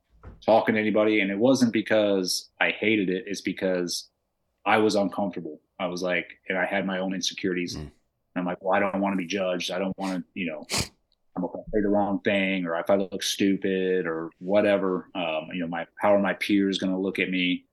talking 0.46 0.76
to 0.76 0.82
anybody. 0.82 1.20
And 1.20 1.30
it 1.30 1.38
wasn't 1.38 1.74
because 1.74 2.50
I 2.62 2.72
hated 2.72 3.10
it. 3.10 3.26
It's 3.28 3.42
because 3.42 4.10
I 4.66 4.78
was 4.78 4.96
uncomfortable. 4.96 5.60
I 5.80 5.88
was 5.88 6.02
like, 6.02 6.28
and 6.48 6.58
I 6.58 6.66
had 6.66 6.86
my 6.86 7.00
own 7.00 7.14
insecurities. 7.14 7.76
Mm. 7.76 7.82
And 7.82 7.92
I'm 8.36 8.46
like, 8.46 8.64
well, 8.64 8.76
I 8.76 8.80
don't 8.80 9.02
want 9.02 9.14
to 9.14 9.18
be 9.18 9.28
judged. 9.28 9.72
I 9.72 9.80
don't 9.80 9.98
want 9.98 10.18
to, 10.18 10.24
you 10.34 10.48
know, 10.48 10.66
I'm 11.36 11.42
going 11.42 11.54
to 11.54 11.72
say 11.74 11.82
the 11.82 11.90
wrong 11.90 12.22
thing, 12.22 12.66
or 12.66 12.80
if 12.80 12.90
I 12.90 12.96
look 12.96 13.22
stupid, 13.22 14.08
or 14.08 14.30
whatever. 14.40 15.10
Um, 15.16 15.50
you 15.54 15.60
know, 15.60 15.68
my 15.68 15.86
how 16.00 16.16
are 16.16 16.20
my 16.20 16.34
peers 16.34 16.78
going 16.78 16.94
to 16.94 17.00
look 17.00 17.20
at 17.20 17.30
me? 17.30 17.66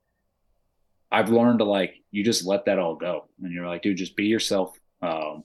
I've 1.13 1.29
learned 1.29 1.59
to 1.59 1.65
like 1.65 2.01
you 2.09 2.23
just 2.23 2.43
let 2.43 2.65
that 2.65 2.79
all 2.79 2.95
go, 2.95 3.29
and 3.41 3.53
you're 3.53 3.67
like, 3.67 3.83
dude, 3.83 3.97
just 3.97 4.15
be 4.15 4.25
yourself, 4.25 4.75
um, 5.03 5.43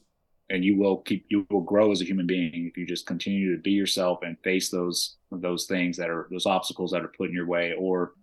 and 0.48 0.64
you 0.64 0.78
will 0.78 0.96
keep 0.96 1.26
you 1.28 1.46
will 1.50 1.60
grow 1.60 1.92
as 1.92 2.00
a 2.00 2.06
human 2.06 2.26
being 2.26 2.66
if 2.66 2.78
you 2.78 2.86
just 2.86 3.06
continue 3.06 3.54
to 3.54 3.60
be 3.60 3.72
yourself 3.72 4.20
and 4.22 4.38
face 4.42 4.70
those 4.70 5.16
those 5.30 5.66
things 5.66 5.98
that 5.98 6.08
are 6.08 6.26
those 6.30 6.46
obstacles 6.46 6.90
that 6.92 7.04
are 7.04 7.12
put 7.16 7.28
in 7.28 7.34
your 7.34 7.46
way, 7.46 7.74
or 7.78 8.14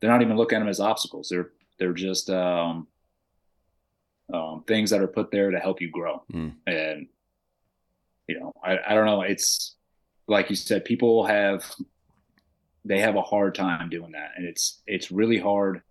they're 0.00 0.10
not 0.10 0.22
even 0.22 0.36
looking 0.36 0.56
at 0.56 0.60
them 0.60 0.68
as 0.68 0.78
obstacles. 0.78 1.28
They're 1.28 1.50
they're 1.80 1.92
just 1.92 2.30
um, 2.30 2.86
um, 4.32 4.62
things 4.68 4.90
that 4.90 5.02
are 5.02 5.08
put 5.08 5.32
there 5.32 5.50
to 5.50 5.58
help 5.58 5.80
you 5.80 5.90
grow, 5.90 6.22
mm. 6.32 6.54
and 6.68 7.08
you 8.28 8.38
know 8.38 8.52
I, 8.62 8.78
I 8.90 8.94
don't 8.94 9.06
know. 9.06 9.22
It's 9.22 9.74
like 10.28 10.50
you 10.50 10.56
said, 10.56 10.84
people 10.84 11.26
have 11.26 11.64
they 12.84 13.00
have 13.00 13.16
a 13.16 13.22
hard 13.22 13.56
time 13.56 13.88
doing 13.88 14.12
that, 14.12 14.34
and 14.36 14.46
it's 14.46 14.80
it's 14.86 15.10
really 15.10 15.38
hard 15.38 15.82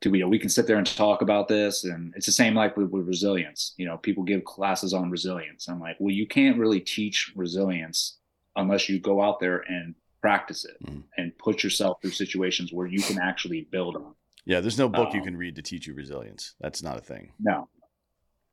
to 0.00 0.10
you 0.10 0.20
know 0.20 0.28
we 0.28 0.38
can 0.38 0.48
sit 0.48 0.66
there 0.66 0.78
and 0.78 0.86
talk 0.86 1.22
about 1.22 1.48
this, 1.48 1.84
and 1.84 2.12
it's 2.16 2.26
the 2.26 2.32
same 2.32 2.54
like 2.54 2.76
with, 2.76 2.90
with 2.90 3.06
resilience. 3.06 3.74
You 3.76 3.86
know, 3.86 3.98
people 3.98 4.22
give 4.22 4.44
classes 4.44 4.94
on 4.94 5.10
resilience. 5.10 5.68
I'm 5.68 5.80
like, 5.80 5.96
well, 5.98 6.14
you 6.14 6.26
can't 6.26 6.58
really 6.58 6.80
teach 6.80 7.32
resilience 7.36 8.18
unless 8.56 8.88
you 8.88 8.98
go 8.98 9.22
out 9.22 9.40
there 9.40 9.58
and 9.68 9.94
practice 10.20 10.64
it 10.64 10.76
mm. 10.84 11.02
and 11.16 11.36
put 11.38 11.62
yourself 11.62 11.98
through 12.00 12.10
situations 12.10 12.72
where 12.72 12.86
you 12.86 13.02
can 13.02 13.18
actually 13.18 13.66
build 13.70 13.96
on. 13.96 14.14
Yeah, 14.44 14.60
there's 14.60 14.78
no 14.78 14.88
book 14.88 15.10
um, 15.10 15.16
you 15.16 15.22
can 15.22 15.36
read 15.36 15.56
to 15.56 15.62
teach 15.62 15.86
you 15.86 15.94
resilience. 15.94 16.54
That's 16.60 16.82
not 16.82 16.98
a 16.98 17.00
thing. 17.00 17.32
No, 17.38 17.68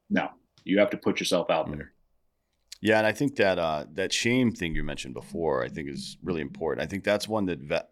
no, 0.09 0.29
you 0.63 0.79
have 0.79 0.89
to 0.91 0.97
put 0.97 1.19
yourself 1.19 1.49
out 1.49 1.67
mm. 1.67 1.77
there. 1.77 1.93
Yeah, 2.79 2.99
and 2.99 3.07
I 3.07 3.11
think 3.11 3.37
that 3.37 3.57
uh, 3.57 3.85
that 3.93 4.13
shame 4.13 4.51
thing 4.51 4.75
you 4.75 4.83
mentioned 4.83 5.13
before, 5.13 5.63
I 5.63 5.69
think 5.69 5.89
is 5.89 6.17
really 6.21 6.41
important. 6.41 6.85
I 6.85 6.89
think 6.89 7.03
that's 7.03 7.27
one 7.27 7.45
that 7.47 7.59
vet, 7.59 7.91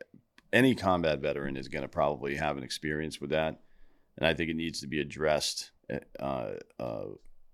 any 0.56 0.74
combat 0.74 1.20
veteran 1.20 1.58
is 1.58 1.68
going 1.68 1.84
to 1.84 1.88
probably 1.88 2.36
have 2.36 2.58
an 2.58 2.64
experience 2.64 3.22
with 3.22 3.30
that, 3.32 3.60
and 4.18 4.26
I 4.28 4.34
think 4.34 4.50
it 4.50 4.56
needs 4.56 4.82
to 4.82 4.88
be 4.88 5.02
addressed 5.02 5.72
eh, 5.90 6.00
uh, 6.20 6.54
uh, 6.80 7.06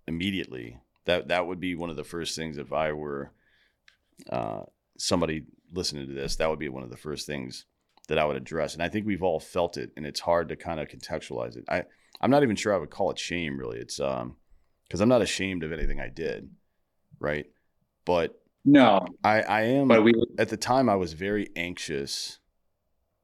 immediately. 0.08 0.80
That 1.06 1.30
that 1.30 1.48
would 1.48 1.60
be 1.60 1.76
one 1.76 1.90
of 1.90 1.96
the 1.98 2.04
first 2.04 2.36
things 2.36 2.58
if 2.58 2.72
I 2.72 2.94
were 2.94 3.32
uh, 4.30 4.62
somebody 4.98 5.44
listening 5.74 6.08
to 6.08 6.14
this. 6.14 6.38
That 6.38 6.50
would 6.50 6.60
be 6.60 6.70
one 6.70 6.84
of 6.84 6.90
the 6.92 6.98
first 6.98 7.26
things 7.26 7.66
that 8.08 8.18
I 8.18 8.26
would 8.26 8.38
address, 8.38 8.74
and 8.74 8.84
I 8.84 8.90
think 8.90 9.06
we've 9.06 9.24
all 9.24 9.40
felt 9.40 9.78
it, 9.78 9.92
and 9.98 10.06
it's 10.06 10.20
hard 10.20 10.50
to 10.50 10.56
kind 10.56 10.80
of 10.80 10.88
contextualize 10.88 11.58
it. 11.58 11.66
I 11.68 11.84
I'm 12.22 12.32
not 12.32 12.44
even 12.44 12.56
sure 12.56 12.74
I 12.74 12.78
would 12.78 12.92
call 12.92 13.12
it 13.12 13.20
shame 13.20 13.58
really. 13.58 13.80
It's 13.80 14.00
um 14.00 14.38
because 14.88 15.02
I'm 15.02 15.10
not 15.10 15.22
ashamed 15.22 15.64
of 15.64 15.72
anything 15.72 16.00
I 16.00 16.10
did 16.10 16.50
right? 17.22 17.46
But 18.04 18.42
no, 18.66 19.06
I, 19.24 19.42
I 19.42 19.62
am. 19.62 19.88
But 19.88 20.04
we 20.04 20.14
at 20.38 20.50
the 20.50 20.58
time 20.58 20.90
I 20.90 20.96
was 20.96 21.14
very 21.14 21.50
anxious 21.56 22.40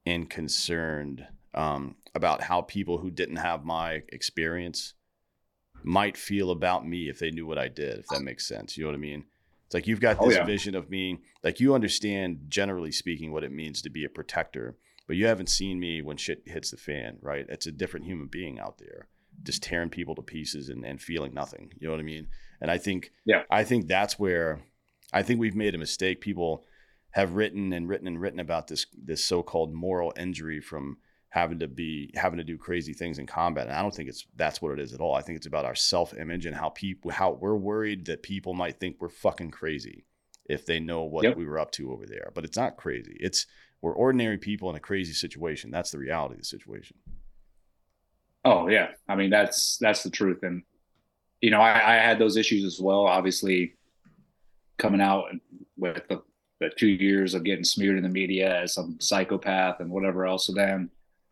and 0.07 0.29
concerned 0.29 1.27
um, 1.53 1.95
about 2.15 2.41
how 2.41 2.61
people 2.61 2.97
who 2.97 3.11
didn't 3.11 3.35
have 3.35 3.65
my 3.65 4.03
experience 4.09 4.93
might 5.83 6.15
feel 6.15 6.51
about 6.51 6.87
me 6.87 7.09
if 7.09 7.19
they 7.19 7.29
knew 7.29 7.45
what 7.45 7.57
I 7.57 7.67
did. 7.67 7.99
If 7.99 8.07
that 8.07 8.21
makes 8.21 8.47
sense, 8.47 8.77
you 8.77 8.83
know 8.83 8.89
what 8.89 8.95
I 8.95 8.99
mean? 8.99 9.25
It's 9.65 9.73
like 9.73 9.85
you've 9.85 9.99
got 9.99 10.17
oh, 10.19 10.27
this 10.27 10.37
oh, 10.37 10.39
yeah. 10.39 10.45
vision 10.45 10.75
of 10.75 10.89
me, 10.89 11.19
like 11.43 11.59
you 11.59 11.75
understand, 11.75 12.45
generally 12.47 12.91
speaking, 12.91 13.33
what 13.33 13.43
it 13.43 13.51
means 13.51 13.81
to 13.81 13.89
be 13.89 14.05
a 14.05 14.09
protector, 14.09 14.77
but 15.07 15.17
you 15.17 15.27
haven't 15.27 15.49
seen 15.49 15.77
me 15.77 16.01
when 16.01 16.15
shit 16.15 16.41
hits 16.45 16.71
the 16.71 16.77
fan, 16.77 17.17
right? 17.21 17.45
It's 17.49 17.67
a 17.67 17.71
different 17.71 18.05
human 18.05 18.27
being 18.27 18.59
out 18.59 18.77
there, 18.77 19.07
just 19.43 19.61
tearing 19.61 19.89
people 19.89 20.15
to 20.15 20.21
pieces 20.21 20.69
and, 20.69 20.85
and 20.85 21.01
feeling 21.01 21.33
nothing. 21.33 21.73
You 21.79 21.87
know 21.87 21.93
what 21.93 21.99
I 21.99 22.03
mean? 22.03 22.27
And 22.61 22.71
I 22.71 22.77
think, 22.77 23.11
yeah, 23.25 23.43
I 23.51 23.65
think 23.65 23.87
that's 23.87 24.17
where 24.17 24.61
I 25.11 25.21
think 25.21 25.39
we've 25.41 25.55
made 25.55 25.75
a 25.75 25.77
mistake. 25.77 26.21
People 26.21 26.63
have 27.17 27.33
written 27.33 27.73
and 27.73 27.89
written 27.89 28.05
and 28.05 28.21
written 28.21 28.39
about 28.39 28.67
this 28.67 28.85
this 28.95 29.25
so-called 29.25 29.73
moral 29.73 30.13
injury 30.17 30.61
from 30.61 30.97
having 31.29 31.57
to 31.57 31.67
be 31.67 32.11
having 32.15 32.37
to 32.37 32.43
do 32.43 32.59
crazy 32.59 32.93
things 32.93 33.17
in 33.17 33.25
combat. 33.25 33.65
And 33.65 33.75
I 33.75 33.81
don't 33.81 33.93
think 33.93 34.07
it's 34.07 34.27
that's 34.35 34.61
what 34.61 34.71
it 34.71 34.79
is 34.79 34.93
at 34.93 35.01
all. 35.01 35.15
I 35.15 35.23
think 35.23 35.35
it's 35.35 35.47
about 35.47 35.65
our 35.65 35.73
self-image 35.73 36.45
and 36.45 36.55
how 36.55 36.69
people 36.69 37.09
how 37.09 37.31
we're 37.31 37.55
worried 37.55 38.05
that 38.05 38.21
people 38.21 38.53
might 38.53 38.79
think 38.79 38.97
we're 38.99 39.09
fucking 39.09 39.49
crazy 39.49 40.05
if 40.45 40.67
they 40.67 40.79
know 40.79 41.05
what 41.05 41.23
yep. 41.23 41.35
we 41.35 41.47
were 41.47 41.57
up 41.57 41.71
to 41.71 41.91
over 41.91 42.05
there. 42.05 42.31
But 42.35 42.45
it's 42.45 42.55
not 42.55 42.77
crazy. 42.77 43.17
It's 43.19 43.47
we're 43.81 43.95
ordinary 43.95 44.37
people 44.37 44.69
in 44.69 44.75
a 44.75 44.79
crazy 44.79 45.13
situation. 45.13 45.71
That's 45.71 45.89
the 45.89 45.97
reality 45.97 46.35
of 46.35 46.41
the 46.41 46.45
situation. 46.45 46.97
Oh 48.45 48.67
yeah. 48.67 48.89
I 49.09 49.15
mean 49.15 49.31
that's 49.31 49.79
that's 49.81 50.03
the 50.03 50.11
truth. 50.11 50.43
And 50.43 50.61
you 51.41 51.49
know, 51.49 51.61
I, 51.61 51.95
I, 51.95 51.95
had 51.95 52.19
those 52.19 52.37
issues 52.37 52.63
as 52.63 52.79
well. 52.79 53.05
Obviously, 53.05 53.75
coming 54.77 55.01
out 55.01 55.25
with 55.77 56.01
the, 56.09 56.21
the, 56.59 56.69
two 56.75 56.87
years 56.87 57.33
of 57.33 57.43
getting 57.43 57.63
smeared 57.63 57.97
in 57.97 58.03
the 58.03 58.09
media 58.09 58.61
as 58.61 58.73
some 58.73 58.97
psychopath 58.99 59.79
and 59.79 59.89
whatever 59.89 60.25
else. 60.25 60.47
So 60.47 60.53
then, 60.53 60.89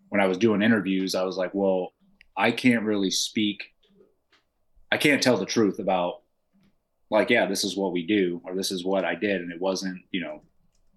when 0.10 0.22
I 0.22 0.28
was 0.28 0.38
doing 0.38 0.62
interviews, 0.62 1.16
I 1.16 1.24
was 1.24 1.38
like, 1.38 1.54
well, 1.54 1.94
I 2.38 2.52
can't 2.52 2.84
really 2.84 3.12
speak. 3.12 3.74
I 4.92 4.98
can't 4.98 5.22
tell 5.22 5.38
the 5.38 5.46
truth 5.46 5.80
about, 5.80 6.22
like, 7.10 7.30
yeah, 7.30 7.46
this 7.46 7.64
is 7.64 7.76
what 7.76 7.92
we 7.92 8.06
do, 8.06 8.42
or 8.46 8.56
this 8.56 8.72
is 8.72 8.86
what 8.86 9.06
I 9.06 9.16
did, 9.16 9.42
and 9.42 9.52
it 9.52 9.60
wasn't, 9.60 10.02
you 10.12 10.22
know, 10.22 10.42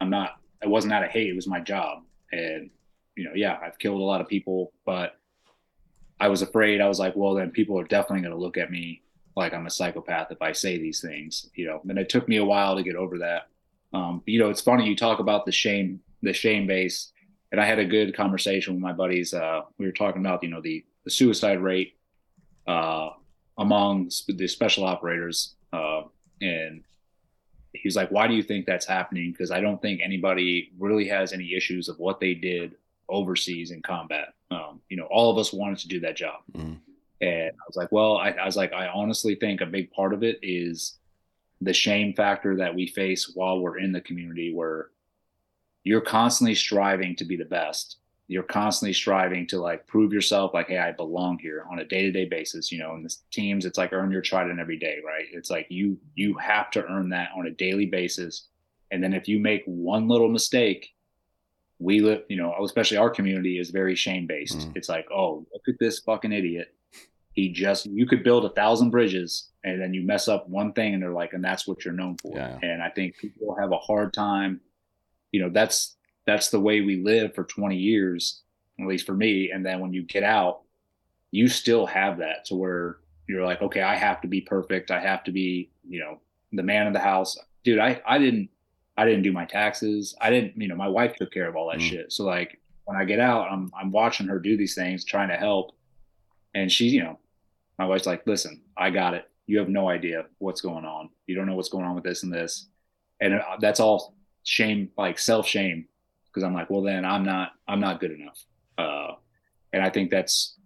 I'm 0.01 0.11
not. 0.11 0.37
It 0.63 0.69
wasn't 0.69 0.93
out 0.93 1.05
of 1.05 1.11
hate. 1.11 1.29
It 1.31 1.37
was 1.37 1.47
my 1.47 1.61
job, 1.61 2.03
and 2.33 2.71
you 3.17 3.25
know, 3.25 3.33
yeah, 3.35 3.59
I've 3.63 3.79
killed 3.79 4.01
a 4.01 4.05
lot 4.05 4.21
of 4.21 4.29
people, 4.29 4.73
but 4.87 5.19
I 6.21 6.29
was 6.29 6.43
afraid. 6.43 6.81
I 6.81 6.89
was 6.89 6.99
like, 6.99 7.17
well, 7.17 7.35
then 7.35 7.51
people 7.51 7.79
are 7.79 7.85
definitely 7.85 8.23
going 8.23 8.35
to 8.35 8.41
look 8.41 8.57
at 8.57 8.71
me 8.71 9.03
like 9.37 9.55
I'm 9.55 9.67
a 9.67 9.71
psychopath 9.71 10.31
if 10.31 10.43
I 10.43 10.53
say 10.53 10.79
these 10.79 11.01
things, 11.01 11.49
you 11.55 11.67
know. 11.67 11.81
And 11.89 11.99
it 11.99 12.09
took 12.09 12.29
me 12.29 12.37
a 12.37 12.45
while 12.45 12.77
to 12.77 12.83
get 12.83 12.97
over 12.97 13.19
that. 13.19 13.49
Um, 13.93 14.23
you 14.27 14.39
know, 14.39 14.51
it's 14.51 14.61
funny 14.61 14.87
you 14.87 14.97
talk 14.97 15.19
about 15.19 15.47
the 15.47 15.53
shame, 15.53 16.01
the 16.23 16.33
shame 16.33 16.67
base, 16.67 17.13
and 17.53 17.61
I 17.61 17.67
had 17.67 17.79
a 17.79 17.85
good 17.85 18.15
conversation 18.15 18.75
with 18.75 18.83
my 18.83 18.93
buddies. 18.93 19.33
Uh, 19.33 19.63
we 19.79 19.87
were 19.87 19.93
talking 19.93 20.21
about, 20.21 20.43
you 20.43 20.51
know, 20.51 20.61
the 20.61 20.85
the 21.05 21.11
suicide 21.11 21.61
rate 21.61 21.97
uh, 22.67 23.11
among 23.57 24.11
the 24.29 24.47
special 24.47 24.85
operators, 24.85 25.55
uh, 25.73 26.03
and 26.43 26.83
he 27.73 27.87
was 27.87 27.97
like, 27.97 28.11
"Why 28.11 28.27
do 28.27 28.35
you 28.35 28.43
think 28.43 28.67
that's 28.67 28.87
happening?" 28.87 29.33
Because 29.33 29.51
I 29.51 29.61
don't 29.61 29.81
think 29.81 30.01
anybody 30.03 30.73
really 30.79 31.09
has 31.09 31.33
any 31.33 31.55
issues 31.55 31.89
of 31.89 31.99
what 31.99 32.21
they 32.21 32.35
did 32.35 32.75
overseas 33.09 33.71
in 33.71 33.81
combat. 33.83 34.35
Um, 34.51 34.81
you 34.89 34.97
know, 34.97 35.07
all 35.11 35.31
of 35.31 35.39
us 35.39 35.53
wanted 35.53 35.79
to 35.79 35.89
do 35.89 36.01
that 36.01 36.17
job. 36.17 36.41
Mm. 36.53 36.79
And 37.21 37.51
I 37.51 37.65
was 37.67 37.77
like, 37.77 37.91
well, 37.91 38.17
I, 38.19 38.31
I 38.31 38.47
was 38.47 38.57
like, 38.57 38.73
I 38.73 38.89
honestly 38.89 39.35
think 39.35 39.61
a 39.61 39.67
big 39.67 39.91
part 39.91 40.13
of 40.15 40.23
it 40.23 40.39
is 40.43 40.99
the 41.61 41.73
shame 41.73 42.15
factor 42.15 42.57
that 42.57 42.75
we 42.75 42.87
face 42.87 43.33
while 43.35 43.61
we're 43.61 43.79
in 43.79 43.93
the 43.93 44.01
community 44.01 44.55
where 44.55 44.91
you're 45.85 46.01
constantly 46.01 46.55
striving 46.55 47.17
to 47.17 47.25
be 47.25 47.37
the 47.37 47.45
best. 47.45 47.97
You're 48.31 48.43
constantly 48.43 48.93
striving 48.93 49.47
to 49.49 49.59
like 49.59 49.87
prove 49.87 50.13
yourself, 50.13 50.53
like, 50.53 50.69
hey, 50.69 50.79
I 50.79 50.93
belong 50.93 51.39
here 51.39 51.65
on 51.71 51.79
a 51.79 51.85
day-to-day 51.85 52.27
basis. 52.27 52.71
You 52.71 52.79
know, 52.79 52.95
in 52.95 53.03
the 53.03 53.15
teams, 53.31 53.65
it's 53.65 53.79
like 53.79 53.93
earn 53.93 54.11
your 54.11 54.21
trident 54.21 54.61
every 54.61 54.79
day, 54.79 54.99
right? 55.05 55.25
It's 55.33 55.51
like 55.51 55.67
you 55.71 55.99
you 56.15 56.35
have 56.35 56.71
to 56.73 56.85
earn 56.85 57.09
that 57.09 57.31
on 57.35 57.47
a 57.47 57.51
daily 57.51 57.87
basis. 57.87 58.49
And 58.91 59.03
then 59.03 59.15
if 59.15 59.29
you 59.29 59.39
make 59.39 59.63
one 59.65 60.09
little 60.09 60.29
mistake, 60.29 60.95
we 61.79 62.01
live, 62.01 62.23
you 62.29 62.37
know, 62.37 62.55
especially 62.63 62.99
our 62.99 63.11
community 63.11 63.59
is 63.59 63.71
very 63.71 63.95
shame 63.95 64.27
based. 64.27 64.59
Mm. 64.59 64.77
It's 64.77 64.89
like, 64.89 65.07
oh, 65.11 65.47
look 65.53 65.63
at 65.69 65.79
this 65.81 66.01
fucking 66.01 66.33
idiot. 66.33 66.75
He 67.39 67.51
just, 67.51 67.87
you 67.87 68.05
could 68.05 68.25
build 68.25 68.45
a 68.45 68.51
thousand 68.51 68.91
bridges 68.91 69.51
and 69.63 69.81
then 69.81 69.95
you 69.95 70.03
mess 70.03 70.27
up 70.27 70.49
one 70.49 70.73
thing 70.73 70.95
and 70.95 71.01
they're 71.01 71.13
like, 71.13 71.35
and 71.35 71.45
that's 71.45 71.69
what 71.69 71.85
you're 71.85 71.95
known 71.95 72.17
for. 72.21 72.37
Yeah. 72.37 72.59
And 72.63 72.83
I 72.83 72.91
think 72.91 73.17
people 73.17 73.57
have 73.61 73.71
a 73.71 73.79
hard 73.79 74.13
time, 74.13 74.61
you 75.31 75.41
know, 75.41 75.49
that's, 75.49 75.97
that's 76.27 76.51
the 76.51 76.59
way 76.59 76.81
we 76.81 76.97
live 76.97 77.37
for 77.37 77.45
20 77.45 77.77
years, 77.77 78.43
at 78.81 78.89
least 78.89 79.07
for 79.07 79.15
me. 79.15 79.53
And 79.53 79.65
then 79.65 79.79
when 79.79 79.93
you 79.93 80.03
get 80.03 80.25
out, 80.25 80.63
you 81.31 81.47
still 81.47 81.87
have 81.87 82.19
that 82.19 82.45
to 82.47 82.57
where 82.57 82.97
you're 83.29 83.45
like, 83.45 83.63
okay, 83.63 83.83
I 83.83 83.95
have 83.95 84.21
to 84.23 84.27
be 84.27 84.41
perfect. 84.41 84.91
I 84.91 84.99
have 84.99 85.23
to 85.23 85.31
be, 85.31 85.71
you 85.89 86.01
know, 86.01 86.19
the 86.51 86.65
man 86.65 86.89
of 86.89 86.93
the 86.93 86.99
house. 86.99 87.39
Dude, 87.63 87.79
I, 87.79 88.01
I 88.05 88.19
didn't, 88.19 88.49
I 88.97 89.05
didn't 89.05 89.23
do 89.23 89.33
my 89.33 89.45
taxes. 89.45 90.17
I 90.21 90.31
didn't, 90.31 90.61
you 90.61 90.67
know, 90.67 90.75
my 90.75 90.89
wife 90.89 91.15
took 91.15 91.31
care 91.31 91.49
of 91.49 91.55
all 91.55 91.71
that 91.71 91.79
mm. 91.79 91.89
shit. 91.89 92.13
So 92.13 92.25
like 92.25 92.59
when 92.85 92.97
I 92.97 93.05
get 93.05 93.21
out, 93.21 93.47
I'm 93.53 93.71
I'm 93.79 93.93
watching 93.93 94.27
her 94.27 94.41
do 94.41 94.57
these 94.57 94.75
things, 94.75 95.05
trying 95.05 95.29
to 95.29 95.37
help. 95.37 95.77
And 96.55 96.73
she, 96.73 96.87
you 96.87 97.05
know, 97.05 97.19
my 97.79 97.87
wife's 97.87 98.07
like, 98.07 98.27
listen, 98.27 98.63
I 98.77 98.91
got 98.91 99.15
it. 99.15 99.31
You 99.47 99.59
have 99.59 99.69
no 99.69 99.89
idea 99.89 100.27
what's 100.39 100.61
going 100.61 100.85
on. 100.85 101.11
You 101.27 101.35
don't 101.35 101.47
know 101.47 101.55
what's 101.55 101.69
going 101.69 101.85
on 101.85 101.95
with 101.95 102.05
this 102.05 102.23
and 102.23 102.33
this. 102.33 102.69
And 103.21 103.35
uh, 103.35 103.57
that's 103.61 103.81
all 103.81 104.15
shame, 104.43 104.91
like 104.97 105.19
self 105.19 105.47
shame. 105.47 105.87
Cause 106.35 106.45
I'm 106.45 106.55
like, 106.55 106.71
well, 106.71 106.83
then 106.83 107.05
I'm 107.05 107.25
not, 107.25 107.53
I'm 107.67 107.81
not 107.81 108.01
good 108.01 108.13
enough. 108.13 108.45
Uh, 108.77 109.15
and 109.73 109.83
I 109.83 109.91
think 109.91 110.11
that's 110.11 110.57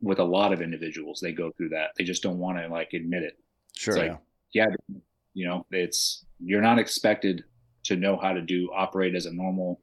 with 0.00 0.18
a 0.18 0.24
lot 0.24 0.52
of 0.52 0.62
individuals, 0.62 1.20
they 1.20 1.32
go 1.32 1.52
through 1.52 1.70
that. 1.70 1.90
They 1.96 2.04
just 2.04 2.22
don't 2.22 2.38
want 2.38 2.58
to 2.58 2.68
like 2.68 2.92
admit 2.92 3.22
it. 3.22 3.38
Sure. 3.76 3.96
Like, 3.96 4.18
yeah. 4.52 4.66
yeah, 4.88 4.96
you 5.34 5.46
know, 5.46 5.66
it's, 5.70 6.24
you're 6.40 6.62
not 6.62 6.78
expected 6.78 7.44
to 7.84 7.96
know 7.96 8.16
how 8.16 8.32
to 8.32 8.40
do 8.40 8.70
operate 8.74 9.14
as 9.14 9.26
a 9.26 9.32
normal 9.32 9.80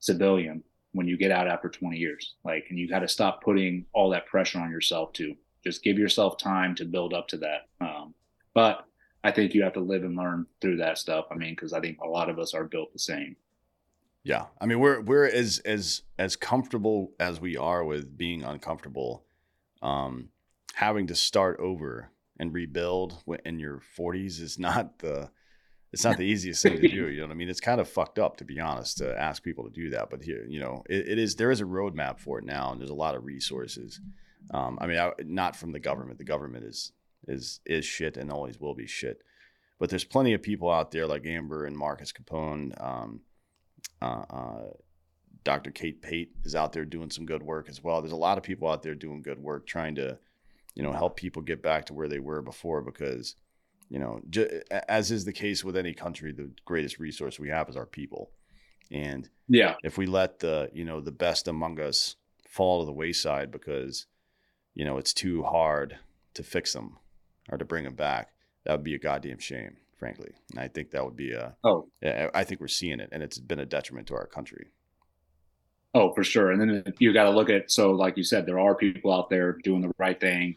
civilian 0.00 0.62
when 0.92 1.08
you 1.08 1.16
get 1.16 1.30
out 1.30 1.48
after 1.48 1.68
20 1.68 1.96
years 1.96 2.34
like 2.44 2.66
and 2.68 2.78
you 2.78 2.88
got 2.88 2.98
to 2.98 3.08
stop 3.08 3.42
putting 3.42 3.86
all 3.94 4.10
that 4.10 4.26
pressure 4.26 4.58
on 4.58 4.70
yourself 4.70 5.12
to 5.12 5.34
just 5.62 5.82
give 5.82 5.98
yourself 5.98 6.36
time 6.38 6.74
to 6.74 6.84
build 6.84 7.14
up 7.14 7.28
to 7.28 7.36
that 7.36 7.68
um, 7.80 8.14
but 8.54 8.86
i 9.24 9.30
think 9.30 9.54
you 9.54 9.62
have 9.62 9.72
to 9.72 9.80
live 9.80 10.04
and 10.04 10.16
learn 10.16 10.46
through 10.60 10.76
that 10.76 10.98
stuff 10.98 11.26
i 11.30 11.34
mean 11.34 11.54
because 11.54 11.72
i 11.72 11.80
think 11.80 11.98
a 12.00 12.08
lot 12.08 12.28
of 12.28 12.38
us 12.38 12.54
are 12.54 12.64
built 12.64 12.92
the 12.92 12.98
same 12.98 13.36
yeah 14.24 14.46
i 14.60 14.66
mean 14.66 14.78
we're 14.78 15.00
we're 15.00 15.26
as 15.26 15.58
as 15.60 16.02
as 16.18 16.36
comfortable 16.36 17.12
as 17.18 17.40
we 17.40 17.56
are 17.56 17.84
with 17.84 18.16
being 18.16 18.42
uncomfortable 18.42 19.24
um 19.82 20.28
having 20.74 21.06
to 21.06 21.14
start 21.14 21.58
over 21.60 22.10
and 22.38 22.52
rebuild 22.52 23.22
in 23.44 23.58
your 23.58 23.80
40s 23.96 24.40
is 24.40 24.58
not 24.58 24.98
the 24.98 25.30
it's 25.92 26.04
not 26.04 26.16
the 26.16 26.24
easiest 26.24 26.62
thing 26.62 26.80
to 26.80 26.88
do. 26.88 27.08
You 27.12 27.20
know 27.20 27.26
what 27.26 27.32
I 27.32 27.36
mean? 27.36 27.50
It's 27.50 27.60
kind 27.60 27.80
of 27.80 27.88
fucked 27.88 28.18
up 28.18 28.38
to 28.38 28.44
be 28.44 28.58
honest 28.58 28.98
to 28.98 29.18
ask 29.18 29.42
people 29.42 29.64
to 29.64 29.70
do 29.70 29.90
that. 29.90 30.08
But 30.08 30.22
here, 30.22 30.44
you 30.48 30.58
know, 30.58 30.82
it, 30.88 31.06
it 31.08 31.18
is 31.18 31.36
there 31.36 31.50
is 31.50 31.60
a 31.60 31.64
roadmap 31.64 32.18
for 32.18 32.38
it 32.38 32.44
now, 32.44 32.72
and 32.72 32.80
there's 32.80 32.90
a 32.90 32.94
lot 32.94 33.14
of 33.14 33.24
resources. 33.24 34.00
Um, 34.50 34.78
I 34.80 34.86
mean, 34.86 34.98
I, 34.98 35.12
not 35.24 35.56
from 35.56 35.72
the 35.72 35.80
government. 35.80 36.18
The 36.18 36.24
government 36.24 36.64
is 36.64 36.92
is 37.28 37.60
is 37.64 37.84
shit 37.84 38.16
and 38.16 38.30
always 38.32 38.60
will 38.60 38.74
be 38.74 38.86
shit. 38.86 39.22
but 39.78 39.90
there's 39.90 40.04
plenty 40.04 40.32
of 40.32 40.42
people 40.42 40.70
out 40.70 40.90
there 40.90 41.06
like 41.06 41.26
Amber 41.26 41.64
and 41.66 41.76
Marcus 41.76 42.12
Capone. 42.12 42.72
Um, 42.82 43.20
uh, 44.00 44.24
uh, 44.30 44.62
Dr. 45.44 45.70
Kate 45.72 46.00
Pate 46.02 46.32
is 46.44 46.54
out 46.54 46.72
there 46.72 46.84
doing 46.84 47.10
some 47.10 47.26
good 47.26 47.42
work 47.42 47.68
as 47.68 47.82
well. 47.82 48.00
There's 48.00 48.12
a 48.12 48.16
lot 48.16 48.38
of 48.38 48.44
people 48.44 48.68
out 48.68 48.82
there 48.82 48.94
doing 48.94 49.22
good 49.22 49.38
work, 49.38 49.66
trying 49.66 49.96
to, 49.96 50.18
you 50.74 50.82
know, 50.84 50.92
help 50.92 51.16
people 51.16 51.42
get 51.42 51.62
back 51.62 51.86
to 51.86 51.94
where 51.94 52.08
they 52.08 52.20
were 52.20 52.42
before. 52.42 52.80
Because, 52.80 53.34
you 53.88 53.98
know, 53.98 54.20
j- 54.30 54.62
as 54.88 55.10
is 55.10 55.24
the 55.24 55.32
case 55.32 55.64
with 55.64 55.76
any 55.76 55.94
country, 55.94 56.32
the 56.32 56.50
greatest 56.64 56.98
resource 57.00 57.40
we 57.40 57.48
have 57.48 57.68
is 57.68 57.76
our 57.76 57.86
people. 57.86 58.30
And 58.92 59.28
yeah, 59.48 59.74
if 59.82 59.98
we 59.98 60.06
let 60.06 60.38
the, 60.40 60.70
you 60.72 60.84
know, 60.84 61.00
the 61.00 61.10
best 61.12 61.48
among 61.48 61.80
us 61.80 62.14
fall 62.48 62.80
to 62.80 62.86
the 62.86 62.92
wayside 62.92 63.50
because, 63.50 64.06
you 64.74 64.84
know, 64.84 64.98
it's 64.98 65.12
too 65.12 65.42
hard 65.42 65.98
to 66.34 66.42
fix 66.42 66.72
them 66.72 66.98
or 67.50 67.58
to 67.58 67.64
bring 67.64 67.84
them 67.84 67.94
back, 67.94 68.30
that 68.64 68.72
would 68.72 68.84
be 68.84 68.94
a 68.94 68.98
goddamn 68.98 69.38
shame, 69.38 69.76
frankly. 69.96 70.32
And 70.50 70.60
I 70.60 70.68
think 70.68 70.90
that 70.90 71.04
would 71.04 71.16
be 71.16 71.32
a. 71.32 71.54
Oh, 71.64 71.88
I 72.02 72.44
think 72.44 72.60
we're 72.60 72.68
seeing 72.68 73.00
it, 73.00 73.10
and 73.12 73.22
it's 73.22 73.38
been 73.38 73.58
a 73.58 73.66
detriment 73.66 74.08
to 74.08 74.14
our 74.14 74.26
country. 74.26 74.68
Oh, 75.94 76.14
for 76.14 76.24
sure. 76.24 76.50
And 76.52 76.60
then 76.60 76.94
you 76.98 77.12
got 77.12 77.24
to 77.24 77.30
look 77.30 77.50
at 77.50 77.70
so, 77.70 77.90
like 77.90 78.16
you 78.16 78.24
said, 78.24 78.46
there 78.46 78.60
are 78.60 78.74
people 78.74 79.12
out 79.12 79.28
there 79.28 79.58
doing 79.62 79.82
the 79.82 79.92
right 79.98 80.18
thing, 80.18 80.56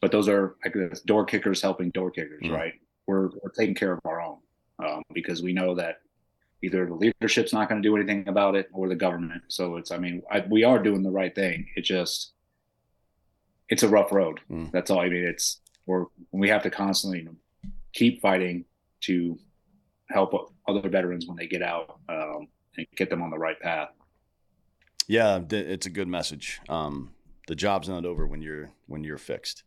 but 0.00 0.10
those 0.10 0.28
are 0.28 0.56
like 0.64 0.74
door 1.04 1.24
kickers 1.24 1.62
helping 1.62 1.90
door 1.90 2.10
kickers, 2.10 2.42
mm-hmm. 2.42 2.54
right? 2.54 2.72
We're 3.06 3.28
we're 3.42 3.52
taking 3.56 3.76
care 3.76 3.92
of 3.92 4.00
our 4.04 4.20
own 4.20 4.38
um, 4.84 5.02
because 5.12 5.42
we 5.42 5.52
know 5.52 5.74
that 5.76 6.00
either 6.62 6.86
the 6.86 6.94
leadership's 6.94 7.52
not 7.52 7.68
going 7.68 7.82
to 7.82 7.88
do 7.88 7.94
anything 7.94 8.26
about 8.26 8.56
it 8.56 8.68
or 8.72 8.88
the 8.88 8.96
government. 8.96 9.42
So 9.48 9.76
it's, 9.76 9.90
I 9.90 9.98
mean, 9.98 10.22
I, 10.30 10.44
we 10.48 10.64
are 10.64 10.82
doing 10.82 11.02
the 11.02 11.10
right 11.10 11.34
thing. 11.34 11.66
It 11.76 11.82
just, 11.82 12.32
it's 13.68 13.82
a 13.82 13.88
rough 13.88 14.12
road. 14.12 14.40
Mm. 14.50 14.70
That's 14.72 14.90
all. 14.90 15.00
I 15.00 15.08
mean, 15.08 15.24
it's 15.24 15.60
we're 15.86 16.06
we 16.32 16.48
have 16.48 16.62
to 16.62 16.70
constantly 16.70 17.28
keep 17.92 18.20
fighting 18.20 18.64
to 19.02 19.38
help 20.10 20.52
other 20.68 20.88
veterans 20.88 21.26
when 21.26 21.36
they 21.36 21.46
get 21.46 21.62
out 21.62 21.98
um, 22.08 22.48
and 22.76 22.86
get 22.96 23.10
them 23.10 23.22
on 23.22 23.30
the 23.30 23.38
right 23.38 23.58
path. 23.60 23.90
Yeah, 25.06 25.40
it's 25.50 25.86
a 25.86 25.90
good 25.90 26.08
message. 26.08 26.60
Um, 26.68 27.12
the 27.46 27.54
job's 27.54 27.88
not 27.88 28.06
over 28.06 28.26
when 28.26 28.40
you're 28.40 28.70
when 28.86 29.04
you're 29.04 29.18
fixed, 29.18 29.64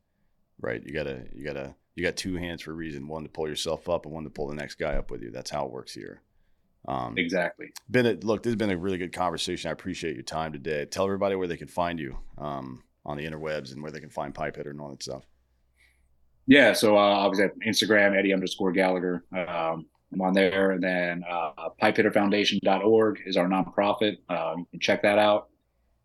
right? 0.60 0.84
You 0.84 0.93
gotta 0.93 1.26
you 1.34 1.43
gotta 1.43 1.76
you 1.95 2.04
got 2.04 2.16
two 2.16 2.36
hands 2.36 2.64
for 2.64 2.72
a 2.72 2.76
reason: 2.76 3.08
one 3.08 3.24
to 3.24 3.30
pull 3.30 3.48
yourself 3.48 3.88
up 3.88 4.06
and 4.06 4.14
one 4.14 4.24
to 4.24 4.30
pull 4.30 4.48
the 4.48 4.56
next 4.56 4.76
guy 4.76 4.95
up 4.95 5.12
with 5.12 5.22
you. 5.22 5.32
That's 5.32 5.50
how 5.50 5.66
it 5.66 5.72
works 5.72 5.93
here. 5.93 6.22
Um, 6.88 7.16
exactly. 7.18 7.68
Been 7.91 8.06
a, 8.06 8.14
look. 8.14 8.43
This 8.43 8.52
has 8.52 8.56
been 8.56 8.72
a 8.72 8.78
really 8.78 8.98
good 8.98 9.14
conversation. 9.14 9.70
I 9.70 9.74
appreciate 9.74 10.16
your 10.16 10.24
time 10.24 10.54
today. 10.54 10.86
Tell 10.86 11.06
everybody 11.06 11.36
where 11.36 11.48
they 11.48 11.58
can 11.58 11.68
find 11.68 12.00
you 12.00 12.18
um, 12.38 12.84
on 13.08 13.18
the 13.18 13.26
interwebs 13.26 13.72
and 13.72 13.82
where 13.82 13.91
they 13.91 13.99
can 13.99 14.10
find 14.10 14.36
Pipe 14.36 14.58
Hitter 14.58 14.70
and 14.70 14.80
all 14.80 14.91
that 14.91 15.01
stuff. 15.01 15.24
Yeah, 16.45 16.74
so 16.74 16.95
uh, 16.95 16.99
obviously 16.99 17.49
Instagram 17.66 18.18
Eddie 18.18 18.34
underscore 18.34 18.72
Gallagher. 18.72 19.24
Um, 19.36 19.86
I'm 20.14 20.22
on 20.22 20.34
there, 20.34 20.72
and 20.72 20.82
then 20.82 21.24
uh, 21.30 21.70
pipehitterfoundation.org 21.82 23.22
is 23.26 23.36
our 23.36 23.47
nonprofit. 23.47 24.18
Um, 24.30 24.60
you 24.60 24.66
can 24.72 24.80
check 24.80 25.01
that 25.01 25.18
out. 25.18 25.49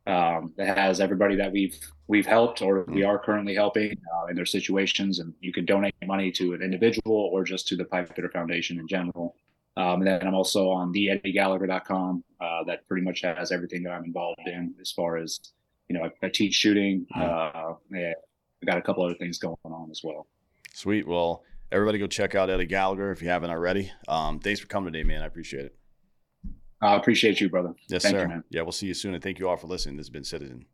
Um, 0.05 0.53
that 0.57 0.77
has 0.77 1.01
everybody 1.01 1.37
that 1.37 1.53
we've 1.53 1.79
we've 2.09 2.27
helped 2.27 2.61
or 2.61 2.85
we 2.89 3.05
are 3.05 3.21
currently 3.21 3.55
helping 3.55 3.93
uh, 3.93 4.27
in 4.27 4.35
their 4.35 4.47
situations, 4.47 5.21
and 5.21 5.33
you 5.41 5.53
can 5.53 5.65
donate 5.65 5.95
money 6.05 6.33
to 6.33 6.55
an 6.55 6.63
individual 6.63 7.31
or 7.33 7.45
just 7.45 7.69
to 7.69 7.77
the 7.77 7.85
Pipe 7.85 8.13
Hitter 8.15 8.31
Foundation 8.31 8.81
in 8.81 8.89
general. 8.89 9.37
Um, 9.77 10.03
and 10.03 10.07
then 10.07 10.27
I'm 10.27 10.35
also 10.35 10.69
on 10.71 10.91
the 10.91 11.07
theeddieGallagher.com. 11.07 12.25
Uh, 12.41 12.65
that 12.65 12.87
pretty 12.89 13.05
much 13.05 13.23
has 13.23 13.53
everything 13.53 13.85
that 13.85 13.91
I'm 13.91 14.05
involved 14.05 14.41
in 14.47 14.75
as 14.81 14.91
far 14.91 15.17
as 15.17 15.39
you 15.93 15.99
know. 15.99 16.07
I, 16.07 16.27
I 16.27 16.31
teach 16.31 16.55
shooting. 16.55 17.07
Uh, 17.15 17.75
yeah, 17.91 18.13
I 18.63 18.67
got 18.67 18.79
a 18.79 18.83
couple 18.83 19.05
other 19.05 19.15
things 19.15 19.39
going 19.39 19.57
on 19.65 19.91
as 19.91 20.01
well. 20.03 20.27
Sweet. 20.73 21.07
Well, 21.07 21.45
everybody 21.71 21.99
go 21.99 22.07
check 22.07 22.35
out 22.35 22.51
Eddie 22.51 22.67
Gallagher 22.67 23.13
if 23.13 23.21
you 23.23 23.29
haven't 23.29 23.51
already. 23.51 23.93
Um, 24.09 24.39
thanks 24.39 24.61
for 24.61 24.67
coming 24.67 24.93
today, 24.93 25.05
man. 25.05 25.23
I 25.23 25.27
appreciate 25.27 25.67
it. 25.67 25.77
I 26.81 26.97
appreciate 26.97 27.41
you, 27.41 27.49
brother. 27.49 27.75
Yes, 27.89 28.03
Thank 28.03 28.17
sir. 28.17 28.27
You, 28.29 28.43
yeah, 28.51 28.63
we'll 28.63 28.73
see 28.73 28.87
you 28.87 28.95
soon. 28.95 29.15
And 29.15 29.23
thank 29.23 29.39
you 29.39 29.49
all 29.49 29.57
for 29.57 29.69
listening. 29.69 29.97
This 29.97 30.07
has 30.07 30.11
been 30.11 30.25
Citizen. 30.25 30.65